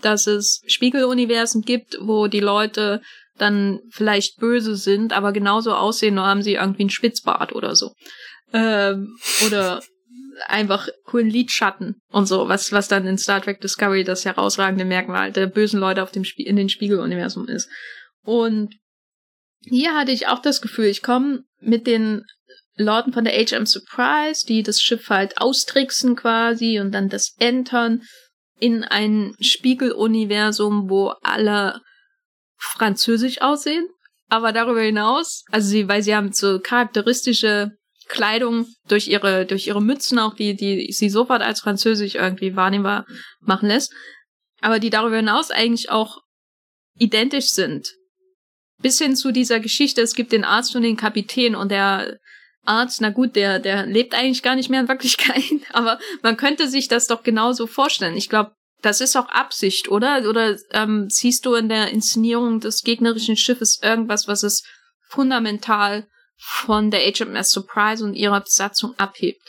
dass 0.00 0.26
es 0.26 0.60
Spiegeluniversen 0.66 1.62
gibt, 1.62 1.96
wo 2.00 2.26
die 2.26 2.40
Leute 2.40 3.00
dann 3.38 3.80
vielleicht 3.90 4.38
böse 4.38 4.76
sind, 4.76 5.12
aber 5.12 5.32
genauso 5.32 5.74
aussehen, 5.74 6.14
nur 6.14 6.26
haben 6.26 6.42
sie 6.42 6.54
irgendwie 6.54 6.82
einen 6.82 6.90
Spitzbart 6.90 7.52
oder 7.52 7.74
so. 7.74 7.92
Ähm, 8.52 9.16
oder 9.46 9.82
einfach 10.46 10.88
coolen 11.04 11.30
Lidschatten 11.30 12.00
und 12.10 12.26
so, 12.26 12.48
was, 12.48 12.72
was 12.72 12.88
dann 12.88 13.06
in 13.06 13.18
Star 13.18 13.40
Trek 13.40 13.60
Discovery 13.60 14.04
das 14.04 14.24
herausragende 14.24 14.84
Merkmal 14.84 15.32
der 15.32 15.46
bösen 15.46 15.80
Leute 15.80 16.02
auf 16.02 16.10
dem 16.10 16.24
Spie 16.24 16.46
in 16.46 16.56
den 16.56 16.68
Spiegeluniversum 16.68 17.48
ist. 17.48 17.68
Und 18.24 18.74
hier 19.62 19.94
hatte 19.94 20.12
ich 20.12 20.26
auch 20.26 20.40
das 20.40 20.60
Gefühl, 20.60 20.86
ich 20.86 21.02
komme 21.02 21.44
mit 21.60 21.86
den 21.86 22.24
Leuten 22.76 23.12
von 23.12 23.24
der 23.24 23.34
HM 23.34 23.66
Surprise, 23.66 24.44
die 24.46 24.62
das 24.62 24.80
Schiff 24.80 25.08
halt 25.08 25.38
austricksen 25.38 26.16
quasi 26.16 26.80
und 26.80 26.92
dann 26.92 27.08
das 27.08 27.34
entern 27.38 28.02
in 28.58 28.84
ein 28.84 29.34
Spiegeluniversum, 29.40 30.88
wo 30.90 31.14
alle 31.22 31.80
französisch 32.64 33.40
aussehen. 33.40 33.86
Aber 34.28 34.52
darüber 34.52 34.80
hinaus, 34.80 35.44
also 35.50 35.68
sie, 35.68 35.88
weil 35.88 36.02
sie 36.02 36.14
haben 36.14 36.32
so 36.32 36.58
charakteristische 36.58 37.76
Kleidung 38.08 38.66
durch 38.88 39.08
ihre, 39.08 39.46
durch 39.46 39.66
ihre 39.66 39.82
Mützen 39.82 40.18
auch, 40.18 40.34
die, 40.34 40.56
die 40.56 40.92
sie 40.92 41.08
sofort 41.08 41.42
als 41.42 41.60
französisch 41.60 42.14
irgendwie 42.14 42.56
wahrnehmbar 42.56 43.06
machen 43.40 43.68
lässt. 43.68 43.92
Aber 44.60 44.78
die 44.78 44.90
darüber 44.90 45.16
hinaus 45.16 45.50
eigentlich 45.50 45.90
auch 45.90 46.18
identisch 46.98 47.50
sind. 47.50 47.88
Bis 48.80 48.98
hin 48.98 49.16
zu 49.16 49.30
dieser 49.30 49.60
Geschichte, 49.60 50.00
es 50.00 50.14
gibt 50.14 50.32
den 50.32 50.44
Arzt 50.44 50.74
und 50.74 50.82
den 50.82 50.96
Kapitän 50.96 51.54
und 51.54 51.70
der 51.70 52.18
Arzt, 52.64 53.00
na 53.00 53.10
gut, 53.10 53.36
der, 53.36 53.58
der 53.58 53.86
lebt 53.86 54.14
eigentlich 54.14 54.42
gar 54.42 54.56
nicht 54.56 54.70
mehr 54.70 54.80
in 54.80 54.88
Wirklichkeit, 54.88 55.42
aber 55.72 55.98
man 56.22 56.36
könnte 56.36 56.68
sich 56.68 56.88
das 56.88 57.06
doch 57.06 57.22
genauso 57.22 57.66
vorstellen. 57.66 58.16
Ich 58.16 58.28
glaube, 58.28 58.54
das 58.84 59.00
ist 59.00 59.16
auch 59.16 59.28
Absicht, 59.28 59.88
oder? 59.88 60.28
Oder 60.28 60.56
ähm, 60.72 61.06
siehst 61.08 61.46
du 61.46 61.54
in 61.54 61.68
der 61.68 61.90
Inszenierung 61.90 62.60
des 62.60 62.82
gegnerischen 62.82 63.36
Schiffes 63.36 63.80
irgendwas, 63.82 64.28
was 64.28 64.42
es 64.42 64.62
fundamental 65.08 66.06
von 66.36 66.90
der 66.90 67.00
HMS 67.00 67.50
Surprise 67.50 68.04
und 68.04 68.14
ihrer 68.14 68.40
Besatzung 68.40 68.94
abhebt? 68.98 69.40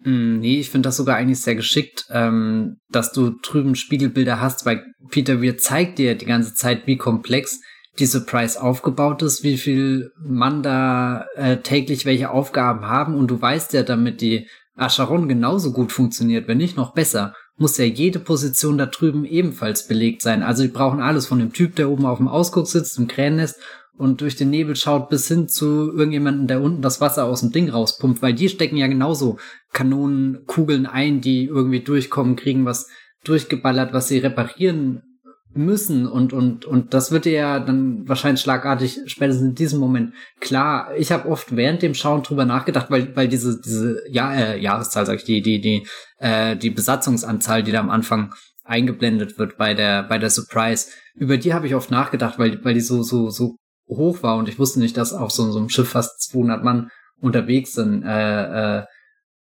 Mm, 0.00 0.38
nee, 0.40 0.60
ich 0.60 0.70
finde 0.70 0.88
das 0.88 0.96
sogar 0.96 1.16
eigentlich 1.16 1.40
sehr 1.40 1.54
geschickt, 1.54 2.04
ähm, 2.10 2.76
dass 2.90 3.12
du 3.12 3.30
drüben 3.42 3.74
Spiegelbilder 3.74 4.40
hast, 4.40 4.66
weil 4.66 4.84
Peter 5.10 5.40
Weir 5.40 5.56
zeigt 5.56 5.98
dir 5.98 6.14
die 6.14 6.26
ganze 6.26 6.54
Zeit, 6.54 6.86
wie 6.86 6.96
komplex 6.96 7.60
die 7.98 8.06
Surprise 8.06 8.60
aufgebaut 8.60 9.22
ist, 9.22 9.44
wie 9.44 9.56
viel 9.56 10.10
Mann 10.18 10.62
da 10.62 11.26
äh, 11.36 11.58
täglich 11.58 12.04
welche 12.04 12.30
Aufgaben 12.30 12.86
haben 12.86 13.14
und 13.14 13.28
du 13.28 13.40
weißt 13.40 13.72
ja, 13.72 13.82
damit 13.82 14.20
die 14.20 14.48
Acheron 14.76 15.28
genauso 15.28 15.72
gut 15.72 15.92
funktioniert, 15.92 16.48
wenn 16.48 16.58
nicht 16.58 16.76
noch 16.76 16.92
besser, 16.92 17.34
muss 17.56 17.78
ja 17.78 17.84
jede 17.84 18.18
Position 18.18 18.78
da 18.78 18.86
drüben 18.86 19.24
ebenfalls 19.24 19.86
belegt 19.86 20.22
sein. 20.22 20.42
Also 20.42 20.62
die 20.62 20.68
brauchen 20.68 21.00
alles 21.00 21.26
von 21.26 21.38
dem 21.38 21.52
Typ, 21.52 21.76
der 21.76 21.90
oben 21.90 22.06
auf 22.06 22.18
dem 22.18 22.28
Ausguck 22.28 22.66
sitzt, 22.66 22.98
im 22.98 23.06
Krähennest 23.06 23.60
und 23.96 24.20
durch 24.20 24.34
den 24.36 24.50
Nebel 24.50 24.74
schaut, 24.74 25.08
bis 25.08 25.28
hin 25.28 25.48
zu 25.48 25.92
irgendjemanden, 25.92 26.48
der 26.48 26.60
unten 26.60 26.82
das 26.82 27.00
Wasser 27.00 27.24
aus 27.24 27.40
dem 27.40 27.52
Ding 27.52 27.70
rauspumpt, 27.70 28.22
weil 28.22 28.34
die 28.34 28.48
stecken 28.48 28.76
ja 28.76 28.88
genauso 28.88 29.38
Kanonenkugeln 29.72 30.86
ein, 30.86 31.20
die 31.20 31.44
irgendwie 31.44 31.80
durchkommen, 31.80 32.36
kriegen 32.36 32.64
was 32.64 32.88
durchgeballert, 33.22 33.92
was 33.92 34.08
sie 34.08 34.18
reparieren 34.18 35.13
müssen 35.54 36.06
und 36.06 36.32
und 36.32 36.64
und 36.64 36.94
das 36.94 37.10
wird 37.10 37.24
dir 37.24 37.32
ja 37.32 37.60
dann 37.60 38.08
wahrscheinlich 38.08 38.40
schlagartig 38.40 39.00
spätestens 39.06 39.48
in 39.48 39.54
diesem 39.54 39.80
Moment 39.80 40.12
klar. 40.40 40.94
Ich 40.96 41.12
habe 41.12 41.28
oft 41.28 41.56
während 41.56 41.82
dem 41.82 41.94
Schauen 41.94 42.22
drüber 42.22 42.44
nachgedacht, 42.44 42.90
weil 42.90 43.14
weil 43.16 43.28
diese 43.28 43.60
diese 43.60 44.02
ja 44.10 44.34
äh, 44.34 44.60
Jahreszahl 44.60 45.06
sag 45.06 45.16
ich 45.16 45.24
die 45.24 45.42
die 45.42 45.60
die 45.60 45.86
äh, 46.18 46.56
die 46.56 46.70
Besatzungsanzahl, 46.70 47.62
die 47.62 47.72
da 47.72 47.80
am 47.80 47.90
Anfang 47.90 48.34
eingeblendet 48.64 49.38
wird 49.38 49.56
bei 49.56 49.74
der 49.74 50.02
bei 50.02 50.18
der 50.18 50.30
Surprise, 50.30 50.88
über 51.14 51.36
die 51.36 51.54
habe 51.54 51.66
ich 51.66 51.74
oft 51.74 51.90
nachgedacht, 51.90 52.38
weil 52.38 52.64
weil 52.64 52.74
die 52.74 52.80
so 52.80 53.02
so 53.02 53.30
so 53.30 53.56
hoch 53.88 54.22
war 54.22 54.36
und 54.36 54.48
ich 54.48 54.58
wusste 54.58 54.80
nicht, 54.80 54.96
dass 54.96 55.12
auf 55.12 55.30
so, 55.30 55.50
so 55.50 55.58
einem 55.58 55.68
Schiff 55.68 55.90
fast 55.90 56.22
200 56.30 56.64
Mann 56.64 56.90
unterwegs 57.20 57.74
sind. 57.74 58.02
Äh, 58.02 58.78
äh, 58.78 58.84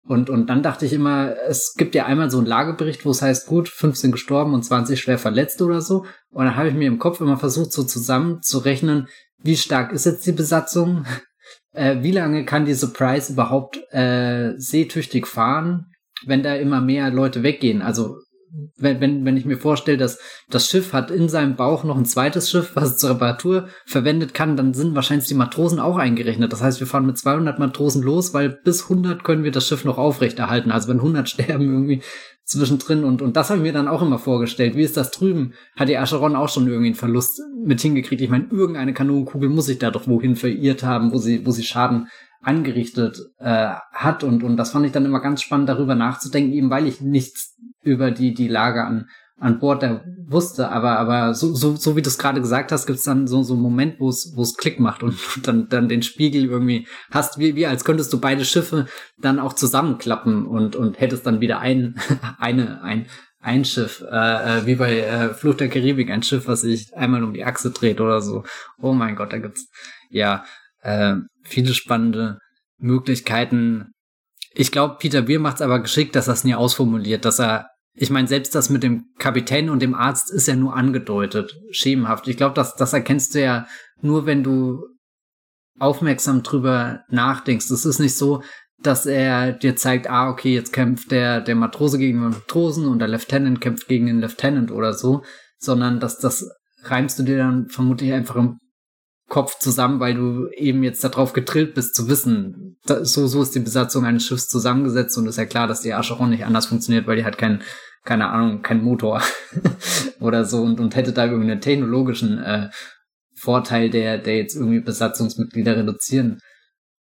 und, 0.08 0.30
und 0.30 0.47
dann 0.47 0.64
dachte 0.64 0.86
ich 0.86 0.93
immer, 0.93 1.36
es 1.47 1.74
gibt 1.76 1.93
ja 1.93 2.05
einmal 2.05 2.32
so 2.32 2.38
einen 2.38 2.47
Lagebericht, 2.47 3.05
wo 3.05 3.12
es 3.12 3.22
heißt, 3.22 3.45
gut, 3.45 3.68
15 3.68 4.14
gestorben 4.14 4.53
und 4.53 4.64
20 4.64 4.99
schwer 4.99 5.20
verletzt 5.20 5.62
oder 5.62 5.82
so. 5.82 6.05
Und 6.30 6.45
dann 6.45 6.55
habe 6.55 6.70
ich 6.70 6.76
mir 6.76 6.88
im 6.88 6.97
Kopf 6.97 7.20
immer 7.20 7.38
versucht, 7.38 7.74
so 7.74 7.84
zusammenzurechnen, 7.84 9.10
wie 9.39 9.58
stark 9.58 9.91
ist 9.91 10.05
jetzt 10.05 10.26
die 10.26 10.34
Besatzung? 10.34 11.05
Äh, 11.74 12.01
wie 12.01 12.12
lange 12.12 12.43
kann 12.43 12.66
die 12.66 12.74
Surprise 12.74 13.32
überhaupt 13.32 13.78
äh, 13.91 14.53
seetüchtig 14.58 15.28
fahren, 15.28 15.91
wenn 16.26 16.41
da 16.41 16.55
immer 16.55 16.82
mehr 16.82 17.12
Leute 17.12 17.43
weggehen? 17.43 17.84
Also 17.84 18.18
wenn, 18.77 19.01
wenn, 19.01 19.25
wenn 19.25 19.37
ich 19.37 19.45
mir 19.45 19.57
vorstelle, 19.57 19.97
dass 19.97 20.19
das 20.49 20.67
Schiff 20.67 20.93
hat 20.93 21.11
in 21.11 21.29
seinem 21.29 21.55
Bauch 21.55 21.83
noch 21.83 21.97
ein 21.97 22.05
zweites 22.05 22.49
Schiff, 22.49 22.71
was 22.75 22.97
zur 22.97 23.11
Reparatur 23.11 23.67
verwendet 23.85 24.33
kann, 24.33 24.55
dann 24.55 24.73
sind 24.73 24.95
wahrscheinlich 24.95 25.27
die 25.27 25.33
Matrosen 25.33 25.79
auch 25.79 25.97
eingerechnet. 25.97 26.53
Das 26.53 26.61
heißt, 26.61 26.79
wir 26.79 26.87
fahren 26.87 27.05
mit 27.05 27.17
200 27.17 27.59
Matrosen 27.59 28.03
los, 28.03 28.33
weil 28.33 28.49
bis 28.49 28.83
100 28.83 29.23
können 29.23 29.43
wir 29.43 29.51
das 29.51 29.67
Schiff 29.67 29.85
noch 29.85 29.97
aufrechterhalten. 29.97 30.71
Also 30.71 30.87
wenn 30.89 30.97
100 30.97 31.29
sterben 31.29 31.65
irgendwie 31.65 32.01
zwischendrin 32.43 33.03
und, 33.03 33.21
und 33.21 33.35
das 33.35 33.49
haben 33.49 33.65
wir 33.65 33.73
dann 33.73 33.89
auch 33.89 34.01
immer 34.01 34.19
vorgestellt. 34.19 34.75
Wie 34.75 34.83
ist 34.83 34.95
das 34.95 35.11
drüben? 35.11 35.53
Hat 35.75 35.89
die 35.89 35.97
Acheron 35.97 36.35
auch 36.35 36.47
schon 36.47 36.65
irgendwie 36.67 36.87
einen 36.87 36.95
Verlust 36.95 37.41
mit 37.65 37.81
hingekriegt? 37.81 38.21
Ich 38.21 38.29
meine, 38.29 38.47
irgendeine 38.49 38.93
Kanonenkugel 38.93 39.49
muss 39.49 39.65
sich 39.65 39.79
da 39.79 39.91
doch 39.91 40.07
wohin 40.07 40.37
verirrt 40.37 40.83
haben, 40.83 41.11
wo 41.11 41.17
sie, 41.17 41.45
wo 41.45 41.51
sie 41.51 41.63
Schaden 41.63 42.07
angerichtet 42.41 43.19
äh, 43.39 43.73
hat 43.91 44.23
und 44.23 44.43
und 44.43 44.57
das 44.57 44.71
fand 44.71 44.85
ich 44.85 44.91
dann 44.91 45.05
immer 45.05 45.19
ganz 45.19 45.41
spannend 45.41 45.67
darüber 45.67 45.95
nachzudenken 45.95 46.53
eben 46.53 46.69
weil 46.69 46.87
ich 46.87 47.01
nichts 47.01 47.57
über 47.88 48.11
die 48.11 48.33
die 48.33 48.47
Lage 48.47 48.83
an 48.83 49.07
an 49.39 49.59
Bord 49.59 49.83
da 49.83 50.03
wusste 50.25 50.69
aber 50.69 50.97
aber 50.97 51.35
so 51.35 51.53
so 51.53 51.75
so 51.75 51.95
wie 51.95 52.01
du 52.01 52.09
es 52.09 52.17
gerade 52.17 52.41
gesagt 52.41 52.71
hast 52.71 52.88
gibt 52.88 52.97
es 52.99 53.05
dann 53.05 53.27
so 53.27 53.43
so 53.43 53.53
einen 53.53 53.61
Moment 53.61 53.99
wo 53.99 54.09
es 54.09 54.33
wo 54.35 54.41
es 54.41 54.57
Klick 54.57 54.79
macht 54.79 55.03
und 55.03 55.17
dann 55.43 55.69
dann 55.69 55.89
den 55.89 56.01
Spiegel 56.01 56.45
irgendwie 56.45 56.88
hast 57.11 57.38
wie 57.38 57.55
wie 57.55 57.67
als 57.67 57.85
könntest 57.85 58.11
du 58.13 58.19
beide 58.19 58.45
Schiffe 58.45 58.88
dann 59.19 59.39
auch 59.39 59.53
zusammenklappen 59.53 60.45
und 60.47 60.75
und 60.75 60.99
hättest 60.99 61.25
dann 61.25 61.41
wieder 61.41 61.59
ein 61.59 61.95
eine 62.39 62.81
ein 62.81 63.07
ein 63.39 63.63
Schiff, 63.63 64.03
äh, 64.11 64.59
äh, 64.59 64.65
wie 64.65 64.75
bei 64.75 64.99
äh, 64.99 65.33
Flucht 65.33 65.61
der 65.61 65.69
Karibik, 65.69 66.09
ein 66.09 66.23
Schiff, 66.23 66.47
was 66.47 66.61
sich 66.61 66.93
einmal 66.95 67.23
um 67.23 67.33
die 67.33 67.45
Achse 67.45 67.71
dreht 67.71 68.01
oder 68.01 68.19
so. 68.19 68.43
Oh 68.81 68.91
mein 68.93 69.15
Gott, 69.15 69.31
da 69.31 69.38
gibt's 69.38 69.69
ja 70.09 70.43
äh, 70.81 71.15
viele 71.43 71.73
spannende 71.73 72.39
Möglichkeiten. 72.77 73.93
Ich 74.53 74.71
glaube, 74.71 74.97
Peter 74.99 75.21
Beer 75.21 75.39
macht 75.39 75.57
es 75.57 75.61
aber 75.61 75.79
geschickt, 75.79 76.15
dass 76.15 76.27
er 76.27 76.33
es 76.33 76.43
nie 76.43 76.55
ausformuliert, 76.55 77.25
dass 77.25 77.39
er, 77.39 77.69
ich 77.99 78.11
meine, 78.11 78.27
selbst 78.27 78.53
das 78.53 78.69
mit 78.69 78.83
dem 78.83 79.05
Kapitän 79.17 79.69
und 79.69 79.81
dem 79.81 79.95
Arzt 79.95 80.31
ist 80.31 80.47
ja 80.47 80.55
nur 80.55 80.75
angedeutet, 80.75 81.59
schemenhaft. 81.71 82.27
Ich 82.27 82.37
glaube, 82.37 82.53
das, 82.53 82.75
das 82.75 82.93
erkennst 82.93 83.33
du 83.33 83.41
ja 83.41 83.65
nur, 84.01 84.27
wenn 84.27 84.43
du 84.43 84.85
aufmerksam 85.79 86.43
drüber 86.43 87.01
nachdenkst. 87.09 87.69
Es 87.71 87.85
ist 87.85 87.99
nicht 87.99 88.15
so, 88.15 88.43
dass 88.79 89.07
er 89.07 89.51
dir 89.51 89.75
zeigt, 89.75 90.07
ah, 90.09 90.29
okay, 90.29 90.53
jetzt 90.53 90.73
kämpft 90.73 91.11
der, 91.11 91.41
der 91.41 91.55
Matrose 91.55 91.97
gegen 91.97 92.21
den 92.21 92.29
Matrosen 92.29 92.87
und 92.87 92.99
der 92.99 93.07
Lieutenant 93.07 93.61
kämpft 93.61 93.87
gegen 93.87 94.05
den 94.05 94.21
Lieutenant 94.21 94.71
oder 94.71 94.93
so, 94.93 95.23
sondern 95.57 95.99
dass 95.99 96.19
das 96.19 96.47
reimst 96.83 97.17
du 97.17 97.23
dir 97.23 97.37
dann 97.37 97.67
vermutlich 97.67 98.13
einfach 98.13 98.35
im 98.35 98.59
Kopf 99.27 99.59
zusammen, 99.59 99.99
weil 99.99 100.13
du 100.13 100.47
eben 100.55 100.83
jetzt 100.83 101.03
darauf 101.03 101.33
getrillt 101.33 101.73
bist 101.73 101.95
zu 101.95 102.07
wissen, 102.07 102.77
da, 102.85 103.03
so, 103.03 103.27
so 103.27 103.41
ist 103.41 103.55
die 103.55 103.59
Besatzung 103.59 104.05
eines 104.05 104.25
Schiffs 104.25 104.47
zusammengesetzt 104.47 105.17
und 105.17 105.27
ist 105.27 105.37
ja 105.37 105.45
klar, 105.45 105.67
dass 105.67 105.81
die 105.81 105.93
Acheron 105.93 106.29
nicht 106.29 106.45
anders 106.45 106.67
funktioniert, 106.67 107.07
weil 107.07 107.17
die 107.17 107.25
hat 107.25 107.37
keinen, 107.37 107.61
keine 108.08 108.30
Ahnung, 108.30 108.62
keinen 108.62 108.84
Motor 108.84 109.22
oder 110.22 110.45
so 110.45 110.62
und, 110.62 110.80
und 110.80 110.95
hätte 110.95 111.12
da 111.12 111.26
irgendeinen 111.26 111.60
technologischen 111.60 112.41
äh, 112.41 112.70
Vorteil, 113.36 113.89
der, 113.89 114.18
der 114.18 114.38
jetzt 114.38 114.55
irgendwie 114.55 114.80
Besatzungsmitglieder 114.80 115.76
reduzieren 115.76 116.39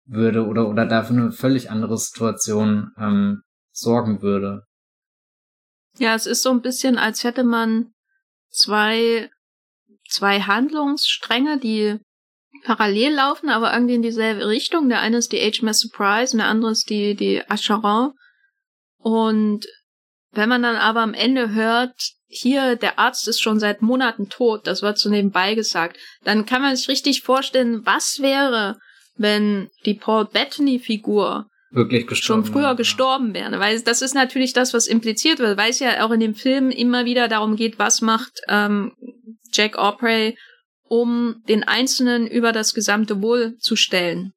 würde 0.06 0.47
oder, 0.47 0.70
oder 0.70 0.86
dafür 0.86 1.18
eine 1.18 1.32
völlig 1.34 1.70
andere 1.70 1.97
Situation 1.97 2.91
ähm, 2.97 3.41
sorgen 3.72 4.22
würde. 4.22 4.64
Ja, 5.99 6.16
es 6.16 6.26
ist 6.26 6.41
so 6.41 6.51
ein 6.51 6.62
bisschen, 6.62 6.97
als 6.97 7.24
hätte 7.26 7.43
man 7.43 7.91
zwei, 8.49 9.30
zwei 10.10 10.39
Handlungsstränge, 10.39 11.60
die 11.60 11.99
parallel 12.64 13.14
laufen, 13.14 13.49
aber 13.49 13.74
irgendwie 13.74 13.95
in 13.95 14.01
dieselbe 14.01 14.47
Richtung. 14.47 14.88
Der 14.88 15.01
eine 15.01 15.18
ist 15.18 15.34
die 15.34 15.39
HMS 15.39 15.82
Surprise 15.82 16.34
und 16.34 16.39
der 16.39 16.47
andere 16.47 16.72
ist 16.72 16.89
die, 16.89 17.16
die 17.16 17.41
Acheron. 17.49 18.14
Und 18.97 19.68
wenn 20.34 20.49
man 20.49 20.63
dann 20.63 20.75
aber 20.75 21.01
am 21.01 21.13
Ende 21.13 21.53
hört, 21.53 21.93
hier, 22.27 22.75
der 22.75 22.97
Arzt 22.97 23.27
ist 23.27 23.41
schon 23.41 23.59
seit 23.59 23.81
Monaten 23.81 24.29
tot, 24.29 24.65
das 24.65 24.81
wird 24.81 24.97
so 24.97 25.09
nebenbei 25.09 25.53
gesagt, 25.53 25.97
dann 26.23 26.45
kann 26.45 26.61
man 26.61 26.75
sich 26.75 26.88
richtig 26.88 27.21
vorstellen, 27.21 27.86
was 27.86 28.19
wäre, 28.19 28.77
wenn 29.15 29.69
die 29.86 29.93
Paul 29.93 30.25
Bettany-Figur 30.25 31.47
wirklich 31.71 32.07
gestorben 32.07 32.45
schon 32.45 32.53
früher 32.53 32.63
ja. 32.63 32.73
gestorben 32.73 33.34
wäre. 33.34 33.59
Weil 33.59 33.79
das 33.81 34.01
ist 34.01 34.15
natürlich 34.15 34.53
das, 34.53 34.73
was 34.73 34.88
impliziert 34.88 35.39
wird, 35.39 35.57
weil 35.57 35.71
es 35.71 35.79
ja 35.79 36.05
auch 36.05 36.11
in 36.11 36.19
dem 36.19 36.36
Film 36.36 36.69
immer 36.69 37.05
wieder 37.05 37.27
darum 37.27 37.55
geht, 37.55 37.79
was 37.79 38.01
macht 38.01 38.41
ähm, 38.47 38.93
Jack 39.51 39.77
Aubrey 39.77 40.38
um 40.88 41.41
den 41.47 41.63
Einzelnen 41.63 42.27
über 42.27 42.51
das 42.51 42.73
gesamte 42.73 43.21
Wohl 43.21 43.57
zu 43.57 43.75
stellen. 43.75 44.34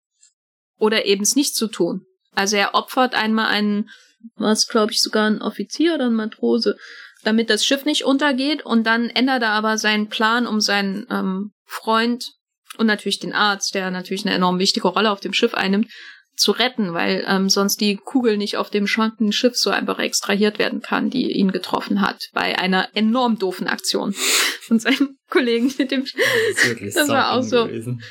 Oder 0.79 1.05
eben 1.05 1.23
es 1.23 1.37
nicht 1.37 1.55
zu 1.55 1.69
tun. 1.69 2.07
Also 2.35 2.57
er 2.57 2.75
opfert 2.75 3.15
einmal 3.15 3.49
einen, 3.49 3.91
was 4.35 4.67
glaube 4.67 4.93
ich 4.93 5.01
sogar 5.01 5.27
ein 5.27 5.43
Offizier 5.43 5.95
oder 5.95 6.07
ein 6.07 6.15
Matrose, 6.15 6.77
damit 7.25 7.51
das 7.51 7.65
Schiff 7.65 7.85
nicht 7.85 8.05
untergeht 8.05 8.65
und 8.65 8.87
dann 8.87 9.11
ändert 9.11 9.43
er 9.43 9.51
aber 9.51 9.79
seinen 9.79 10.09
Plan, 10.09 10.47
um 10.47 10.61
seinen 10.61 11.07
ähm, 11.11 11.53
Freund 11.65 12.33
und 12.79 12.87
natürlich 12.87 13.19
den 13.19 13.33
Arzt, 13.33 13.75
der 13.75 13.91
natürlich 13.91 14.25
eine 14.25 14.35
enorm 14.35 14.59
wichtige 14.59 14.89
Rolle 14.89 15.11
auf 15.11 15.21
dem 15.21 15.33
Schiff 15.33 15.55
einnimmt, 15.55 15.91
zu 16.37 16.53
retten, 16.53 16.93
weil 16.93 17.25
ähm, 17.27 17.49
sonst 17.49 17.81
die 17.81 17.97
Kugel 17.97 18.37
nicht 18.37 18.57
auf 18.57 18.71
dem 18.71 18.87
schwankenden 18.87 19.33
Schiff 19.33 19.57
so 19.57 19.71
einfach 19.71 19.99
extrahiert 19.99 20.59
werden 20.59 20.83
kann, 20.83 21.11
die 21.11 21.33
ihn 21.33 21.51
getroffen 21.51 22.03
hat, 22.03 22.29
bei 22.33 22.59
einer 22.59 22.91
enorm 22.95 23.39
doofen 23.39 23.67
Aktion 23.67 24.13
von 24.61 24.79
seinen 24.79 25.19
Kollegen 25.31 25.73
mit 25.79 25.91
dem. 25.91 26.05
Das, 26.05 26.95
das 26.95 27.09
war 27.09 27.33
auch 27.33 27.43
so. 27.43 27.67
Gewesen. 27.67 28.03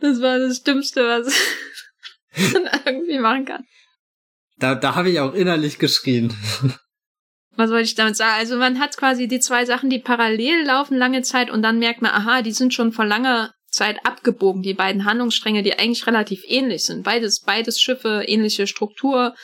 Das 0.00 0.20
war 0.22 0.38
das 0.38 0.62
Dümmste, 0.62 1.06
was 1.06 1.38
man 2.54 2.68
irgendwie 2.86 3.18
machen 3.18 3.44
kann. 3.44 3.64
Da, 4.60 4.74
da 4.74 4.94
habe 4.94 5.10
ich 5.10 5.20
auch 5.20 5.34
innerlich 5.34 5.78
geschrien. 5.78 6.32
Was 7.56 7.70
wollte 7.70 7.84
ich 7.84 7.94
damit 7.94 8.16
sagen? 8.16 8.38
Also 8.38 8.56
man 8.56 8.78
hat 8.78 8.96
quasi 8.96 9.26
die 9.26 9.40
zwei 9.40 9.64
Sachen, 9.64 9.90
die 9.90 9.98
parallel 9.98 10.64
laufen 10.64 10.96
lange 10.96 11.22
Zeit 11.22 11.50
und 11.50 11.62
dann 11.62 11.78
merkt 11.78 12.00
man, 12.00 12.12
aha, 12.12 12.42
die 12.42 12.52
sind 12.52 12.72
schon 12.72 12.92
vor 12.92 13.04
langer 13.04 13.52
Zeit 13.70 14.04
abgebogen, 14.04 14.62
die 14.62 14.74
beiden 14.74 15.04
Handlungsstränge, 15.04 15.62
die 15.62 15.78
eigentlich 15.78 16.06
relativ 16.06 16.42
ähnlich 16.46 16.84
sind. 16.84 17.02
Beides, 17.02 17.40
beides 17.40 17.80
Schiffe, 17.80 18.24
ähnliche 18.26 18.66
Struktur, 18.66 19.34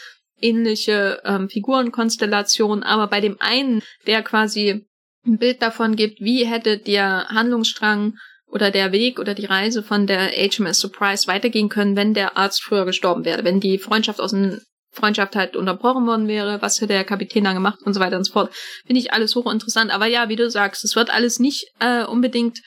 ähnliche 0.40 1.20
ähm, 1.24 1.48
Figurenkonstellation, 1.48 2.82
aber 2.82 3.06
bei 3.06 3.20
dem 3.20 3.36
einen, 3.40 3.82
der 4.06 4.22
quasi 4.22 4.86
ein 5.26 5.38
Bild 5.38 5.62
davon 5.62 5.96
gibt, 5.96 6.20
wie 6.20 6.44
hätte 6.44 6.78
der 6.78 7.28
Handlungsstrang 7.28 8.14
oder 8.46 8.70
der 8.70 8.92
Weg 8.92 9.18
oder 9.18 9.34
die 9.34 9.46
Reise 9.46 9.82
von 9.82 10.06
der 10.06 10.30
HMS 10.30 10.78
Surprise 10.78 11.26
weitergehen 11.26 11.68
können, 11.68 11.96
wenn 11.96 12.14
der 12.14 12.36
Arzt 12.36 12.62
früher 12.62 12.84
gestorben 12.84 13.24
wäre, 13.24 13.44
wenn 13.44 13.60
die 13.60 13.78
Freundschaft 13.78 14.20
aus 14.20 14.30
dem 14.30 14.60
Freundschaft 14.96 15.36
halt 15.36 15.56
unterbrochen 15.56 16.06
worden 16.06 16.26
wäre, 16.26 16.60
was 16.62 16.76
hätte 16.76 16.94
der 16.94 17.04
Kapitän 17.04 17.44
da 17.44 17.52
gemacht 17.52 17.80
und 17.84 17.94
so 17.94 18.00
weiter 18.00 18.16
und 18.16 18.24
so 18.24 18.32
fort. 18.32 18.54
Finde 18.86 19.00
ich 19.00 19.12
alles 19.12 19.34
hochinteressant. 19.34 19.90
Aber 19.90 20.06
ja, 20.06 20.28
wie 20.28 20.36
du 20.36 20.50
sagst, 20.50 20.84
es 20.84 20.96
wird 20.96 21.10
alles 21.10 21.38
nicht 21.38 21.66
äh, 21.80 22.04
unbedingt 22.04 22.60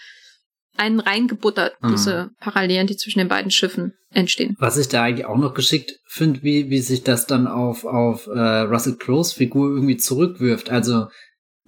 einen 0.78 1.00
reingebuttert, 1.00 1.74
mhm. 1.82 1.92
diese 1.92 2.30
Parallelen, 2.40 2.88
die 2.88 2.96
zwischen 2.96 3.20
den 3.20 3.28
beiden 3.28 3.52
Schiffen 3.52 3.94
entstehen. 4.12 4.56
Was 4.60 4.78
ich 4.78 4.88
da 4.88 5.04
eigentlich 5.04 5.26
auch 5.26 5.38
noch 5.38 5.54
geschickt 5.54 6.00
finde, 6.08 6.42
wie, 6.44 6.70
wie 6.70 6.80
sich 6.80 7.04
das 7.04 7.28
dann 7.28 7.48
auf, 7.48 7.84
auf 7.84 8.28
äh, 8.28 8.40
Russell 8.62 8.96
Crowes 8.96 9.34
Figur 9.34 9.70
irgendwie 9.70 9.98
zurückwirft. 9.98 10.70
Also 10.70 11.08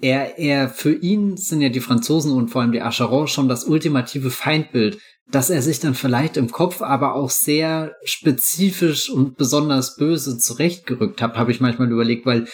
er, 0.01 0.39
er, 0.39 0.70
für 0.70 0.93
ihn 0.93 1.38
sind 1.38 1.62
ja 1.62 1.70
die 1.70 1.80
Franzosen 1.80 2.32
und 2.32 2.49
vor 2.49 2.62
allem 2.62 2.72
die 2.72 2.82
Acheron 2.82 3.28
schon 3.28 3.49
das 3.49 3.66
ultimative 3.66 4.32
Feindbild, 4.32 4.97
dass 5.30 5.49
er 5.49 5.61
sich 5.61 5.80
dann 5.80 5.95
vielleicht 5.95 6.38
im 6.38 6.51
Kopf 6.51 6.82
aber 6.82 7.15
auch 7.15 7.30
sehr 7.30 7.95
spezifisch 8.03 9.09
und 9.09 9.38
besonders 9.38 9.95
böse 9.95 10.37
zurechtgerückt 10.37 11.21
hat, 11.21 11.36
habe 11.36 11.51
ich 11.51 11.62
manchmal 11.62 11.91
überlegt, 11.91 12.25
weil 12.25 12.47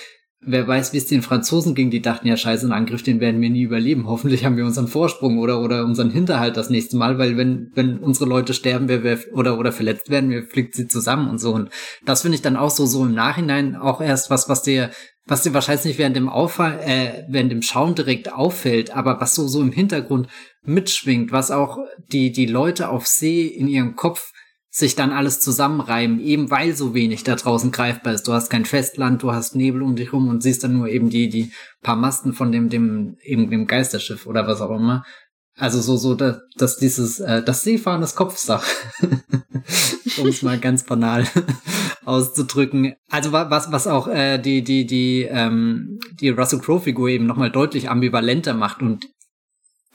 wer 0.47 0.67
weiß, 0.67 0.93
wie 0.93 0.97
es 0.97 1.05
den 1.05 1.21
Franzosen 1.21 1.75
ging, 1.75 1.91
die 1.91 2.01
dachten 2.01 2.27
ja, 2.27 2.37
scheiße, 2.37 2.65
einen 2.65 2.71
Angriff, 2.71 3.03
den 3.03 3.19
werden 3.19 3.41
wir 3.41 3.49
nie 3.49 3.61
überleben. 3.61 4.07
Hoffentlich 4.07 4.45
haben 4.45 4.57
wir 4.57 4.65
unseren 4.65 4.87
Vorsprung 4.87 5.37
oder, 5.37 5.61
oder 5.61 5.83
unseren 5.83 6.09
Hinterhalt 6.09 6.57
das 6.57 6.69
nächste 6.69 6.97
Mal, 6.97 7.19
weil 7.19 7.37
wenn, 7.37 7.71
wenn 7.75 7.99
unsere 7.99 8.29
Leute 8.29 8.53
sterben 8.53 8.87
wer, 8.87 9.03
wer, 9.03 9.19
oder, 9.33 9.59
oder 9.59 9.71
verletzt 9.71 10.09
werden, 10.09 10.29
wir 10.29 10.43
fliegt 10.43 10.73
sie 10.73 10.87
zusammen 10.87 11.29
und 11.29 11.39
so. 11.39 11.53
Und 11.53 11.69
das 12.05 12.21
finde 12.21 12.35
ich 12.35 12.41
dann 12.41 12.55
auch 12.55 12.71
so, 12.71 12.85
so 12.85 13.05
im 13.05 13.13
Nachhinein 13.13 13.75
auch 13.75 14.01
erst 14.01 14.29
was, 14.29 14.47
was 14.47 14.63
dir, 14.63 14.89
was 15.25 15.43
dir 15.43 15.53
wahrscheinlich 15.53 15.85
nicht 15.85 15.99
während 15.99 16.15
dem 16.15 16.29
Auffall, 16.29 16.79
äh, 16.83 17.25
während 17.27 17.51
dem 17.51 17.61
Schauen 17.61 17.93
direkt 17.93 18.31
auffällt, 18.31 18.95
aber 18.95 19.19
was 19.19 19.35
so, 19.35 19.47
so 19.47 19.61
im 19.61 19.73
Hintergrund 19.73 20.27
mitschwingt, 20.63 21.31
was 21.31 21.51
auch 21.51 21.77
die, 22.11 22.31
die 22.31 22.45
Leute 22.45 22.89
auf 22.89 23.05
See 23.05 23.45
in 23.45 23.67
ihrem 23.67 23.95
Kopf 23.95 24.31
sich 24.69 24.95
dann 24.95 25.11
alles 25.11 25.39
zusammenreimen, 25.39 26.19
eben 26.19 26.51
weil 26.51 26.75
so 26.75 26.93
wenig 26.93 27.23
da 27.23 27.35
draußen 27.35 27.71
greifbar 27.71 28.13
ist. 28.13 28.27
Du 28.27 28.33
hast 28.33 28.49
kein 28.49 28.65
Festland, 28.65 29.23
du 29.23 29.31
hast 29.31 29.55
Nebel 29.55 29.81
um 29.81 29.95
dich 29.95 30.13
rum 30.13 30.29
und 30.29 30.43
siehst 30.43 30.63
dann 30.63 30.73
nur 30.73 30.87
eben 30.89 31.09
die, 31.09 31.29
die 31.29 31.51
paar 31.81 31.95
Masten 31.95 32.33
von 32.33 32.51
dem, 32.51 32.69
dem, 32.69 33.17
eben 33.23 33.49
dem 33.49 33.65
Geisterschiff 33.65 34.25
oder 34.27 34.47
was 34.47 34.61
auch 34.61 34.75
immer. 34.75 35.03
Also 35.57 35.81
so, 35.81 35.97
so, 35.97 36.13
dass, 36.13 36.37
dass 36.55 36.77
dieses, 36.77 37.19
äh, 37.19 37.41
das 37.41 37.63
Seefahren 37.63 38.01
des 38.01 38.15
Kopfsach, 38.15 38.63
um 40.19 40.27
es 40.27 40.43
mal 40.43 40.59
ganz 40.59 40.83
banal 40.83 41.25
auszudrücken. 42.05 42.93
Also 43.09 43.31
was, 43.31 43.71
was 43.71 43.87
auch 43.87 44.07
äh, 44.07 44.37
die, 44.37 44.63
die, 44.63 44.85
die, 44.85 45.23
ähm, 45.23 45.97
die 46.19 46.29
Russell 46.29 46.59
Crowe-Figur 46.59 47.09
eben 47.09 47.25
nochmal 47.25 47.49
deutlich 47.51 47.89
ambivalenter 47.89 48.53
macht 48.53 48.83
und 48.83 49.07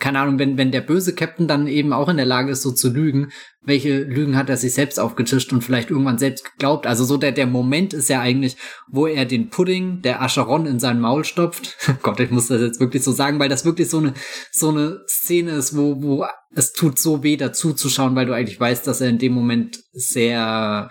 keine 0.02 0.18
Ahnung, 0.18 0.40
wenn, 0.40 0.58
wenn 0.58 0.72
der 0.72 0.80
böse 0.80 1.14
Captain 1.14 1.46
dann 1.46 1.68
eben 1.68 1.92
auch 1.92 2.08
in 2.08 2.16
der 2.16 2.26
Lage 2.26 2.50
ist, 2.50 2.62
so 2.62 2.72
zu 2.72 2.92
lügen, 2.92 3.30
welche 3.62 4.02
Lügen 4.02 4.36
hat 4.36 4.50
er 4.50 4.56
sich 4.56 4.74
selbst 4.74 4.98
aufgetischt 4.98 5.52
und 5.52 5.62
vielleicht 5.62 5.90
irgendwann 5.90 6.18
selbst 6.18 6.44
geglaubt? 6.44 6.88
Also 6.88 7.04
so 7.04 7.16
der, 7.16 7.30
der 7.30 7.46
Moment 7.46 7.94
ist 7.94 8.08
ja 8.08 8.20
eigentlich, 8.20 8.56
wo 8.88 9.06
er 9.06 9.26
den 9.26 9.48
Pudding 9.48 10.02
der 10.02 10.20
Acheron 10.20 10.66
in 10.66 10.80
sein 10.80 10.98
Maul 10.98 11.24
stopft. 11.24 11.76
Gott, 12.02 12.18
ich 12.18 12.32
muss 12.32 12.48
das 12.48 12.60
jetzt 12.60 12.80
wirklich 12.80 13.04
so 13.04 13.12
sagen, 13.12 13.38
weil 13.38 13.48
das 13.48 13.64
wirklich 13.64 13.88
so 13.88 13.98
eine, 13.98 14.12
so 14.50 14.70
eine 14.70 15.02
Szene 15.06 15.52
ist, 15.52 15.76
wo, 15.76 16.02
wo 16.02 16.26
es 16.52 16.72
tut 16.72 16.98
so 16.98 17.22
weh 17.22 17.36
dazu 17.36 17.72
zu 17.72 17.88
schauen, 17.88 18.16
weil 18.16 18.26
du 18.26 18.34
eigentlich 18.34 18.58
weißt, 18.58 18.84
dass 18.84 19.00
er 19.00 19.08
in 19.08 19.18
dem 19.18 19.32
Moment 19.32 19.84
sehr 19.92 20.90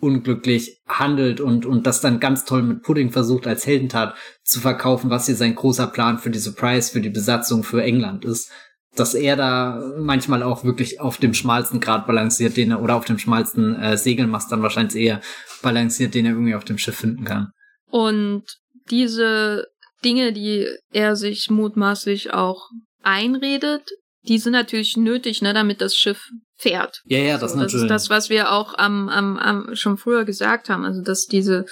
unglücklich 0.00 0.80
handelt 0.86 1.40
und, 1.40 1.66
und 1.66 1.86
das 1.86 2.00
dann 2.00 2.20
ganz 2.20 2.44
toll 2.44 2.62
mit 2.62 2.82
Pudding 2.82 3.10
versucht 3.10 3.46
als 3.46 3.66
Heldentat 3.66 4.14
zu 4.42 4.60
verkaufen, 4.60 5.10
was 5.10 5.26
hier 5.26 5.36
sein 5.36 5.54
großer 5.54 5.86
Plan 5.86 6.18
für 6.18 6.30
die 6.30 6.38
Surprise, 6.38 6.92
für 6.92 7.00
die 7.00 7.10
Besatzung 7.10 7.64
für 7.64 7.82
England 7.82 8.24
ist. 8.24 8.50
Dass 8.94 9.14
er 9.14 9.36
da 9.36 9.92
manchmal 9.98 10.42
auch 10.42 10.64
wirklich 10.64 11.00
auf 11.00 11.18
dem 11.18 11.34
schmalsten 11.34 11.80
Grad 11.80 12.06
balanciert, 12.06 12.56
den 12.56 12.70
er, 12.70 12.82
oder 12.82 12.96
auf 12.96 13.04
dem 13.04 13.18
schmalsten 13.18 13.74
äh, 13.76 13.96
Segelmast 13.96 14.50
dann 14.50 14.62
wahrscheinlich 14.62 14.96
eher 14.96 15.20
balanciert, 15.62 16.14
den 16.14 16.24
er 16.24 16.32
irgendwie 16.32 16.54
auf 16.54 16.64
dem 16.64 16.78
Schiff 16.78 16.96
finden 16.96 17.24
kann. 17.24 17.50
Und 17.90 18.44
diese 18.90 19.66
Dinge, 20.04 20.32
die 20.32 20.66
er 20.92 21.16
sich 21.16 21.50
mutmaßlich 21.50 22.32
auch 22.32 22.70
einredet, 23.02 23.90
die 24.28 24.38
sind 24.38 24.52
natürlich 24.52 24.96
nötig, 24.96 25.42
ne, 25.42 25.54
damit 25.54 25.80
das 25.80 25.96
Schiff 25.96 26.30
fährt. 26.56 27.02
Ja, 27.04 27.18
ja, 27.18 27.38
das 27.38 27.52
so, 27.52 27.58
natürlich. 27.58 27.88
Das 27.88 28.02
ist 28.02 28.10
das, 28.10 28.10
was 28.10 28.30
wir 28.30 28.52
auch 28.52 28.74
am, 28.76 29.08
am, 29.08 29.36
am 29.38 29.76
schon 29.76 29.98
früher 29.98 30.24
gesagt 30.24 30.68
haben. 30.68 30.84
Also, 30.84 31.02
dass 31.02 31.26
diese, 31.26 31.66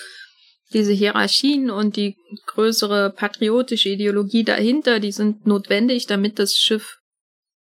diese 0.72 0.92
Hierarchien 0.92 1.70
und 1.70 1.96
die 1.96 2.16
größere 2.46 3.10
patriotische 3.10 3.88
Ideologie 3.88 4.44
dahinter, 4.44 5.00
die 5.00 5.12
sind 5.12 5.46
notwendig, 5.46 6.06
damit 6.06 6.38
das 6.38 6.54
Schiff 6.54 6.98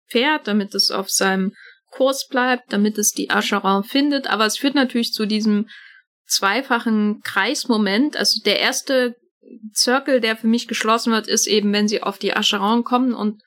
fährt, 0.06 0.47
damit 0.47 0.74
es 0.74 0.90
auf 0.90 1.10
seinem 1.10 1.52
Kurs 1.90 2.26
bleibt, 2.28 2.72
damit 2.72 2.98
es 2.98 3.10
die 3.10 3.30
Ascheron 3.30 3.84
findet. 3.84 4.28
Aber 4.28 4.47
es 4.47 4.56
führt 4.56 4.74
natürlich 4.74 5.12
zu 5.12 5.26
diesem 5.26 5.68
zweifachen 6.26 7.20
Kreismoment. 7.22 8.16
Also 8.16 8.40
der 8.44 8.60
erste 8.60 9.14
Circle, 9.74 10.20
der 10.20 10.36
für 10.36 10.47
mich 10.47 10.68
geschlossen 10.68 11.12
wird, 11.12 11.26
ist 11.26 11.47
eben, 11.47 11.72
wenn 11.72 11.89
sie 11.89 12.02
auf 12.02 12.18
die 12.18 12.34
Acheron 12.34 12.84
kommen 12.84 13.12
und 13.12 13.43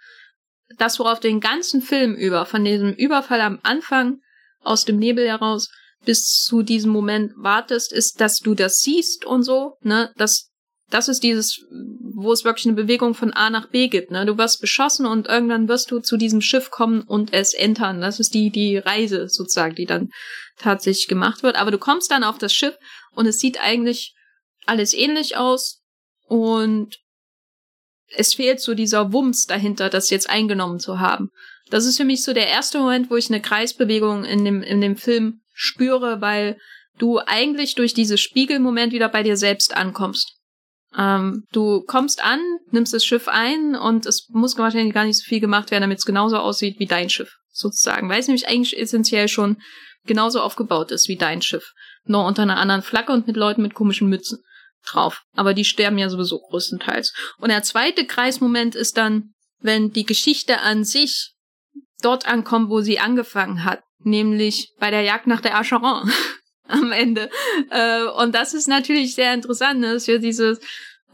das, 0.77 0.99
worauf 0.99 1.19
den 1.19 1.39
ganzen 1.39 1.81
Film 1.81 2.15
über, 2.15 2.45
von 2.45 2.63
diesem 2.63 2.93
Überfall 2.93 3.41
am 3.41 3.59
Anfang 3.63 4.19
aus 4.61 4.85
dem 4.85 4.97
Nebel 4.97 5.27
heraus 5.27 5.69
bis 6.05 6.43
zu 6.43 6.61
diesem 6.61 6.91
Moment 6.91 7.33
wartest, 7.35 7.91
ist, 7.91 8.21
dass 8.21 8.39
du 8.39 8.55
das 8.55 8.81
siehst 8.81 9.25
und 9.25 9.43
so, 9.43 9.77
ne, 9.81 10.11
das, 10.17 10.51
das 10.89 11.07
ist 11.07 11.23
dieses, 11.23 11.65
wo 12.13 12.31
es 12.31 12.43
wirklich 12.43 12.67
eine 12.67 12.75
Bewegung 12.75 13.15
von 13.15 13.33
A 13.33 13.49
nach 13.49 13.69
B 13.69 13.87
gibt, 13.87 14.11
ne, 14.11 14.25
du 14.25 14.37
wirst 14.37 14.61
beschossen 14.61 15.05
und 15.05 15.27
irgendwann 15.27 15.67
wirst 15.67 15.91
du 15.91 15.99
zu 15.99 16.17
diesem 16.17 16.41
Schiff 16.41 16.69
kommen 16.69 17.01
und 17.01 17.33
es 17.33 17.53
entern, 17.53 18.01
das 18.01 18.19
ist 18.19 18.33
die, 18.33 18.51
die 18.51 18.77
Reise 18.77 19.29
sozusagen, 19.29 19.75
die 19.75 19.85
dann 19.85 20.09
tatsächlich 20.57 21.07
gemacht 21.07 21.43
wird, 21.43 21.55
aber 21.55 21.71
du 21.71 21.79
kommst 21.79 22.11
dann 22.11 22.23
auf 22.23 22.37
das 22.37 22.53
Schiff 22.53 22.75
und 23.11 23.25
es 23.25 23.39
sieht 23.39 23.59
eigentlich 23.59 24.13
alles 24.65 24.93
ähnlich 24.93 25.37
aus 25.37 25.81
und 26.27 26.97
es 28.15 28.33
fehlt 28.33 28.59
so 28.59 28.73
dieser 28.73 29.11
Wumms 29.11 29.45
dahinter, 29.45 29.89
das 29.89 30.09
jetzt 30.09 30.29
eingenommen 30.29 30.79
zu 30.79 30.99
haben. 30.99 31.29
Das 31.69 31.85
ist 31.85 31.97
für 31.97 32.05
mich 32.05 32.23
so 32.23 32.33
der 32.33 32.47
erste 32.47 32.79
Moment, 32.79 33.09
wo 33.09 33.15
ich 33.15 33.29
eine 33.29 33.41
Kreisbewegung 33.41 34.23
in 34.23 34.45
dem, 34.45 34.61
in 34.61 34.81
dem 34.81 34.95
Film 34.95 35.41
spüre, 35.53 36.21
weil 36.21 36.57
du 36.99 37.19
eigentlich 37.19 37.75
durch 37.75 37.93
dieses 37.93 38.21
Spiegelmoment 38.21 38.93
wieder 38.93 39.09
bei 39.09 39.23
dir 39.23 39.37
selbst 39.37 39.75
ankommst. 39.75 40.33
Ähm, 40.97 41.43
du 41.51 41.81
kommst 41.81 42.23
an, 42.23 42.39
nimmst 42.71 42.93
das 42.93 43.03
Schiff 43.03 43.27
ein 43.27 43.75
und 43.75 44.05
es 44.05 44.29
muss 44.29 44.57
wahrscheinlich 44.57 44.93
gar 44.93 45.05
nicht 45.05 45.17
so 45.17 45.23
viel 45.23 45.39
gemacht 45.39 45.71
werden, 45.71 45.81
damit 45.81 45.97
es 45.97 46.05
genauso 46.05 46.37
aussieht 46.37 46.79
wie 46.79 46.85
dein 46.85 47.09
Schiff, 47.09 47.35
sozusagen. 47.51 48.09
Weil 48.09 48.19
es 48.19 48.27
nämlich 48.27 48.47
eigentlich 48.47 48.79
essentiell 48.79 49.27
schon 49.27 49.57
genauso 50.05 50.39
aufgebaut 50.39 50.91
ist 50.91 51.09
wie 51.09 51.17
dein 51.17 51.41
Schiff. 51.41 51.73
Nur 52.05 52.25
unter 52.25 52.43
einer 52.43 52.57
anderen 52.57 52.83
Flagge 52.83 53.11
und 53.11 53.27
mit 53.27 53.35
Leuten 53.35 53.63
mit 53.63 53.73
komischen 53.73 54.07
Mützen 54.07 54.39
drauf. 54.85 55.23
Aber 55.35 55.53
die 55.53 55.65
sterben 55.65 55.97
ja 55.97 56.09
sowieso 56.09 56.39
größtenteils. 56.39 57.13
Und 57.37 57.49
der 57.49 57.63
zweite 57.63 58.05
Kreismoment 58.05 58.75
ist 58.75 58.97
dann, 58.97 59.33
wenn 59.59 59.91
die 59.91 60.05
Geschichte 60.05 60.61
an 60.61 60.83
sich 60.83 61.33
dort 62.01 62.27
ankommt, 62.27 62.69
wo 62.69 62.81
sie 62.81 62.99
angefangen 62.99 63.63
hat. 63.63 63.81
Nämlich 63.99 64.73
bei 64.79 64.91
der 64.91 65.01
Jagd 65.01 65.27
nach 65.27 65.41
der 65.41 65.57
Acheron 65.57 66.11
am 66.67 66.91
Ende. 66.91 67.29
Äh, 67.69 68.03
und 68.03 68.35
das 68.35 68.53
ist 68.53 68.67
natürlich 68.67 69.15
sehr 69.15 69.33
interessant, 69.33 69.79
ne? 69.79 69.97
wir 70.05 70.19
dieses 70.19 70.59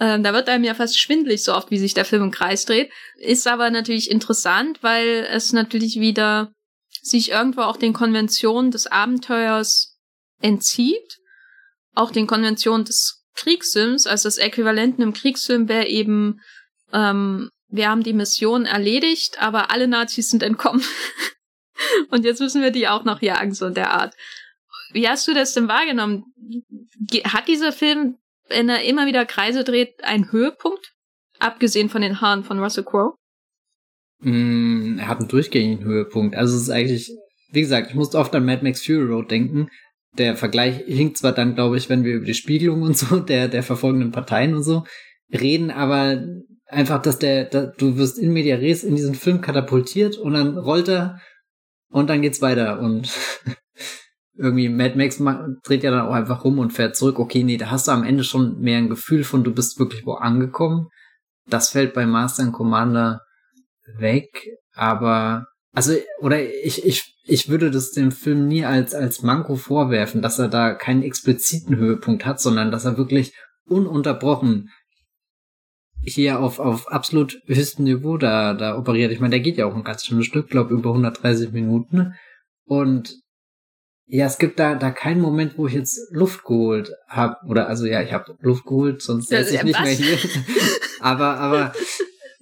äh, 0.01 0.19
da 0.19 0.33
wird 0.33 0.49
einem 0.49 0.63
ja 0.63 0.73
fast 0.73 0.99
schwindlig, 0.99 1.43
so 1.43 1.53
oft 1.53 1.69
wie 1.69 1.77
sich 1.77 1.93
der 1.93 2.05
Film 2.05 2.23
im 2.23 2.31
Kreis 2.31 2.65
dreht. 2.65 2.91
Ist 3.17 3.47
aber 3.47 3.69
natürlich 3.69 4.09
interessant, 4.09 4.79
weil 4.81 5.27
es 5.29 5.53
natürlich 5.53 5.99
wieder 5.99 6.51
sich 7.03 7.29
irgendwo 7.29 7.61
auch 7.61 7.77
den 7.77 7.93
Konventionen 7.93 8.71
des 8.71 8.87
Abenteuers 8.87 9.99
entzieht, 10.41 11.19
auch 11.93 12.11
den 12.11 12.25
Konventionen 12.25 12.83
des 12.83 13.20
Kriegssims, 13.35 14.07
also 14.07 14.27
das 14.27 14.37
Äquivalent 14.37 14.99
im 14.99 15.13
Kriegssim 15.13 15.67
wäre 15.69 15.87
eben, 15.87 16.41
ähm, 16.93 17.49
wir 17.69 17.89
haben 17.89 18.03
die 18.03 18.13
Mission 18.13 18.65
erledigt, 18.65 19.41
aber 19.41 19.71
alle 19.71 19.87
Nazis 19.87 20.29
sind 20.29 20.43
entkommen. 20.43 20.83
Und 22.09 22.25
jetzt 22.25 22.41
müssen 22.41 22.61
wir 22.61 22.71
die 22.71 22.87
auch 22.87 23.03
noch 23.03 23.21
jagen, 23.21 23.53
so 23.53 23.65
in 23.67 23.73
der 23.73 23.91
Art. 23.91 24.15
Wie 24.93 25.07
hast 25.07 25.27
du 25.27 25.33
das 25.33 25.53
denn 25.53 25.67
wahrgenommen? 25.67 26.25
Hat 27.23 27.47
dieser 27.47 27.71
Film, 27.71 28.17
wenn 28.49 28.69
er 28.69 28.83
immer 28.83 29.05
wieder 29.05 29.25
Kreise 29.25 29.63
dreht, 29.63 30.03
einen 30.03 30.31
Höhepunkt? 30.31 30.93
Abgesehen 31.39 31.89
von 31.89 32.01
den 32.01 32.21
Haaren 32.21 32.43
von 32.43 32.59
Russell 32.59 32.83
Crowe? 32.83 33.15
Mm, 34.19 34.99
er 34.99 35.07
hat 35.07 35.19
einen 35.19 35.29
durchgängigen 35.29 35.83
Höhepunkt. 35.83 36.35
Also 36.35 36.55
es 36.55 36.63
ist 36.63 36.69
eigentlich, 36.69 37.11
wie 37.51 37.61
gesagt, 37.61 37.89
ich 37.89 37.95
musste 37.95 38.19
oft 38.19 38.35
an 38.35 38.45
Mad 38.45 38.63
Max 38.63 38.85
Fury 38.85 39.05
Road 39.05 39.31
denken, 39.31 39.69
der 40.17 40.35
Vergleich 40.35 40.83
hinkt 40.85 41.17
zwar 41.17 41.31
dann, 41.31 41.55
glaube 41.55 41.77
ich, 41.77 41.89
wenn 41.89 42.03
wir 42.03 42.15
über 42.15 42.25
die 42.25 42.33
Spiegelung 42.33 42.81
und 42.81 42.97
so 42.97 43.19
der, 43.19 43.47
der 43.47 43.63
verfolgenden 43.63 44.11
Parteien 44.11 44.55
und 44.55 44.63
so 44.63 44.83
reden, 45.31 45.71
aber 45.71 46.23
einfach, 46.67 47.01
dass 47.01 47.19
der, 47.19 47.45
da, 47.45 47.65
du 47.65 47.97
wirst 47.97 48.17
in 48.17 48.33
media 48.33 48.55
res 48.57 48.83
in 48.83 48.95
diesen 48.95 49.15
Film 49.15 49.41
katapultiert 49.41 50.17
und 50.17 50.33
dann 50.33 50.57
rollt 50.57 50.89
er 50.89 51.19
und 51.89 52.09
dann 52.09 52.21
geht's 52.21 52.41
weiter 52.41 52.79
und 52.79 53.09
irgendwie 54.35 54.69
Mad 54.69 54.97
Max 54.97 55.21
dreht 55.63 55.83
ja 55.83 55.91
dann 55.91 56.07
auch 56.07 56.13
einfach 56.13 56.43
rum 56.43 56.59
und 56.59 56.71
fährt 56.71 56.95
zurück. 56.95 57.19
Okay, 57.19 57.43
nee, 57.43 57.57
da 57.57 57.69
hast 57.69 57.87
du 57.87 57.91
am 57.91 58.03
Ende 58.03 58.23
schon 58.23 58.59
mehr 58.59 58.77
ein 58.77 58.89
Gefühl 58.89 59.23
von, 59.23 59.43
du 59.43 59.53
bist 59.53 59.79
wirklich 59.79 60.05
wo 60.05 60.13
angekommen. 60.13 60.87
Das 61.47 61.69
fällt 61.69 61.93
bei 61.93 62.05
Master 62.05 62.43
and 62.43 62.53
Commander 62.53 63.21
weg, 63.97 64.29
aber 64.73 65.45
also, 65.73 65.93
oder 66.19 66.41
ich, 66.41 66.85
ich, 66.85 67.15
ich 67.23 67.49
würde 67.49 67.71
das 67.71 67.91
dem 67.91 68.11
Film 68.11 68.47
nie 68.47 68.65
als, 68.65 68.93
als 68.93 69.21
Manko 69.21 69.55
vorwerfen, 69.55 70.21
dass 70.21 70.39
er 70.39 70.49
da 70.49 70.73
keinen 70.73 71.03
expliziten 71.03 71.77
Höhepunkt 71.77 72.25
hat, 72.25 72.41
sondern 72.41 72.71
dass 72.71 72.85
er 72.85 72.97
wirklich 72.97 73.33
ununterbrochen 73.65 74.69
hier 76.03 76.39
auf, 76.39 76.59
auf 76.59 76.91
absolut 76.91 77.41
höchstem 77.45 77.85
Niveau 77.85 78.17
da, 78.17 78.53
da 78.53 78.77
operiert. 78.77 79.11
Ich 79.11 79.19
meine, 79.19 79.31
der 79.31 79.39
geht 79.39 79.57
ja 79.57 79.65
auch 79.65 79.75
ein 79.75 79.83
ganz 79.83 80.03
schönes 80.05 80.25
Stück, 80.25 80.49
glaube 80.49 80.73
über 80.73 80.89
130 80.89 81.51
Minuten. 81.51 82.15
Und 82.65 83.15
ja, 84.07 84.25
es 84.25 84.39
gibt 84.39 84.59
da, 84.59 84.75
da 84.75 84.91
keinen 84.91 85.21
Moment, 85.21 85.57
wo 85.57 85.67
ich 85.67 85.73
jetzt 85.73 86.11
Luft 86.11 86.43
geholt 86.43 86.91
habe. 87.07 87.37
Oder 87.47 87.67
also 87.67 87.85
ja, 87.85 88.01
ich 88.01 88.11
habe 88.11 88.35
Luft 88.41 88.65
geholt, 88.65 89.01
sonst 89.01 89.29
säße 89.29 89.55
ich 89.55 89.63
nicht 89.63 89.79
was? 89.79 89.83
mehr 89.83 89.93
hier. 89.93 90.17
aber, 90.99 91.37
aber 91.37 91.73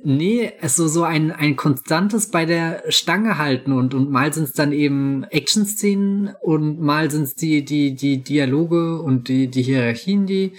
Nee, 0.01 0.53
es 0.61 0.77
so, 0.77 0.87
so 0.87 1.03
ein, 1.03 1.31
ein 1.31 1.57
konstantes 1.57 2.29
bei 2.29 2.45
der 2.45 2.83
Stange 2.87 3.37
halten 3.37 3.73
und, 3.73 3.93
und 3.93 4.09
mal 4.09 4.33
sind 4.33 4.45
es 4.45 4.53
dann 4.53 4.71
eben 4.71 5.25
Action-Szenen 5.25 6.35
und 6.41 6.79
mal 6.79 7.11
sind 7.11 7.23
es 7.23 7.35
die, 7.35 7.65
die, 7.65 7.95
die 7.95 8.23
Dialoge 8.23 9.01
und 9.01 9.27
die, 9.27 9.49
die 9.49 9.61
Hierarchien, 9.61 10.25
die 10.25 10.53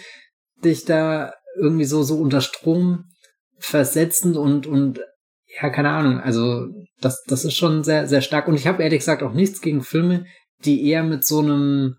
dich 0.62 0.84
da 0.84 1.32
irgendwie 1.56 1.86
so, 1.86 2.02
so 2.02 2.18
unter 2.18 2.42
Strom 2.42 3.04
versetzen 3.58 4.36
und, 4.36 4.66
und 4.66 5.00
ja, 5.60 5.70
keine 5.70 5.90
Ahnung, 5.90 6.20
also 6.20 6.66
das, 7.00 7.22
das 7.26 7.46
ist 7.46 7.56
schon 7.56 7.82
sehr, 7.82 8.06
sehr 8.06 8.20
stark. 8.20 8.46
Und 8.46 8.54
ich 8.54 8.66
habe 8.66 8.82
ehrlich 8.82 9.00
gesagt 9.00 9.22
auch 9.22 9.32
nichts 9.32 9.62
gegen 9.62 9.82
Filme, 9.82 10.26
die 10.64 10.86
eher 10.86 11.02
mit 11.02 11.24
so 11.24 11.40
einem 11.40 11.96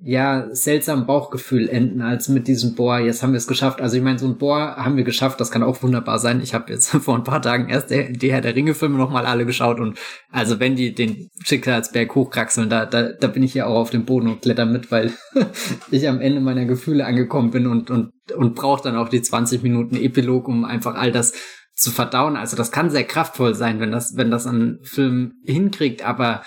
ja, 0.00 0.48
seltsam 0.50 1.06
Bauchgefühl 1.06 1.68
enden, 1.68 2.02
als 2.02 2.28
mit 2.28 2.46
diesem 2.46 2.74
Boah, 2.74 2.98
jetzt 2.98 3.22
haben 3.22 3.32
wir 3.32 3.38
es 3.38 3.46
geschafft. 3.46 3.80
Also 3.80 3.96
ich 3.96 4.02
meine, 4.02 4.18
so 4.18 4.26
ein 4.26 4.36
Boah 4.36 4.76
haben 4.76 4.96
wir 4.96 5.04
geschafft, 5.04 5.40
das 5.40 5.50
kann 5.50 5.62
auch 5.62 5.82
wunderbar 5.82 6.18
sein. 6.18 6.40
Ich 6.42 6.52
habe 6.52 6.72
jetzt 6.72 6.90
vor 6.90 7.14
ein 7.14 7.24
paar 7.24 7.40
Tagen 7.40 7.68
erst 7.70 7.90
der, 7.90 8.10
die 8.10 8.32
Herr 8.32 8.40
der 8.40 8.54
Ringe-Filme 8.54 8.98
nochmal 8.98 9.24
alle 9.24 9.46
geschaut 9.46 9.80
und 9.80 9.98
also 10.30 10.60
wenn 10.60 10.76
die 10.76 10.94
den 10.94 11.30
Schicksalsberg 11.44 12.14
hochkraxeln, 12.14 12.68
da, 12.68 12.86
da, 12.86 13.12
da 13.12 13.26
bin 13.28 13.42
ich 13.42 13.54
ja 13.54 13.66
auch 13.66 13.76
auf 13.76 13.90
dem 13.90 14.04
Boden 14.04 14.28
und 14.28 14.42
kletter 14.42 14.66
mit, 14.66 14.90
weil 14.90 15.12
ich 15.90 16.08
am 16.08 16.20
Ende 16.20 16.40
meiner 16.40 16.66
Gefühle 16.66 17.06
angekommen 17.06 17.50
bin 17.50 17.66
und, 17.66 17.90
und, 17.90 18.12
und 18.36 18.54
brauche 18.54 18.82
dann 18.82 18.96
auch 18.96 19.08
die 19.08 19.22
20 19.22 19.62
Minuten 19.62 19.96
Epilog, 19.96 20.48
um 20.48 20.64
einfach 20.64 20.96
all 20.96 21.12
das 21.12 21.32
zu 21.74 21.90
verdauen. 21.90 22.36
Also 22.36 22.56
das 22.56 22.72
kann 22.72 22.90
sehr 22.90 23.04
kraftvoll 23.04 23.54
sein, 23.54 23.80
wenn 23.80 23.90
das, 23.90 24.16
wenn 24.16 24.30
das 24.30 24.46
ein 24.46 24.80
Film 24.82 25.34
hinkriegt, 25.44 26.04
aber 26.04 26.42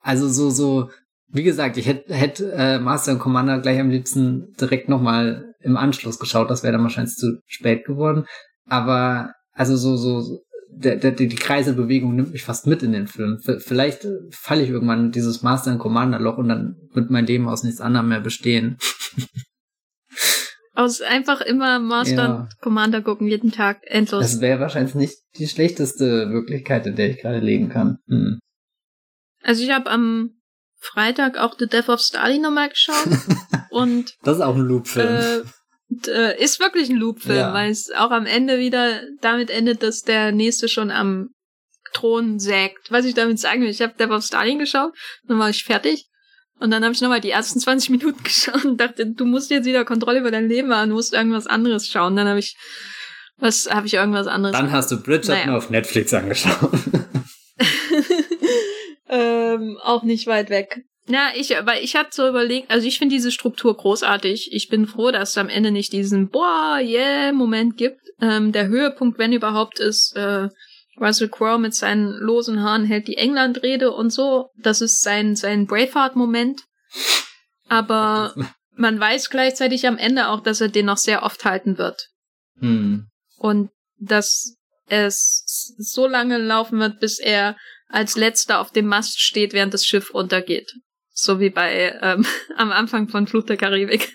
also 0.00 0.28
so, 0.28 0.50
so 0.50 0.90
wie 1.28 1.42
gesagt, 1.42 1.76
ich 1.76 1.86
hätte 1.86 2.14
hätt, 2.14 2.40
äh, 2.40 2.78
Master 2.78 3.12
und 3.12 3.18
Commander 3.18 3.60
gleich 3.60 3.78
am 3.78 3.90
liebsten 3.90 4.54
direkt 4.60 4.88
nochmal 4.88 5.54
im 5.60 5.76
Anschluss 5.76 6.18
geschaut. 6.18 6.50
Das 6.50 6.62
wäre 6.62 6.72
dann 6.72 6.82
wahrscheinlich 6.82 7.14
zu 7.14 7.40
spät 7.46 7.84
geworden. 7.84 8.24
Aber 8.66 9.32
also 9.52 9.76
so, 9.76 9.96
so 9.96 10.40
der, 10.70 10.96
der, 10.96 11.12
die 11.12 11.28
Kreiselbewegung 11.28 12.14
nimmt 12.14 12.32
mich 12.32 12.44
fast 12.44 12.66
mit 12.66 12.82
in 12.82 12.92
den 12.92 13.06
Film. 13.08 13.38
V 13.40 13.58
vielleicht 13.58 14.06
falle 14.30 14.62
ich 14.62 14.70
irgendwann 14.70 15.06
in 15.06 15.12
dieses 15.12 15.42
Master 15.42 15.72
and 15.72 15.80
Commander 15.80 16.20
Loch 16.20 16.38
und 16.38 16.48
dann 16.48 16.76
wird 16.92 17.10
mein 17.10 17.26
Leben 17.26 17.48
aus 17.48 17.62
nichts 17.62 17.80
anderem 17.80 18.08
mehr 18.08 18.20
bestehen. 18.20 18.78
Aus 20.74 21.00
einfach 21.00 21.40
immer 21.40 21.80
Master 21.80 22.14
ja. 22.14 22.48
Commander 22.60 23.02
gucken, 23.02 23.26
jeden 23.26 23.50
Tag, 23.50 23.80
endlos. 23.82 24.22
Das 24.22 24.40
wäre 24.40 24.60
wahrscheinlich 24.60 24.94
nicht 24.94 25.16
die 25.36 25.48
schlechteste 25.48 26.30
Wirklichkeit, 26.30 26.86
in 26.86 26.94
der 26.94 27.10
ich 27.10 27.18
gerade 27.18 27.40
leben 27.40 27.68
kann. 27.68 27.98
Hm. 28.06 28.38
Also 29.42 29.64
ich 29.64 29.72
habe 29.72 29.90
am 29.90 30.37
Freitag 30.78 31.38
auch 31.38 31.56
The 31.58 31.66
Death 31.66 31.88
of 31.88 32.00
Stalin 32.00 32.42
nochmal 32.42 32.68
geschaut. 32.68 33.06
und 33.70 34.14
Das 34.22 34.36
ist 34.36 34.42
auch 34.42 34.54
ein 34.54 34.62
Loop-Film. 34.62 35.44
Äh, 36.06 36.10
äh, 36.10 36.42
ist 36.42 36.60
wirklich 36.60 36.88
ein 36.90 36.96
Loop-Film, 36.96 37.38
ja. 37.38 37.52
weil 37.52 37.70
es 37.70 37.90
auch 37.90 38.10
am 38.10 38.26
Ende 38.26 38.58
wieder 38.58 39.00
damit 39.20 39.50
endet, 39.50 39.82
dass 39.82 40.02
der 40.02 40.32
nächste 40.32 40.68
schon 40.68 40.90
am 40.90 41.30
Thron 41.94 42.38
sägt. 42.38 42.90
Was 42.90 43.04
ich 43.04 43.14
damit 43.14 43.38
sagen 43.38 43.62
will, 43.62 43.70
ich 43.70 43.80
habe 43.80 43.94
Death 43.98 44.10
of 44.10 44.24
Stalin 44.24 44.58
geschaut, 44.58 44.92
dann 45.26 45.38
war 45.38 45.50
ich 45.50 45.64
fertig. 45.64 46.06
Und 46.60 46.70
dann 46.70 46.82
habe 46.82 46.92
ich 46.92 47.00
nochmal 47.00 47.20
die 47.20 47.30
ersten 47.30 47.60
20 47.60 47.90
Minuten 47.90 48.22
geschaut 48.24 48.64
und 48.64 48.80
dachte, 48.80 49.06
du 49.06 49.24
musst 49.24 49.50
jetzt 49.50 49.66
wieder 49.66 49.84
Kontrolle 49.84 50.20
über 50.20 50.30
dein 50.30 50.48
Leben 50.48 50.72
haben, 50.74 50.90
du 50.90 50.96
musst 50.96 51.14
irgendwas 51.14 51.46
anderes 51.46 51.88
schauen. 51.88 52.16
Dann 52.16 52.28
habe 52.28 52.38
ich, 52.38 52.56
was 53.36 53.68
habe 53.70 53.86
ich 53.86 53.94
irgendwas 53.94 54.26
anderes? 54.26 54.56
Dann 54.56 54.72
hast 54.72 54.90
du 54.90 55.00
Bridgerton 55.00 55.46
naja. 55.46 55.56
auf 55.56 55.70
Netflix 55.70 56.12
angeschaut. 56.12 56.70
Ähm, 59.54 59.78
auch 59.82 60.02
nicht 60.02 60.26
weit 60.26 60.50
weg. 60.50 60.84
Ja, 61.08 61.30
ich, 61.34 61.50
weil 61.50 61.82
ich 61.82 61.96
hatte 61.96 62.10
so 62.12 62.28
überlegt, 62.28 62.70
also 62.70 62.86
ich 62.86 62.98
finde 62.98 63.14
diese 63.14 63.32
Struktur 63.32 63.74
großartig. 63.74 64.52
Ich 64.52 64.68
bin 64.68 64.86
froh, 64.86 65.10
dass 65.10 65.30
es 65.30 65.38
am 65.38 65.48
Ende 65.48 65.70
nicht 65.70 65.92
diesen 65.92 66.28
Boah, 66.28 66.78
yeah 66.82 67.32
Moment 67.32 67.78
gibt. 67.78 68.00
Ähm, 68.20 68.52
der 68.52 68.68
Höhepunkt, 68.68 69.18
wenn 69.18 69.32
überhaupt, 69.32 69.80
ist 69.80 70.14
äh, 70.16 70.48
Russell 71.00 71.28
Crowe 71.28 71.58
mit 71.58 71.74
seinen 71.74 72.10
losen 72.12 72.62
Haaren 72.62 72.84
hält 72.84 73.08
die 73.08 73.16
England-Rede 73.16 73.92
und 73.92 74.10
so. 74.10 74.50
Das 74.58 74.82
ist 74.82 75.00
sein, 75.00 75.34
sein 75.34 75.66
Braveheart-Moment. 75.66 76.62
Aber 77.68 78.34
man 78.76 79.00
weiß 79.00 79.30
gleichzeitig 79.30 79.86
am 79.86 79.96
Ende 79.96 80.28
auch, 80.28 80.40
dass 80.40 80.60
er 80.60 80.68
den 80.68 80.86
noch 80.86 80.98
sehr 80.98 81.22
oft 81.22 81.44
halten 81.44 81.78
wird. 81.78 82.08
Hm. 82.60 83.08
Und 83.38 83.70
dass 83.98 84.56
es 84.88 85.74
so 85.78 86.06
lange 86.06 86.38
laufen 86.38 86.78
wird, 86.80 87.00
bis 87.00 87.18
er 87.18 87.56
als 87.88 88.16
letzter 88.16 88.60
auf 88.60 88.70
dem 88.70 88.86
Mast 88.86 89.20
steht, 89.20 89.52
während 89.52 89.74
das 89.74 89.86
Schiff 89.86 90.10
untergeht. 90.10 90.72
So 91.12 91.40
wie 91.40 91.50
bei 91.50 91.98
ähm, 92.00 92.24
am 92.56 92.70
Anfang 92.70 93.08
von 93.08 93.26
Fluch 93.26 93.44
der 93.44 93.56
Karibik. 93.56 94.14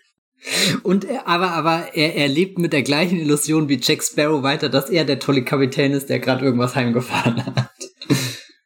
Und 0.84 1.06
er, 1.06 1.28
aber, 1.28 1.52
aber 1.52 1.94
er, 1.94 2.16
er 2.16 2.28
lebt 2.28 2.58
mit 2.58 2.74
der 2.74 2.84
gleichen 2.84 3.18
Illusion 3.18 3.70
wie 3.70 3.80
Jack 3.82 4.04
Sparrow 4.04 4.44
weiter, 4.44 4.68
dass 4.68 4.90
er 4.90 5.06
der 5.06 5.20
tolle 5.20 5.44
Kapitän 5.44 5.94
ist, 5.94 6.10
der 6.10 6.20
gerade 6.20 6.44
irgendwas 6.44 6.76
heimgefahren 6.76 7.45
hat. 7.45 7.70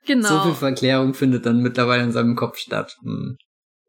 Genau. 0.07 0.29
So 0.29 0.43
viel 0.43 0.55
Verklärung 0.55 1.13
findet 1.13 1.45
dann 1.45 1.61
mittlerweile 1.61 2.03
in 2.03 2.11
seinem 2.11 2.35
Kopf 2.35 2.57
statt. 2.57 2.95
Hm. 3.03 3.37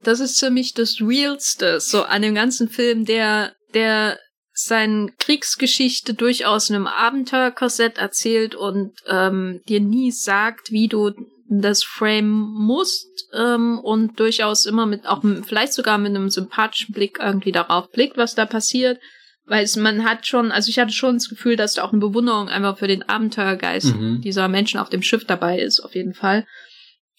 Das 0.02 0.20
ist 0.20 0.38
für 0.38 0.50
mich 0.50 0.74
das 0.74 1.00
Realste, 1.00 1.80
so 1.80 2.02
an 2.02 2.22
dem 2.22 2.34
ganzen 2.34 2.68
Film, 2.68 3.04
der, 3.04 3.54
der 3.72 4.18
seine 4.60 5.12
Kriegsgeschichte 5.18 6.14
durchaus 6.14 6.68
in 6.68 6.74
einem 6.74 6.88
Abenteuerkorsett 6.88 7.98
erzählt 7.98 8.56
und 8.56 8.92
ähm, 9.06 9.60
dir 9.68 9.78
nie 9.78 10.10
sagt, 10.10 10.72
wie 10.72 10.88
du 10.88 11.12
das 11.48 11.84
Frame 11.84 12.28
musst 12.28 13.06
ähm, 13.32 13.78
und 13.78 14.18
durchaus 14.18 14.66
immer 14.66 14.84
mit 14.84 15.06
auch 15.06 15.22
vielleicht 15.46 15.72
sogar 15.72 15.96
mit 15.96 16.14
einem 16.14 16.28
sympathischen 16.28 16.92
Blick 16.92 17.18
irgendwie 17.20 17.52
darauf 17.52 17.90
blickt, 17.90 18.16
was 18.16 18.34
da 18.34 18.46
passiert. 18.46 18.98
Weil 19.46 19.64
es, 19.64 19.76
man 19.76 20.04
hat 20.04 20.26
schon, 20.26 20.50
also 20.50 20.68
ich 20.68 20.78
hatte 20.78 20.92
schon 20.92 21.14
das 21.14 21.28
Gefühl, 21.28 21.56
dass 21.56 21.74
da 21.74 21.84
auch 21.84 21.92
eine 21.92 22.00
Bewunderung 22.00 22.48
einfach 22.48 22.76
für 22.78 22.88
den 22.88 23.08
Abenteuergeist 23.08 23.94
mhm. 23.94 24.20
dieser 24.22 24.48
Menschen 24.48 24.78
auf 24.78 24.90
dem 24.90 25.02
Schiff 25.02 25.24
dabei 25.24 25.60
ist, 25.60 25.80
auf 25.80 25.94
jeden 25.94 26.14
Fall. 26.14 26.46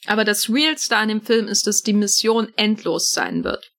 Aber 0.06 0.26
das 0.26 0.50
Realste 0.50 0.98
an 0.98 1.08
dem 1.08 1.22
Film 1.22 1.48
ist, 1.48 1.66
dass 1.66 1.82
die 1.82 1.94
Mission 1.94 2.50
endlos 2.56 3.10
sein 3.10 3.44
wird. 3.44 3.72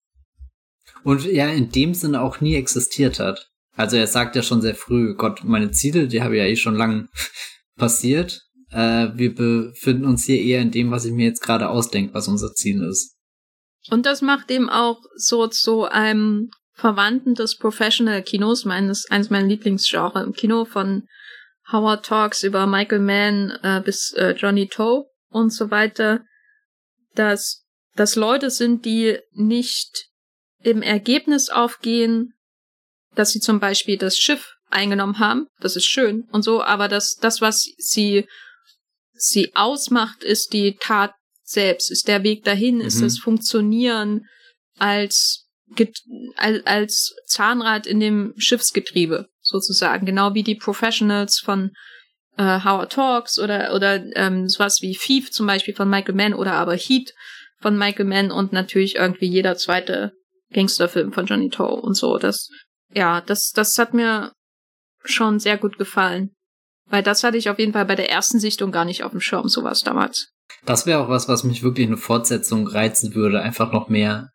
Und 1.05 1.25
ja, 1.27 1.49
in 1.49 1.71
dem 1.71 1.95
Sinne 1.95 2.23
auch 2.23 2.41
nie 2.41 2.57
existiert 2.57 3.21
hat. 3.21 3.50
Also 3.81 3.97
er 3.97 4.07
sagt 4.07 4.37
ja 4.37 4.43
schon 4.43 4.61
sehr 4.61 4.75
früh, 4.75 5.15
Gott, 5.15 5.43
meine 5.45 5.71
Ziele, 5.71 6.07
die 6.07 6.23
habe 6.23 6.37
ich 6.37 6.43
ja 6.43 6.47
eh 6.47 6.57
schon 6.57 6.77
lang 6.77 7.09
passiert. 7.77 8.43
Äh, 8.71 9.09
wir 9.15 9.35
befinden 9.35 10.05
uns 10.05 10.25
hier 10.25 10.41
eher 10.41 10.61
in 10.61 10.71
dem, 10.71 10.91
was 10.91 11.05
ich 11.05 11.13
mir 11.13 11.27
jetzt 11.27 11.43
gerade 11.43 11.69
ausdenke, 11.69 12.15
was 12.15 12.29
unser 12.29 12.53
Ziel 12.53 12.83
ist. 12.83 13.17
Und 13.91 14.05
das 14.05 14.21
macht 14.21 14.51
eben 14.51 14.69
auch 14.69 15.01
so 15.17 15.47
zu 15.47 15.85
einem 15.85 16.51
Verwandten 16.75 17.35
des 17.35 17.57
Professional 17.57 18.23
Kinos, 18.23 18.65
meines, 18.65 19.11
eines 19.11 19.31
meiner 19.31 19.49
Lieblingsgenre 19.49 20.23
im 20.23 20.35
Kino 20.35 20.67
von 20.67 21.07
Howard 21.73 22.05
Talks 22.05 22.43
über 22.43 22.67
Michael 22.67 23.01
Mann 23.01 23.59
äh, 23.63 23.81
bis 23.83 24.13
äh, 24.13 24.35
Johnny 24.37 24.69
Toe 24.69 25.07
und 25.31 25.53
so 25.53 25.71
weiter, 25.71 26.21
dass 27.15 27.65
dass 27.97 28.17
Leute 28.17 28.51
sind, 28.51 28.85
die 28.85 29.19
nicht 29.33 30.09
im 30.63 30.83
Ergebnis 30.83 31.51
aufgehen, 31.51 32.35
dass 33.15 33.31
sie 33.31 33.41
zum 33.41 33.61
Beispiel 33.61 33.97
das 33.97 34.19
Schiff 34.19 34.55
eingenommen 34.71 35.19
haben, 35.19 35.47
das 35.61 35.77
ist 35.77 35.87
schön 35.87 36.29
und 36.33 36.43
so, 36.43 36.63
aber 36.63 36.89
das, 36.89 37.17
das, 37.17 37.41
was 37.41 37.67
sie, 37.79 38.27
sie 39.13 39.55
ausmacht, 39.55 40.23
ist 40.23 40.53
die 40.53 40.77
Tat 40.81 41.13
selbst, 41.43 41.91
ist 41.91 42.09
der 42.09 42.23
Weg 42.23 42.45
dahin, 42.45 42.77
mhm. 42.77 42.83
ist 42.83 43.03
das 43.03 43.19
Funktionieren 43.19 44.27
als, 44.79 45.49
als, 46.37 46.65
als 46.67 47.17
Zahnrad 47.27 47.87
in 47.87 48.01
dem 48.01 48.35
Schiffsgetriebe, 48.37 49.27
sozusagen, 49.41 50.07
genau 50.07 50.35
wie 50.35 50.45
die 50.45 50.55
Professionals 50.55 51.41
von 51.41 51.73
äh, 52.37 52.61
Howard 52.65 52.93
Talks 52.93 53.39
oder, 53.39 53.75
oder 53.75 54.03
ähm, 54.17 54.49
sowas 54.49 54.81
wie 54.81 54.97
Thief 54.97 55.31
zum 55.31 55.47
Beispiel 55.47 55.75
von 55.75 55.91
Michael 55.91 56.15
Mann 56.15 56.35
oder 56.35 56.53
aber 56.53 56.75
Heat 56.75 57.13
von 57.61 57.77
Michael 57.77 58.07
Mann 58.07 58.31
und 58.31 58.53
natürlich 58.53 58.97
irgendwie 58.97 59.29
jeder 59.29 59.57
zweite 59.57 60.13
Gangsterfilm 60.53 61.13
von 61.13 61.27
Johnny 61.27 61.51
Toe 61.51 61.81
und 61.81 61.95
so. 61.95 62.19
Das 62.19 62.49
ja, 62.93 63.21
das, 63.21 63.53
das 63.53 63.79
hat 63.79 63.95
mir 63.95 64.33
schon 65.05 65.39
sehr 65.39 65.59
gut 65.59 65.79
gefallen. 65.79 66.31
Weil 66.87 67.03
das 67.03 67.23
hatte 67.23 67.37
ich 67.37 67.49
auf 67.49 67.59
jeden 67.59 67.73
Fall 67.73 67.87
bei 67.87 67.95
der 67.95 68.11
ersten 68.11 68.41
Sichtung 68.41 68.73
gar 68.73 68.85
nicht 68.85 69.05
auf 69.05 69.13
dem 69.13 69.21
Schirm, 69.21 69.49
sowas 69.49 69.81
damals. 69.81 70.33
Das 70.67 70.87
wäre 70.87 71.01
auch 71.01 71.09
was, 71.09 71.29
was 71.29 71.45
mich 71.45 71.63
wirklich 71.63 71.87
eine 71.87 71.97
Fortsetzung 71.97 72.67
reizen 72.67 73.15
würde, 73.15 73.41
einfach 73.41 73.73
noch 73.73 73.89
mehr 73.89 74.31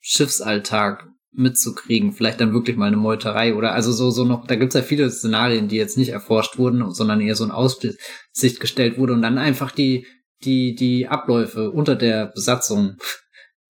Schiffsalltag 0.00 1.08
mitzukriegen, 1.32 2.12
vielleicht 2.12 2.40
dann 2.40 2.54
wirklich 2.54 2.76
mal 2.76 2.86
eine 2.86 2.96
Meuterei 2.96 3.54
oder 3.54 3.72
also 3.72 3.92
so 3.92 4.10
so 4.10 4.24
noch, 4.24 4.46
da 4.46 4.56
gibt's 4.56 4.74
ja 4.74 4.82
viele 4.82 5.10
Szenarien, 5.10 5.68
die 5.68 5.76
jetzt 5.76 5.98
nicht 5.98 6.08
erforscht 6.08 6.56
wurden, 6.56 6.92
sondern 6.92 7.20
eher 7.20 7.34
so 7.34 7.44
in 7.44 7.50
Aussicht 7.50 8.60
gestellt 8.60 8.98
wurde 8.98 9.12
und 9.12 9.22
dann 9.22 9.36
einfach 9.36 9.70
die 9.70 10.06
die 10.44 10.74
die 10.74 11.08
Abläufe 11.08 11.70
unter 11.70 11.94
der 11.94 12.26
Besatzung 12.26 12.96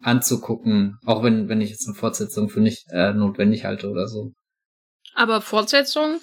anzugucken, 0.02 0.98
auch 1.04 1.22
wenn, 1.22 1.48
wenn 1.48 1.60
ich 1.60 1.70
jetzt 1.70 1.86
eine 1.86 1.96
Fortsetzung 1.96 2.48
für 2.48 2.60
nicht 2.60 2.84
äh, 2.90 3.12
notwendig 3.12 3.64
halte 3.64 3.88
oder 3.88 4.08
so. 4.08 4.32
Aber 5.14 5.40
Fortsetzung 5.40 6.20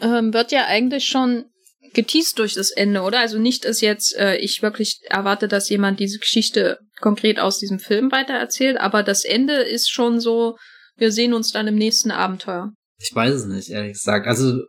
ähm, 0.00 0.34
wird 0.34 0.52
ja 0.52 0.66
eigentlich 0.66 1.04
schon 1.04 1.44
geteased 1.92 2.38
durch 2.38 2.54
das 2.54 2.70
Ende, 2.70 3.02
oder? 3.02 3.20
Also 3.20 3.38
nicht, 3.38 3.64
dass 3.64 3.80
jetzt 3.80 4.16
äh, 4.16 4.36
ich 4.36 4.62
wirklich 4.62 5.00
erwarte, 5.04 5.48
dass 5.48 5.68
jemand 5.68 6.00
diese 6.00 6.18
Geschichte 6.18 6.78
konkret 7.00 7.38
aus 7.38 7.58
diesem 7.58 7.78
Film 7.78 8.10
weitererzählt, 8.10 8.78
aber 8.78 9.02
das 9.02 9.24
Ende 9.24 9.54
ist 9.54 9.90
schon 9.90 10.20
so, 10.20 10.56
wir 10.96 11.12
sehen 11.12 11.34
uns 11.34 11.52
dann 11.52 11.68
im 11.68 11.76
nächsten 11.76 12.10
Abenteuer. 12.10 12.72
Ich 12.98 13.14
weiß 13.14 13.34
es 13.34 13.46
nicht, 13.46 13.70
ehrlich 13.70 13.94
gesagt. 13.94 14.26
Also 14.26 14.60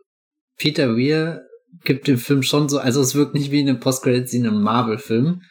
Peter 0.56 0.96
Weir 0.96 1.42
gibt 1.84 2.06
dem 2.06 2.18
Film 2.18 2.42
schon 2.42 2.68
so, 2.68 2.78
also 2.78 3.00
es 3.00 3.14
wirkt 3.14 3.34
nicht 3.34 3.50
wie 3.50 3.60
eine 3.60 3.76
Post-Credit-Scene 3.76 4.48
im 4.48 4.62
Marvel-Film, 4.62 5.42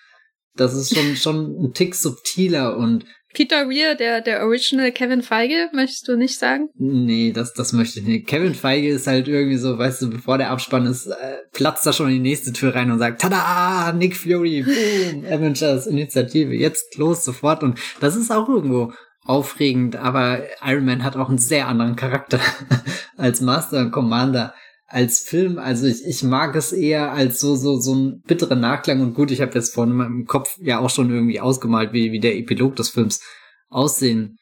das 0.56 0.74
ist 0.74 0.96
schon, 0.96 1.16
schon 1.16 1.66
ein 1.66 1.74
Tick 1.74 1.96
subtiler 1.96 2.78
und 2.78 3.06
Peter 3.36 3.68
Weir, 3.70 3.96
der, 3.96 4.22
der 4.22 4.46
Original 4.46 4.94
Kevin 4.94 5.22
Feige, 5.22 5.70
möchtest 5.74 6.08
du 6.08 6.16
nicht 6.16 6.40
sagen? 6.40 6.70
Nee, 6.76 7.34
das, 7.34 7.54
das 7.54 7.74
möchte 7.74 8.00
ich 8.00 8.06
nicht. 8.06 8.28
Kevin 8.28 8.56
Feige 8.56 8.88
ist 8.88 9.08
halt 9.08 9.28
irgendwie 9.28 9.58
so, 9.58 9.78
weißt 9.78 10.04
du, 10.04 10.10
bevor 10.10 10.38
der 10.38 10.52
Abspann 10.52 10.86
ist, 10.86 11.08
äh, 11.08 11.40
platzt 11.52 11.86
da 11.86 11.92
schon 11.92 12.08
in 12.08 12.14
die 12.14 12.30
nächste 12.30 12.54
Tür 12.54 12.74
rein 12.74 12.92
und 12.92 13.00
sagt, 13.00 13.22
tada, 13.22 13.92
Nick 13.92 14.16
Fury, 14.16 14.64
boom, 14.64 15.26
Avengers 15.30 15.86
Initiative, 15.86 16.54
jetzt 16.54 16.98
los, 16.98 17.26
sofort. 17.26 17.62
Und 17.62 17.78
das 18.00 18.16
ist 18.16 18.32
auch 18.32 18.48
irgendwo 18.48 18.94
aufregend, 19.26 19.98
aber 19.98 20.44
Iron 20.64 20.86
Man 20.86 21.04
hat 21.04 21.18
auch 21.18 21.30
einen 21.30 21.38
sehr 21.38 21.68
anderen 21.68 21.98
Charakter 21.98 22.40
als 23.18 23.42
Master 23.42 23.82
und 23.82 23.92
Commander 23.92 24.54
als 24.88 25.20
Film, 25.20 25.58
also 25.58 25.88
ich, 25.88 26.06
ich 26.06 26.24
mag 26.24 26.56
es 26.56 26.72
eher 26.72 27.12
als 27.12 27.40
so 27.40 27.56
so 27.56 27.80
so 27.80 27.96
ein 27.96 28.22
bitterer 28.22 28.56
Nachklang. 28.56 29.02
Und 29.02 29.14
gut, 29.14 29.32
ich 29.32 29.42
habe 29.42 29.54
jetzt 29.56 29.74
vorhin 29.74 30.00
im 30.00 30.26
Kopf 30.26 30.58
ja 30.62 30.80
auch 30.80 30.90
schon 30.90 31.10
irgendwie 31.12 31.40
ausgemalt, 31.40 31.94
wie 31.94 32.12
wie 32.12 32.20
der 32.20 32.38
Epilog 32.38 32.76
des 32.76 32.90
Films 32.90 33.22
aussehen 33.70 34.38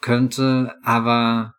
könnte, 0.00 0.74
aber 0.82 1.56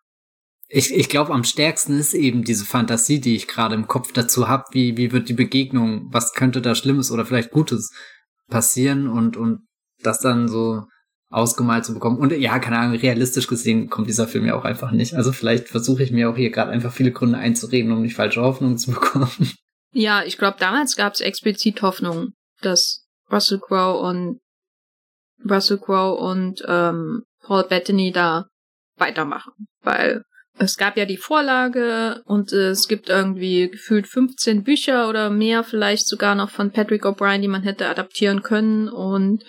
ich, 0.69 0.93
ich 0.93 1.09
glaube, 1.09 1.33
am 1.33 1.43
stärksten 1.43 1.97
ist 1.97 2.13
eben 2.13 2.43
diese 2.43 2.65
Fantasie, 2.65 3.21
die 3.21 3.35
ich 3.35 3.47
gerade 3.47 3.75
im 3.75 3.87
Kopf 3.87 4.11
dazu 4.11 4.47
habe, 4.47 4.65
wie, 4.71 4.97
wie 4.97 5.11
wird 5.11 5.29
die 5.29 5.33
Begegnung, 5.33 6.07
was 6.11 6.33
könnte 6.33 6.61
da 6.61 6.75
Schlimmes 6.75 7.11
oder 7.11 7.25
vielleicht 7.25 7.51
Gutes 7.51 7.93
passieren? 8.49 9.07
Und, 9.07 9.37
und 9.37 9.61
das 10.03 10.19
dann 10.19 10.47
so 10.47 10.83
ausgemalt 11.29 11.85
zu 11.85 11.93
bekommen. 11.93 12.17
Und 12.17 12.31
ja, 12.33 12.59
keine 12.59 12.79
Ahnung, 12.79 12.97
realistisch 12.97 13.47
gesehen 13.47 13.89
kommt 13.89 14.07
dieser 14.07 14.27
Film 14.27 14.45
ja 14.45 14.55
auch 14.55 14.63
einfach 14.63 14.91
nicht. 14.91 15.13
Also 15.13 15.31
vielleicht 15.31 15.67
versuche 15.67 16.03
ich 16.03 16.11
mir 16.11 16.29
auch 16.29 16.37
hier 16.37 16.51
gerade 16.51 16.71
einfach 16.71 16.93
viele 16.93 17.11
Gründe 17.11 17.37
einzureden, 17.37 17.91
um 17.91 18.01
nicht 18.01 18.15
falsche 18.15 18.41
Hoffnungen 18.41 18.77
zu 18.77 18.91
bekommen. 18.91 19.53
Ja, 19.91 20.23
ich 20.23 20.37
glaube, 20.37 20.57
damals 20.59 20.95
gab 20.95 21.13
es 21.13 21.21
explizit 21.21 21.81
Hoffnung, 21.81 22.33
dass 22.61 23.05
Russell 23.31 23.59
Crowe 23.59 23.99
und 23.99 24.39
Russell 25.49 25.79
Crowe 25.79 26.17
und 26.17 26.63
ähm, 26.67 27.23
Paul 27.43 27.63
Bettany 27.63 28.11
da 28.11 28.47
weitermachen, 28.97 29.53
weil 29.81 30.23
es 30.59 30.77
gab 30.77 30.97
ja 30.97 31.05
die 31.05 31.17
Vorlage 31.17 32.21
und 32.25 32.51
es 32.51 32.87
gibt 32.87 33.09
irgendwie 33.09 33.69
gefühlt 33.69 34.07
15 34.07 34.63
Bücher 34.63 35.07
oder 35.07 35.29
mehr 35.29 35.63
vielleicht 35.63 36.07
sogar 36.07 36.33
noch 36.33 36.49
von 36.49 36.71
Patrick 36.71 37.05
O'Brien, 37.05 37.41
die 37.41 37.47
man 37.47 37.61
hätte 37.61 37.87
adaptieren 37.87 38.41
können 38.41 38.89
und 38.89 39.43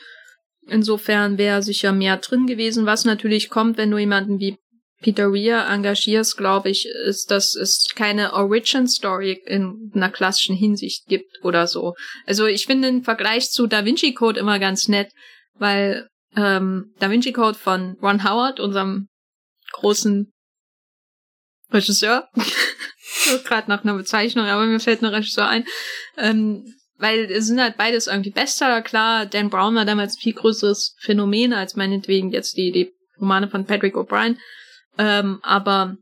insofern 0.68 1.38
wäre 1.38 1.62
sicher 1.62 1.92
mehr 1.92 2.16
drin 2.16 2.46
gewesen, 2.46 2.86
was 2.86 3.04
natürlich 3.04 3.50
kommt, 3.50 3.76
wenn 3.76 3.90
du 3.90 3.98
jemanden 3.98 4.38
wie 4.38 4.56
Peter 5.00 5.32
Weir 5.32 5.68
engagierst, 5.68 6.36
glaube 6.36 6.70
ich, 6.70 6.86
ist, 6.86 7.30
dass 7.30 7.54
es 7.54 7.86
keine 7.94 8.32
Origin 8.32 8.88
Story 8.88 9.40
in 9.46 9.92
einer 9.94 10.10
klassischen 10.10 10.56
Hinsicht 10.56 11.06
gibt 11.06 11.44
oder 11.44 11.66
so. 11.68 11.94
Also 12.26 12.46
ich 12.46 12.66
finde 12.66 12.88
den 12.88 13.04
Vergleich 13.04 13.50
zu 13.50 13.66
Da 13.66 13.84
Vinci 13.84 14.12
Code 14.12 14.40
immer 14.40 14.58
ganz 14.58 14.88
nett, 14.88 15.12
weil 15.54 16.08
ähm, 16.36 16.92
Da 16.98 17.10
Vinci 17.10 17.32
Code 17.32 17.56
von 17.56 17.96
Ron 18.02 18.24
Howard, 18.24 18.58
unserem 18.58 19.08
großen 19.72 20.32
Regisseur, 21.72 22.28
gerade 23.44 23.68
nach 23.70 23.84
einer 23.84 23.94
Bezeichnung, 23.94 24.46
aber 24.46 24.66
mir 24.66 24.80
fällt 24.80 25.02
ein 25.02 25.06
Regisseur 25.06 25.46
ein, 25.46 25.64
ähm, 26.16 26.64
weil 26.98 27.30
es 27.30 27.46
sind 27.46 27.60
halt 27.60 27.76
beides 27.76 28.06
irgendwie 28.06 28.30
Bestseller, 28.30 28.82
klar, 28.82 29.26
Dan 29.26 29.50
Brown 29.50 29.74
war 29.74 29.84
damals 29.84 30.16
ein 30.16 30.20
viel 30.20 30.34
größeres 30.34 30.96
Phänomen 31.00 31.52
als 31.52 31.76
meinetwegen 31.76 32.30
jetzt 32.30 32.56
die, 32.56 32.72
die 32.72 32.92
Romane 33.18 33.48
von 33.48 33.64
Patrick 33.64 33.94
O'Brien, 33.94 34.36
ähm, 34.98 35.38
aber 35.42 35.96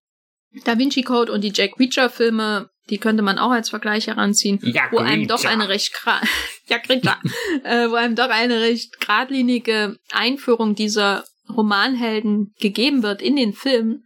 Da 0.65 0.79
Vinci 0.79 1.03
Code 1.03 1.33
und 1.33 1.43
die 1.43 1.53
Jack 1.55 1.79
Reacher 1.79 2.11
Filme, 2.11 2.71
die 2.89 2.99
könnte 2.99 3.23
man 3.23 3.39
auch 3.39 3.51
als 3.51 3.71
Vergleich 3.71 4.07
heranziehen, 4.07 4.59
Jack 4.63 4.93
wo 4.93 4.99
einem 4.99 5.29
doch 5.29 5.45
eine 5.45 5.69
recht 5.69 5.93
Jack 6.69 6.89
Reacher, 6.89 7.19
äh, 7.65 7.89
wo 7.91 7.95
einem 7.95 8.17
doch 8.17 8.31
eine 8.31 8.61
recht 8.61 8.99
geradlinige 9.01 9.97
Einführung 10.13 10.75
dieser 10.75 11.25
Romanhelden 11.49 12.55
gegeben 12.59 13.03
wird 13.03 13.23
in 13.23 13.37
den 13.37 13.53
Filmen. 13.53 14.06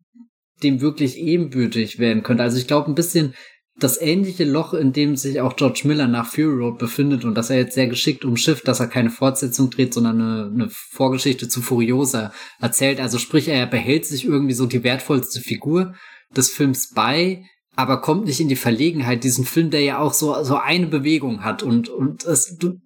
dem 0.64 0.80
wirklich 0.80 1.18
ebenbürtig 1.18 2.00
werden 2.00 2.24
könnte. 2.24 2.44
Also 2.44 2.58
ich 2.58 2.68
glaube 2.68 2.90
ein 2.90 2.96
bisschen 2.96 3.34
das 3.78 4.00
ähnliche 4.00 4.44
Loch, 4.44 4.74
in 4.74 4.94
dem 4.94 5.16
sich 5.16 5.42
auch 5.42 5.56
George 5.56 5.82
Miller 5.86 6.08
nach 6.08 6.28
Fury 6.28 6.64
Road 6.64 6.78
befindet 6.78 7.26
und 7.26 7.36
dass 7.36 7.50
er 7.50 7.58
jetzt 7.58 7.74
sehr 7.74 7.88
geschickt 7.88 8.24
umschifft, 8.24 8.68
dass 8.68 8.80
er 8.80 8.88
keine 8.88 9.10
Fortsetzung 9.10 9.70
dreht, 9.70 9.94
sondern 9.94 10.22
eine, 10.22 10.52
eine 10.54 10.70
Vorgeschichte 10.70 11.48
zu 11.48 11.62
Furiosa 11.62 12.32
erzählt. 12.60 13.00
Also 13.00 13.18
sprich, 13.18 13.48
er 13.48 13.66
behält 13.66 14.06
sich 14.06 14.26
irgendwie 14.26 14.54
so 14.54 14.68
die 14.68 14.84
wertvollste 14.84 15.42
Figur 15.42 15.96
des 16.36 16.52
Films 16.52 16.92
bei, 16.94 17.44
aber 17.76 18.02
kommt 18.02 18.26
nicht 18.26 18.40
in 18.40 18.50
die 18.50 18.56
Verlegenheit, 18.56 19.24
diesen 19.24 19.46
Film, 19.46 19.70
der 19.70 19.82
ja 19.82 20.00
auch 20.00 20.14
so, 20.14 20.44
so 20.44 20.58
eine 20.58 20.88
Bewegung 20.88 21.44
hat 21.44 21.64
und, 21.64 21.90
und 21.90 22.26
es, 22.26 22.58
du, 22.58 22.80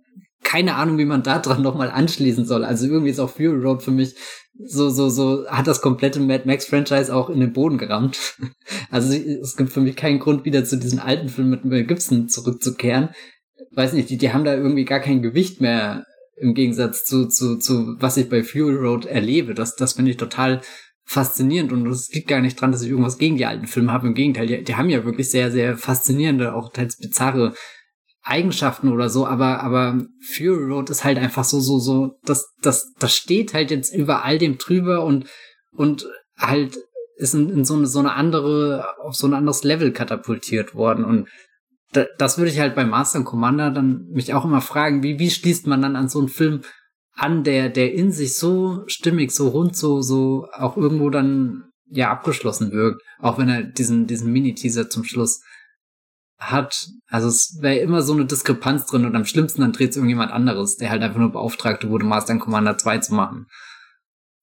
keine 0.44 0.76
Ahnung, 0.76 0.98
wie 0.98 1.06
man 1.06 1.24
da 1.24 1.40
dran 1.40 1.64
nochmal 1.64 1.90
anschließen 1.90 2.46
soll. 2.46 2.64
Also 2.64 2.86
irgendwie 2.86 3.10
ist 3.10 3.20
auch 3.20 3.32
Fury 3.32 3.62
Road 3.62 3.82
für 3.82 3.92
mich 3.92 4.16
so, 4.64 4.90
so, 4.90 5.10
so, 5.10 5.46
hat 5.48 5.68
das 5.68 5.82
komplette 5.82 6.20
Mad 6.20 6.44
Max 6.46 6.66
Franchise 6.66 7.14
auch 7.14 7.30
in 7.30 7.40
den 7.40 7.54
Boden 7.54 7.78
gerammt. 7.78 8.38
Also 8.90 9.14
es 9.14 9.58
gibt 9.58 9.72
für 9.72 9.82
mich 9.82 9.96
keinen 9.96 10.20
Grund, 10.20 10.46
wieder 10.46 10.64
zu 10.64 10.78
diesem 10.78 11.00
alten 11.00 11.28
Film 11.28 11.50
mit 11.50 11.66
Mel 11.66 11.86
Gibson 11.86 12.30
zurückzukehren. 12.30 13.10
Weiß 13.72 13.94
nicht, 13.94 14.10
die, 14.10 14.18
die 14.18 14.32
haben 14.32 14.46
da 14.46 14.56
irgendwie 14.56 14.86
gar 14.86 15.00
kein 15.00 15.22
Gewicht 15.22 15.60
mehr 15.60 16.06
im 16.38 16.54
Gegensatz 16.54 17.04
zu, 17.04 17.28
zu, 17.28 17.58
zu 17.58 17.96
was 18.00 18.18
ich 18.18 18.30
bei 18.30 18.44
Fury 18.44 18.76
Road 18.76 19.06
erlebe. 19.06 19.54
Das, 19.54 19.76
das 19.76 19.94
finde 19.94 20.12
ich 20.12 20.18
total 20.18 20.62
faszinierend 21.06 21.72
und 21.72 21.88
es 21.88 22.12
liegt 22.12 22.28
gar 22.28 22.42
nicht 22.42 22.60
dran, 22.60 22.72
dass 22.72 22.82
ich 22.82 22.90
irgendwas 22.90 23.18
gegen 23.18 23.38
die 23.38 23.46
alten 23.46 23.68
Filme 23.68 23.92
habe. 23.92 24.08
Im 24.08 24.16
Gegenteil, 24.16 24.48
die, 24.48 24.64
die 24.64 24.76
haben 24.76 24.90
ja 24.90 25.06
wirklich 25.06 25.30
sehr, 25.30 25.52
sehr 25.52 25.78
faszinierende, 25.78 26.56
auch 26.56 26.72
teils 26.72 26.98
bizarre 26.98 27.54
Eigenschaften 28.24 28.90
oder 28.90 29.10
so, 29.10 29.28
aber, 29.28 29.62
aber 29.62 30.04
Fury 30.34 30.66
Road 30.66 30.90
ist 30.90 31.04
halt 31.04 31.20
einfach 31.20 31.44
so, 31.44 31.60
so, 31.60 31.78
so, 31.78 32.18
das, 32.24 32.54
das, 32.62 32.92
das 32.98 33.16
steht 33.16 33.54
halt 33.54 33.70
jetzt 33.70 33.94
über 33.94 34.26
all 34.26 34.40
dem 34.40 34.58
drüber 34.58 35.06
und, 35.06 35.28
und 35.72 36.08
halt 36.36 36.76
ist 37.18 37.36
in, 37.36 37.50
in 37.50 37.66
so 37.66 37.76
eine, 37.76 37.86
so 37.86 38.00
eine 38.00 38.14
andere, 38.14 38.86
auf 39.00 39.16
so 39.16 39.28
ein 39.28 39.36
anderes 39.36 39.64
Level 39.64 39.92
katapultiert 39.92 40.74
worden 40.74 41.06
und 41.06 41.30
da, 41.92 42.06
das 42.18 42.40
würde 42.40 42.50
ich 42.50 42.60
halt 42.60 42.74
bei 42.74 42.84
Master 42.84 43.20
and 43.20 43.28
Commander 43.28 43.70
dann 43.70 44.08
mich 44.10 44.34
auch 44.34 44.44
immer 44.44 44.62
fragen, 44.62 45.04
wie, 45.04 45.20
wie 45.20 45.30
schließt 45.30 45.68
man 45.68 45.84
dann 45.84 45.96
an 45.96 46.10
so 46.10 46.18
einen 46.18 46.28
Film 46.28 46.62
an, 47.16 47.44
der, 47.44 47.70
der 47.70 47.94
in 47.94 48.12
sich 48.12 48.36
so 48.36 48.84
stimmig, 48.88 49.32
so 49.32 49.50
rund, 49.50 49.76
so, 49.76 50.02
so 50.02 50.48
auch 50.52 50.78
irgendwo 50.78 51.10
dann 51.10 51.72
ja 51.88 52.12
abgeschlossen 52.12 52.72
wirkt, 52.72 53.02
auch 53.20 53.38
wenn 53.38 53.50
er 53.50 53.64
diesen, 53.64 54.06
diesen 54.08 54.32
Mini-Teaser 54.32 54.90
zum 54.90 55.04
Schluss 55.04 55.42
hat. 56.38 56.90
Also 57.08 57.30
es 57.30 57.58
wäre 57.62 57.78
immer 57.78 58.02
so 58.02 58.14
eine 58.14 58.26
Diskrepanz 58.26 58.88
drin 58.88 59.06
und 59.06 59.16
am 59.16 59.26
schlimmsten 59.26 59.62
dann 59.62 59.72
dreht 59.72 59.92
es 59.92 59.96
irgendjemand 59.96 60.32
anderes, 60.32 60.76
der 60.76 60.90
halt 60.90 61.02
einfach 61.02 61.20
nur 61.20 61.32
beauftragt 61.32 61.88
wurde, 61.88 62.06
Master 62.06 62.34
and 62.34 62.42
Commander 62.42 62.78
2 62.78 62.98
zu 63.00 63.14
machen. 63.14 63.48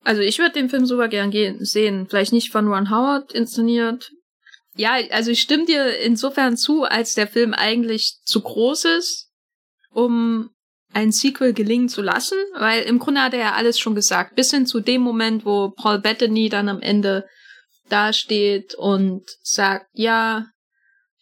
Also 0.05 0.23
ich 0.23 0.39
würde 0.39 0.55
den 0.55 0.71
Film 0.71 0.87
super 0.87 1.09
gern 1.09 1.31
gehen, 1.31 1.65
sehen. 1.65 2.07
Vielleicht 2.09 2.33
nicht 2.33 2.51
von 2.51 2.69
Ron 2.69 2.91
Howard 2.91 3.33
inszeniert. 3.33 4.11
Ja, 4.75 4.97
also 5.11 5.31
ich 5.31 5.41
stimme 5.41 5.67
dir 5.67 5.99
insofern 5.99 6.57
zu, 6.57 6.85
als 6.85 7.15
der 7.15 7.27
Film 7.27 7.53
eigentlich 7.53 8.21
zu 8.25 8.41
groß 8.41 8.87
ist, 8.87 9.31
um 9.91 10.51
ein 10.93 11.13
Sequel 11.13 11.53
gelingen 11.53 11.89
zu 11.89 12.03
lassen, 12.03 12.39
weil 12.59 12.83
im 12.83 12.99
Grunde 12.99 13.23
hat 13.23 13.35
er 13.35 13.41
ja 13.41 13.53
alles 13.55 13.79
schon 13.79 13.95
gesagt, 13.95 14.35
bis 14.37 14.51
hin 14.51 14.67
zu 14.67 14.81
dem 14.81 15.03
Moment, 15.03 15.45
wo 15.45 15.71
Paul 15.71 15.99
Bettany 15.99 16.49
dann 16.49 16.69
am 16.69 16.81
Ende 16.81 17.27
dasteht 17.89 18.75
und 18.75 19.25
sagt, 19.43 19.87
ja, 19.93 20.47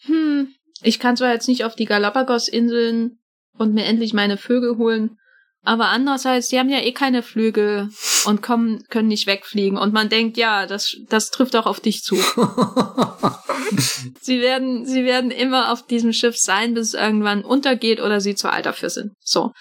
hm, 0.02 0.54
ich 0.82 0.98
kann 0.98 1.16
zwar 1.16 1.32
jetzt 1.32 1.48
nicht 1.48 1.64
auf 1.64 1.74
die 1.74 1.84
Galapagos-Inseln 1.84 3.18
und 3.58 3.74
mir 3.74 3.84
endlich 3.84 4.12
meine 4.12 4.36
Vögel 4.36 4.76
holen, 4.78 5.18
aber 5.62 5.88
andererseits, 5.88 6.48
die 6.48 6.58
haben 6.58 6.70
ja 6.70 6.80
eh 6.80 6.92
keine 6.92 7.22
Flügel 7.22 7.90
und 8.24 8.42
kommen, 8.42 8.82
können 8.88 9.08
nicht 9.08 9.26
wegfliegen. 9.26 9.76
Und 9.76 9.92
man 9.92 10.08
denkt, 10.08 10.38
ja, 10.38 10.66
das, 10.66 10.96
das 11.08 11.30
trifft 11.30 11.54
auch 11.54 11.66
auf 11.66 11.80
dich 11.80 12.02
zu. 12.02 12.16
sie 14.20 14.40
werden, 14.40 14.86
sie 14.86 15.04
werden 15.04 15.30
immer 15.30 15.70
auf 15.70 15.86
diesem 15.86 16.14
Schiff 16.14 16.38
sein, 16.38 16.72
bis 16.72 16.88
es 16.88 16.94
irgendwann 16.94 17.44
untergeht 17.44 18.00
oder 18.00 18.22
sie 18.22 18.34
zu 18.34 18.50
alt 18.50 18.64
dafür 18.64 18.88
sind. 18.88 19.12
So. 19.20 19.52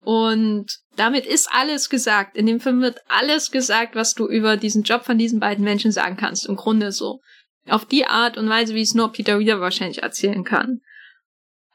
Und 0.00 0.66
damit 0.96 1.24
ist 1.24 1.48
alles 1.50 1.88
gesagt. 1.88 2.36
In 2.36 2.44
dem 2.44 2.60
Film 2.60 2.82
wird 2.82 2.98
alles 3.08 3.50
gesagt, 3.50 3.94
was 3.94 4.12
du 4.12 4.28
über 4.28 4.58
diesen 4.58 4.82
Job 4.82 5.04
von 5.04 5.16
diesen 5.16 5.40
beiden 5.40 5.64
Menschen 5.64 5.92
sagen 5.92 6.18
kannst. 6.18 6.46
Im 6.46 6.56
Grunde 6.56 6.92
so. 6.92 7.20
Auf 7.68 7.86
die 7.86 8.06
Art 8.06 8.36
und 8.36 8.50
Weise, 8.50 8.74
wie 8.74 8.82
es 8.82 8.94
nur 8.94 9.12
Peter 9.12 9.40
Weir 9.40 9.60
wahrscheinlich 9.60 10.02
erzählen 10.02 10.44
kann. 10.44 10.80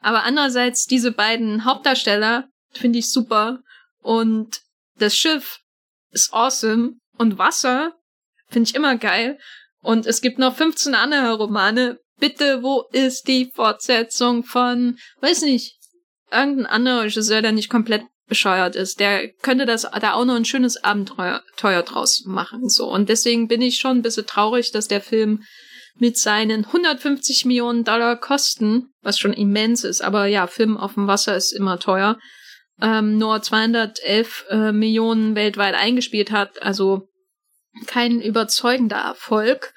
Aber 0.00 0.22
andererseits, 0.22 0.86
diese 0.86 1.12
beiden 1.12 1.64
Hauptdarsteller 1.64 2.48
finde 2.78 2.98
ich 2.98 3.10
super. 3.10 3.60
Und 4.00 4.60
das 4.98 5.16
Schiff 5.16 5.60
ist 6.10 6.32
awesome. 6.32 6.94
Und 7.16 7.38
Wasser 7.38 7.94
finde 8.48 8.68
ich 8.68 8.76
immer 8.76 8.96
geil. 8.96 9.38
Und 9.80 10.06
es 10.06 10.20
gibt 10.20 10.38
noch 10.38 10.56
15 10.56 10.94
andere 10.94 11.34
Romane. 11.34 11.98
Bitte, 12.18 12.62
wo 12.62 12.84
ist 12.92 13.28
die 13.28 13.50
Fortsetzung 13.54 14.44
von, 14.44 14.98
weiß 15.20 15.42
nicht, 15.42 15.78
irgendein 16.30 16.66
anderer 16.66 17.02
Regisseur, 17.02 17.42
der 17.42 17.52
nicht 17.52 17.68
komplett 17.68 18.02
bescheuert 18.26 18.76
ist. 18.76 19.00
Der 19.00 19.30
könnte 19.42 19.66
das 19.66 19.82
da 19.82 20.14
auch 20.14 20.24
noch 20.24 20.36
ein 20.36 20.44
schönes 20.44 20.82
Abenteuer 20.82 21.42
Teuer 21.56 21.82
draus 21.82 22.24
machen. 22.24 22.68
So. 22.68 22.90
Und 22.90 23.08
deswegen 23.08 23.48
bin 23.48 23.60
ich 23.60 23.78
schon 23.78 23.98
ein 23.98 24.02
bisschen 24.02 24.26
traurig, 24.26 24.72
dass 24.72 24.88
der 24.88 25.00
Film 25.00 25.44
mit 25.96 26.18
seinen 26.18 26.64
150 26.64 27.44
Millionen 27.44 27.84
Dollar 27.84 28.16
Kosten, 28.16 28.92
was 29.02 29.18
schon 29.18 29.32
immens 29.32 29.84
ist, 29.84 30.02
aber 30.02 30.26
ja, 30.26 30.46
Film 30.46 30.76
auf 30.76 30.94
dem 30.94 31.06
Wasser 31.06 31.36
ist 31.36 31.52
immer 31.52 31.78
teuer, 31.78 32.18
ähm, 32.80 33.18
nur 33.18 33.40
211 33.42 34.44
äh, 34.50 34.72
Millionen 34.72 35.34
weltweit 35.34 35.74
eingespielt 35.74 36.30
hat, 36.30 36.62
also 36.62 37.08
kein 37.86 38.20
überzeugender 38.20 38.96
Erfolg. 38.98 39.72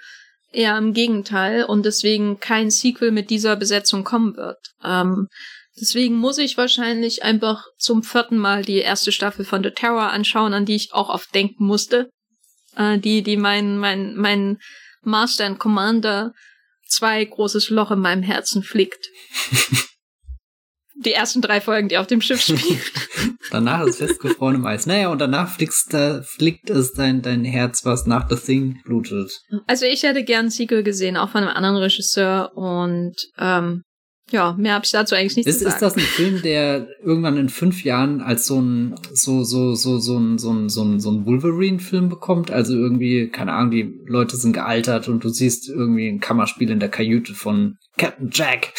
Eher 0.52 0.78
im 0.78 0.94
Gegenteil 0.94 1.66
und 1.66 1.86
deswegen 1.86 2.40
kein 2.40 2.72
Sequel 2.72 3.12
mit 3.12 3.30
dieser 3.30 3.58
Besetzung 3.58 4.06
kommen 4.06 4.38
wird. 4.38 4.58
Ähm, 4.82 5.28
deswegen 5.80 6.16
muss 6.16 6.38
ich 6.38 6.58
wahrscheinlich 6.58 7.22
einfach 7.24 7.66
zum 7.78 8.02
vierten 8.02 8.38
Mal 8.38 8.64
die 8.64 8.78
erste 8.78 9.12
Staffel 9.12 9.44
von 9.44 9.62
The 9.62 9.72
Terror 9.72 10.10
anschauen, 10.10 10.54
an 10.54 10.66
die 10.66 10.76
ich 10.76 10.94
auch 10.94 11.10
oft 11.10 11.36
denken 11.36 11.66
musste. 11.66 12.10
Äh, 12.78 12.98
die, 12.98 13.24
die 13.24 13.36
mein, 13.36 13.78
mein, 13.78 14.16
mein 14.16 14.58
Master 15.02 15.46
and 15.46 15.60
Commander 15.60 16.34
zwei 16.88 17.24
großes 17.26 17.70
Loch 17.70 17.92
in 17.92 18.00
meinem 18.00 18.24
Herzen 18.24 18.64
flickt. 18.64 19.08
die 21.08 21.14
ersten 21.14 21.42
drei 21.42 21.62
Folgen, 21.62 21.88
die 21.90 21.98
auf 21.98 22.08
dem 22.08 22.22
Schiff 22.22 22.42
spielen. 22.42 22.80
danach 23.52 23.86
ist 23.86 23.98
festgefroren 23.98 24.56
im 24.56 24.66
Eis. 24.66 24.86
Naja, 24.86 25.10
und 25.10 25.20
danach 25.20 25.50
fliegst, 25.50 25.94
da, 25.94 26.22
fliegt 26.22 26.70
es 26.70 26.94
dein, 26.94 27.22
dein 27.22 27.46
Herz, 27.46 27.86
was 27.86 28.06
nach 28.06 28.30
The 28.30 28.36
Thing 28.36 28.82
blutet. 28.84 29.42
Also 29.66 29.86
ich 29.86 30.04
hätte 30.04 30.24
gern 30.24 30.50
Sequel 30.50 30.84
gesehen, 30.84 31.18
auch 31.18 31.30
von 31.30 31.44
einem 31.44 31.56
anderen 31.56 31.78
Regisseur. 31.78 32.52
Und 32.56 33.16
ähm, 33.40 33.84
ja, 34.30 34.54
mehr 34.58 34.74
habe 34.74 34.84
ich 34.84 34.92
dazu 34.92 35.16
eigentlich 35.16 35.38
nicht 35.38 35.48
ist, 35.48 35.60
zu 35.60 35.64
sagen. 35.64 35.76
Ist 35.76 35.82
das 35.82 35.96
ein 35.96 36.02
Film, 36.02 36.42
der 36.42 36.88
irgendwann 37.02 37.38
in 37.38 37.48
fünf 37.48 37.84
Jahren 37.86 38.22
als 38.22 38.46
so 38.46 38.60
ein 38.60 38.96
so 39.14 39.44
so 39.44 39.74
so 39.76 40.00
so 40.00 40.18
ein 40.18 40.38
so 40.38 40.52
ein 40.52 40.68
so 40.68 40.84
ein, 40.84 41.00
so 41.00 41.12
ein 41.12 41.26
Wolverine-Film 41.26 42.10
bekommt? 42.10 42.52
Also 42.52 42.76
irgendwie 42.76 43.30
keine 43.30 43.54
Ahnung, 43.54 43.72
die 43.72 43.94
Leute 44.06 44.36
sind 44.36 44.52
gealtert 44.52 45.08
und 45.08 45.24
du 45.24 45.30
siehst 45.30 45.70
irgendwie 45.70 46.10
ein 46.10 46.20
Kammerspiel 46.20 46.70
in 46.70 46.82
der 46.82 46.90
Kajüte 46.90 47.34
von 47.34 47.78
Captain 47.98 48.30
Jack 48.32 48.74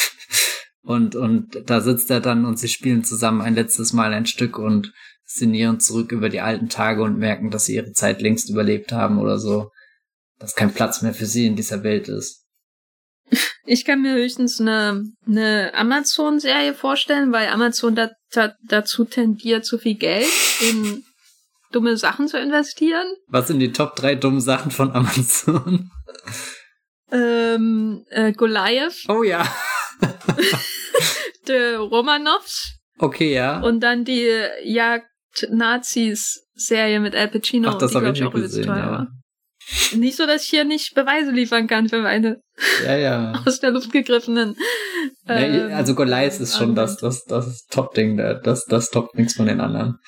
und 0.88 1.16
und 1.16 1.64
da 1.66 1.82
sitzt 1.82 2.10
er 2.10 2.20
dann 2.20 2.46
und 2.46 2.58
sie 2.58 2.68
spielen 2.68 3.04
zusammen 3.04 3.42
ein 3.42 3.54
letztes 3.54 3.92
Mal 3.92 4.14
ein 4.14 4.24
Stück 4.24 4.58
und 4.58 4.94
sinnieren 5.22 5.80
zurück 5.80 6.12
über 6.12 6.30
die 6.30 6.40
alten 6.40 6.70
Tage 6.70 7.02
und 7.02 7.18
merken, 7.18 7.50
dass 7.50 7.66
sie 7.66 7.74
ihre 7.74 7.92
Zeit 7.92 8.22
längst 8.22 8.48
überlebt 8.48 8.90
haben 8.90 9.18
oder 9.18 9.38
so, 9.38 9.70
dass 10.38 10.54
kein 10.54 10.72
Platz 10.72 11.02
mehr 11.02 11.12
für 11.12 11.26
sie 11.26 11.46
in 11.46 11.56
dieser 11.56 11.82
Welt 11.82 12.08
ist. 12.08 12.46
Ich 13.66 13.84
kann 13.84 14.00
mir 14.00 14.14
höchstens 14.14 14.62
eine, 14.62 15.04
eine 15.26 15.74
Amazon-Serie 15.74 16.72
vorstellen, 16.72 17.32
weil 17.32 17.48
Amazon 17.48 17.94
da, 17.94 18.08
da, 18.32 18.54
dazu 18.66 19.04
tendiert, 19.04 19.66
zu 19.66 19.76
viel 19.76 19.96
Geld 19.96 20.32
in 20.70 21.04
dumme 21.70 21.98
Sachen 21.98 22.28
zu 22.28 22.40
investieren. 22.40 23.06
Was 23.26 23.48
sind 23.48 23.58
die 23.58 23.72
Top 23.72 23.94
3 23.96 24.14
dummen 24.14 24.40
Sachen 24.40 24.70
von 24.70 24.90
Amazon? 24.92 25.90
Ähm, 27.12 28.06
äh, 28.08 28.32
Goliath. 28.32 29.04
Oh 29.08 29.22
ja. 29.22 29.46
The 31.46 31.74
Romanovs. 31.76 32.78
Okay, 32.98 33.34
ja. 33.34 33.60
Und 33.60 33.80
dann 33.80 34.04
die 34.04 34.28
Jagd 34.64 35.06
Nazis 35.50 36.46
Serie 36.54 37.00
mit 37.00 37.14
Al 37.14 37.28
Pacino. 37.28 37.70
Ach, 37.70 37.78
das 37.78 37.94
habe 37.94 38.10
ich 38.10 38.20
nicht 38.20 38.32
gesehen, 38.32 38.66
ja. 38.66 39.06
Nicht 39.94 40.16
so, 40.16 40.26
dass 40.26 40.44
ich 40.44 40.48
hier 40.48 40.64
nicht 40.64 40.94
Beweise 40.94 41.30
liefern 41.30 41.66
kann 41.66 41.88
für 41.88 42.00
meine 42.00 42.40
ja, 42.84 42.96
ja. 42.96 43.32
aus 43.46 43.60
der 43.60 43.70
Luft 43.70 43.92
gegriffenen. 43.92 44.56
Äh, 45.28 45.68
ja, 45.70 45.76
also 45.76 45.94
Goliath 45.94 46.40
ist 46.40 46.56
schon 46.56 46.74
das, 46.74 46.96
das, 46.96 47.24
das 47.24 47.66
Top-Ding, 47.66 48.16
das, 48.16 48.64
das 48.64 48.90
toppt 48.90 49.16
nichts 49.16 49.34
von 49.34 49.46
den 49.46 49.60
anderen. 49.60 49.98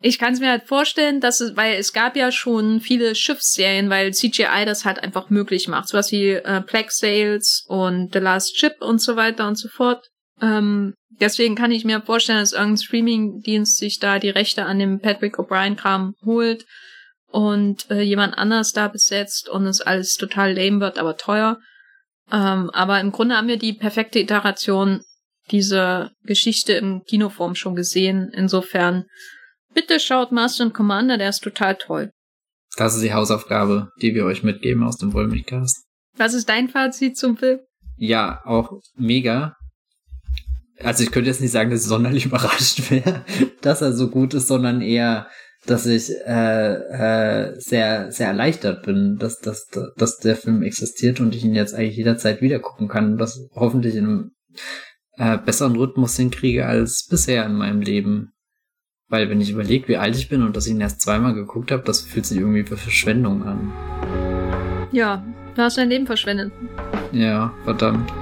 Ich 0.00 0.18
kann 0.18 0.32
es 0.32 0.40
mir 0.40 0.50
halt 0.50 0.64
vorstellen, 0.64 1.20
dass 1.20 1.40
es, 1.40 1.56
weil 1.56 1.74
es 1.74 1.92
gab 1.92 2.14
ja 2.16 2.30
schon 2.30 2.80
viele 2.80 3.14
Schiffsserien, 3.16 3.90
weil 3.90 4.14
CGI 4.14 4.64
das 4.64 4.84
halt 4.84 5.02
einfach 5.02 5.28
möglich 5.28 5.66
macht. 5.66 5.88
Sowas 5.88 6.12
wie 6.12 6.30
äh, 6.30 6.60
Plague 6.60 6.90
Sales 6.90 7.64
und 7.66 8.12
The 8.12 8.20
Last 8.20 8.56
Ship 8.58 8.74
und 8.80 9.00
so 9.02 9.16
weiter 9.16 9.48
und 9.48 9.56
so 9.56 9.68
fort. 9.68 10.06
Ähm, 10.40 10.94
deswegen 11.20 11.56
kann 11.56 11.72
ich 11.72 11.84
mir 11.84 12.00
vorstellen, 12.00 12.38
dass 12.38 12.52
irgendein 12.52 12.78
Streaming-Dienst 12.78 13.76
sich 13.76 13.98
da 13.98 14.20
die 14.20 14.30
Rechte 14.30 14.66
an 14.66 14.78
dem 14.78 15.00
Patrick 15.00 15.36
O'Brien-Kram 15.38 16.14
holt 16.24 16.64
und 17.26 17.90
äh, 17.90 18.00
jemand 18.02 18.38
anders 18.38 18.72
da 18.72 18.88
besetzt 18.88 19.48
und 19.48 19.66
es 19.66 19.80
alles 19.80 20.14
total 20.14 20.54
lame 20.54 20.80
wird, 20.80 20.98
aber 20.98 21.16
teuer. 21.16 21.58
Ähm, 22.30 22.70
aber 22.70 23.00
im 23.00 23.12
Grunde 23.12 23.36
haben 23.36 23.48
wir 23.48 23.58
die 23.58 23.72
perfekte 23.72 24.20
Iteration 24.20 25.02
dieser 25.50 26.12
Geschichte 26.24 26.74
im 26.74 27.02
Kinoform 27.04 27.54
schon 27.54 27.74
gesehen. 27.74 28.30
Insofern, 28.32 29.06
bitte 29.74 30.00
schaut 30.00 30.32
Master 30.32 30.64
and 30.64 30.74
Commander, 30.74 31.18
der 31.18 31.30
ist 31.30 31.42
total 31.42 31.76
toll. 31.76 32.10
Das 32.76 32.94
ist 32.94 33.02
die 33.02 33.12
Hausaufgabe, 33.12 33.90
die 34.00 34.14
wir 34.14 34.24
euch 34.24 34.42
mitgeben 34.42 34.84
aus 34.84 34.98
dem 34.98 35.12
Wollmilchcast. 35.12 35.84
Was 36.16 36.34
ist 36.34 36.48
dein 36.48 36.68
Fazit 36.68 37.16
zum 37.16 37.36
Film? 37.36 37.60
Ja, 37.96 38.40
auch 38.44 38.80
mega. 38.96 39.56
Also 40.80 41.02
ich 41.02 41.10
könnte 41.10 41.28
jetzt 41.28 41.40
nicht 41.40 41.50
sagen, 41.50 41.70
dass 41.70 41.82
ich 41.82 41.88
sonderlich 41.88 42.26
überrascht 42.26 42.90
wäre, 42.90 43.24
dass 43.62 43.82
er 43.82 43.92
so 43.92 44.08
gut 44.08 44.34
ist, 44.34 44.46
sondern 44.46 44.80
eher, 44.80 45.28
dass 45.66 45.86
ich 45.86 46.10
äh, 46.24 46.74
äh, 46.74 47.54
sehr, 47.58 48.12
sehr 48.12 48.28
erleichtert 48.28 48.84
bin, 48.84 49.16
dass, 49.18 49.38
dass, 49.40 49.66
dass 49.96 50.18
der 50.18 50.36
Film 50.36 50.62
existiert 50.62 51.20
und 51.20 51.34
ich 51.34 51.44
ihn 51.44 51.54
jetzt 51.54 51.74
eigentlich 51.74 51.96
jederzeit 51.96 52.40
wieder 52.40 52.60
gucken 52.60 52.88
kann 52.88 53.12
und 53.12 53.18
das 53.18 53.40
hoffentlich 53.54 53.96
in 53.96 54.04
einem 54.04 54.30
äh, 55.16 55.36
besseren 55.38 55.76
Rhythmus 55.76 56.16
hinkriege 56.16 56.66
als 56.66 57.06
bisher 57.10 57.44
in 57.44 57.54
meinem 57.54 57.80
Leben. 57.80 58.32
Weil 59.10 59.30
wenn 59.30 59.40
ich 59.40 59.50
überlege, 59.50 59.88
wie 59.88 59.96
alt 59.96 60.16
ich 60.16 60.28
bin 60.28 60.42
und 60.42 60.54
dass 60.54 60.66
ich 60.66 60.72
ihn 60.72 60.80
erst 60.82 61.00
zweimal 61.00 61.32
geguckt 61.32 61.70
habe, 61.70 61.82
das 61.82 62.02
fühlt 62.02 62.26
sich 62.26 62.38
irgendwie 62.38 62.70
wie 62.70 62.76
Verschwendung 62.76 63.42
an. 63.42 63.72
Ja, 64.92 65.24
du 65.54 65.62
hast 65.62 65.78
dein 65.78 65.88
Leben 65.88 66.06
verschwendet. 66.06 66.52
Ja, 67.12 67.52
verdammt. 67.64 68.12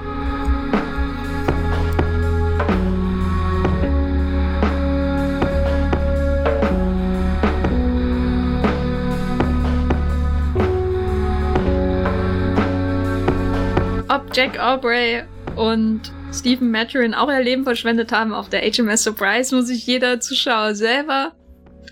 Jack 14.33 14.59
Aubrey 14.59 15.23
und 15.57 16.01
Stephen 16.31 16.69
Maturin 16.71 17.13
auch 17.13 17.29
ihr 17.29 17.41
Leben 17.41 17.63
verschwendet 17.63 18.11
haben 18.11 18.33
auf 18.33 18.49
der 18.49 18.61
HMS 18.61 19.03
Surprise, 19.03 19.55
muss 19.55 19.67
sich 19.67 19.87
jeder 19.87 20.19
Zuschauer 20.19 20.75
selber 20.75 21.33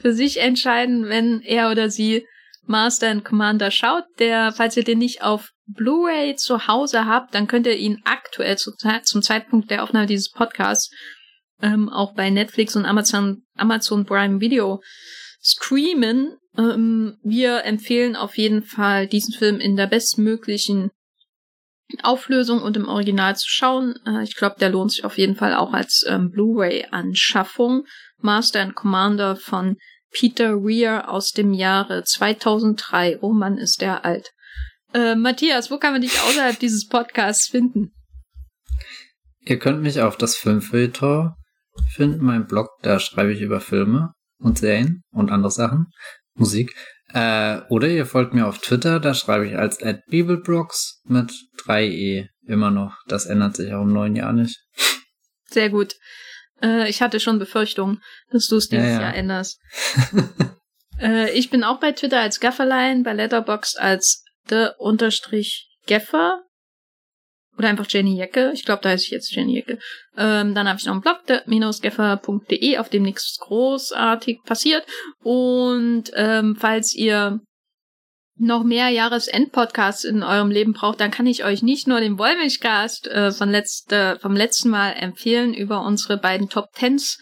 für 0.01 0.13
sich 0.13 0.39
entscheiden, 0.39 1.09
wenn 1.09 1.41
er 1.41 1.71
oder 1.71 1.89
sie 1.89 2.25
Master 2.67 3.09
and 3.09 3.25
Commander 3.25 3.71
schaut. 3.71 4.03
Der, 4.19 4.51
falls 4.51 4.77
ihr 4.77 4.83
den 4.83 4.99
nicht 4.99 5.23
auf 5.23 5.49
Blu-ray 5.65 6.35
zu 6.35 6.67
Hause 6.67 7.05
habt, 7.05 7.33
dann 7.33 7.47
könnt 7.47 7.65
ihr 7.65 7.75
ihn 7.75 8.01
aktuell 8.05 8.57
zu, 8.57 8.71
zum 9.03 9.21
Zeitpunkt 9.21 9.71
der 9.71 9.83
Aufnahme 9.83 10.05
dieses 10.05 10.31
Podcasts 10.31 10.91
ähm, 11.61 11.89
auch 11.89 12.13
bei 12.13 12.29
Netflix 12.29 12.75
und 12.75 12.85
Amazon, 12.85 13.43
Amazon 13.55 14.05
Prime 14.05 14.41
Video 14.41 14.81
streamen. 15.41 16.37
Ähm, 16.57 17.17
wir 17.23 17.63
empfehlen 17.65 18.15
auf 18.15 18.37
jeden 18.37 18.63
Fall 18.63 19.07
diesen 19.07 19.33
Film 19.33 19.59
in 19.59 19.75
der 19.75 19.87
bestmöglichen 19.87 20.91
Auflösung 22.03 22.61
und 22.61 22.77
im 22.77 22.87
Original 22.87 23.35
zu 23.35 23.47
schauen. 23.47 23.95
Äh, 24.05 24.23
ich 24.23 24.35
glaube, 24.35 24.55
der 24.59 24.69
lohnt 24.69 24.91
sich 24.91 25.05
auf 25.05 25.17
jeden 25.17 25.35
Fall 25.35 25.53
auch 25.53 25.73
als 25.73 26.05
ähm, 26.07 26.31
Blu-ray-Anschaffung. 26.31 27.85
Master 28.17 28.61
and 28.61 28.75
Commander 28.75 29.35
von 29.35 29.77
Peter 30.11 30.63
Weir 30.63 31.09
aus 31.09 31.31
dem 31.31 31.53
Jahre 31.53 32.03
2003. 32.03 33.19
Oh 33.21 33.33
Mann, 33.33 33.57
ist 33.57 33.81
der 33.81 34.05
alt. 34.05 34.31
Äh, 34.93 35.15
Matthias, 35.15 35.69
wo 35.69 35.77
kann 35.77 35.91
man 35.91 36.01
dich 36.01 36.19
außerhalb 36.21 36.57
dieses 36.57 36.87
Podcasts 36.87 37.47
finden? 37.47 37.91
Ihr 39.41 39.59
könnt 39.59 39.81
mich 39.81 39.99
auf 40.01 40.17
das 40.17 40.35
Filmfilter 40.35 41.35
finden, 41.93 42.25
mein 42.25 42.47
Blog, 42.47 42.69
da 42.81 42.99
schreibe 42.99 43.33
ich 43.33 43.41
über 43.41 43.59
Filme 43.59 44.13
und 44.39 44.57
Serien 44.57 45.03
und 45.11 45.31
andere 45.31 45.51
Sachen, 45.51 45.87
Musik. 46.33 46.73
Äh, 47.15 47.61
oder 47.69 47.87
ihr 47.87 48.05
folgt 48.05 48.33
mir 48.33 48.45
auf 48.45 48.57
Twitter, 48.57 48.99
da 48.99 49.13
schreibe 49.13 49.47
ich 49.47 49.57
als 49.57 49.77
@bibelbrox 50.09 51.01
mit 51.05 51.31
3e 51.65 52.27
immer 52.45 52.71
noch. 52.71 52.97
Das 53.07 53.25
ändert 53.25 53.55
sich 53.55 53.73
auch 53.73 53.83
im 53.83 53.93
neuen 53.93 54.17
Jahr 54.17 54.33
nicht. 54.33 54.59
Sehr 55.45 55.69
gut. 55.69 55.95
Äh, 56.61 56.89
ich 56.89 57.01
hatte 57.01 57.21
schon 57.21 57.39
Befürchtungen, 57.39 58.03
dass 58.31 58.47
du 58.47 58.57
es 58.57 58.67
dieses 58.67 58.87
ja, 58.87 58.95
ja. 58.95 59.01
Jahr 59.03 59.15
änderst. 59.15 59.61
äh, 60.99 61.31
ich 61.31 61.49
bin 61.49 61.63
auch 61.63 61.79
bei 61.79 61.93
Twitter 61.93 62.19
als 62.19 62.41
Gafferlein, 62.41 63.03
bei 63.03 63.13
Letterboxd 63.13 63.79
als 63.79 64.25
the-geffer 64.49 66.41
oder 67.57 67.69
einfach 67.69 67.85
Jenny 67.89 68.17
Jecke. 68.17 68.51
Ich 68.53 68.65
glaube, 68.65 68.81
da 68.81 68.89
heiße 68.89 69.05
ich 69.05 69.11
jetzt 69.11 69.33
Jenny 69.33 69.55
Jecke. 69.55 69.79
Ähm, 70.17 70.53
dann 70.55 70.67
habe 70.67 70.79
ich 70.79 70.85
noch 70.85 70.93
einen 70.93 71.01
Blog, 71.01 71.21
minusgeffer.de, 71.45 72.77
auf 72.77 72.89
dem 72.89 73.03
nichts 73.03 73.37
großartig 73.39 74.39
passiert. 74.45 74.85
Und 75.23 76.11
ähm, 76.15 76.55
falls 76.55 76.93
ihr 76.93 77.39
noch 78.37 78.63
mehr 78.63 78.89
Jahresendpodcasts 78.89 80.03
in 80.03 80.23
eurem 80.23 80.51
Leben 80.51 80.73
braucht, 80.73 80.99
dann 80.99 81.11
kann 81.11 81.25
ich 81.25 81.45
euch 81.45 81.63
nicht 81.63 81.87
nur 81.87 82.01
den 82.01 82.19
Wollmilchcast 82.19 83.07
äh, 83.07 83.31
von 83.31 83.49
letzte, 83.49 84.17
vom 84.21 84.35
letzten 84.35 84.69
Mal 84.69 84.91
empfehlen 84.91 85.53
über 85.53 85.85
unsere 85.85 86.17
beiden 86.17 86.49
Top 86.49 86.73
Tens 86.73 87.17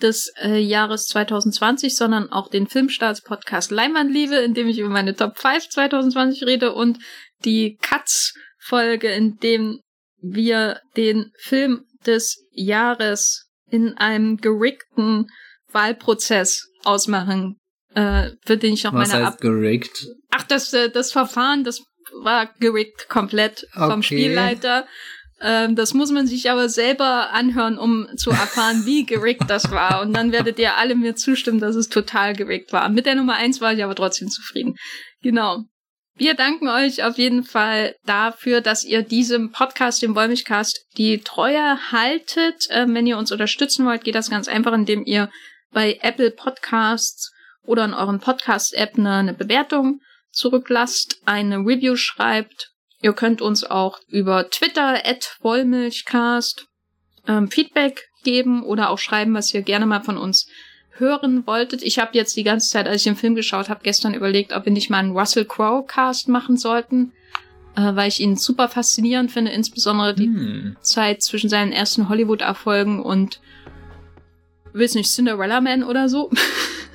des 0.00 0.32
äh, 0.40 0.58
Jahres 0.58 1.06
2020, 1.06 1.96
sondern 1.96 2.30
auch 2.30 2.48
den 2.48 2.68
Filmstarts-Podcast 2.68 3.70
Leinwandliebe, 3.70 4.36
in 4.36 4.54
dem 4.54 4.68
ich 4.68 4.78
über 4.78 4.88
meine 4.88 5.14
Top 5.14 5.38
5 5.38 5.68
2020 5.68 6.44
rede 6.44 6.72
und 6.72 6.98
die 7.44 7.76
Katz 7.80 8.34
Folge, 8.64 9.08
in 9.08 9.38
dem 9.38 9.80
wir 10.20 10.80
den 10.96 11.32
Film 11.38 11.84
des 12.06 12.44
Jahres 12.52 13.48
in 13.70 13.96
einem 13.96 14.36
geriggten 14.36 15.28
Wahlprozess 15.70 16.68
ausmachen, 16.84 17.56
äh, 17.94 18.30
für 18.44 18.56
den 18.56 18.74
ich 18.74 18.84
noch 18.84 18.92
Was 18.92 19.10
meine 19.10 19.26
heißt 19.26 19.40
gerickt? 19.40 20.06
Ach, 20.30 20.42
das, 20.44 20.72
äh, 20.72 20.90
das 20.90 21.12
Verfahren, 21.12 21.64
das 21.64 21.82
war 22.22 22.52
gerickt 22.60 23.08
komplett 23.08 23.66
vom 23.72 24.00
Okay. 24.00 24.02
Spielleiter. 24.02 24.86
Ähm, 25.40 25.74
das 25.74 25.92
muss 25.92 26.12
man 26.12 26.26
sich 26.26 26.50
aber 26.50 26.68
selber 26.68 27.30
anhören, 27.32 27.76
um 27.78 28.06
zu 28.16 28.30
erfahren, 28.30 28.86
wie 28.86 29.04
gerickt 29.04 29.48
das 29.48 29.70
war. 29.72 30.00
Und 30.02 30.12
dann 30.12 30.30
werdet 30.30 30.58
ihr 30.58 30.76
alle 30.76 30.94
mir 30.94 31.16
zustimmen, 31.16 31.58
dass 31.58 31.74
es 31.74 31.88
total 31.88 32.34
gerickt 32.34 32.72
war. 32.72 32.88
Mit 32.88 33.06
der 33.06 33.16
Nummer 33.16 33.34
eins 33.34 33.60
war 33.60 33.72
ich 33.72 33.82
aber 33.82 33.96
trotzdem 33.96 34.28
zufrieden. 34.28 34.76
Genau. 35.22 35.64
Wir 36.14 36.34
danken 36.34 36.68
euch 36.68 37.02
auf 37.04 37.16
jeden 37.16 37.42
Fall 37.42 37.96
dafür, 38.04 38.60
dass 38.60 38.84
ihr 38.84 39.02
diesem 39.02 39.50
Podcast, 39.50 40.02
dem 40.02 40.14
Wollmilchcast, 40.14 40.86
die 40.98 41.18
Treue 41.20 41.90
haltet. 41.90 42.66
Ähm, 42.70 42.94
wenn 42.94 43.06
ihr 43.06 43.16
uns 43.16 43.32
unterstützen 43.32 43.86
wollt, 43.86 44.04
geht 44.04 44.14
das 44.14 44.30
ganz 44.30 44.46
einfach, 44.46 44.72
indem 44.74 45.04
ihr 45.04 45.30
bei 45.72 45.98
Apple 46.02 46.30
Podcasts 46.30 47.32
oder 47.64 47.84
in 47.84 47.94
euren 47.94 48.20
Podcast-App 48.20 48.98
eine, 48.98 49.14
eine 49.14 49.34
Bewertung 49.34 50.00
zurücklasst, 50.30 51.20
eine 51.24 51.58
Review 51.58 51.96
schreibt. 51.96 52.72
Ihr 53.00 53.14
könnt 53.14 53.40
uns 53.40 53.64
auch 53.64 53.98
über 54.08 54.50
Twitter 54.50 55.06
at 55.06 55.36
Wollmilchcast 55.40 56.66
ähm, 57.26 57.48
Feedback 57.48 58.08
geben 58.22 58.62
oder 58.62 58.90
auch 58.90 58.98
schreiben, 58.98 59.34
was 59.34 59.52
ihr 59.54 59.62
gerne 59.62 59.86
mal 59.86 60.02
von 60.02 60.18
uns 60.18 60.46
hören 60.98 61.46
wolltet. 61.46 61.82
Ich 61.82 61.98
habe 61.98 62.10
jetzt 62.12 62.36
die 62.36 62.42
ganze 62.42 62.68
Zeit, 62.68 62.86
als 62.86 62.96
ich 62.98 63.04
den 63.04 63.16
Film 63.16 63.34
geschaut 63.34 63.68
habe, 63.68 63.80
gestern 63.82 64.14
überlegt, 64.14 64.52
ob 64.52 64.64
wir 64.64 64.72
nicht 64.72 64.90
mal 64.90 64.98
einen 64.98 65.16
Russell 65.16 65.44
Crowe 65.44 65.84
Cast 65.86 66.28
machen 66.28 66.56
sollten, 66.56 67.12
äh, 67.76 67.94
weil 67.94 68.08
ich 68.08 68.20
ihn 68.20 68.36
super 68.36 68.68
faszinierend 68.68 69.32
finde, 69.32 69.50
insbesondere 69.52 70.14
die 70.14 70.26
Hm. 70.26 70.76
Zeit 70.80 71.22
zwischen 71.22 71.48
seinen 71.48 71.72
ersten 71.72 72.08
Hollywood-Erfolgen 72.08 73.00
und 73.00 73.40
weiß 74.74 74.94
nicht, 74.94 75.10
Cinderella 75.10 75.60
Man 75.60 75.82
oder 75.82 76.08
so. 76.08 76.30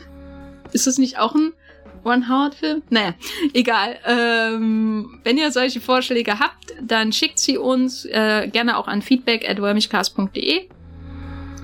Ist 0.73 0.87
das 0.87 0.97
nicht 0.97 1.17
auch 1.17 1.33
ein 1.33 1.53
Ron 2.05 2.29
Howard-Film? 2.29 2.83
Naja, 2.89 3.15
egal. 3.53 3.97
Ähm, 4.05 5.19
wenn 5.23 5.37
ihr 5.37 5.51
solche 5.51 5.81
Vorschläge 5.81 6.39
habt, 6.39 6.73
dann 6.81 7.11
schickt 7.11 7.39
sie 7.39 7.57
uns 7.57 8.05
äh, 8.05 8.47
gerne 8.51 8.77
auch 8.77 8.87
an 8.87 9.01
feedback 9.01 9.49
at 9.49 9.59
wormigcast.de. 9.61 10.69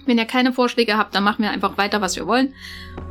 Wenn 0.06 0.18
ihr 0.18 0.26
keine 0.26 0.52
Vorschläge 0.52 0.98
habt, 0.98 1.16
dann 1.16 1.24
machen 1.24 1.44
wir 1.44 1.52
einfach 1.52 1.78
weiter, 1.78 2.02
was 2.02 2.16
wir 2.16 2.28
wollen. 2.28 2.54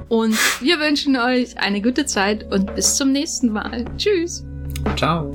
Und 0.08 0.36
wir 0.60 0.78
wünschen 0.78 1.16
euch 1.16 1.58
eine 1.58 1.80
gute 1.80 2.04
Zeit 2.04 2.52
und 2.52 2.74
bis 2.74 2.96
zum 2.96 3.12
nächsten 3.12 3.50
Mal. 3.50 3.86
Tschüss! 3.96 4.44
Ciao. 4.96 5.34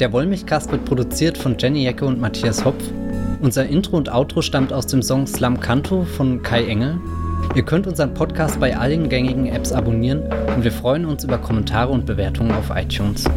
Der 0.00 0.12
Wollmilchcast 0.12 0.72
wird 0.72 0.84
produziert 0.84 1.38
von 1.38 1.56
Jenny 1.58 1.84
Jacke 1.84 2.04
und 2.04 2.20
Matthias 2.20 2.64
Hopf. 2.64 2.82
Unser 3.40 3.66
Intro 3.66 3.96
und 3.96 4.12
Outro 4.12 4.42
stammt 4.42 4.72
aus 4.72 4.86
dem 4.88 5.02
Song 5.02 5.26
Slam 5.26 5.60
Canto 5.60 6.04
von 6.04 6.42
Kai 6.42 6.64
Engel. 6.64 7.00
Ihr 7.54 7.64
könnt 7.64 7.86
unseren 7.86 8.14
Podcast 8.14 8.58
bei 8.58 8.76
allen 8.76 9.08
gängigen 9.08 9.46
Apps 9.46 9.72
abonnieren 9.72 10.22
und 10.54 10.64
wir 10.64 10.72
freuen 10.72 11.04
uns 11.04 11.22
über 11.22 11.38
Kommentare 11.38 11.92
und 11.92 12.06
Bewertungen 12.06 12.52
auf 12.52 12.70
iTunes. 12.74 13.28